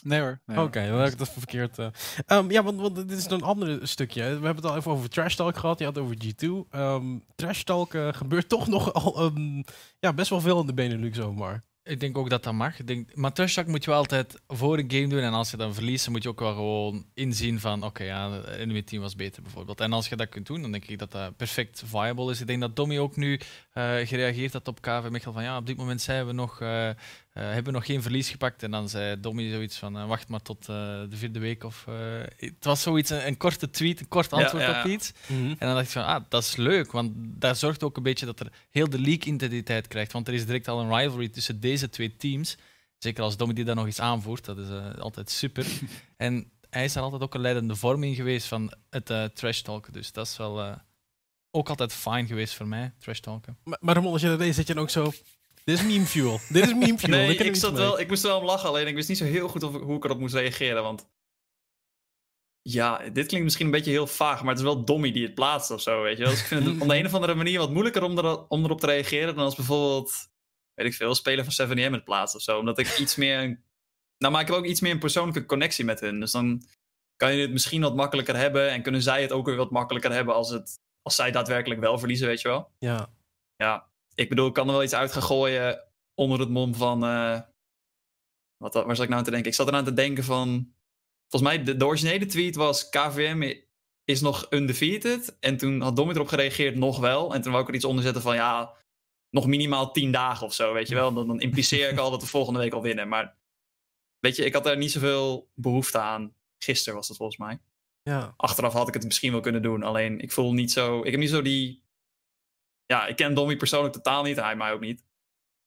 Nee 0.04 0.20
hoor. 0.20 0.40
Oké, 0.46 0.88
dan 0.88 1.00
heb 1.00 1.12
ik 1.12 1.18
dat 1.18 1.30
verkeerd. 1.30 1.78
Uh... 1.78 1.88
Um, 2.28 2.52
ja, 2.52 2.64
want, 2.64 2.80
want, 2.80 2.96
dit 2.96 3.12
is 3.12 3.26
een 3.26 3.44
ander 3.44 3.88
stukje. 3.88 4.22
We 4.22 4.30
hebben 4.30 4.56
het 4.56 4.66
al 4.66 4.76
even 4.76 4.92
over 4.92 5.10
trash 5.10 5.36
talk 5.36 5.58
gehad. 5.58 5.80
Je 5.80 5.86
had 5.86 5.96
het 5.96 6.04
over 6.04 6.16
G2. 6.16 6.44
Um, 6.44 6.66
ehm, 6.70 7.20
trash 7.36 7.64
talk 7.64 7.94
uh, 7.94 8.14
gebeurt 8.14 8.50
toch 8.50 8.68
nog 8.76 8.94
al 8.94 9.26
um, 9.26 9.64
ja, 10.00 10.14
best 10.14 10.30
wel 10.30 10.42
veel 10.42 10.60
in 10.60 10.66
de 10.66 10.74
Benelux 10.74 11.18
zomaar. 11.18 11.64
Ik 11.86 12.00
denk 12.00 12.18
ook 12.18 12.30
dat 12.30 12.44
dat 12.44 12.54
mag. 12.54 12.80
Ik 12.80 12.88
denk, 12.88 13.16
maar 13.16 13.34
trash 13.34 13.64
moet 13.66 13.84
je 13.84 13.90
wel 13.90 14.00
altijd 14.00 14.42
voor 14.48 14.78
een 14.78 14.92
game 14.92 15.08
doen. 15.08 15.20
En 15.20 15.34
als 15.34 15.52
je 15.52 15.58
dan 15.58 15.74
verliest, 15.74 16.04
dan 16.04 16.14
moet 16.14 16.24
je 16.24 16.30
ook 16.30 16.40
wel 16.40 16.54
gewoon 16.54 17.06
inzien 17.14 17.60
van... 17.60 17.78
Oké, 17.78 17.86
okay, 17.86 18.08
ja, 18.08 18.42
de 18.66 18.84
team 18.84 19.02
was 19.02 19.16
beter 19.16 19.42
bijvoorbeeld. 19.42 19.80
En 19.80 19.94
als 19.94 20.10
je 20.10 20.16
dat 20.16 20.30
kunt 20.30 20.48
doen, 20.48 20.62
dan 20.62 20.72
denk 20.72 20.86
ik 20.86 21.00
dat 21.00 21.12
dat 21.12 21.38
perfect 21.38 21.84
viable 21.86 22.32
is. 22.32 22.42
Ik 22.42 22.48
denk 22.48 22.62
dat 22.62 22.76
Dommy 22.76 22.98
ook 23.00 23.16
nu 23.16 23.34
uh, 23.34 23.96
gereageerd 24.04 24.54
had 24.54 24.68
op 24.68 24.82
KV 24.82 25.10
Mechel 25.10 25.34
van... 25.34 25.44
Ja, 25.44 25.58
op 25.58 25.66
dit 25.66 25.78
moment 25.78 26.02
zijn 26.02 26.26
we 26.26 26.34
nog... 26.34 26.62
Uh, 26.62 26.90
uh, 27.34 27.44
hebben 27.44 27.74
nog 27.74 27.86
geen 27.86 28.02
verlies 28.02 28.30
gepakt. 28.30 28.64
En 28.64 28.72
dan 28.72 28.90
zei 28.90 29.20
Dommy 29.20 29.52
zoiets 29.52 29.78
van, 29.78 29.98
uh, 29.98 30.08
wacht 30.08 30.28
maar 30.28 30.42
tot 30.42 30.62
uh, 30.62 30.76
de 31.10 31.18
vierde 31.18 31.40
week. 31.40 31.64
Of, 31.64 31.86
het 32.38 32.64
was 32.64 32.82
zoiets, 32.82 33.10
een, 33.10 33.28
een, 33.28 33.38
korte 33.38 33.70
tweet, 33.70 34.00
een 34.00 34.08
kort 34.08 34.34
antwoord 34.34 34.70
op 34.70 34.86
iets. 34.86 35.12
Mm 35.28 35.38
-hmm. 35.38 35.50
En 35.50 35.68
dan 35.68 35.74
dacht 35.74 35.86
ik 35.86 35.92
van, 35.92 36.06
ah, 36.06 36.24
dat 36.30 36.44
is 36.44 36.56
leuk. 36.56 36.92
Want 36.92 37.12
dat 37.16 37.58
zorgt 37.58 37.84
ook 37.84 37.98
een 37.98 38.04
beetje 38.04 38.26
dat 38.26 38.40
er 38.40 38.52
heel 38.70 38.90
de 38.90 39.00
league-intensiteit 39.00 39.88
krijgt. 39.88 40.12
Want 40.12 40.28
er 40.28 40.34
is 40.34 40.46
direct 40.46 40.68
al 40.68 40.80
een 40.80 40.98
rivalry 40.98 41.30
tussen 41.30 41.60
deze 41.60 41.90
twee 41.90 42.16
teams. 42.16 42.58
Zeker 42.98 43.24
als 43.24 43.38
Dommy 43.38 43.54
die 43.54 43.66
daar 43.66 43.76
nog 43.76 43.86
eens 43.86 44.00
aanvoert. 44.00 44.46
Dat 44.46 44.58
is 44.58 44.68
altijd 45.00 45.30
super. 45.30 45.66
en 46.18 46.52
hij 46.70 46.84
is 46.84 46.94
daar 46.94 47.04
altijd 47.04 47.22
ook 47.22 47.34
een 47.34 47.42
leidende 47.42 47.76
vorm 47.76 48.04
in 48.04 48.16
geweest 48.16 48.48
van 48.48 48.74
het 48.90 49.36
trash 49.36 49.62
talken. 49.62 49.94
Dus 49.94 50.12
dat 50.12 50.28
is 50.28 50.38
wel 50.38 50.82
ook 51.52 51.70
altijd 51.70 51.94
fijn 51.94 52.28
geweest 52.28 52.54
voor 52.54 52.68
mij, 52.68 52.94
trash 53.00 53.20
talken. 53.20 53.58
Maar, 53.64 53.78
maar 53.82 53.98
als 54.00 54.22
je 54.22 54.28
dat 54.28 54.40
deed, 54.40 54.56
zit 54.56 54.68
je 54.68 54.74
dan 54.74 54.84
ook 54.84 54.90
zo 54.90 55.12
dit 55.64 55.78
is 55.78 55.84
meme 55.84 56.06
fuel. 56.06 56.40
Dit 56.50 56.66
is 56.66 56.74
meme 56.74 56.98
fuel. 56.98 57.10
Nee, 57.10 57.36
ik, 57.36 57.56
zat 57.56 57.74
wel, 57.74 58.00
ik 58.00 58.08
moest 58.08 58.24
wel 58.24 58.40
om 58.40 58.46
lachen, 58.46 58.70
alleen 58.70 58.88
ik 58.88 58.96
wist 58.96 59.10
niet 59.10 59.18
zo 59.18 59.26
heel 59.26 59.48
goed 59.48 59.64
of, 59.64 59.74
hoe 59.74 59.96
ik 59.96 60.04
erop 60.04 60.20
moest 60.20 60.34
reageren. 60.34 60.84
Want 60.84 61.08
ja, 62.62 62.98
dit 62.98 63.28
klinkt 63.28 63.44
misschien 63.44 63.66
een 63.66 63.72
beetje 63.72 63.92
heel 63.92 64.08
vaag, 64.08 64.40
maar 64.42 64.50
het 64.50 64.58
is 64.58 64.64
wel 64.64 64.86
Dommy 64.86 65.12
die 65.12 65.24
het 65.24 65.36
plaatst 65.36 65.72
of 65.72 65.82
zo, 65.82 66.02
weet 66.02 66.18
je 66.18 66.24
Dus 66.24 66.40
ik 66.40 66.46
vind 66.46 66.66
het 66.66 66.74
op 66.82 66.88
de 66.88 66.98
een 66.98 67.06
of 67.06 67.14
andere 67.14 67.36
manier 67.36 67.60
wat 67.60 67.72
moeilijker 67.72 68.04
om, 68.04 68.18
er, 68.18 68.48
om 68.48 68.64
erop 68.64 68.80
te 68.80 68.86
reageren 68.86 69.36
dan 69.36 69.44
als 69.44 69.56
bijvoorbeeld, 69.56 70.30
weet 70.74 70.88
ik 70.88 70.94
veel, 70.94 71.16
speler 71.16 71.46
van 71.50 71.70
7M 71.70 71.92
het 71.92 72.04
plaatst 72.04 72.36
of 72.36 72.42
zo. 72.42 72.60
Omdat 72.60 72.78
ik 72.78 72.98
iets 72.98 73.16
meer, 73.16 73.64
nou 74.18 74.34
maar 74.34 74.42
ik 74.42 74.48
heb 74.48 74.56
ook 74.56 74.66
iets 74.66 74.82
meer 74.82 74.92
een 74.92 75.00
persoonlijke 75.00 75.46
connectie 75.46 75.86
met 75.86 76.00
hun. 76.00 76.20
Dus 76.20 76.32
dan 76.32 76.64
kan 77.16 77.36
je 77.36 77.42
het 77.42 77.52
misschien 77.52 77.82
wat 77.82 77.96
makkelijker 77.96 78.36
hebben 78.36 78.70
en 78.70 78.82
kunnen 78.82 79.02
zij 79.02 79.22
het 79.22 79.32
ook 79.32 79.46
weer 79.46 79.56
wat 79.56 79.72
makkelijker 79.72 80.12
hebben 80.12 80.36
als, 80.36 80.50
het, 80.50 80.80
als 81.02 81.16
zij 81.16 81.32
daadwerkelijk 81.32 81.82
wel 81.82 81.98
verliezen, 81.98 82.28
weet 82.28 82.42
je 82.42 82.48
wel. 82.48 82.72
Ja. 82.80 83.14
Ja, 83.56 83.93
ik 84.16 84.30
bedoel, 84.30 84.48
ik 84.48 84.54
kan 84.54 84.68
er 84.68 84.74
wel 84.74 84.84
iets 84.84 84.94
uit 84.94 85.12
gaan 85.12 85.24
gooien 85.24 85.88
onder 86.16 86.40
het 86.40 86.50
mom 86.50 86.76
van. 86.76 87.04
Uh, 87.04 87.40
wat, 88.58 88.74
waar 88.74 88.96
zat 88.96 89.04
ik 89.04 89.10
nou 89.10 89.14
aan 89.14 89.24
te 89.24 89.32
denken? 89.32 89.50
Ik 89.50 89.56
zat 89.56 89.68
eraan 89.68 89.84
te 89.84 89.94
denken 89.94 90.24
van. 90.24 90.74
Volgens 91.28 91.52
mij, 91.52 91.64
de, 91.64 91.78
de 91.78 91.86
originele 91.86 92.26
tweet 92.26 92.56
was: 92.56 92.90
KVM 92.90 93.54
is 94.04 94.22
nog 94.22 94.48
undefeated. 94.50 95.38
En 95.40 95.58
toen 95.58 95.82
had 95.82 95.96
Domit 95.96 96.16
erop 96.16 96.28
gereageerd, 96.28 96.76
nog 96.76 97.00
wel. 97.00 97.34
En 97.34 97.42
toen 97.42 97.52
wou 97.52 97.64
ik 97.64 97.70
er 97.70 97.76
iets 97.76 97.86
onder 97.86 98.04
zetten 98.04 98.22
van: 98.22 98.36
ja, 98.36 98.74
nog 99.30 99.48
minimaal 99.48 99.92
tien 99.92 100.12
dagen 100.12 100.46
of 100.46 100.54
zo, 100.54 100.74
weet 100.74 100.88
je 100.88 100.96
wel. 100.96 101.14
Dan, 101.14 101.28
dan 101.28 101.40
impliceer 101.42 101.90
ik 101.90 101.98
al 101.98 102.12
dat 102.12 102.22
we 102.22 102.28
volgende 102.28 102.60
week 102.60 102.74
al 102.74 102.82
winnen. 102.82 103.08
Maar 103.08 103.38
weet 104.20 104.36
je, 104.36 104.46
ik 104.46 104.54
had 104.54 104.64
daar 104.64 104.78
niet 104.78 104.92
zoveel 104.92 105.52
behoefte 105.54 106.00
aan. 106.00 106.36
Gisteren 106.58 106.96
was 106.96 107.08
dat 107.08 107.18
volgens 107.18 107.38
mij. 107.38 107.60
Ja. 108.02 108.34
Achteraf 108.38 108.74
had 108.74 108.88
ik 108.88 108.94
het 108.94 109.04
misschien 109.04 109.32
wel 109.32 109.42
kunnen 109.42 109.62
doen. 109.62 109.84
Alleen 109.84 110.20
ik 110.20 110.32
voel 110.32 110.54
niet 110.54 110.72
zo. 110.72 111.04
Ik 111.04 111.12
heb 111.12 111.20
niet 111.20 111.30
zo 111.30 111.42
die 111.42 111.83
ja, 112.94 113.06
ik 113.08 113.16
ken 113.16 113.34
Dommy 113.34 113.58
persoonlijk 113.58 113.94
totaal 113.94 114.24
niet, 114.24 114.36
hij 114.36 114.56
mij 114.56 114.72
ook 114.72 114.80
niet. 114.80 115.04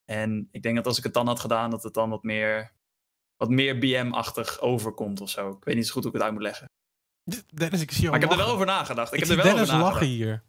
En 0.05 0.49
ik 0.51 0.63
denk 0.63 0.77
dat 0.77 0.87
als 0.87 0.99
ik 0.99 1.05
het 1.05 1.15
dan 1.15 1.27
had 1.27 1.41
gedaan, 1.41 1.71
dat 1.71 1.83
het 1.83 1.95
dan 1.95 2.11
wat 2.11 2.23
meer, 2.23 2.73
wat 3.37 3.49
meer 3.49 3.79
BM-achtig 3.79 4.61
overkomt 4.61 5.21
of 5.21 5.31
zo. 5.31 5.51
Ik 5.51 5.65
weet 5.65 5.75
niet 5.75 5.87
zo 5.87 5.93
goed 5.93 6.03
hoe 6.03 6.13
ik 6.13 6.19
het 6.19 6.27
uit 6.27 6.33
moet 6.33 6.43
leggen. 6.43 6.67
Dennis, 7.55 7.81
ik 7.81 7.91
zie 7.91 8.07
maar 8.07 8.15
ik 8.15 8.21
heb 8.21 8.31
er 8.31 8.37
wel 8.37 8.55
over 8.55 8.67
nagedacht. 8.67 9.13
Ik, 9.13 9.21
ik 9.21 9.29
heb 9.29 9.39
er 9.39 9.45
wel 9.45 9.45
Dennis 9.45 9.63
over 9.63 9.75
nagedacht. 9.75 10.01
lachen 10.01 10.17
hier. 10.17 10.45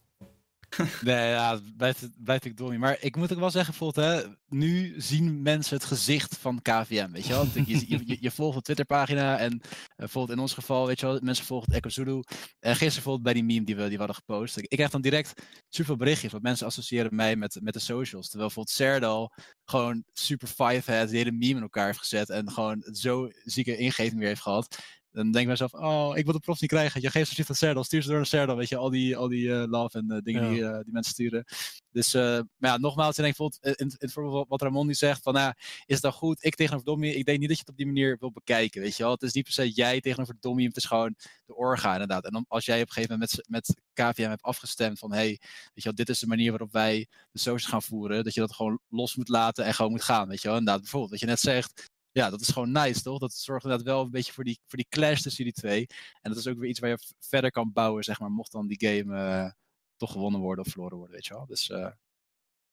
nee, 1.01 1.30
ja, 1.30 1.59
blijft, 1.78 2.45
ik 2.45 2.57
door. 2.57 2.80
Maar 2.80 2.97
ik 2.99 3.15
moet 3.15 3.32
ook 3.34 3.39
wel 3.39 3.51
zeggen, 3.51 3.76
bijvoorbeeld, 3.78 4.24
hè, 4.24 4.30
nu 4.47 4.93
zien 4.97 5.41
mensen 5.41 5.76
het 5.76 5.86
gezicht 5.86 6.38
van 6.38 6.61
KVM, 6.61 7.11
weet 7.11 7.26
je 7.26 7.34
wel. 7.34 7.45
Je, 7.65 7.88
je, 7.88 8.18
je 8.20 8.32
volgt 8.32 8.55
een 8.55 8.61
Twitterpagina 8.61 9.38
en 9.38 9.61
bijvoorbeeld 9.95 10.38
in 10.38 10.43
ons 10.43 10.53
geval, 10.53 10.88
weet 10.88 10.99
je 10.99 11.05
wel, 11.05 11.20
mensen 11.22 11.45
volgen 11.45 11.74
Echo. 11.74 12.22
En 12.59 12.72
gisteren 12.72 12.93
bijvoorbeeld 12.93 13.24
bij 13.24 13.34
die 13.34 13.43
meme 13.43 13.65
die 13.65 13.76
we, 13.76 13.88
die 13.88 13.97
hadden 13.97 14.15
gepost. 14.15 14.57
Ik, 14.57 14.63
ik 14.63 14.78
krijg 14.78 14.91
dan 14.91 15.01
direct 15.01 15.41
super 15.70 15.97
berichtjes, 15.97 16.32
want 16.32 16.43
mensen 16.43 16.65
associëren 16.65 17.15
mij 17.15 17.36
met, 17.36 17.59
met 17.61 17.74
de 17.74 17.80
socials. 17.80 18.30
Terwijl 18.30 18.51
bijvoorbeeld 18.53 18.76
Serdal 18.76 19.34
gewoon 19.65 20.03
super 20.13 20.47
five 20.47 20.93
had, 20.93 21.09
die 21.09 21.18
hele 21.18 21.32
meme 21.32 21.55
in 21.55 21.61
elkaar 21.61 21.86
heeft 21.86 21.99
gezet 21.99 22.30
en 22.30 22.51
gewoon 22.51 22.84
zo 22.91 23.30
zieke 23.43 23.78
ingeving 23.78 24.20
weer 24.20 24.28
heeft 24.28 24.41
gehad 24.41 24.78
dan 25.18 25.32
denk 25.32 25.43
ik 25.43 25.49
mezelf, 25.49 25.74
oh, 25.74 26.18
ik 26.18 26.24
wil 26.24 26.34
de 26.34 26.39
prof 26.39 26.61
niet 26.61 26.70
krijgen. 26.70 27.01
Je 27.01 27.09
geeft 27.11 27.32
zoiets 27.32 27.49
aan 27.49 27.55
Serdal, 27.55 27.84
stuur 27.84 28.01
ze 28.01 28.07
door 28.07 28.18
naar 28.18 28.26
Serdal, 28.26 28.55
weet 28.55 28.70
je, 28.70 28.76
al 28.78 28.89
die, 28.89 29.18
al 29.18 29.28
die 29.28 29.47
uh, 29.47 29.63
love 29.68 29.97
en 29.97 30.05
uh, 30.09 30.18
dingen 30.22 30.49
die, 30.49 30.59
uh, 30.59 30.80
die 30.80 30.93
mensen 30.93 31.13
sturen. 31.13 31.45
Dus, 31.91 32.13
maar 32.13 32.45
ja, 32.57 32.78
nogmaals, 32.78 33.18
ik 33.18 33.24
denk 33.24 33.38
bijvoorbeeld, 33.38 33.80
in, 33.80 33.88
in, 33.97 34.11
in 34.15 34.45
wat 34.47 34.61
Ramon 34.61 34.88
nu 34.88 34.93
zegt, 34.93 35.22
van, 35.22 35.34
nou, 35.34 35.53
is 35.86 35.93
het 35.93 36.01
dan 36.01 36.11
goed, 36.11 36.45
ik 36.45 36.55
tegenover 36.55 36.86
Dommy, 36.86 37.07
ik 37.07 37.26
denk 37.26 37.39
niet 37.39 37.47
dat 37.47 37.57
je 37.57 37.63
het 37.63 37.72
op 37.72 37.78
die 37.78 37.86
manier 37.86 38.18
wil 38.20 38.32
bekijken, 38.32 38.82
weet 38.82 38.97
je 38.97 39.03
wel. 39.03 39.11
Het 39.11 39.22
is 39.22 39.34
niet 39.34 39.43
per 39.43 39.53
se 39.53 39.72
jij 39.72 39.99
tegenover 40.01 40.36
Dommy, 40.39 40.63
het 40.63 40.78
is 40.78 40.86
gewoon 40.86 41.15
de 41.45 41.55
orga, 41.55 41.91
inderdaad. 41.91 42.26
En 42.26 42.32
dan, 42.32 42.45
als 42.47 42.65
jij 42.65 42.82
op 42.82 42.88
een 42.88 42.93
gegeven 42.93 43.13
moment 43.13 43.36
met, 43.49 43.65
met 43.65 43.82
KVM 43.93 44.30
hebt 44.30 44.41
afgestemd 44.41 44.99
van, 44.99 45.13
hey, 45.13 45.28
weet 45.28 45.39
je 45.74 45.84
wel, 45.84 45.95
dit 45.95 46.09
is 46.09 46.20
de 46.20 46.28
manier 46.28 46.49
waarop 46.49 46.72
wij 46.72 47.07
de 47.32 47.39
socials 47.39 47.65
gaan 47.65 47.84
voeren, 47.84 48.24
dat 48.24 48.34
je 48.34 48.39
dat 48.39 48.53
gewoon 48.53 48.80
los 48.88 49.15
moet 49.15 49.30
laten 49.30 49.65
en 49.65 49.74
gewoon 49.74 49.91
moet 49.91 50.03
gaan, 50.03 50.28
weet 50.28 50.41
je 50.41 50.47
wel. 50.47 50.57
Inderdaad, 50.57 50.82
bijvoorbeeld, 50.82 51.11
wat 51.11 51.20
je 51.20 51.26
net 51.26 51.39
zegt, 51.39 51.95
ja, 52.18 52.30
dat 52.30 52.41
is 52.41 52.49
gewoon 52.49 52.72
nice, 52.72 53.01
toch? 53.01 53.20
Dat 53.20 53.34
zorgt 53.34 53.63
inderdaad 53.63 53.88
wel 53.88 54.01
een 54.01 54.11
beetje 54.11 54.34
voor 54.34 54.43
die, 54.43 54.59
voor 54.68 54.78
die 54.78 54.88
clash 54.89 55.22
tussen 55.22 55.43
die 55.43 55.53
twee. 55.53 55.88
En 56.22 56.32
dat 56.32 56.39
is 56.39 56.47
ook 56.47 56.57
weer 56.57 56.70
iets 56.70 56.80
waar 56.80 56.89
je 56.89 57.13
verder 57.20 57.51
kan 57.51 57.74
bouwen, 57.74 58.03
zeg 58.03 58.20
maar, 58.20 58.32
mocht 58.32 58.51
dan 58.51 58.68
die 58.68 58.88
game 58.88 59.15
uh, 59.15 59.51
toch 59.95 60.11
gewonnen 60.11 60.39
worden 60.39 60.65
of 60.65 60.72
verloren 60.72 60.97
worden, 60.97 61.15
weet 61.15 61.26
je 61.26 61.34
wel. 61.34 61.45
Dus 61.45 61.70
uh, 61.70 61.91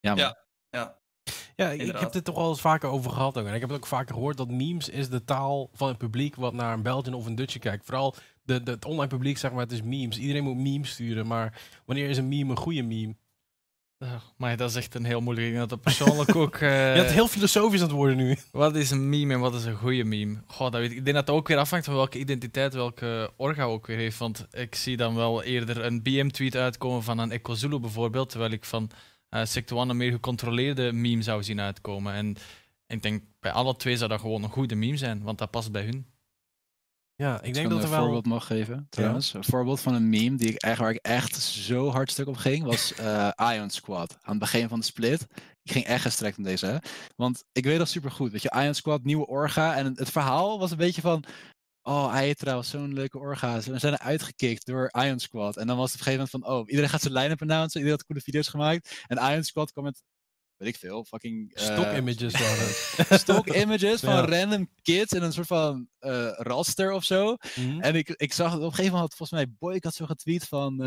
ja, 0.01 0.15
ja, 0.15 0.47
ja. 0.71 1.03
Ja, 1.57 1.71
ik, 1.71 1.81
ik 1.81 1.99
heb 1.99 2.13
dit 2.13 2.25
toch 2.25 2.37
al 2.37 2.49
eens 2.49 2.61
vaker 2.61 2.89
over 2.89 3.11
gehad 3.11 3.39
ook. 3.39 3.47
En 3.47 3.55
ik 3.55 3.61
heb 3.61 3.69
het 3.69 3.79
ook 3.79 3.87
vaker 3.87 4.15
gehoord 4.15 4.37
dat 4.37 4.51
memes 4.51 4.89
is 4.89 5.09
de 5.09 5.25
taal 5.25 5.71
van 5.73 5.89
het 5.89 5.99
publiek 5.99 6.35
wat 6.35 6.53
naar 6.53 6.73
een 6.73 6.83
Belgian 6.83 7.15
of 7.15 7.27
een 7.27 7.35
Dutchje 7.35 7.59
kijkt. 7.59 7.85
Vooral 7.85 8.15
de, 8.43 8.63
de, 8.63 8.71
het 8.71 8.85
online 8.85 9.09
publiek, 9.09 9.39
zeg 9.39 9.53
maar, 9.53 9.61
het 9.61 9.73
is 9.73 9.83
memes. 9.83 10.19
Iedereen 10.19 10.45
moet 10.45 10.57
memes 10.57 10.91
sturen, 10.91 11.27
maar 11.27 11.63
wanneer 11.85 12.09
is 12.09 12.19
een 12.19 12.29
meme 12.29 12.51
een 12.51 12.57
goede 12.57 12.83
meme? 12.83 13.17
Maar 14.37 14.57
dat 14.57 14.71
is 14.71 14.77
echt 14.77 14.95
een 14.95 15.05
heel 15.05 15.21
moeilijk 15.21 15.47
ding. 15.47 15.59
Dat 15.59 15.71
het 15.71 15.81
persoonlijk 15.81 16.37
ook. 16.43 16.55
Uh, 16.55 16.95
je 16.95 17.01
hebt 17.01 17.13
heel 17.13 17.29
filosofisch 17.29 17.81
aan 17.81 17.87
het 17.87 17.97
worden 17.97 18.17
nu. 18.17 18.37
Wat 18.53 18.77
is 18.77 18.91
een 18.91 19.09
meme 19.09 19.35
en 19.35 19.41
wat 19.41 19.55
is 19.55 19.65
een 19.65 19.77
goede 19.77 20.05
meme? 20.05 20.43
Goh, 20.47 20.71
dat 20.71 20.81
weet 20.81 20.91
ik. 20.91 20.97
ik 20.97 21.05
denk 21.05 21.17
dat 21.17 21.27
het 21.27 21.37
ook 21.37 21.49
weer 21.49 21.59
afhangt 21.59 21.85
van 21.85 21.95
welke 21.95 22.19
identiteit 22.19 22.75
welke 22.75 23.33
orga 23.37 23.63
ook 23.63 23.87
weer 23.87 23.97
heeft. 23.97 24.19
Want 24.19 24.47
ik 24.51 24.75
zie 24.75 24.97
dan 24.97 25.15
wel 25.15 25.43
eerder 25.43 25.85
een 25.85 26.03
BM-tweet 26.03 26.57
uitkomen 26.57 27.03
van 27.03 27.19
een 27.19 27.31
Echo 27.31 27.55
Zulu 27.55 27.79
bijvoorbeeld. 27.79 28.31
Terwijl 28.31 28.53
ik 28.53 28.65
van 28.65 28.91
uh, 29.31 29.45
Sector 29.45 29.79
One 29.79 29.91
een 29.91 29.97
meer 29.97 30.13
gecontroleerde 30.13 30.93
meme 30.93 31.23
zou 31.23 31.43
zien 31.43 31.61
uitkomen. 31.61 32.13
En 32.13 32.37
ik 32.87 33.03
denk 33.03 33.23
bij 33.41 33.53
alle 33.53 33.77
twee 33.77 33.97
zou 33.97 34.11
dat 34.11 34.21
gewoon 34.21 34.43
een 34.43 34.51
goede 34.51 34.75
meme 34.75 34.97
zijn, 34.97 35.23
want 35.23 35.39
dat 35.39 35.51
past 35.51 35.73
bij 35.73 35.85
hun. 35.85 36.07
Ja, 37.17 37.43
ik 37.43 37.55
denk 37.55 37.71
dat 37.71 37.83
er 37.83 37.89
wel... 37.89 37.99
een 37.99 38.05
voorbeeld 38.05 38.27
mag 38.27 38.47
geven, 38.47 38.87
trouwens. 38.91 39.35
Een 39.35 39.45
voorbeeld 39.45 39.81
van 39.81 39.95
een 39.95 40.09
meme 40.09 40.37
die 40.37 40.49
ik 40.49 40.63
echt, 40.63 40.79
waar 40.79 40.91
ik 40.91 40.99
echt 41.03 41.37
zo 41.43 41.91
hard 41.91 42.11
stuk 42.11 42.27
op 42.27 42.37
ging, 42.37 42.65
was 42.65 42.93
uh, 43.01 43.31
Ion 43.55 43.71
Squad. 43.71 44.17
Aan 44.21 44.31
het 44.31 44.39
begin 44.39 44.69
van 44.69 44.79
de 44.79 44.85
split. 44.85 45.27
Ik 45.63 45.73
ging 45.73 45.85
echt 45.85 46.03
gestrekt 46.03 46.39
om 46.39 46.45
deze, 46.45 46.67
hè. 46.67 46.77
Want 47.17 47.45
ik 47.53 47.65
weet 47.65 47.79
dat 47.79 47.89
super 47.89 48.11
goed. 48.11 48.33
Weet 48.33 48.43
je, 48.43 48.55
Ion 48.63 48.75
Squad, 48.75 49.05
nieuwe 49.05 49.27
orga. 49.27 49.77
En 49.77 49.93
het 49.95 50.11
verhaal 50.11 50.59
was 50.59 50.71
een 50.71 50.77
beetje 50.77 51.01
van... 51.01 51.25
oh, 51.83 52.15
Aetra 52.15 52.55
was 52.55 52.69
zo'n 52.69 52.95
leuke 52.95 53.19
orga's. 53.19 53.67
We 53.67 53.79
zijn 53.79 53.99
uitgekikt 53.99 54.67
door 54.67 54.91
Ion 55.05 55.21
Squad. 55.21 55.57
En 55.57 55.67
dan 55.67 55.77
was 55.77 55.93
het 55.93 56.01
op 56.01 56.07
een 56.07 56.13
gegeven 56.13 56.29
moment 56.33 56.53
van, 56.53 56.61
oh, 56.61 56.69
iedereen 56.69 56.91
gaat 56.91 57.03
zijn 57.03 57.15
line-up 57.15 57.43
announcen. 57.43 57.81
Iedereen 57.81 57.99
had 57.99 58.07
coole 58.07 58.23
video's 58.23 58.49
gemaakt. 58.49 59.05
En 59.07 59.33
Ion 59.33 59.45
Squad 59.45 59.73
kwam 59.73 59.85
met 59.85 60.03
weet 60.57 60.69
ik 60.69 60.77
veel, 60.77 61.05
fucking... 61.05 61.51
Stock 61.55 61.87
uh, 61.87 61.97
images 61.97 62.33
waren 62.33 63.19
Stock 63.25 63.47
images 63.47 64.01
van 64.01 64.25
random 64.25 64.69
kids 64.83 65.13
in 65.13 65.23
een 65.23 65.33
soort 65.33 65.47
van 65.47 65.89
uh, 66.01 66.33
raster 66.37 66.93
of 66.93 67.05
zo. 67.05 67.37
Mhm. 67.55 67.81
En 67.81 67.95
ik, 67.95 68.09
ik 68.09 68.33
zag 68.33 68.55
op 68.55 68.63
een 68.63 68.69
gegeven 68.69 68.93
moment, 68.93 69.15
volgens 69.15 69.41
mij, 69.41 69.55
Boy, 69.59 69.75
ik 69.75 69.85
had 69.85 69.95
zo 69.95 70.07
getweet 70.07 70.45
van... 70.49 70.83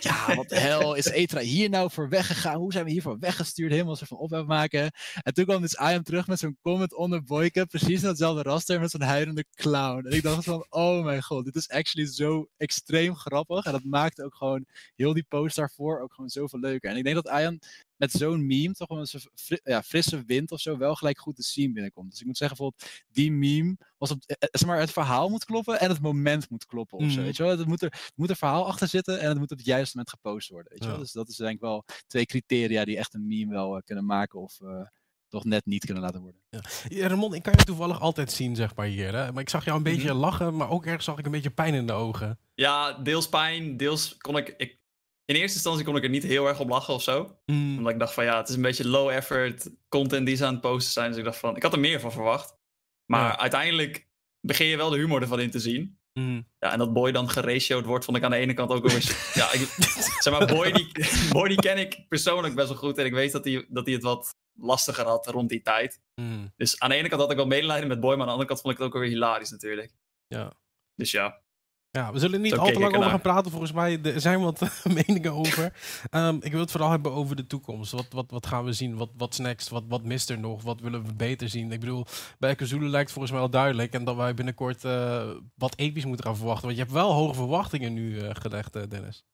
Ja, 0.00 0.34
wat 0.34 0.48
de 0.48 0.58
hel 0.58 0.94
is 0.94 1.06
Etra 1.06 1.40
hier 1.40 1.68
nou 1.68 1.90
voor 1.90 2.08
weggegaan? 2.08 2.56
Hoe 2.56 2.72
zijn 2.72 2.84
we 2.84 2.90
hiervoor 2.90 3.18
weggestuurd? 3.18 3.72
Helemaal 3.72 3.96
zo 3.96 4.04
van 4.06 4.18
opweb 4.18 4.46
maken. 4.46 4.90
En 5.22 5.34
toen 5.34 5.44
kwam 5.44 5.60
dus 5.60 5.78
I 5.82 6.00
terug 6.02 6.26
met 6.26 6.38
zo'n 6.38 6.58
comment 6.60 6.94
onder 6.94 7.24
Boyke, 7.24 7.66
precies 7.66 8.00
in 8.00 8.06
datzelfde 8.06 8.42
raster 8.42 8.80
met 8.80 8.90
zo'n 8.90 9.00
huilende 9.00 9.44
clown. 9.54 10.06
En 10.06 10.12
ik 10.12 10.22
dacht 10.22 10.44
van, 10.44 10.66
oh 10.68 11.04
mijn 11.04 11.22
god, 11.22 11.44
dit 11.44 11.56
is 11.56 11.68
actually 11.68 12.08
zo 12.08 12.48
extreem 12.56 13.14
grappig. 13.14 13.64
En 13.64 13.72
dat 13.72 13.84
maakt 13.84 14.22
ook 14.22 14.34
gewoon 14.34 14.64
heel 14.94 15.12
die 15.12 15.26
post 15.28 15.56
daarvoor 15.56 16.00
ook 16.00 16.12
gewoon 16.12 16.30
zoveel 16.30 16.58
leuker. 16.58 16.90
En 16.90 16.96
ik 16.96 17.04
denk 17.04 17.16
dat 17.24 17.40
Ian 17.40 17.58
met 17.98 18.12
zo'n 18.12 18.46
meme 18.46 18.74
toch 18.74 18.88
wel 18.88 18.98
een 18.98 19.60
ja, 19.64 19.82
frisse 19.82 20.24
wind 20.26 20.50
of 20.50 20.60
zo 20.60 20.76
wel 20.78 20.94
gelijk 20.94 21.18
goed 21.18 21.36
de 21.36 21.42
scene 21.42 21.72
binnenkomt. 21.72 22.10
Dus 22.10 22.20
ik 22.20 22.26
moet 22.26 22.36
zeggen, 22.36 22.56
bijvoorbeeld, 22.56 23.04
die 23.12 23.32
meme 23.32 23.76
was 23.98 24.10
op, 24.10 24.22
eh, 24.26 24.36
eh, 24.38 24.48
zeg 24.52 24.68
maar, 24.68 24.80
het 24.80 24.92
verhaal 24.92 25.28
moet 25.28 25.44
kloppen 25.44 25.80
en 25.80 25.88
het 25.88 26.00
moment 26.00 26.50
moet 26.50 26.66
kloppen 26.66 26.98
of 26.98 27.10
zo. 27.10 27.16
Mhm. 27.16 27.22
Weet 27.24 27.36
je 27.36 27.42
wel? 27.42 27.58
Het 27.58 27.66
moet, 27.66 27.82
er, 27.82 27.90
het 27.90 28.12
moet 28.14 28.30
een 28.30 28.36
verhaal 28.36 28.66
achter 28.66 28.88
zitten 28.88 29.20
en 29.20 29.28
het 29.28 29.38
moet 29.38 29.50
op 29.50 29.56
het 29.56 29.66
juiste 29.66 29.87
moment 29.94 30.14
gepost 30.14 30.48
worden. 30.48 30.72
Weet 30.72 30.82
je 30.82 30.88
wel? 30.88 30.98
Dus 30.98 31.12
dat 31.12 31.28
is 31.28 31.36
denk 31.36 31.54
ik 31.54 31.60
wel 31.60 31.84
twee 32.06 32.26
criteria 32.26 32.84
die 32.84 32.96
echt 32.96 33.14
een 33.14 33.26
meme 33.26 33.52
wel 33.52 33.76
uh, 33.76 33.82
kunnen 33.84 34.06
maken 34.06 34.40
of 34.40 34.60
uh, 34.60 34.86
toch 35.28 35.44
net 35.44 35.66
niet 35.66 35.84
kunnen 35.84 36.02
laten 36.02 36.20
worden. 36.20 36.40
Ja. 36.88 37.08
Ramon, 37.08 37.34
ik 37.34 37.42
kan 37.42 37.52
je 37.56 37.64
toevallig 37.64 38.00
altijd 38.00 38.32
zien, 38.32 38.56
zeg 38.56 38.74
maar 38.74 38.86
hier. 38.86 39.14
Hè? 39.14 39.32
Maar 39.32 39.42
ik 39.42 39.48
zag 39.48 39.64
jou 39.64 39.76
een 39.76 39.82
beetje 39.82 40.12
mhm. 40.12 40.18
lachen, 40.18 40.56
maar 40.56 40.70
ook 40.70 40.86
ergens 40.86 41.04
zag 41.04 41.18
ik 41.18 41.24
een 41.24 41.32
beetje 41.32 41.50
pijn 41.50 41.74
in 41.74 41.86
de 41.86 41.92
ogen. 41.92 42.38
Ja, 42.54 42.92
deels 42.92 43.28
pijn, 43.28 43.76
deels 43.76 44.16
kon 44.16 44.36
ik, 44.36 44.54
ik 44.56 44.78
in 45.24 45.34
eerste 45.34 45.54
instantie 45.54 45.84
kon 45.84 45.96
ik 45.96 46.02
er 46.02 46.08
niet 46.08 46.22
heel 46.22 46.46
erg 46.46 46.60
op 46.60 46.68
lachen 46.68 46.94
of 46.94 47.02
zo. 47.02 47.38
Mm. 47.46 47.76
Omdat 47.78 47.92
ik 47.92 47.98
dacht 47.98 48.14
van 48.14 48.24
ja, 48.24 48.36
het 48.36 48.48
is 48.48 48.54
een 48.54 48.62
beetje 48.62 48.88
low 48.88 49.10
effort 49.10 49.70
content 49.88 50.26
die 50.26 50.36
ze 50.36 50.44
aan 50.44 50.52
het 50.52 50.60
posten 50.60 50.92
zijn. 50.92 51.08
Dus 51.08 51.18
ik 51.18 51.24
dacht 51.24 51.38
van, 51.38 51.56
ik 51.56 51.62
had 51.62 51.72
er 51.72 51.80
meer 51.80 52.00
van 52.00 52.12
verwacht. 52.12 52.56
Maar 53.04 53.36
uiteindelijk 53.36 54.08
begin 54.40 54.66
je 54.66 54.76
wel 54.76 54.90
de 54.90 54.96
humor 54.96 55.20
ervan 55.20 55.40
in 55.40 55.50
te 55.50 55.58
zien. 55.58 55.97
Mm. 56.18 56.46
Ja, 56.58 56.72
en 56.72 56.78
dat 56.78 56.92
Boy 56.92 57.12
dan 57.12 57.28
geratioed 57.28 57.84
wordt, 57.84 58.04
vond 58.04 58.16
ik 58.16 58.22
aan 58.22 58.30
de 58.30 58.36
ene 58.36 58.54
kant 58.54 58.70
ook 58.70 58.86
wel 58.86 58.94
eens... 58.94 59.34
ja, 59.34 59.52
ik, 59.52 59.60
zeg 60.22 60.38
maar, 60.38 60.46
Boy 60.46 60.72
die, 60.72 60.92
Boy 61.32 61.48
die 61.48 61.56
ken 61.56 61.78
ik 61.78 62.04
persoonlijk 62.08 62.54
best 62.54 62.68
wel 62.68 62.76
goed. 62.76 62.98
En 62.98 63.06
ik 63.06 63.12
weet 63.12 63.32
dat 63.32 63.44
hij, 63.44 63.66
dat 63.68 63.84
hij 63.84 63.94
het 63.94 64.02
wat 64.02 64.36
lastiger 64.54 65.06
had 65.06 65.26
rond 65.26 65.48
die 65.48 65.62
tijd. 65.62 66.00
Mm. 66.14 66.52
Dus 66.56 66.80
aan 66.80 66.90
de 66.90 66.96
ene 66.96 67.08
kant 67.08 67.20
had 67.20 67.30
ik 67.30 67.36
wel 67.36 67.46
medelijden 67.46 67.88
met 67.88 68.00
Boy, 68.00 68.10
maar 68.10 68.20
aan 68.20 68.26
de 68.26 68.30
andere 68.32 68.48
kant 68.48 68.60
vond 68.60 68.74
ik 68.74 68.80
het 68.80 68.88
ook 68.88 69.00
weer 69.00 69.10
hilarisch 69.10 69.50
natuurlijk. 69.50 69.92
Ja. 70.26 70.52
Dus 70.94 71.10
ja. 71.10 71.42
Ja, 71.90 72.12
we 72.12 72.18
zullen 72.18 72.40
niet 72.40 72.56
al 72.56 72.66
te 72.66 72.78
lang 72.78 72.96
over 72.96 73.10
gaan 73.10 73.20
praten. 73.20 73.50
Volgens 73.50 73.72
mij 73.72 74.02
er 74.02 74.20
zijn 74.20 74.40
wat 74.40 74.60
meningen 75.06 75.32
over. 75.32 75.72
Ehm, 76.10 76.36
ik 76.40 76.52
wil 76.52 76.60
het 76.60 76.70
vooral 76.70 76.90
hebben 76.90 77.12
over 77.12 77.36
de 77.36 77.46
toekomst. 77.46 77.92
Wat, 77.92 78.06
wat, 78.10 78.30
wat 78.30 78.46
gaan 78.46 78.64
we 78.64 78.72
zien? 78.72 78.96
Wat, 78.96 79.10
wat 79.16 79.38
next? 79.38 79.68
Wat, 79.68 79.84
wat 79.88 80.04
mist 80.04 80.30
er 80.30 80.38
nog? 80.38 80.62
Wat 80.62 80.80
willen 80.80 81.04
we 81.04 81.14
beter 81.14 81.48
zien? 81.48 81.72
Ik 81.72 81.80
bedoel, 81.80 82.06
bij 82.38 82.54
Kazulu 82.54 82.88
lijkt 82.88 83.12
volgens 83.12 83.32
mij 83.32 83.42
al 83.42 83.50
duidelijk. 83.50 83.92
En 83.92 84.04
dat 84.04 84.16
wij 84.16 84.34
binnenkort 84.34 84.84
uh, 84.84 85.30
wat 85.54 85.76
episch 85.76 86.04
moeten 86.04 86.24
gaan 86.24 86.36
verwachten. 86.36 86.64
Want 86.64 86.76
je 86.76 86.82
hebt 86.82 86.94
wel 86.94 87.12
hoge 87.12 87.34
verwachtingen 87.34 87.92
nu 87.92 88.14
uh, 88.14 88.30
gelegd, 88.32 88.76
uh, 88.76 88.82
Dennis. 88.88 89.24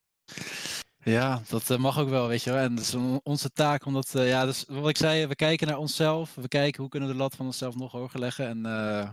Ja, 1.03 1.43
dat 1.49 1.79
mag 1.79 1.99
ook 1.99 2.09
wel, 2.09 2.29
weet 2.29 2.43
je 2.43 2.51
wel. 2.51 2.61
En 2.61 2.75
dat 2.75 2.85
is 2.85 2.95
onze 3.23 3.51
taak, 3.51 3.85
omdat, 3.85 4.11
ja, 4.13 4.45
dus 4.45 4.65
wat 4.69 4.89
ik 4.89 4.97
zei, 4.97 5.27
we 5.27 5.35
kijken 5.35 5.67
naar 5.67 5.79
onszelf. 5.79 6.35
We 6.35 6.49
kijken 6.49 6.81
hoe 6.81 6.91
kunnen 6.91 7.09
we 7.09 7.15
de 7.15 7.21
lat 7.21 7.35
van 7.35 7.47
onszelf 7.47 7.77
nog 7.77 7.93
hoger 7.93 8.21
leggen. 8.21 8.47
En 8.47 8.59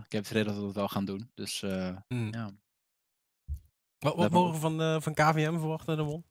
ik 0.04 0.12
heb 0.12 0.22
het 0.22 0.30
idee 0.30 0.44
dat 0.44 0.54
we 0.54 0.60
dat 0.60 0.74
wel 0.74 0.88
gaan 0.88 1.04
doen. 1.04 1.30
Dus 1.34 1.60
hmm. 2.08 2.28
ja. 2.30 2.50
Wat, 4.02 4.16
wat 4.16 4.30
mogen 4.30 4.52
we 4.52 4.58
van, 4.58 4.80
uh, 4.80 5.00
van 5.00 5.14
KVM 5.14 5.58
verwachten, 5.58 5.96
Ramon? 5.96 6.24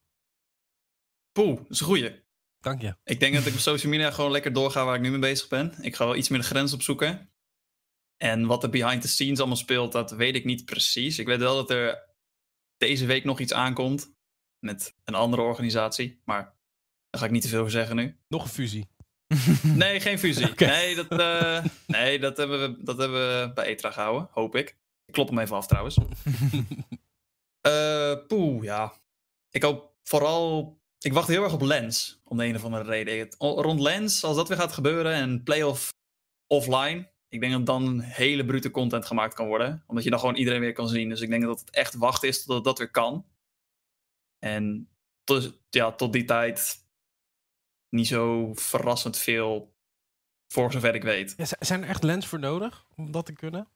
Poeh, 1.31 1.57
dat 1.57 1.69
is 1.69 1.79
een 1.79 1.85
goeie. 1.85 2.23
Dank 2.59 2.81
je. 2.81 2.95
Ik 3.03 3.19
denk 3.19 3.33
dat 3.33 3.45
ik 3.45 3.53
op 3.53 3.59
social 3.59 3.91
media 3.91 4.11
gewoon 4.11 4.31
lekker 4.31 4.53
doorga 4.53 4.85
waar 4.85 4.95
ik 4.95 5.01
nu 5.01 5.09
mee 5.09 5.19
bezig 5.19 5.47
ben. 5.47 5.73
Ik 5.81 5.95
ga 5.95 6.05
wel 6.05 6.15
iets 6.15 6.29
meer 6.29 6.39
de 6.39 6.45
grens 6.45 6.73
opzoeken. 6.73 7.31
En 8.17 8.45
wat 8.45 8.63
er 8.63 8.69
behind 8.69 9.01
the 9.01 9.07
scenes 9.07 9.39
allemaal 9.39 9.57
speelt, 9.57 9.91
dat 9.91 10.11
weet 10.11 10.35
ik 10.35 10.45
niet 10.45 10.65
precies. 10.65 11.19
Ik 11.19 11.25
weet 11.25 11.39
wel 11.39 11.55
dat 11.55 11.69
er 11.69 12.09
deze 12.77 13.05
week 13.05 13.23
nog 13.23 13.39
iets 13.39 13.53
aankomt 13.53 14.13
met 14.59 14.95
een 15.03 15.15
andere 15.15 15.41
organisatie. 15.41 16.21
Maar 16.25 16.43
daar 17.09 17.21
ga 17.21 17.25
ik 17.25 17.31
niet 17.31 17.41
te 17.41 17.47
veel 17.47 17.59
over 17.59 17.71
zeggen 17.71 17.95
nu. 17.95 18.19
Nog 18.27 18.43
een 18.43 18.49
fusie? 18.49 18.89
Nee, 19.63 19.99
geen 19.99 20.19
fusie. 20.19 20.53
Nee, 20.55 20.95
dat, 20.95 21.11
uh, 21.11 21.65
nee 21.87 22.19
dat, 22.19 22.37
hebben 22.37 22.59
we, 22.59 22.83
dat 22.83 22.97
hebben 22.97 23.19
we 23.19 23.51
bij 23.53 23.65
ETRA 23.65 23.91
gehouden, 23.91 24.27
hoop 24.31 24.55
ik. 24.55 24.77
Ik 25.05 25.13
klop 25.13 25.29
hem 25.29 25.39
even 25.39 25.55
af 25.55 25.67
trouwens. 25.67 25.97
Uh, 27.67 28.25
poeh, 28.27 28.63
ja. 28.63 29.01
Ik 29.49 29.63
hoop 29.63 29.95
vooral. 30.03 30.79
Ik 30.99 31.13
wacht 31.13 31.27
heel 31.27 31.43
erg 31.43 31.53
op 31.53 31.61
Lens. 31.61 32.21
Om 32.23 32.37
de 32.37 32.45
een 32.45 32.55
of 32.55 32.63
andere 32.63 32.83
reden. 32.83 33.35
Rond 33.37 33.79
Lens, 33.79 34.23
als 34.23 34.35
dat 34.35 34.47
weer 34.47 34.57
gaat 34.57 34.71
gebeuren. 34.71 35.13
En 35.13 35.43
playoff 35.43 35.93
offline. 36.47 37.09
Ik 37.27 37.41
denk 37.41 37.53
dat 37.53 37.65
dan 37.65 37.99
hele 37.99 38.45
brute 38.45 38.71
content 38.71 39.05
gemaakt 39.05 39.33
kan 39.33 39.47
worden. 39.47 39.83
Omdat 39.87 40.03
je 40.03 40.09
dan 40.09 40.19
gewoon 40.19 40.35
iedereen 40.35 40.59
weer 40.59 40.73
kan 40.73 40.87
zien. 40.87 41.09
Dus 41.09 41.21
ik 41.21 41.29
denk 41.29 41.43
dat 41.43 41.59
het 41.59 41.69
echt 41.69 41.95
wachten 41.95 42.27
is 42.27 42.43
totdat 42.43 42.63
dat 42.63 42.77
weer 42.77 42.91
kan. 42.91 43.25
En 44.39 44.89
tot, 45.23 45.59
ja, 45.69 45.91
tot 45.91 46.13
die 46.13 46.25
tijd. 46.25 46.85
Niet 47.89 48.07
zo 48.07 48.53
verrassend 48.53 49.17
veel. 49.17 49.75
Voor 50.47 50.71
zover 50.71 50.95
ik 50.95 51.03
weet. 51.03 51.35
Zijn 51.59 51.83
er 51.83 51.89
echt 51.89 52.03
lens 52.03 52.27
voor 52.27 52.39
nodig 52.39 52.85
om 52.95 53.11
dat 53.11 53.25
te 53.25 53.33
kunnen? 53.33 53.67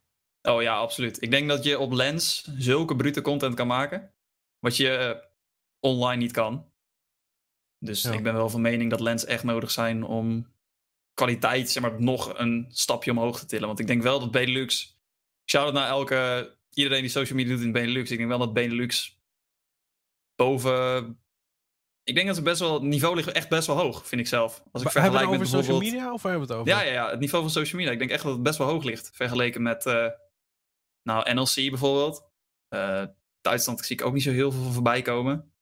Oh 0.45 0.61
ja, 0.61 0.75
absoluut. 0.75 1.21
Ik 1.21 1.31
denk 1.31 1.49
dat 1.49 1.63
je 1.63 1.79
op 1.79 1.91
Lens 1.91 2.49
zulke 2.57 2.95
brute 2.95 3.21
content 3.21 3.55
kan 3.55 3.67
maken. 3.67 4.13
Wat 4.59 4.77
je 4.77 4.89
eh, 4.89 5.21
online 5.79 6.21
niet 6.21 6.31
kan. 6.31 6.73
Dus 7.79 8.05
ik 8.05 8.23
ben 8.23 8.33
wel 8.33 8.49
van 8.49 8.61
mening 8.61 8.89
dat 8.89 8.99
Lens 8.99 9.25
echt 9.25 9.43
nodig 9.43 9.71
zijn 9.71 10.03
om 10.03 10.53
kwaliteit 11.13 11.69
zeg 11.69 11.83
maar, 11.83 12.01
nog 12.01 12.37
een 12.37 12.65
stapje 12.69 13.11
omhoog 13.11 13.39
te 13.39 13.45
tillen. 13.45 13.67
Want 13.67 13.79
ik 13.79 13.87
denk 13.87 14.01
wel 14.01 14.19
dat 14.19 14.31
Benelux. 14.31 14.99
Ik 15.43 15.49
zou 15.51 15.65
het 15.65 15.73
naar 15.73 15.87
elke. 15.87 16.53
Iedereen 16.73 17.01
die 17.01 17.09
social 17.09 17.37
media 17.37 17.55
doet 17.55 17.63
in 17.63 17.71
Benelux. 17.71 18.11
Ik 18.11 18.17
denk 18.17 18.29
wel 18.29 18.39
dat 18.39 18.53
Benelux 18.53 19.19
boven. 20.35 21.19
Ik 22.03 22.15
denk 22.15 22.27
dat 22.27 22.35
het 22.35 22.45
best 22.45 22.59
wel. 22.59 22.73
Het 22.73 22.83
niveau 22.83 23.15
ligt 23.15 23.31
echt 23.31 23.49
best 23.49 23.67
wel 23.67 23.77
hoog, 23.77 24.07
vind 24.07 24.21
ik 24.21 24.27
zelf. 24.27 24.63
Als 24.71 24.83
ik 24.83 24.89
vergelijk 24.91 25.19
hebben 25.19 25.39
we 25.39 25.45
het 25.45 25.55
over 25.55 25.57
met 25.57 25.65
social 25.65 25.91
media 25.91 26.13
of 26.13 26.23
hebben 26.23 26.41
we 26.41 26.47
het 26.47 26.55
over? 26.55 26.73
Ja, 26.73 26.81
ja, 26.81 26.91
ja, 26.91 27.09
het 27.09 27.19
niveau 27.19 27.43
van 27.43 27.51
social 27.53 27.77
media. 27.77 27.93
Ik 27.93 27.99
denk 27.99 28.11
echt 28.11 28.23
dat 28.23 28.33
het 28.33 28.43
best 28.43 28.57
wel 28.57 28.67
hoog 28.67 28.83
ligt. 28.83 29.09
Vergeleken 29.13 29.61
met. 29.61 29.85
Uh, 29.85 30.07
nou, 31.05 31.33
NLC 31.33 31.55
bijvoorbeeld. 31.55 32.29
Uh, 32.69 33.05
Duitsland 33.41 33.85
zie 33.85 33.95
ik 33.95 34.05
ook 34.05 34.13
niet 34.13 34.23
zo 34.23 34.31
heel 34.31 34.51
veel 34.51 34.71
voorbij 34.71 35.01
komen. 35.01 35.53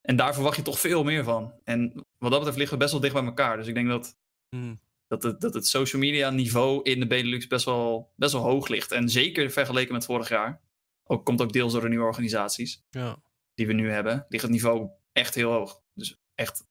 En 0.00 0.16
daar 0.16 0.34
verwacht 0.34 0.56
je 0.56 0.62
toch 0.62 0.80
veel 0.80 1.04
meer 1.04 1.24
van. 1.24 1.54
En 1.64 1.92
wat 2.18 2.30
dat 2.30 2.38
betreft 2.38 2.56
liggen 2.56 2.76
we 2.76 2.82
best 2.82 2.92
wel 2.92 3.00
dicht 3.00 3.14
bij 3.14 3.24
elkaar. 3.24 3.56
Dus 3.56 3.66
ik 3.66 3.74
denk 3.74 3.88
dat, 3.88 4.18
hmm. 4.48 4.80
dat, 5.06 5.22
het, 5.22 5.40
dat 5.40 5.54
het 5.54 5.66
social 5.66 6.02
media 6.02 6.30
niveau 6.30 6.82
in 6.82 7.00
de 7.00 7.06
Benelux 7.06 7.46
best 7.46 7.64
wel, 7.64 8.12
best 8.16 8.32
wel 8.32 8.42
hoog 8.42 8.68
ligt. 8.68 8.92
En 8.92 9.08
zeker 9.08 9.50
vergeleken 9.50 9.92
met 9.92 10.04
vorig 10.04 10.28
jaar. 10.28 10.60
Ook, 11.04 11.24
komt 11.24 11.40
ook 11.40 11.52
deels 11.52 11.72
door 11.72 11.80
de 11.82 11.88
nieuwe 11.88 12.04
organisaties 12.04 12.84
ja. 12.90 13.22
die 13.54 13.66
we 13.66 13.72
nu 13.72 13.90
hebben. 13.90 14.26
Ligt 14.28 14.42
het 14.42 14.52
niveau 14.52 14.90
echt 15.12 15.34
heel 15.34 15.52
hoog. 15.52 15.82
Dus 15.94 16.20
echt 16.34 16.66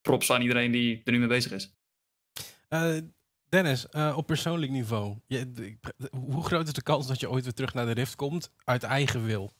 props 0.00 0.30
aan 0.30 0.42
iedereen 0.42 0.70
die 0.70 1.00
er 1.04 1.12
nu 1.12 1.18
mee 1.18 1.28
bezig 1.28 1.52
is. 1.52 1.74
Uh, 2.68 2.98
Dennis, 3.48 3.86
uh, 3.90 4.16
op 4.16 4.26
persoonlijk 4.26 4.72
niveau. 4.72 5.16
Je, 5.26 5.76
hoe 6.10 6.44
groot 6.44 6.66
is 6.66 6.72
de 6.72 6.82
kans 6.82 7.06
dat 7.06 7.20
je 7.20 7.30
ooit 7.30 7.44
weer 7.44 7.52
terug 7.52 7.74
naar 7.74 7.86
de 7.86 7.92
Rift 7.92 8.16
komt 8.16 8.50
uit 8.64 8.82
eigen 8.82 9.24
wil? 9.24 9.52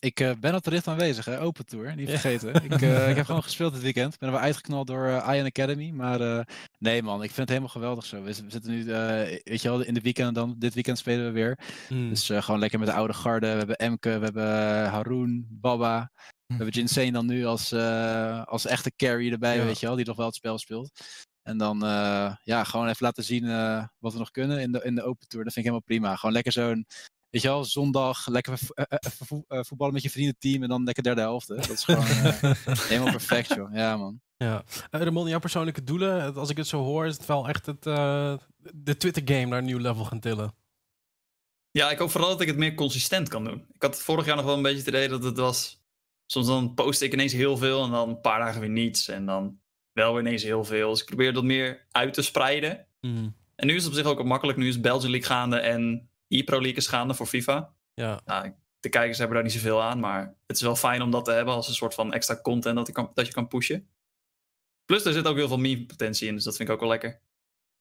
Ik 0.00 0.20
uh, 0.20 0.32
ben 0.40 0.54
op 0.54 0.62
de 0.62 0.70
Rift 0.70 0.88
aanwezig, 0.88 1.24
hè? 1.24 1.40
Open 1.40 1.66
Tour, 1.66 1.94
niet 1.94 2.08
vergeten. 2.08 2.54
ik, 2.70 2.80
uh, 2.80 3.10
ik, 3.10 3.16
heb 3.16 3.26
gewoon 3.26 3.42
gespeeld 3.42 3.72
dit 3.72 3.82
weekend. 3.82 4.12
Ik 4.12 4.18
ben 4.18 4.28
er 4.28 4.34
wel 4.34 4.44
uitgeknald 4.44 4.86
door 4.86 5.06
Iron 5.06 5.46
Academy. 5.46 5.90
Maar 5.90 6.46
nee 6.78 7.02
man, 7.02 7.22
ik 7.22 7.26
vind 7.30 7.36
het 7.36 7.48
helemaal 7.48 7.68
geweldig 7.68 8.04
zo. 8.04 8.22
We, 8.22 8.32
zitten 8.32 8.70
nu, 8.70 8.84
weet 8.84 9.62
je 9.62 9.68
wel, 9.68 9.80
in 9.80 9.94
de 9.94 10.00
weekend 10.00 10.34
dan. 10.34 10.54
Dit 10.58 10.74
weekend 10.74 10.98
spelen 10.98 11.24
we 11.24 11.30
weer. 11.30 11.58
Hmm. 11.88 12.08
Dus 12.08 12.26
gewoon 12.26 12.60
lekker 12.60 12.78
met 12.78 12.88
de 12.88 12.94
oude 12.94 13.14
garde. 13.14 13.52
We 13.52 13.58
hebben 13.58 13.76
Emke, 13.76 14.18
we 14.18 14.24
hebben 14.24 14.88
Haroon, 14.88 15.46
Baba. 15.48 16.10
We 16.12 16.28
hmm. 16.46 16.56
hebben 16.56 16.74
Jinsane 16.74 17.12
dan 17.12 17.26
nu 17.26 17.44
als, 17.44 17.72
als 18.44 18.66
echte 18.66 18.92
carry 18.96 19.32
erbij, 19.32 19.64
weet 19.64 19.80
je 19.80 19.86
wel. 19.86 19.96
Die 19.96 20.04
toch 20.04 20.16
wel 20.16 20.26
het 20.26 20.34
spel 20.34 20.58
speelt. 20.58 20.90
En 21.48 21.58
dan 21.58 21.84
uh, 21.84 22.34
ja, 22.44 22.64
gewoon 22.64 22.88
even 22.88 23.04
laten 23.04 23.24
zien 23.24 23.44
uh, 23.44 23.84
wat 23.98 24.12
we 24.12 24.18
nog 24.18 24.30
kunnen 24.30 24.60
in 24.60 24.72
de, 24.72 24.80
in 24.84 24.94
de 24.94 25.02
Open 25.02 25.28
Tour. 25.28 25.44
Dat 25.44 25.52
vind 25.52 25.66
ik 25.66 25.72
helemaal 25.72 25.98
prima. 25.98 26.16
Gewoon 26.16 26.34
lekker 26.34 26.52
zo'n, 26.52 26.86
weet 27.30 27.42
je 27.42 27.48
wel, 27.48 27.64
zondag 27.64 28.26
lekker 28.26 28.58
uh, 28.74 29.60
voetballen 29.62 29.94
met 29.94 30.02
je 30.02 30.10
vriendenteam 30.10 30.62
en 30.62 30.68
dan 30.68 30.84
lekker 30.84 31.02
derde 31.02 31.20
helft. 31.20 31.48
Dat 31.48 31.70
is 31.70 31.84
gewoon 31.84 32.04
helemaal 32.90 33.12
perfect, 33.12 33.54
joh. 33.54 33.74
Ja, 33.74 33.96
man. 33.96 34.20
Ja. 34.36 34.64
Ramon, 34.90 35.28
jouw 35.28 35.38
persoonlijke 35.38 35.84
doelen, 35.84 36.34
als 36.34 36.50
ik 36.50 36.56
het 36.56 36.66
zo 36.66 36.82
hoor, 36.82 37.06
is 37.06 37.16
het 37.16 37.26
wel 37.26 37.48
echt 37.48 37.66
het, 37.66 37.82
de 37.82 38.96
Twitter-game 38.98 39.46
naar 39.46 39.58
een 39.58 39.64
nieuw 39.64 39.78
level 39.78 40.04
gaan 40.04 40.20
tillen. 40.20 40.54
Ja, 41.70 41.90
ik 41.90 41.98
hoop 41.98 42.10
vooral 42.10 42.30
dat 42.30 42.40
ik 42.40 42.46
het 42.46 42.56
meer 42.56 42.74
consistent 42.74 43.28
kan 43.28 43.44
doen. 43.44 43.66
Ik 43.72 43.82
had 43.82 44.02
vorig 44.02 44.26
jaar 44.26 44.36
nog 44.36 44.44
wel 44.44 44.56
een 44.56 44.62
beetje 44.62 44.78
het 44.78 44.88
idee 44.88 45.08
dat 45.08 45.24
het 45.24 45.36
was... 45.36 45.76
Soms 46.26 46.46
dan 46.46 46.74
post 46.74 47.02
ik 47.02 47.12
ineens 47.12 47.32
heel 47.32 47.56
veel 47.56 47.84
en 47.84 47.90
dan 47.90 48.08
een 48.08 48.20
paar 48.20 48.38
dagen 48.38 48.60
weer 48.60 48.70
niets. 48.70 49.08
En 49.08 49.26
dan 49.26 49.60
wel 49.98 50.18
ineens 50.18 50.42
heel 50.42 50.64
veel. 50.64 50.90
Dus 50.90 51.00
ik 51.00 51.06
probeer 51.06 51.32
dat 51.32 51.44
meer 51.44 51.86
uit 51.90 52.14
te 52.14 52.22
spreiden. 52.22 52.86
Mhm. 53.00 53.28
En 53.54 53.66
nu 53.66 53.74
is 53.74 53.82
het 53.84 53.92
op 53.92 53.98
zich 53.98 54.06
ook 54.06 54.24
makkelijk. 54.24 54.58
Nu 54.58 54.68
is 54.68 54.80
Belgian 54.80 55.10
League 55.10 55.28
gaande 55.28 55.58
en 55.58 56.10
e-pro 56.28 56.60
league 56.60 56.76
is 56.76 56.86
gaande 56.86 57.14
voor 57.14 57.26
FIFA. 57.26 57.72
Ja. 57.94 58.20
Nou, 58.24 58.52
de 58.80 58.88
kijkers 58.88 59.18
hebben 59.18 59.36
daar 59.36 59.44
niet 59.44 59.54
zoveel 59.54 59.82
aan, 59.82 60.00
maar 60.00 60.34
het 60.46 60.56
is 60.56 60.62
wel 60.62 60.76
fijn 60.76 61.02
om 61.02 61.10
dat 61.10 61.24
te 61.24 61.30
hebben 61.30 61.54
als 61.54 61.68
een 61.68 61.74
soort 61.74 61.94
van 61.94 62.12
extra 62.12 62.40
content 62.40 62.76
dat 62.76 62.86
je 62.86 62.92
kan, 62.92 63.10
dat 63.14 63.26
je 63.26 63.32
kan 63.32 63.48
pushen. 63.48 63.88
Plus, 64.84 65.04
er 65.04 65.12
zit 65.12 65.26
ook 65.26 65.36
heel 65.36 65.48
veel 65.48 65.58
meme-potentie 65.58 66.28
in, 66.28 66.34
dus 66.34 66.44
dat 66.44 66.56
vind 66.56 66.68
ik 66.68 66.74
ook 66.74 66.80
wel 66.80 66.88
lekker. 66.88 67.20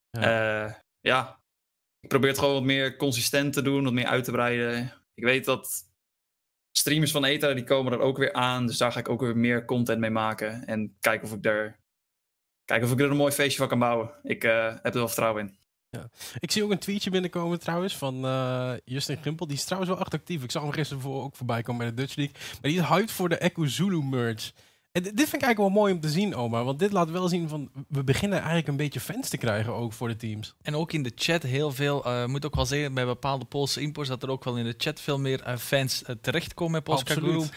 Ja. 0.10 0.66
Uh, 0.66 0.74
ja, 1.00 1.42
ik 2.00 2.10
probeer 2.10 2.30
het 2.30 2.40
gewoon 2.40 2.54
wat 2.54 2.64
meer 2.64 2.96
consistent 2.96 3.54
te 3.54 3.62
doen, 3.62 3.84
wat 3.84 3.94
meer 3.94 4.06
uit 4.06 4.24
te 4.24 4.32
breiden. 4.32 4.94
Ik 5.14 5.24
weet 5.24 5.46
dat 5.46 5.90
streamers 6.78 7.12
van 7.12 7.26
ETA, 7.26 7.54
die 7.54 7.64
komen 7.64 7.94
er 7.94 8.00
ook 8.00 8.18
weer 8.18 8.34
aan, 8.34 8.68
dus 8.68 8.78
daar 8.78 8.92
ga 8.92 9.00
ik 9.00 9.10
ook 9.10 9.22
weer 9.22 9.38
meer 9.38 9.66
content 9.66 10.00
mee 10.00 10.10
maken. 10.10 10.66
En 10.66 10.98
kijken 11.00 11.28
of 11.28 11.34
ik 11.34 11.46
er, 11.46 11.80
kijken 12.68 12.88
of 12.88 12.94
ik 12.94 13.00
er 13.00 13.12
een 13.12 13.18
mooi 13.18 13.32
feestje 13.32 13.58
van 13.58 13.68
kan 13.68 13.80
bouwen. 13.80 14.10
Ik 14.24 14.44
uh, 14.44 14.66
heb 14.68 14.86
er 14.86 14.94
wel 14.94 15.08
vertrouwen 15.08 15.42
in. 15.42 15.56
Ja. 15.90 16.10
Ik 16.40 16.52
zie 16.52 16.64
ook 16.64 16.72
een 16.72 16.80
tweetje 16.80 17.10
binnenkomen 17.10 17.60
trouwens 17.60 17.98
van 17.98 18.26
uh, 18.26 18.72
Justin 18.86 19.18
Gimpel. 19.22 19.48
Die 19.48 19.58
is 19.58 19.64
trouwens 19.64 19.92
wel 19.92 20.02
echt 20.02 20.14
actief. 20.14 20.44
Ik 20.44 20.52
zag 20.52 20.62
hem 20.62 20.72
gisteren 20.72 21.04
voor, 21.04 21.24
ook 21.24 21.36
voorbij 21.36 21.62
komen 21.62 21.86
bij 21.86 21.96
de 21.96 22.02
Dutch 22.02 22.16
League. 22.16 22.36
Maar 22.62 22.72
die 22.72 22.80
is 22.80 22.88
hyped 22.88 23.12
voor 23.12 23.30
de 23.30 23.38
Echo 23.38 23.66
Zulu 23.66 24.04
merch. 24.04 24.52
En 24.92 25.04
dit 25.04 25.14
vind 25.14 25.34
ik 25.34 25.42
eigenlijk 25.42 25.58
wel 25.58 25.82
mooi 25.82 25.94
om 25.94 26.00
te 26.00 26.10
zien, 26.10 26.36
Oma. 26.36 26.64
Want 26.64 26.80
dit 26.80 26.92
laat 26.92 27.10
wel 27.10 27.28
zien 27.28 27.50
van... 27.50 27.70
We 27.88 28.04
beginnen 28.04 28.38
eigenlijk 28.38 28.68
een 28.68 28.78
beetje 28.78 29.00
fans 29.00 29.30
te 29.30 29.38
krijgen 29.38 29.74
ook 29.74 29.94
voor 29.94 30.08
de 30.08 30.16
teams. 30.16 30.56
En 30.62 30.76
ook 30.76 30.94
in 30.94 31.04
de 31.04 31.12
chat 31.16 31.44
heel 31.44 31.72
veel... 31.72 32.08
Uh, 32.08 32.26
moet 32.26 32.46
ook 32.46 32.56
wel 32.56 32.66
zeggen, 32.66 32.94
bij 32.94 33.06
bepaalde 33.06 33.46
Poolse 33.46 33.82
imports... 33.82 34.10
dat 34.10 34.24
er 34.24 34.30
ook 34.30 34.44
wel 34.44 34.58
in 34.58 34.66
de 34.66 34.76
chat 34.78 35.02
veel 35.02 35.20
meer 35.20 35.48
uh, 35.48 35.58
fans 35.58 36.04
uh, 36.08 36.16
terechtkomen 36.22 36.74
met 36.74 36.84
Polska 36.84 37.14
Groom. 37.14 37.50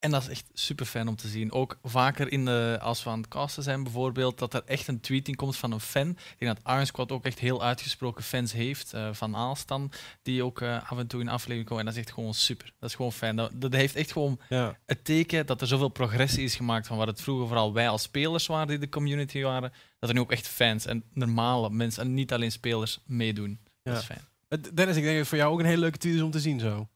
En 0.00 0.10
dat 0.10 0.22
is 0.22 0.28
echt 0.28 0.44
super 0.54 0.86
fijn 0.86 1.08
om 1.08 1.16
te 1.16 1.28
zien. 1.28 1.52
Ook 1.52 1.78
vaker 1.82 2.32
in 2.32 2.44
de, 2.44 2.78
als 2.80 3.04
we 3.04 3.10
aan 3.10 3.18
het 3.18 3.28
casten 3.28 3.62
zijn 3.62 3.82
bijvoorbeeld, 3.82 4.38
dat 4.38 4.54
er 4.54 4.62
echt 4.64 4.88
een 4.88 5.00
tweeting 5.00 5.36
komt 5.36 5.56
van 5.56 5.72
een 5.72 5.80
fan. 5.80 6.08
Ik 6.08 6.38
denk 6.38 6.56
dat 6.56 6.72
Iron 6.72 6.86
Squad 6.86 7.12
ook 7.12 7.24
echt 7.24 7.38
heel 7.38 7.62
uitgesproken 7.62 8.24
fans 8.24 8.52
heeft. 8.52 8.94
Uh, 8.94 9.08
van 9.12 9.36
Aalstan, 9.36 9.92
die 10.22 10.44
ook 10.44 10.60
uh, 10.60 10.90
af 10.90 10.98
en 10.98 11.06
toe 11.06 11.20
in 11.20 11.28
aflevering 11.28 11.64
komen. 11.64 11.78
En 11.78 11.90
dat 11.90 11.98
is 11.98 12.06
echt 12.06 12.14
gewoon 12.14 12.34
super. 12.34 12.72
Dat 12.78 12.88
is 12.88 12.94
gewoon 12.94 13.12
fijn. 13.12 13.36
Dat, 13.36 13.50
dat 13.54 13.72
heeft 13.72 13.96
echt 13.96 14.12
gewoon 14.12 14.40
ja. 14.48 14.78
het 14.86 15.04
teken 15.04 15.46
dat 15.46 15.60
er 15.60 15.66
zoveel 15.66 15.88
progressie 15.88 16.44
is 16.44 16.54
gemaakt 16.54 16.86
van 16.86 16.96
wat 16.96 17.06
het 17.06 17.22
vroeger 17.22 17.46
vooral 17.46 17.72
wij 17.72 17.88
als 17.88 18.02
spelers 18.02 18.46
waren 18.46 18.68
die 18.68 18.78
de 18.78 18.88
community 18.88 19.42
waren. 19.42 19.72
Dat 19.98 20.08
er 20.08 20.14
nu 20.14 20.20
ook 20.20 20.32
echt 20.32 20.48
fans 20.48 20.86
en 20.86 21.04
normale 21.12 21.70
mensen 21.70 22.02
en 22.02 22.14
niet 22.14 22.32
alleen 22.32 22.52
spelers 22.52 23.00
meedoen. 23.04 23.58
Ja. 23.82 23.92
Dat 23.92 24.00
is 24.00 24.06
fijn. 24.06 24.28
Dennis, 24.74 24.96
ik 24.96 25.02
denk 25.02 25.06
dat 25.06 25.14
het 25.14 25.28
voor 25.28 25.38
jou 25.38 25.52
ook 25.52 25.58
een 25.58 25.64
hele 25.64 25.80
leuke 25.80 25.98
tweet 25.98 26.14
is 26.14 26.22
om 26.22 26.30
te 26.30 26.40
zien 26.40 26.60
zo. 26.60 26.88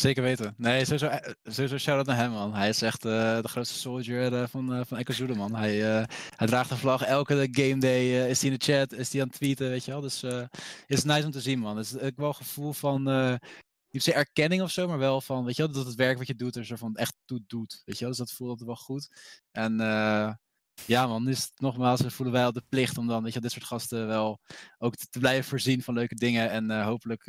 Zeker 0.00 0.22
weten. 0.22 0.54
Nee, 0.56 0.84
sowieso, 0.84 1.06
eh, 1.06 1.32
sowieso 1.42 1.78
shout-out 1.78 2.06
naar 2.06 2.16
hem, 2.16 2.30
man. 2.30 2.54
Hij 2.54 2.68
is 2.68 2.82
echt 2.82 3.04
uh, 3.04 3.40
de 3.40 3.48
grootste 3.48 3.78
soldier 3.78 4.32
uh, 4.32 4.46
van, 4.46 4.74
uh, 4.74 4.80
van 4.86 5.36
man. 5.36 5.54
Hij, 5.54 5.78
hij 6.36 6.46
draagt 6.46 6.68
de 6.68 6.76
vlag 6.76 7.02
elke 7.02 7.48
game 7.50 7.78
day. 7.78 8.28
is 8.28 8.40
hij 8.40 8.50
in 8.50 8.58
de 8.58 8.64
chat, 8.72 8.92
is 8.92 9.12
hij 9.12 9.20
aan 9.20 9.26
het 9.26 9.36
tweeten, 9.36 9.68
weet 9.68 9.84
je 9.84 9.90
wel. 9.90 10.00
Dus 10.00 10.20
het 10.20 10.50
is 10.86 11.04
nice 11.04 11.24
om 11.24 11.30
te 11.30 11.40
zien, 11.40 11.58
man. 11.58 11.76
Het 11.76 11.86
is 11.86 11.98
ook 11.98 12.16
wel 12.16 12.28
een 12.28 12.34
gevoel 12.34 12.72
van, 12.72 13.02
niet 13.90 14.06
erkenning 14.06 14.62
of 14.62 14.70
zo, 14.70 14.88
maar 14.88 14.98
wel 14.98 15.20
van, 15.20 15.44
weet 15.44 15.56
je 15.56 15.62
wel, 15.62 15.72
dat 15.72 15.86
het 15.86 15.94
werk 15.94 16.18
wat 16.18 16.26
je 16.26 16.34
doet 16.34 16.56
er 16.56 16.64
zo 16.64 16.76
van 16.76 16.96
echt 16.96 17.16
toe 17.24 17.42
doet. 17.46 17.82
Weet 17.84 17.98
je 17.98 18.00
wel, 18.00 18.08
dus 18.08 18.18
dat 18.18 18.32
voelt 18.32 18.50
altijd 18.50 18.68
wel 18.68 18.76
goed. 18.76 19.08
En 19.50 19.76
ja, 20.86 21.06
man, 21.06 21.28
is 21.28 21.52
nogmaals, 21.56 22.02
voelen 22.06 22.34
wij 22.34 22.44
al 22.44 22.52
de 22.52 22.64
plicht 22.68 22.98
om 22.98 23.06
dan, 23.06 23.22
weet 23.22 23.34
je, 23.34 23.40
dit 23.40 23.52
soort 23.52 23.64
gasten 23.64 24.06
wel 24.06 24.40
ook 24.78 24.96
te, 24.96 25.06
te 25.10 25.18
blijven 25.18 25.48
voorzien 25.48 25.82
van 25.82 25.94
leuke 25.94 26.14
dingen. 26.14 26.50
En 26.50 26.82
hopelijk 26.82 27.26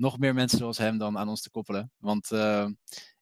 nog 0.00 0.18
meer 0.18 0.34
mensen 0.34 0.58
zoals 0.58 0.78
hem 0.78 0.98
dan 0.98 1.18
aan 1.18 1.28
ons 1.28 1.42
te 1.42 1.50
koppelen. 1.50 1.92
Want 1.98 2.30
uh, 2.30 2.66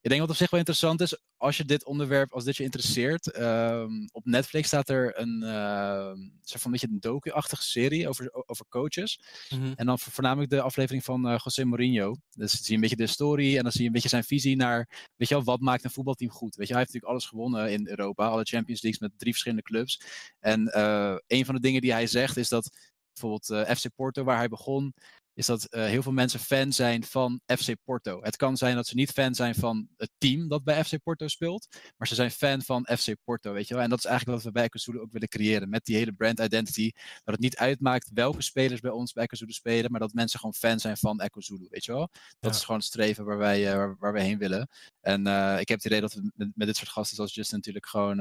ik 0.01 0.09
denk 0.09 0.21
wat 0.21 0.29
op 0.29 0.35
zich 0.35 0.49
wel 0.49 0.59
interessant 0.59 1.01
is, 1.01 1.21
als 1.37 1.57
je 1.57 1.65
dit 1.65 1.85
onderwerp, 1.85 2.33
als 2.33 2.43
dit 2.43 2.57
je 2.57 2.63
interesseert, 2.63 3.37
uh, 3.37 3.85
op 4.11 4.25
Netflix 4.25 4.67
staat 4.67 4.89
er 4.89 5.19
een 5.19 5.41
uh, 5.43 6.11
soort 6.41 6.61
van 6.61 6.71
beetje 6.71 6.87
een 6.87 6.99
docu-achtige 6.99 7.63
serie 7.63 8.07
over, 8.07 8.43
over 8.45 8.65
coaches. 8.69 9.21
Mm 9.49 9.59
-hmm. 9.59 9.73
En 9.75 9.85
dan 9.85 9.99
voornamelijk 9.99 10.51
de 10.51 10.61
aflevering 10.61 11.03
van 11.03 11.31
uh, 11.31 11.39
José 11.43 11.65
Mourinho. 11.65 12.15
Dus 12.29 12.51
zie 12.51 12.65
je 12.65 12.73
een 12.73 12.81
beetje 12.81 12.95
de 12.95 13.07
story 13.07 13.57
en 13.57 13.63
dan 13.63 13.71
zie 13.71 13.81
je 13.81 13.87
een 13.87 13.93
beetje 13.93 14.09
zijn 14.09 14.23
visie 14.23 14.55
naar, 14.55 15.09
weet 15.15 15.27
je 15.27 15.35
wel, 15.35 15.43
wat 15.43 15.59
maakt 15.59 15.83
een 15.83 15.91
voetbalteam 15.91 16.31
goed? 16.31 16.55
Weet 16.55 16.67
je, 16.67 16.73
hij 16.73 16.81
heeft 16.81 16.93
natuurlijk 16.93 17.19
alles 17.19 17.25
gewonnen 17.25 17.71
in 17.71 17.87
Europa, 17.87 18.27
alle 18.27 18.43
Champions 18.43 18.81
Leagues 18.81 19.01
met 19.07 19.19
drie 19.19 19.31
verschillende 19.31 19.63
clubs. 19.63 20.01
En 20.39 20.79
een 21.27 21.45
van 21.45 21.55
de 21.55 21.61
dingen 21.61 21.81
die 21.81 21.91
hij 21.91 22.07
zegt 22.07 22.37
is 22.37 22.49
dat 22.49 22.69
bijvoorbeeld 23.13 23.77
FC 23.77 23.85
Porto, 23.95 24.23
waar 24.23 24.37
hij 24.37 24.47
begon, 24.47 24.93
is 25.39 25.45
dat 25.45 25.67
uh, 25.69 25.85
heel 25.85 26.01
veel 26.01 26.11
mensen 26.11 26.39
fan 26.39 26.73
zijn 26.73 27.03
van 27.03 27.41
FC 27.45 27.73
Porto. 27.83 28.21
Het 28.21 28.35
kan 28.35 28.57
zijn 28.57 28.75
dat 28.75 28.87
ze 28.87 28.95
niet 28.95 29.11
fan 29.11 29.35
zijn 29.35 29.55
van 29.55 29.87
het 29.97 30.09
team 30.17 30.47
dat 30.47 30.63
bij 30.63 30.83
FC 30.83 31.03
Porto 31.03 31.27
speelt, 31.27 31.67
maar 31.97 32.07
ze 32.07 32.15
zijn 32.15 32.31
fan 32.31 32.61
van 32.61 32.87
FC 32.97 33.13
Porto, 33.23 33.53
weet 33.53 33.67
je 33.67 33.73
wel. 33.73 33.83
En 33.83 33.89
dat 33.89 33.99
is 33.99 34.05
eigenlijk 34.05 34.37
wat 34.37 34.45
we 34.45 34.51
bij 34.51 34.63
Ekazulu 34.63 34.99
ook 34.99 35.11
willen 35.11 35.27
creëren, 35.27 35.69
met 35.69 35.85
die 35.85 35.95
hele 35.95 36.13
brand 36.13 36.39
identity. 36.39 36.91
Dat 36.93 37.33
het 37.33 37.39
niet 37.39 37.57
uitmaakt 37.57 38.09
welke 38.13 38.41
spelers 38.41 38.79
bij 38.79 38.91
ons 38.91 39.13
bij 39.13 39.23
Ekazulu 39.23 39.51
spelen, 39.51 39.91
maar 39.91 39.99
dat 39.99 40.13
mensen 40.13 40.39
gewoon 40.39 40.55
fan 40.55 40.79
zijn 40.79 40.97
van 40.97 41.21
Ekazulu, 41.21 41.67
weet 41.69 41.85
je 41.85 41.91
wel. 41.91 42.09
Dat 42.39 42.51
ja. 42.51 42.57
is 42.57 42.63
gewoon 42.63 42.77
het 42.79 42.87
streven 42.87 43.25
waar 43.25 43.37
wij, 43.37 43.67
uh, 43.67 43.75
waar, 43.75 43.95
waar, 43.99 44.13
wij 44.13 44.23
heen 44.23 44.37
willen. 44.37 44.69
En 45.01 45.27
uh, 45.27 45.59
ik 45.59 45.67
heb 45.67 45.77
het 45.77 45.85
idee 45.85 46.01
dat 46.01 46.13
we 46.13 46.31
met, 46.35 46.51
met, 46.55 46.67
dit 46.67 46.77
soort 46.77 46.89
gasten 46.89 47.15
zoals 47.15 47.33
Justin 47.33 47.57
natuurlijk 47.57 47.87
gewoon 47.87 48.17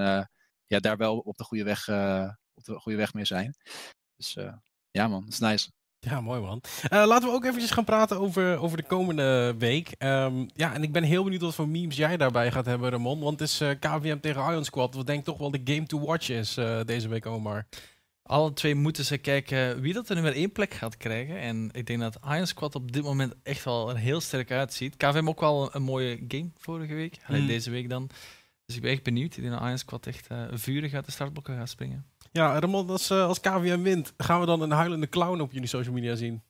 ja, 0.66 0.78
daar 0.78 0.96
wel 0.96 1.18
op 1.18 1.36
de 1.36 1.44
goede 1.44 1.64
weg, 1.64 1.88
op 2.54 2.64
de 2.64 2.78
goede 2.78 2.98
weg 2.98 3.14
mee 3.14 3.24
zijn. 3.24 3.56
Dus 4.16 4.36
ja 4.90 5.08
man, 5.08 5.20
dat 5.24 5.32
is 5.32 5.38
nice. 5.38 5.70
Ja, 6.00 6.20
mooi 6.20 6.40
man. 6.40 6.60
Uh, 6.92 7.06
laten 7.06 7.28
we 7.28 7.34
ook 7.34 7.44
eventjes 7.44 7.70
gaan 7.70 7.84
praten 7.84 8.20
over, 8.20 8.58
over 8.58 8.76
de 8.76 8.82
komende 8.82 9.54
week. 9.58 9.94
Um, 9.98 10.48
ja, 10.54 10.74
en 10.74 10.82
ik 10.82 10.92
ben 10.92 11.02
heel 11.02 11.24
benieuwd 11.24 11.40
wat 11.40 11.54
voor 11.54 11.68
memes 11.68 11.96
jij 11.96 12.16
daarbij 12.16 12.50
gaat 12.50 12.66
hebben, 12.66 12.90
Ramon. 12.90 13.20
Want 13.20 13.40
het 13.40 13.48
is 13.48 13.60
uh, 13.60 13.70
KVM 13.80 14.18
tegen 14.20 14.52
Ion 14.52 14.64
Squad. 14.64 14.94
Wat 14.94 15.06
denk 15.06 15.18
ik 15.18 15.24
toch 15.24 15.38
wel 15.38 15.50
de 15.50 15.60
game 15.64 15.86
to 15.86 16.00
watch 16.00 16.28
is 16.28 16.58
uh, 16.58 16.80
deze 16.84 17.08
week, 17.08 17.26
Omar. 17.26 17.66
Alle 18.22 18.52
twee 18.52 18.74
moeten 18.74 19.04
ze 19.04 19.18
kijken 19.18 19.80
wie 19.80 19.92
dat 19.92 20.08
er 20.08 20.14
nummer 20.14 20.34
één 20.34 20.52
plek 20.52 20.74
gaat 20.74 20.96
krijgen. 20.96 21.38
En 21.38 21.68
ik 21.72 21.86
denk 21.86 22.00
dat 22.00 22.18
Iron 22.28 22.46
Squad 22.46 22.74
op 22.74 22.92
dit 22.92 23.02
moment 23.02 23.34
echt 23.42 23.64
wel 23.64 23.90
er 23.90 23.96
heel 23.96 24.20
sterk 24.20 24.50
uitziet. 24.50 24.96
KVM 24.96 25.28
ook 25.28 25.40
wel 25.40 25.62
een, 25.62 25.70
een 25.72 25.82
mooie 25.82 26.24
game 26.28 26.50
vorige 26.56 26.94
week. 26.94 27.16
Mm. 27.28 27.46
Deze 27.46 27.70
week 27.70 27.88
dan. 27.88 28.10
Dus 28.66 28.76
ik 28.76 28.82
ben 28.82 28.90
echt 28.90 29.02
benieuwd. 29.02 29.36
Ik 29.36 29.42
denk 29.42 29.54
dat 29.54 29.62
Iron 29.62 29.78
Squad 29.78 30.06
echt 30.06 30.26
vurig 30.50 30.94
uit 30.94 31.04
de 31.04 31.12
startblokken 31.12 31.56
gaat 31.56 31.68
springen. 31.68 32.06
Ja, 32.32 32.58
Ramon, 32.58 32.90
als, 32.90 33.10
uh, 33.10 33.24
als 33.24 33.40
KVM 33.40 33.82
wint, 33.82 34.12
gaan 34.16 34.40
we 34.40 34.46
dan 34.46 34.60
een 34.60 34.70
huilende 34.70 35.08
clown 35.08 35.40
op 35.40 35.52
jullie 35.52 35.68
social 35.68 35.94
media 35.94 36.14
zien? 36.14 36.42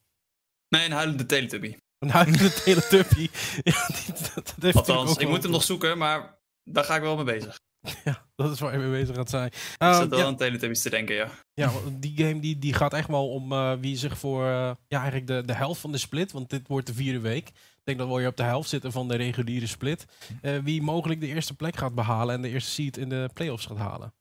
Nee, 0.69 0.85
een 0.85 0.93
huilende 0.93 1.27
teletubby. 1.27 1.77
Een 1.99 2.11
huilende 2.11 2.53
teletubby. 2.65 3.29
ja, 3.63 3.89
dat, 4.35 4.55
dat 4.59 4.75
Althans, 4.75 5.17
ik 5.17 5.29
moet 5.29 5.43
hem 5.43 5.53
nog 5.53 5.63
zoeken, 5.63 5.99
maar 5.99 6.39
daar 6.65 6.85
ga 6.85 6.97
ik 6.97 7.03
wel 7.03 7.17
mee 7.17 7.25
bezig. 7.25 7.57
Ja, 8.05 8.27
dat 8.37 8.53
is 8.53 8.61
waar 8.61 8.73
je 8.73 8.79
mee 8.79 9.01
bezig 9.01 9.17
gaat 9.17 9.31
zijn. 9.31 9.51
Um, 9.79 9.89
ik 9.89 9.95
zit 9.95 10.09
wel 10.09 10.19
ja. 10.19 10.25
aan 10.25 10.37
Teletubbies 10.37 10.83
te 10.83 10.91
denken, 10.91 11.15
ja. 11.15 11.31
Ja, 11.55 11.71
die 11.93 12.17
game 12.17 12.41
die, 12.41 12.59
die 12.59 12.73
gaat 12.73 12.93
echt 12.93 13.09
wel 13.09 13.29
om 13.29 13.53
uh, 13.53 13.73
wie 13.81 13.97
zich 13.97 14.19
voor 14.19 14.45
uh, 14.45 14.71
ja, 14.89 14.99
eigenlijk 15.01 15.27
de, 15.27 15.43
de 15.47 15.55
helft 15.55 15.81
van 15.81 15.93
de 15.93 15.99
split, 15.99 16.33
want 16.33 16.51
dit 16.51 16.69
wordt 16.69 16.87
de 16.87 16.95
vierde 16.95 17.21
week. 17.21 17.49
Ik 17.49 17.85
denk 17.85 17.99
dat 17.99 18.09
we 18.09 18.15
weer 18.15 18.29
op 18.29 18.37
de 18.37 18.43
helft 18.43 18.69
zitten 18.69 18.93
van 18.93 19.09
de 19.09 19.17
reguliere 19.17 19.67
split. 19.67 20.05
Uh, 20.43 20.59
wie 20.59 20.83
mogelijk 20.83 21.21
de 21.21 21.27
eerste 21.27 21.55
plek 21.55 21.77
gaat 21.77 21.95
behalen 21.95 22.35
en 22.35 22.43
de 22.43 22.49
eerste 22.49 22.71
seat 22.71 22.97
in 22.97 23.09
de 23.09 23.31
playoffs 23.35 23.67
gaat 23.67 23.77
halen 23.77 24.13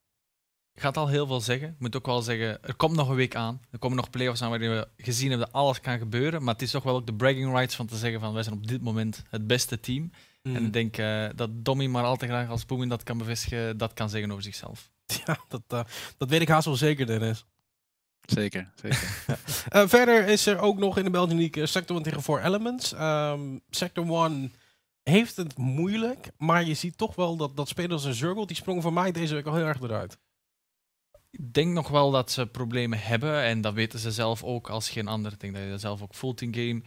gaat 0.80 0.96
al 0.96 1.08
heel 1.08 1.26
veel 1.26 1.40
zeggen. 1.40 1.68
Ik 1.68 1.78
moet 1.78 1.96
ook 1.96 2.06
wel 2.06 2.22
zeggen, 2.22 2.64
er 2.64 2.74
komt 2.74 2.96
nog 2.96 3.08
een 3.08 3.14
week 3.16 3.34
aan. 3.34 3.60
Er 3.70 3.78
komen 3.78 3.96
nog 3.96 4.10
playoffs 4.10 4.42
aan 4.42 4.50
waarin 4.50 4.70
we 4.70 4.88
gezien 4.96 5.28
hebben 5.30 5.46
dat 5.46 5.56
alles 5.56 5.80
kan 5.80 5.98
gebeuren. 5.98 6.42
Maar 6.42 6.54
het 6.54 6.62
is 6.62 6.70
toch 6.70 6.82
wel 6.82 6.94
ook 6.94 7.06
de 7.06 7.14
bragging 7.14 7.52
rights 7.52 7.74
van 7.74 7.86
te 7.86 7.96
zeggen 7.96 8.20
van 8.20 8.32
wij 8.32 8.42
zijn 8.42 8.54
op 8.54 8.66
dit 8.66 8.82
moment 8.82 9.22
het 9.30 9.46
beste 9.46 9.80
team. 9.80 10.10
Mm. 10.42 10.56
En 10.56 10.64
ik 10.64 10.72
denk 10.72 10.98
uh, 10.98 11.28
dat 11.34 11.50
Dommy 11.52 11.86
maar 11.86 12.04
al 12.04 12.16
te 12.16 12.26
graag 12.26 12.48
als 12.48 12.66
Boemin 12.66 12.88
dat 12.88 13.02
kan 13.02 13.18
bevestigen, 13.18 13.78
dat 13.78 13.92
kan 13.92 14.10
zeggen 14.10 14.30
over 14.30 14.42
zichzelf. 14.42 14.90
Ja, 15.24 15.38
dat, 15.48 15.62
uh, 15.72 15.80
dat 16.16 16.28
weet 16.28 16.40
ik 16.40 16.48
haast 16.48 16.64
wel 16.64 16.76
zeker, 16.76 17.06
Dennis. 17.06 17.44
Zeker, 18.20 18.70
zeker. 18.74 19.24
uh, 19.76 19.88
verder 19.88 20.26
is 20.26 20.46
er 20.46 20.58
ook 20.58 20.78
nog 20.78 20.98
in 20.98 21.04
de 21.04 21.10
Belgian 21.10 21.38
League 21.38 21.66
Sector 21.66 21.96
1 21.96 22.04
tegen 22.04 22.22
4 22.22 22.44
Elements. 22.44 22.92
Um, 22.92 23.60
Sector 23.70 24.24
1 24.24 24.52
heeft 25.02 25.36
het 25.36 25.56
moeilijk, 25.56 26.30
maar 26.36 26.64
je 26.64 26.74
ziet 26.74 26.98
toch 26.98 27.14
wel 27.14 27.36
dat, 27.36 27.56
dat 27.56 27.68
spelers 27.68 28.04
een 28.04 28.14
Zurgle, 28.14 28.46
die 28.46 28.56
sprongen 28.56 28.82
voor 28.82 28.92
mij 28.92 29.12
deze 29.12 29.34
week 29.34 29.46
al 29.46 29.54
heel 29.54 29.66
erg 29.66 29.80
eruit. 29.80 30.18
Ik 31.30 31.52
denk 31.52 31.72
nog 31.72 31.88
wel 31.88 32.10
dat 32.10 32.30
ze 32.30 32.46
problemen 32.46 32.98
hebben 33.00 33.42
en 33.42 33.60
dat 33.60 33.74
weten 33.74 33.98
ze 33.98 34.10
zelf 34.10 34.44
ook 34.44 34.70
als 34.70 34.90
geen 34.90 35.08
ander. 35.08 35.32
Ik 35.32 35.40
denk 35.40 35.54
dat 35.54 35.62
je 35.62 35.70
dat 35.70 35.80
zelf 35.80 36.02
ook 36.02 36.14
voelt 36.14 36.40
in 36.40 36.54
game. 36.54 36.82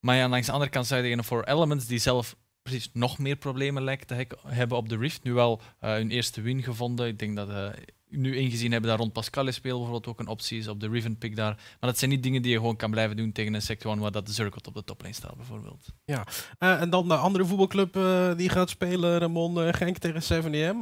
Maar 0.00 0.16
ja, 0.16 0.28
langs 0.28 0.46
de 0.46 0.52
andere 0.52 0.70
kant 0.70 0.86
zijn 0.86 1.18
er 1.18 1.24
voor 1.24 1.44
Elements 1.44 1.86
die 1.86 1.98
zelf 1.98 2.36
precies 2.62 2.90
nog 2.92 3.18
meer 3.18 3.36
problemen 3.36 3.82
lijkt 3.82 4.08
te 4.08 4.26
hebben 4.46 4.76
op 4.76 4.88
de 4.88 4.96
Rift. 4.96 5.22
Nu 5.22 5.32
wel 5.32 5.60
uh, 5.80 5.90
hun 5.90 6.10
eerste 6.10 6.40
win 6.40 6.62
gevonden. 6.62 7.06
Ik 7.06 7.18
denk 7.18 7.36
dat 7.36 7.48
uh, 7.48 7.68
nu 8.12 8.36
ingezien 8.36 8.72
hebben 8.72 8.90
dat 8.90 8.98
rond 8.98 9.12
Pascal 9.12 9.52
speel 9.52 9.76
bijvoorbeeld 9.76 10.06
ook 10.06 10.20
een 10.20 10.26
optie 10.26 10.58
is 10.58 10.68
op 10.68 10.80
de 10.80 10.88
Riven 10.88 11.18
pick 11.18 11.36
daar. 11.36 11.54
Maar 11.54 11.90
dat 11.90 11.98
zijn 11.98 12.10
niet 12.10 12.22
dingen 12.22 12.42
die 12.42 12.50
je 12.50 12.56
gewoon 12.56 12.76
kan 12.76 12.90
blijven 12.90 13.16
doen 13.16 13.32
tegen 13.32 13.54
een 13.54 13.62
Sector 13.62 13.92
1 13.92 14.00
waar 14.00 14.12
dat 14.12 14.26
de 14.26 14.32
Circle 14.32 14.60
op 14.64 14.74
de 14.74 14.84
toplane 14.84 15.14
staat 15.14 15.36
bijvoorbeeld. 15.36 15.86
Ja, 16.04 16.26
uh, 16.58 16.80
en 16.80 16.90
dan 16.90 17.08
de 17.08 17.16
andere 17.16 17.44
voetbalclub 17.44 17.96
uh, 17.96 18.36
die 18.36 18.48
gaat 18.48 18.70
spelen, 18.70 19.18
Ramon 19.18 19.58
uh, 19.58 19.72
Genk 19.72 19.98
tegen 19.98 20.42
7am. 20.42 20.80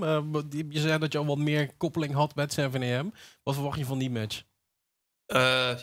je 0.51 0.81
zei 0.81 0.99
dat 0.99 1.13
je 1.13 1.19
al 1.19 1.27
wat 1.27 1.39
meer 1.39 1.77
koppeling 1.77 2.15
had 2.15 2.35
met 2.35 2.61
7am. 2.61 3.17
Wat 3.43 3.55
verwacht 3.55 3.79
je 3.79 3.85
van 3.85 3.99
die 3.99 4.11
match? 4.11 4.43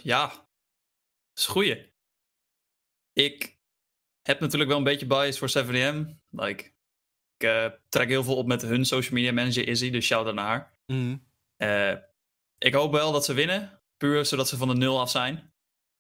ja, 0.03 0.27
dat 0.27 0.47
is 1.35 1.45
goeie. 1.45 1.93
Ik 3.13 3.57
heb 4.21 4.39
natuurlijk 4.39 4.69
wel 4.69 4.79
een 4.79 4.83
beetje 4.83 5.05
bias 5.05 5.37
voor 5.37 5.65
7am. 5.65 6.05
Like, 6.29 6.71
ik 7.37 7.79
trek 7.89 8.07
heel 8.07 8.23
veel 8.23 8.35
op 8.35 8.47
met 8.47 8.61
hun 8.61 8.85
social 8.85 9.13
media 9.13 9.33
manager 9.33 9.67
Izzy, 9.67 9.89
dus 9.89 10.05
shout 10.05 10.25
out 10.25 10.35
naar 10.35 10.45
haar. 10.45 10.77
Mm. 10.85 11.26
Uh, 11.57 11.93
ik 12.57 12.73
hoop 12.73 12.91
wel 12.91 13.11
dat 13.11 13.25
ze 13.25 13.33
winnen. 13.33 13.81
Puur 13.97 14.25
zodat 14.25 14.47
ze 14.47 14.57
van 14.57 14.67
de 14.67 14.75
nul 14.75 14.99
af 14.99 15.09
zijn. 15.09 15.53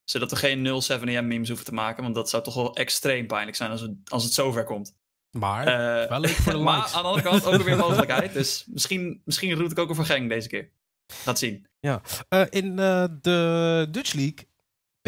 Zodat 0.03 0.31
we 0.31 0.35
geen 0.35 0.65
0-7 0.67 1.17
AM 1.17 1.27
memes 1.27 1.47
hoeven 1.47 1.65
te 1.65 1.73
maken. 1.73 2.03
Want 2.03 2.15
dat 2.15 2.29
zou 2.29 2.43
toch 2.43 2.53
wel 2.53 2.75
extreem 2.75 3.27
pijnlijk 3.27 3.57
zijn 3.57 3.71
als, 3.71 3.81
we, 3.81 4.01
als 4.05 4.23
het 4.23 4.33
zover 4.33 4.63
komt. 4.63 4.95
Maar, 5.31 5.67
uh, 5.67 6.09
wel 6.09 6.19
leuk 6.19 6.29
voor 6.29 6.51
de 6.51 6.59
Maar 6.69 6.91
aan 6.93 7.01
de 7.01 7.07
andere 7.07 7.29
kant 7.29 7.45
ook 7.45 7.61
weer 7.61 7.77
mogelijkheid. 7.87 8.33
Dus 8.33 8.65
misschien, 8.67 9.21
misschien 9.25 9.53
roet 9.53 9.71
ik 9.71 9.79
ook 9.79 9.89
een 9.89 9.95
vergeng 9.95 10.29
deze 10.29 10.47
keer. 10.47 10.71
Gaat 11.07 11.39
zien. 11.39 11.67
Ja. 11.79 12.01
Uh, 12.29 12.45
in 12.49 12.75
de 12.75 13.87
Dutch 13.91 14.13
League 14.13 14.47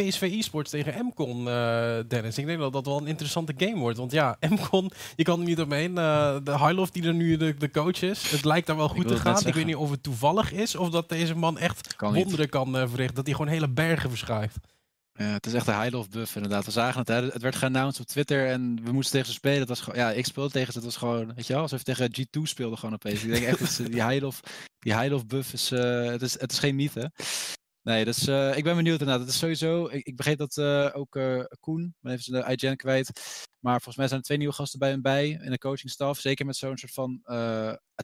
PSV 0.01 0.21
eSports 0.21 0.69
tegen 0.69 1.05
MCON, 1.05 1.39
uh, 1.39 1.97
Dennis. 2.07 2.37
Ik 2.37 2.45
denk 2.45 2.59
dat 2.59 2.73
dat 2.73 2.85
wel 2.85 2.97
een 2.97 3.07
interessante 3.07 3.53
game 3.57 3.79
wordt. 3.79 3.97
Want 3.97 4.11
ja, 4.11 4.37
MCON, 4.49 4.91
je 5.15 5.23
kan 5.23 5.39
er 5.39 5.45
niet 5.45 5.61
omheen. 5.61 5.91
Uh, 5.91 6.35
de 6.43 6.51
Highloft 6.51 6.93
die 6.93 7.03
er 7.03 7.13
nu 7.13 7.37
de, 7.37 7.55
de, 7.57 7.71
coach 7.71 8.01
is, 8.01 8.31
het 8.31 8.45
lijkt 8.45 8.67
daar 8.67 8.75
wel 8.75 8.89
goed 8.89 9.07
te 9.07 9.17
gaan. 9.17 9.47
Ik 9.47 9.53
weet 9.53 9.65
niet 9.65 9.75
of 9.75 9.91
het 9.91 10.03
toevallig 10.03 10.51
is 10.51 10.75
of 10.75 10.89
dat 10.89 11.09
deze 11.09 11.35
man 11.35 11.57
echt 11.57 11.95
kan 11.95 12.13
wonderen 12.13 12.49
kan 12.49 12.75
uh, 12.75 12.87
verrichten. 12.87 13.15
Dat 13.15 13.25
hij 13.25 13.35
gewoon 13.35 13.51
hele 13.51 13.69
bergen 13.69 14.09
verschuift. 14.09 14.57
Ja, 15.13 15.25
het 15.25 15.45
is 15.45 15.53
echt 15.53 15.67
een 15.67 15.81
Highloft 15.81 16.09
buff 16.09 16.35
inderdaad. 16.35 16.65
We 16.65 16.71
zagen 16.71 16.99
het, 16.99 17.07
hè. 17.07 17.25
het 17.25 17.41
werd 17.41 17.55
geannounced 17.55 18.01
op 18.01 18.07
Twitter 18.07 18.47
en 18.47 18.79
we 18.83 18.91
moesten 18.91 19.11
tegen 19.11 19.27
ze 19.27 19.33
spelen. 19.33 19.59
Dat 19.59 19.67
was 19.67 19.81
gewoon, 19.81 19.99
ja, 19.99 20.11
ik 20.11 20.25
speelde 20.25 20.51
tegen 20.51 20.71
ze, 20.71 20.77
het 20.77 20.87
was 20.87 20.97
gewoon, 20.97 21.33
weet 21.35 21.47
je 21.47 21.53
wel, 21.53 21.61
alsof 21.61 21.77
je 21.85 21.95
tegen 21.95 22.27
G2 22.27 22.41
speelde 22.43 22.77
gewoon 22.77 22.95
opeens. 22.95 23.23
Ik 23.23 23.31
denk 23.31 23.45
echt, 23.45 23.59
dat 23.77 23.91
die 23.91 24.05
Highloft, 24.05 24.49
die 24.79 25.25
buff 25.25 25.53
is, 25.53 25.69
het 25.69 26.21
is, 26.21 26.39
het 26.39 26.51
is 26.51 26.59
geen 26.59 26.75
mythe. 26.75 27.11
Nee, 27.89 28.05
dus 28.05 28.27
uh, 28.27 28.57
ik 28.57 28.63
ben 28.63 28.75
benieuwd 28.75 28.99
inderdaad. 28.99 29.25
Het 29.25 29.33
is 29.33 29.39
sowieso, 29.39 29.87
ik, 29.87 30.05
ik 30.05 30.15
begreep 30.15 30.37
dat 30.37 30.57
uh, 30.57 30.89
ook 30.93 31.15
uh, 31.15 31.43
Koen, 31.59 31.95
maar 31.99 32.13
even 32.13 32.33
de 32.33 32.55
IGN 32.55 32.75
kwijt. 32.75 33.21
Maar 33.59 33.73
volgens 33.73 33.95
mij 33.95 34.07
zijn 34.07 34.19
er 34.19 34.25
twee 34.25 34.37
nieuwe 34.37 34.53
gasten 34.53 34.79
bij 34.79 34.89
hem 34.89 35.01
bij 35.01 35.29
in 35.29 35.51
de 35.51 35.57
coachingstaf. 35.57 36.19
Zeker 36.19 36.45
met 36.45 36.55
zo'n 36.55 36.77
soort 36.77 36.91
van 36.91 37.21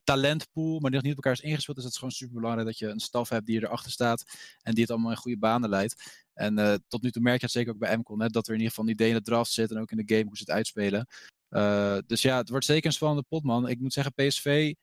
talentpool, 0.04 0.80
maar 0.80 0.92
die 0.92 1.00
nog 1.00 1.02
niet 1.02 1.18
op 1.18 1.24
elkaar 1.24 1.32
is 1.32 1.50
ingespeeld. 1.50 1.76
Dus 1.76 1.86
het 1.86 1.94
is 1.94 2.00
gewoon 2.00 2.14
super 2.14 2.36
belangrijk 2.36 2.68
dat 2.68 2.78
je 2.78 2.88
een 2.88 3.00
staf 3.00 3.30
hebt 3.30 3.46
die 3.46 3.64
erachter 3.64 3.92
staat 3.92 4.24
en 4.62 4.74
die 4.74 4.82
het 4.82 4.92
allemaal 4.92 5.12
in 5.12 5.18
goede 5.18 5.38
banen 5.38 5.70
leidt. 5.70 6.24
En 6.34 6.84
tot 6.88 7.02
nu 7.02 7.12
toe 7.12 7.22
merk 7.22 7.40
je 7.40 7.46
het 7.46 7.56
zeker 7.56 7.74
ook 7.74 7.80
bij 7.80 7.98
MCON, 7.98 8.18
dat 8.18 8.48
er 8.48 8.54
in 8.54 8.60
ieder 8.60 8.70
geval 8.70 8.86
een 8.86 8.92
idee 8.92 9.10
in 9.10 9.16
de 9.16 9.22
draft 9.22 9.52
zit 9.52 9.72
en 9.72 9.80
ook 9.80 9.92
in 9.92 10.06
de 10.06 10.16
game 10.16 10.28
hoe 10.28 10.38
ze 10.38 10.44
het 10.44 10.52
uitspelen. 10.52 11.08
dus 12.06 12.22
ja, 12.22 12.38
het 12.38 12.50
wordt 12.50 12.66
zeker 12.66 12.86
een 12.86 12.94
spannende 12.94 13.26
pot, 13.30 13.44
man. 13.44 13.70
Ik 13.70 13.80
moet 13.80 13.94
zeggen, 13.94 14.14
PSV 14.14 14.74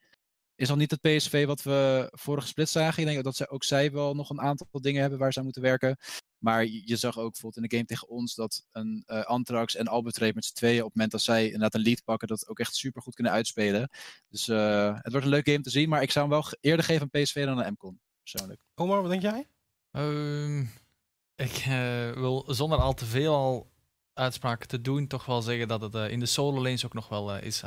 is 0.62 0.70
al 0.70 0.76
niet 0.76 0.90
het 0.90 1.00
PSV 1.00 1.46
wat 1.46 1.62
we 1.62 2.08
vorige 2.12 2.46
split 2.46 2.68
zagen. 2.68 3.02
Ik 3.02 3.08
denk 3.08 3.24
dat 3.24 3.36
ze, 3.36 3.48
ook 3.48 3.64
zij 3.64 3.92
wel 3.92 4.14
nog 4.14 4.30
een 4.30 4.40
aantal 4.40 4.66
dingen 4.70 5.00
hebben 5.00 5.18
waar 5.18 5.32
ze 5.32 5.38
aan 5.38 5.44
moeten 5.44 5.62
werken. 5.62 5.96
Maar 6.38 6.64
je 6.64 6.96
zag 6.96 7.18
ook 7.18 7.30
bijvoorbeeld 7.30 7.56
in 7.56 7.68
de 7.68 7.76
game 7.76 7.86
tegen 7.86 8.08
ons 8.08 8.34
dat 8.34 8.66
een 8.72 9.04
uh, 9.06 9.22
Antrax 9.22 9.76
en 9.76 9.88
Albert 9.88 10.34
met 10.34 10.44
z'n 10.44 10.54
tweeën 10.54 10.78
op 10.78 10.84
het 10.84 10.94
moment 10.94 11.12
dat 11.12 11.22
zij 11.22 11.44
inderdaad 11.44 11.74
een 11.74 11.80
lead 11.80 12.04
pakken, 12.04 12.28
dat 12.28 12.48
ook 12.48 12.58
echt 12.58 12.74
super 12.74 13.02
goed 13.02 13.14
kunnen 13.14 13.32
uitspelen. 13.32 13.88
Dus 14.28 14.48
uh, 14.48 14.94
het 14.94 15.10
wordt 15.10 15.26
een 15.26 15.32
leuk 15.32 15.48
game 15.48 15.60
te 15.60 15.70
zien, 15.70 15.88
maar 15.88 16.02
ik 16.02 16.10
zou 16.10 16.28
hem 16.28 16.40
wel 16.40 16.52
eerder 16.60 16.84
geven 16.84 17.02
aan 17.02 17.22
PSV 17.22 17.44
dan 17.44 17.64
aan 17.64 17.72
MCON, 17.72 18.00
persoonlijk. 18.22 18.60
Omar, 18.74 19.02
wat 19.02 19.10
denk 19.10 19.22
jij? 19.22 19.46
Um, 19.92 20.70
ik 21.36 21.66
uh, 21.68 22.12
wil 22.12 22.44
zonder 22.48 22.78
al 22.78 22.94
te 22.94 23.06
veel 23.06 23.34
al 23.34 23.70
uitspraken 24.12 24.68
te 24.68 24.80
doen, 24.80 25.06
toch 25.06 25.24
wel 25.24 25.42
zeggen 25.42 25.68
dat 25.68 25.80
het 25.80 25.94
in 26.10 26.20
de 26.20 26.26
solo 26.26 26.62
lanes 26.62 26.84
ook 26.84 26.94
nog 26.94 27.08
wel 27.08 27.36
is 27.36 27.62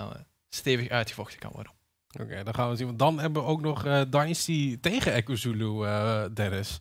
stevig 0.50 0.90
uitgevochten 0.90 1.40
kan 1.40 1.52
worden. 1.52 1.74
Oké, 2.22 2.44
dan 2.44 2.54
gaan 2.54 2.70
we 2.70 2.76
zien. 2.76 2.86
Want 2.86 3.00
dan 3.00 3.20
hebben 3.20 3.42
we 3.42 3.48
ook 3.48 3.62
nog 3.62 3.86
uh, 3.86 4.02
Dynasty 4.10 4.80
tegen 4.80 5.14
Echo 5.14 5.36
Zulu, 5.36 5.66
uh, 5.66 6.26
Dennis. 6.34 6.80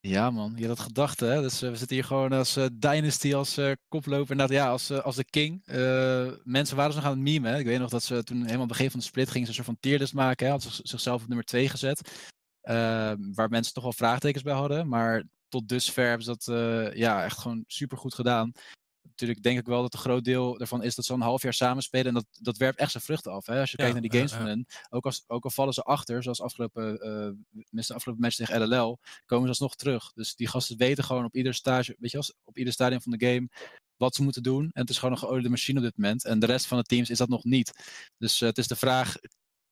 Ja, 0.00 0.30
man, 0.30 0.52
je 0.56 0.66
had 0.66 0.80
gedacht, 0.80 1.20
hè? 1.20 1.40
Dus 1.40 1.62
uh, 1.62 1.70
we 1.70 1.76
zitten 1.76 1.96
hier 1.96 2.04
gewoon 2.04 2.32
als 2.32 2.58
Dynasty, 2.72 3.34
als 3.34 3.60
koploper. 3.88 4.36
Nou, 4.36 4.52
ja, 4.52 4.68
als, 4.68 4.90
als 4.90 5.16
de 5.16 5.24
king. 5.24 5.62
mensen 6.44 6.76
waren 6.76 6.92
ze 6.92 6.98
nog 6.98 7.06
aan 7.06 7.12
het 7.12 7.20
meme, 7.20 7.48
hè? 7.48 7.58
Ik 7.58 7.66
weet 7.66 7.78
nog 7.78 7.90
dat 7.90 8.02
ze 8.02 8.24
toen 8.24 8.44
helemaal 8.44 8.66
begin 8.66 8.90
van 8.90 9.00
de 9.00 9.06
split 9.06 9.30
gingen 9.30 9.42
ze 9.42 9.48
een 9.48 9.64
soort 9.64 9.78
van 9.78 9.90
tierlist 9.90 10.14
maken. 10.14 10.46
Hè? 10.46 10.52
Hadden 10.52 10.72
zichzelf 10.82 11.22
op 11.22 11.28
nummer 11.28 11.46
2 11.46 11.68
gezet. 11.68 12.30
waar 13.32 13.48
mensen 13.48 13.74
toch 13.74 13.82
wel 13.82 13.92
vraagtekens 13.92 14.42
bij 14.42 14.54
hadden. 14.54 14.88
Maar 14.88 15.22
tot 15.48 15.68
dusver 15.68 16.08
hebben 16.08 16.24
ze 16.24 16.30
dat 16.30 16.96
ja, 16.96 17.24
echt 17.24 17.38
gewoon 17.38 17.64
super 17.66 17.98
goed 17.98 18.14
gedaan 18.14 18.52
natuurlijk 19.02 19.42
denk 19.42 19.58
ik 19.58 19.66
wel 19.66 19.82
dat 19.82 19.92
een 19.92 19.98
groot 19.98 20.24
deel 20.24 20.60
ervan 20.60 20.82
is 20.82 20.94
dat 20.94 21.04
ze 21.04 21.12
een 21.12 21.20
half 21.20 21.42
jaar 21.42 21.54
samenspelen. 21.54 22.06
En 22.06 22.14
dat, 22.14 22.26
dat 22.40 22.56
werpt 22.56 22.78
echt 22.78 22.90
zijn 22.90 23.02
vruchten 23.02 23.32
af. 23.32 23.46
Hè? 23.46 23.60
Als 23.60 23.70
je 23.70 23.76
kijkt 23.76 23.92
naar 23.92 24.02
die 24.02 24.12
games 24.12 24.32
van 24.32 24.46
hen. 24.46 24.66
Ook, 24.90 25.04
als, 25.04 25.24
ook 25.26 25.44
al 25.44 25.50
vallen 25.50 25.74
ze 25.74 25.82
achter, 25.82 26.22
zoals 26.22 26.40
afgelopen, 26.40 26.92
uh, 26.92 27.64
de 27.70 27.94
afgelopen 27.94 28.22
match 28.22 28.36
tegen 28.36 28.68
LLL, 28.68 28.98
komen 29.26 29.42
ze 29.42 29.48
alsnog 29.48 29.74
terug. 29.74 30.12
Dus 30.12 30.34
die 30.34 30.48
gasten 30.48 30.76
weten 30.76 31.04
gewoon 31.04 31.24
op 31.24 31.34
ieder 31.34 31.54
stage, 31.54 31.96
weet 31.98 32.10
je, 32.10 32.16
als, 32.16 32.34
op 32.44 32.58
ieder 32.58 32.72
stadium 32.72 33.02
van 33.02 33.12
de 33.12 33.26
game 33.26 33.48
wat 33.96 34.14
ze 34.14 34.22
moeten 34.22 34.42
doen. 34.42 34.62
En 34.72 34.80
het 34.80 34.90
is 34.90 34.98
gewoon 34.98 35.12
een 35.12 35.20
geoliede 35.20 35.48
machine 35.48 35.78
op 35.78 35.84
dit 35.84 35.96
moment. 35.96 36.24
En 36.24 36.38
de 36.38 36.46
rest 36.46 36.66
van 36.66 36.78
de 36.78 36.84
teams 36.84 37.10
is 37.10 37.18
dat 37.18 37.28
nog 37.28 37.44
niet. 37.44 37.72
Dus 38.18 38.40
uh, 38.40 38.48
het 38.48 38.58
is 38.58 38.66
de 38.66 38.76
vraag, 38.76 39.14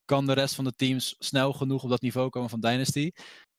kan 0.05 0.27
de 0.27 0.33
rest 0.33 0.55
van 0.55 0.65
de 0.65 0.75
teams 0.75 1.15
snel 1.19 1.53
genoeg 1.53 1.83
op 1.83 1.91
dat 1.91 2.01
niveau 2.01 2.29
komen 2.29 2.51
van 2.51 2.61
Dynasty? 2.61 3.11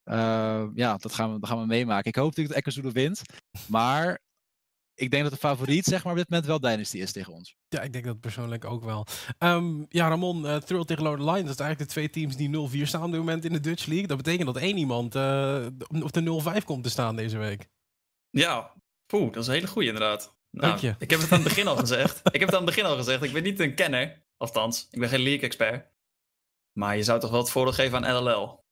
Uh, 0.05 0.67
ja, 0.73 0.97
dat 0.97 1.13
gaan, 1.13 1.33
we, 1.33 1.39
dat 1.39 1.49
gaan 1.49 1.59
we 1.59 1.65
meemaken. 1.65 2.09
Ik 2.09 2.15
hoop 2.15 2.25
natuurlijk 2.25 2.47
dat 2.47 2.57
Ekkerzoede 2.57 2.91
wint. 2.91 3.21
Maar 3.67 4.19
ik 4.95 5.11
denk 5.11 5.23
dat 5.23 5.31
de 5.31 5.37
favoriet 5.37 5.85
zeg 5.85 6.03
maar, 6.03 6.11
op 6.11 6.17
dit 6.17 6.29
moment 6.29 6.47
wel 6.47 6.59
Dynasty 6.59 6.97
is 6.97 7.11
tegen 7.11 7.33
ons. 7.33 7.55
Ja, 7.69 7.81
ik 7.81 7.93
denk 7.93 8.05
dat 8.05 8.19
persoonlijk 8.19 8.65
ook 8.65 8.83
wel. 8.83 9.05
Um, 9.39 9.85
ja, 9.89 10.07
Ramon, 10.07 10.45
uh, 10.45 10.55
Thrill 10.55 10.83
tegen 10.83 11.03
Lord 11.03 11.19
Lions. 11.19 11.47
Dat 11.47 11.57
zijn 11.57 11.67
eigenlijk 11.67 11.79
de 11.79 11.85
twee 11.85 12.09
teams 12.09 12.35
die 12.35 12.83
0-4 12.85 12.87
staan 12.87 13.03
op 13.03 13.11
dit 13.11 13.19
moment 13.19 13.45
in 13.45 13.53
de 13.53 13.59
Dutch 13.59 13.85
League. 13.85 14.07
Dat 14.07 14.17
betekent 14.17 14.45
dat 14.45 14.57
één 14.57 14.77
iemand 14.77 15.15
uh, 15.15 15.65
op 16.01 16.11
de 16.11 16.59
0-5 16.61 16.65
komt 16.65 16.83
te 16.83 16.89
staan 16.89 17.15
deze 17.15 17.37
week. 17.37 17.69
Ja, 18.29 18.73
poeh, 19.05 19.33
dat 19.33 19.41
is 19.41 19.47
een 19.47 19.53
hele 19.53 19.67
goeie 19.67 19.87
inderdaad. 19.87 20.35
Nou, 20.51 20.67
Dank 20.67 20.79
je. 20.79 20.95
Ik 20.99 21.09
heb 21.09 21.19
het 21.19 21.31
aan 21.31 21.39
het 21.39 21.47
begin 21.47 21.67
al 21.67 21.75
gezegd. 21.75 22.19
Ik 22.23 22.39
heb 22.39 22.49
het 22.49 22.55
aan 22.55 22.65
het 22.65 22.75
begin 22.75 22.85
al 22.85 22.95
gezegd. 22.95 23.23
Ik 23.23 23.33
ben 23.33 23.43
niet 23.43 23.59
een 23.59 23.75
kenner. 23.75 24.23
Althans, 24.37 24.87
ik 24.91 24.99
ben 24.99 25.09
geen 25.09 25.21
league-expert. 25.21 25.89
Maar 26.71 26.97
je 26.97 27.03
zou 27.03 27.19
toch 27.19 27.29
wel 27.29 27.39
het 27.39 27.49
voordeel 27.49 27.73
geven 27.73 28.05
aan 28.05 28.23
LLL. 28.23 28.63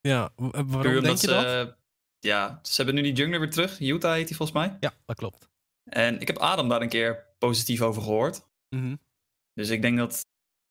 Ja, 0.00 0.32
waarom 0.36 1.02
denk 1.02 1.18
je 1.18 1.26
dat? 1.26 1.76
ja, 2.18 2.58
ze 2.62 2.74
hebben 2.76 2.94
nu 2.94 3.02
die 3.02 3.12
jungler 3.12 3.40
weer 3.40 3.50
terug. 3.50 3.80
Utah 3.80 4.12
heet 4.12 4.28
hij 4.28 4.36
volgens 4.36 4.58
mij. 4.58 4.76
Ja, 4.80 4.92
dat 5.04 5.16
klopt. 5.16 5.48
En 5.90 6.20
ik 6.20 6.26
heb 6.26 6.38
Adam 6.38 6.68
daar 6.68 6.82
een 6.82 6.88
keer 6.88 7.34
positief 7.38 7.80
over 7.80 8.02
gehoord. 8.02 8.48
Mhm. 8.68 8.96
Dus 9.52 9.68
ik 9.68 9.82
denk 9.82 9.98
dat 9.98 10.26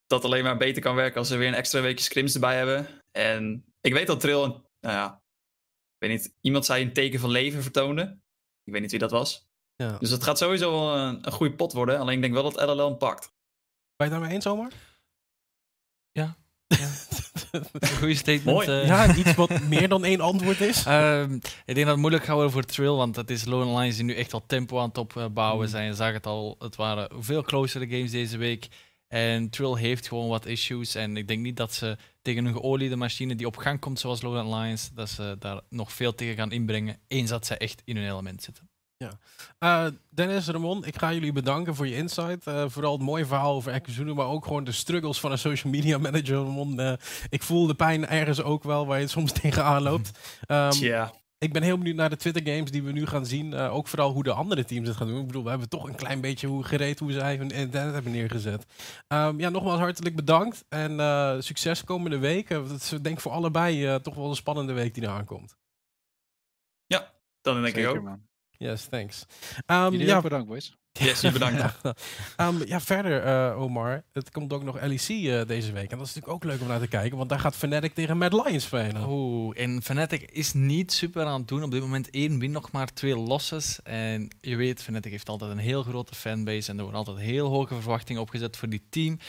dat 0.08 0.24
alleen 0.24 0.44
maar 0.44 0.58
beter 0.58 0.82
kan 0.82 0.96
werken 0.96 1.20
als 1.20 1.30
we 1.30 1.38
weer 1.38 1.48
een 1.48 1.54
extra 1.54 1.82
weekje 1.82 2.04
scrims 2.04 2.34
erbij 2.34 2.58
hebben. 2.58 2.88
En 3.12 3.66
ik 3.82 3.94
weet 3.94 4.08
dat 4.08 4.20
Trill, 4.20 4.46
nou 4.48 4.64
ja, 4.80 5.24
ik 5.94 6.08
weet 6.08 6.12
niet, 6.12 6.36
iemand 6.42 6.66
zei 6.66 6.84
een 6.84 6.94
teken 6.94 7.20
van 7.20 7.30
leven 7.30 7.62
vertoonde. 7.62 8.22
Ik 8.64 8.74
weet 8.74 8.82
niet 8.82 8.92
wie 8.92 9.00
dat 9.00 9.12
was. 9.12 9.48
Ja. 9.76 9.98
Dus 9.98 10.10
het 10.10 10.24
gaat 10.24 10.38
sowieso 10.38 10.72
wel 10.72 10.98
een, 10.98 11.26
een 11.26 11.32
goede 11.32 11.56
pot 11.56 11.74
worden. 11.74 12.00
Alleen 12.00 12.16
ik 12.16 12.22
denk 12.22 12.34
wel 12.34 12.52
dat 12.52 12.68
LLL 12.68 12.90
hem 12.90 12.98
pakt. 12.98 13.34
Ben 13.96 14.08
je 14.08 14.14
het 14.14 14.14
daarmee 14.14 14.32
eens, 14.32 14.44
zomaar? 14.44 14.72
Ja. 16.12 16.38
ja. 16.68 16.90
een 17.54 17.98
goede 17.98 18.16
statement. 18.16 18.68
Mooi. 18.68 18.82
Uh, 18.82 18.88
ja, 18.88 19.16
iets 19.16 19.36
wat 19.36 19.62
meer 19.62 19.88
dan 19.88 20.06
één 20.06 20.22
antwoord 20.22 20.62
is. 20.62 20.86
Um, 20.86 21.34
ik 21.66 21.76
denk 21.76 21.78
dat 21.78 21.88
het 21.88 21.98
moeilijk 21.98 22.24
gaat 22.24 22.34
worden 22.34 22.52
voor 22.52 22.64
Trill, 22.64 22.92
want 22.92 23.16
het 23.16 23.30
is 23.30 23.46
Lone 23.46 23.80
Lines 23.80 23.96
die 23.96 24.06
nu 24.06 24.16
echt 24.16 24.34
al 24.34 24.44
tempo 24.46 24.80
aan 24.80 24.88
het 24.88 24.98
opbouwen 24.98 25.66
mm. 25.66 25.72
zijn. 25.72 25.86
Je 25.86 25.94
zag 25.94 26.14
het 26.14 26.26
al, 26.26 26.56
het 26.60 26.76
waren 26.76 27.10
veel 27.24 27.44
closere 27.44 27.88
games 27.88 28.12
deze 28.12 28.38
week. 28.38 28.68
En 29.08 29.50
Trill 29.50 29.76
heeft 29.76 30.08
gewoon 30.08 30.28
wat 30.28 30.46
issues. 30.46 30.96
En 30.96 31.18
ik 31.18 31.28
denk 31.28 31.42
niet 31.42 31.58
dat 31.58 31.74
ze 31.74 31.98
tegen 32.22 32.46
een 32.46 32.54
geoliede 32.54 32.96
machine 32.96 33.36
die 33.36 33.48
op 33.48 33.58
gang 33.58 33.80
komt, 33.80 34.00
zoals 34.00 34.22
Lone 34.22 34.56
Lions, 34.58 34.90
dat 34.94 35.10
ze 35.10 35.36
daar 35.40 35.62
nog 35.70 35.92
veel 35.92 36.16
tegen 36.16 36.36
gaan 36.36 36.52
inbrengen, 36.52 37.00
eens 37.08 37.30
dat 37.30 37.46
ze 37.46 37.58
echt 37.58 37.82
in 37.86 37.98
hun 37.98 38.12
element 38.12 38.44
zitten. 38.44 38.70
Ja. 39.04 39.86
Uh, 39.86 39.92
Dennis, 40.10 40.48
Ramon, 40.48 40.86
ik 40.86 40.98
ga 40.98 41.14
jullie 41.14 41.32
bedanken 41.32 41.76
voor 41.76 41.88
je 41.88 41.96
insight. 41.96 42.48
Uh, 42.48 42.64
vooral 42.68 42.94
het 42.94 43.02
mooie 43.02 43.26
verhaal 43.26 43.56
over 43.56 43.72
Ekkezunu, 43.72 44.14
maar 44.14 44.26
ook 44.26 44.46
gewoon 44.46 44.64
de 44.64 44.72
struggles 44.72 45.20
van 45.20 45.32
een 45.32 45.38
social 45.38 45.74
media 45.74 45.98
manager. 45.98 46.36
Ramon, 46.36 46.80
uh, 46.80 46.94
ik 47.30 47.44
voel 47.44 47.68
de 47.68 47.74
pijn 47.74 48.08
ergens 48.08 48.42
ook 48.42 48.64
wel 48.64 48.86
waar 48.86 49.00
je 49.00 49.08
soms 49.08 49.32
tegenaan 49.42 49.82
loopt. 49.82 50.20
Um, 50.48 50.72
yeah. 50.72 51.10
Ik 51.38 51.54
ben 51.54 51.64
heel 51.64 51.78
benieuwd 51.78 51.96
naar 51.96 52.10
de 52.10 52.16
Twitter 52.16 52.54
games 52.54 52.72
die 52.72 52.84
we 52.84 52.92
nu 52.92 53.06
gaan 53.06 53.26
zien. 53.26 53.56
ook 53.56 53.88
vooral 53.88 54.12
hoe 54.12 54.24
de 54.24 54.34
andere 54.34 54.66
teams 54.66 54.88
het 54.88 54.98
gaan 54.98 55.08
doen. 55.08 55.20
Ik 55.20 55.28
bedoel, 55.28 55.44
we 55.44 55.50
hebben 55.50 55.70
toch 55.70 55.88
een 55.88 55.96
klein 55.96 56.22
beetje 56.22 56.48
hoe 56.48 56.64
gereed 56.64 57.00
hoe 57.00 57.12
zij 57.12 57.36
hun 57.36 57.50
internet 57.50 57.94
hebben 57.94 58.12
neergezet. 58.12 58.66
Um, 59.08 59.40
ja, 59.40 59.50
nogmaals 59.50 59.80
hartelijk 59.80 60.16
bedankt 60.16 60.66
en 60.70 61.44
succes 61.44 61.84
komende 61.84 62.18
weken. 62.18 62.64
Het 62.64 62.82
is 62.82 62.90
denk 62.90 63.16
ik 63.16 63.20
voor 63.20 63.32
allebei 63.32 64.02
toch 64.02 64.16
wel 64.16 64.30
een 64.30 64.36
spannende 64.36 64.74
week 64.74 64.94
die 64.94 65.04
eraan 65.04 65.26
komt. 65.26 65.56
Ja, 66.86 67.12
dan 67.42 67.62
denk 67.62 67.76
Zeker, 67.76 67.90
ik 67.90 67.98
ook. 67.98 68.04
Man. 68.04 68.22
Yes, 68.64 68.86
thanks. 68.86 69.26
Um, 69.68 69.94
ja, 69.94 70.22
bedankt, 70.22 70.48
boys. 70.48 70.74
Yes, 71.00 71.22
je 71.22 71.32
bedankt. 71.32 71.58
ja. 71.58 71.96
Um, 72.48 72.66
ja, 72.66 72.82
verder, 72.82 73.26
uh, 73.26 73.62
Omar. 73.62 74.04
Het 74.12 74.32
komt 74.32 74.54
ook 74.54 74.64
nog 74.64 74.82
LEC 74.82 75.10
uh, 75.10 75.46
deze 75.46 75.72
week. 75.72 75.92
En 75.92 75.98
dat 75.98 76.08
is 76.08 76.14
natuurlijk 76.14 76.34
ook 76.34 76.44
leuk 76.44 76.62
om 76.62 76.68
naar 76.68 76.80
te 76.80 76.88
kijken, 76.88 77.18
want 77.18 77.30
daar 77.30 77.40
gaat 77.40 77.56
Fnatic 77.56 77.94
tegen 77.94 78.18
Mad 78.18 78.34
Lions 78.34 78.64
spelen. 78.64 79.10
Oeh, 79.10 79.60
en 79.60 79.82
Fnatic 79.82 80.32
is 80.32 80.54
niet 80.54 80.92
super 80.92 81.26
aan 81.26 81.40
het 81.40 81.48
doen. 81.48 81.64
Op 81.64 81.72
dit 81.72 81.82
moment 81.82 82.10
één 82.10 82.40
win, 82.40 82.52
nog 82.52 82.72
maar 82.72 82.94
twee 82.94 83.18
losses. 83.18 83.80
En 83.84 84.28
je 84.42 84.56
weet, 84.56 84.84
Fnatic 84.84 85.12
heeft 85.12 85.30
altijd 85.30 85.52
een 85.52 85.58
heel 85.58 85.84
grote 85.84 86.16
fanbase 86.16 86.72
en 86.72 86.78
er 86.78 86.84
worden 86.84 87.00
altijd 87.06 87.26
heel 87.26 87.50
hoge 87.50 87.76
verwachtingen 87.76 88.22
opgezet 88.22 88.58
voor 88.58 88.70
die 88.70 88.88
team. 88.90 89.20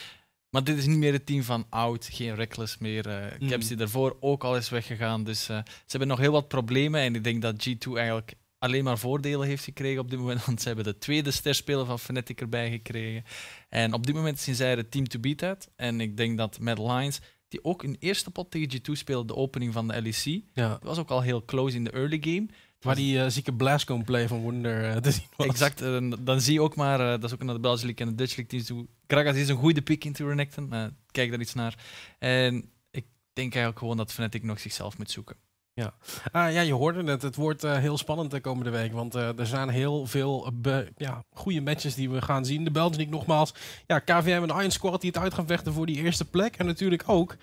Maar 0.49 0.63
dit 0.63 0.77
is 0.77 0.85
niet 0.85 0.97
meer 0.97 1.13
het 1.13 1.25
team 1.25 1.43
van 1.43 1.65
oud, 1.69 2.09
geen 2.11 2.35
Reckless 2.35 2.77
meer. 2.77 3.07
Uh, 3.07 3.39
mm. 3.39 3.49
Caps 3.49 3.67
die 3.67 3.77
daarvoor 3.77 4.17
ook 4.19 4.43
al 4.43 4.57
is 4.57 4.69
weggegaan. 4.69 5.23
Dus 5.23 5.43
ze 5.45 5.63
hebben 5.87 6.07
nog 6.07 6.19
heel 6.19 6.31
wat 6.31 6.47
problemen. 6.47 7.01
En 7.01 7.15
ik 7.15 7.23
denk 7.23 7.41
dat 7.41 7.67
G2 7.67 7.91
eigenlijk 7.93 8.33
alleen 8.59 8.83
maar 8.83 8.97
voordelen 8.97 9.47
heeft 9.47 9.63
gekregen 9.63 10.01
op 10.01 10.09
dit 10.09 10.19
moment. 10.19 10.45
Want 10.45 10.61
ze 10.61 10.67
hebben 10.67 10.85
de 10.85 10.97
tweede 10.97 11.31
sterspeler 11.31 11.85
van 11.85 11.99
Fnatic 11.99 12.41
erbij 12.41 12.69
gekregen. 12.69 13.23
En 13.69 13.93
op 13.93 14.05
dit 14.05 14.15
moment 14.15 14.39
zien 14.39 14.55
zij 14.55 14.71
het 14.71 14.91
team 14.91 15.07
to 15.07 15.19
beat 15.19 15.43
uit. 15.43 15.69
En 15.75 16.01
ik 16.01 16.17
denk 16.17 16.37
dat 16.37 16.59
Mad 16.59 16.77
Lions, 16.77 17.19
die 17.47 17.63
ook 17.63 17.83
in 17.83 17.95
eerste 17.99 18.31
pot 18.31 18.51
tegen 18.51 18.79
G2 18.79 18.91
speelde, 18.91 19.27
de 19.27 19.35
opening 19.35 19.73
van 19.73 19.87
de 19.87 20.01
LEC, 20.01 20.43
ja. 20.53 20.79
was 20.81 20.97
ook 20.97 21.09
al 21.09 21.21
heel 21.21 21.45
close 21.45 21.75
in 21.75 21.83
de 21.83 21.91
early 21.91 22.17
game. 22.21 22.45
Waar 22.79 22.95
die 22.95 23.17
uh, 23.17 23.25
zieke 23.27 23.53
Blascone 23.53 24.03
play 24.03 24.27
van 24.27 24.39
Wonder 24.39 25.01
te 25.01 25.11
zien 25.11 25.27
was. 25.35 25.47
Exact. 25.47 25.79
dan 26.25 26.41
zie 26.41 26.53
je 26.53 26.61
ook 26.61 26.75
maar, 26.75 26.97
dat 26.97 27.23
is 27.23 27.33
ook 27.33 27.43
naar 27.43 27.53
de 27.53 27.59
Belgische 27.59 27.85
League 27.85 28.05
en 28.05 28.11
de 28.11 28.17
Dutch 28.17 28.35
League 28.35 28.63
teams 28.63 28.85
Kragas 29.05 29.35
is 29.35 29.49
een 29.49 29.55
goede 29.55 29.81
pick 29.81 30.05
in 30.05 30.13
Renekton. 30.17 30.69
kijk 31.11 31.29
daar 31.29 31.39
iets 31.39 31.53
naar. 31.53 31.85
En 32.19 32.55
ik 32.91 33.05
denk 33.33 33.53
eigenlijk 33.53 33.79
gewoon 33.79 33.97
dat 33.97 34.13
Fnatic 34.13 34.43
nog 34.43 34.59
zichzelf 34.59 34.97
moet 34.97 35.11
zoeken. 35.11 35.35
Ja. 35.75 35.93
Uh, 36.35 36.53
ja, 36.53 36.61
je 36.61 36.73
hoorde 36.73 37.11
het. 37.11 37.21
Het 37.21 37.35
wordt 37.35 37.63
uh, 37.63 37.77
heel 37.77 37.97
spannend 37.97 38.31
de 38.31 38.39
komende 38.39 38.69
week. 38.69 38.93
Want 38.93 39.15
uh, 39.15 39.39
er 39.39 39.47
zijn 39.47 39.69
heel 39.69 40.05
veel 40.05 40.51
ja, 40.97 41.23
goede 41.33 41.61
matches 41.61 41.95
die 41.95 42.09
we 42.09 42.21
gaan 42.21 42.45
zien. 42.45 42.63
De 42.63 42.71
League 42.71 43.09
nogmaals. 43.09 43.53
Ja, 43.87 43.99
KVM 43.99 44.45
en 44.49 44.57
Iron 44.57 44.71
Squad 44.71 45.01
die 45.01 45.09
het 45.09 45.19
uit 45.19 45.33
gaan 45.33 45.47
vechten 45.47 45.73
voor 45.73 45.85
die 45.85 46.01
eerste 46.01 46.25
plek. 46.25 46.55
En 46.55 46.65
natuurlijk 46.65 47.03
ook 47.05 47.35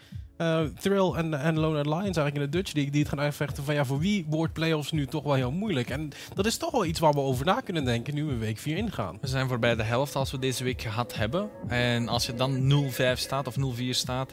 Thrill 0.80 1.12
en, 1.12 1.34
en 1.34 1.58
Lone 1.58 1.82
Lions 1.82 2.16
eigenlijk 2.16 2.34
in 2.34 2.40
de 2.40 2.48
Dutch 2.48 2.72
League. 2.72 2.92
Die 2.92 3.00
het 3.00 3.08
gaan 3.08 3.20
uitvechten 3.20 3.64
van 3.64 3.74
ja, 3.74 3.84
voor 3.84 3.98
wie 3.98 4.26
wordt 4.28 4.52
playoffs 4.52 4.92
nu 4.92 5.06
toch 5.06 5.22
wel 5.22 5.34
heel 5.34 5.50
moeilijk. 5.50 5.90
En 5.90 6.10
dat 6.34 6.46
is 6.46 6.56
toch 6.56 6.70
wel 6.70 6.84
iets 6.84 7.00
waar 7.00 7.12
we 7.12 7.20
over 7.20 7.44
na 7.44 7.60
kunnen 7.60 7.84
denken 7.84 8.14
nu 8.14 8.24
we 8.24 8.36
week 8.36 8.58
4 8.58 8.76
ingaan. 8.76 9.18
We 9.20 9.26
zijn 9.26 9.48
voorbij 9.48 9.74
de 9.74 9.82
helft 9.82 10.16
als 10.16 10.30
we 10.30 10.38
deze 10.38 10.64
week 10.64 10.82
gehad 10.82 11.14
hebben. 11.14 11.50
En 11.68 12.08
als 12.08 12.26
je 12.26 12.34
dan 12.34 12.72
0-5 12.90 12.94
staat 13.14 13.46
of 13.46 13.56
0-4 13.56 13.88
staat 13.88 14.32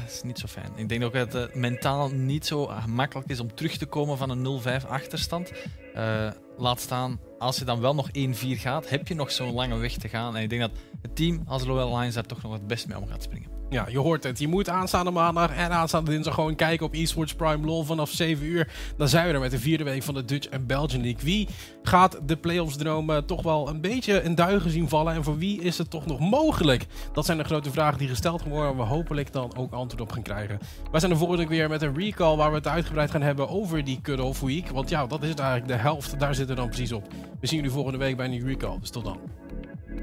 dat 0.00 0.10
is 0.10 0.22
niet 0.22 0.38
zo 0.38 0.46
fijn. 0.46 0.72
Ik 0.76 0.88
denk 0.88 1.04
ook 1.04 1.12
dat 1.12 1.32
het 1.32 1.54
mentaal 1.54 2.08
niet 2.08 2.46
zo 2.46 2.70
makkelijk 2.86 3.28
is 3.28 3.40
om 3.40 3.54
terug 3.54 3.76
te 3.76 3.86
komen 3.86 4.18
van 4.18 4.30
een 4.30 4.62
0-5 4.82 4.86
achterstand. 4.88 5.52
Uh, 5.96 6.30
laat 6.56 6.80
staan, 6.80 7.20
als 7.38 7.58
je 7.58 7.64
dan 7.64 7.80
wel 7.80 7.94
nog 7.94 8.08
1-4 8.08 8.12
gaat, 8.40 8.88
heb 8.88 9.08
je 9.08 9.14
nog 9.14 9.32
zo'n 9.32 9.52
lange 9.52 9.76
weg 9.76 9.92
te 9.92 10.08
gaan. 10.08 10.36
En 10.36 10.42
ik 10.42 10.50
denk 10.50 10.60
dat 10.60 10.70
het 11.02 11.16
team 11.16 11.42
als 11.46 11.64
Lowell 11.64 11.98
Lions 11.98 12.14
daar 12.14 12.26
toch 12.26 12.42
nog 12.42 12.52
het 12.52 12.66
best 12.66 12.88
mee 12.88 12.98
om 12.98 13.06
gaat 13.06 13.22
springen. 13.22 13.61
Ja, 13.72 13.86
je 13.88 13.98
hoort 13.98 14.24
het. 14.24 14.38
Je 14.38 14.48
moet 14.48 14.68
aanstaande 14.68 15.10
maandag 15.10 15.56
en 15.56 15.70
aanstaande 15.70 16.10
dinsdag 16.10 16.34
gewoon 16.34 16.54
kijken 16.54 16.86
op 16.86 16.94
eSports 16.94 17.34
Prime 17.34 17.66
LOL 17.66 17.84
vanaf 17.84 18.10
7 18.10 18.46
uur. 18.46 18.72
Dan 18.96 19.08
zijn 19.08 19.26
we 19.26 19.32
er 19.32 19.40
met 19.40 19.50
de 19.50 19.58
vierde 19.58 19.84
week 19.84 20.02
van 20.02 20.14
de 20.14 20.24
Dutch 20.24 20.48
en 20.48 20.66
Belgian 20.66 21.02
League. 21.02 21.24
Wie 21.24 21.48
gaat 21.82 22.18
de 22.26 22.36
playoffs 22.36 22.76
dromen 22.76 23.26
toch 23.26 23.42
wel 23.42 23.68
een 23.68 23.80
beetje 23.80 24.22
in 24.22 24.34
duigen 24.34 24.70
zien 24.70 24.88
vallen? 24.88 25.14
En 25.14 25.24
voor 25.24 25.38
wie 25.38 25.62
is 25.62 25.78
het 25.78 25.90
toch 25.90 26.06
nog 26.06 26.18
mogelijk? 26.18 26.86
Dat 27.12 27.26
zijn 27.26 27.38
de 27.38 27.44
grote 27.44 27.70
vragen 27.70 27.98
die 27.98 28.08
gesteld 28.08 28.42
worden 28.42 28.70
en 28.70 28.76
we 28.76 28.82
hopelijk 28.82 29.32
dan 29.32 29.56
ook 29.56 29.72
antwoord 29.72 30.02
op 30.02 30.12
gaan 30.12 30.22
krijgen. 30.22 30.58
Wij 30.90 31.00
zijn 31.00 31.12
de 31.12 31.18
volgende 31.18 31.42
week 31.42 31.50
weer 31.50 31.68
met 31.68 31.82
een 31.82 31.94
recall 31.98 32.36
waar 32.36 32.50
we 32.50 32.56
het 32.56 32.68
uitgebreid 32.68 33.10
gaan 33.10 33.22
hebben 33.22 33.48
over 33.48 33.84
die 33.84 34.00
cut-off 34.02 34.40
week. 34.40 34.68
Want 34.68 34.88
ja, 34.88 35.06
dat 35.06 35.22
is 35.22 35.28
het 35.28 35.38
eigenlijk 35.38 35.72
de 35.72 35.78
helft. 35.82 36.18
Daar 36.18 36.34
zitten 36.34 36.54
we 36.54 36.60
dan 36.60 36.70
precies 36.70 36.92
op. 36.92 37.06
We 37.40 37.46
zien 37.46 37.56
jullie 37.56 37.72
volgende 37.72 37.98
week 37.98 38.16
bij 38.16 38.26
een 38.26 38.46
recall. 38.46 38.78
Dus 38.80 38.90
tot 38.90 39.04
dan. 39.04 39.18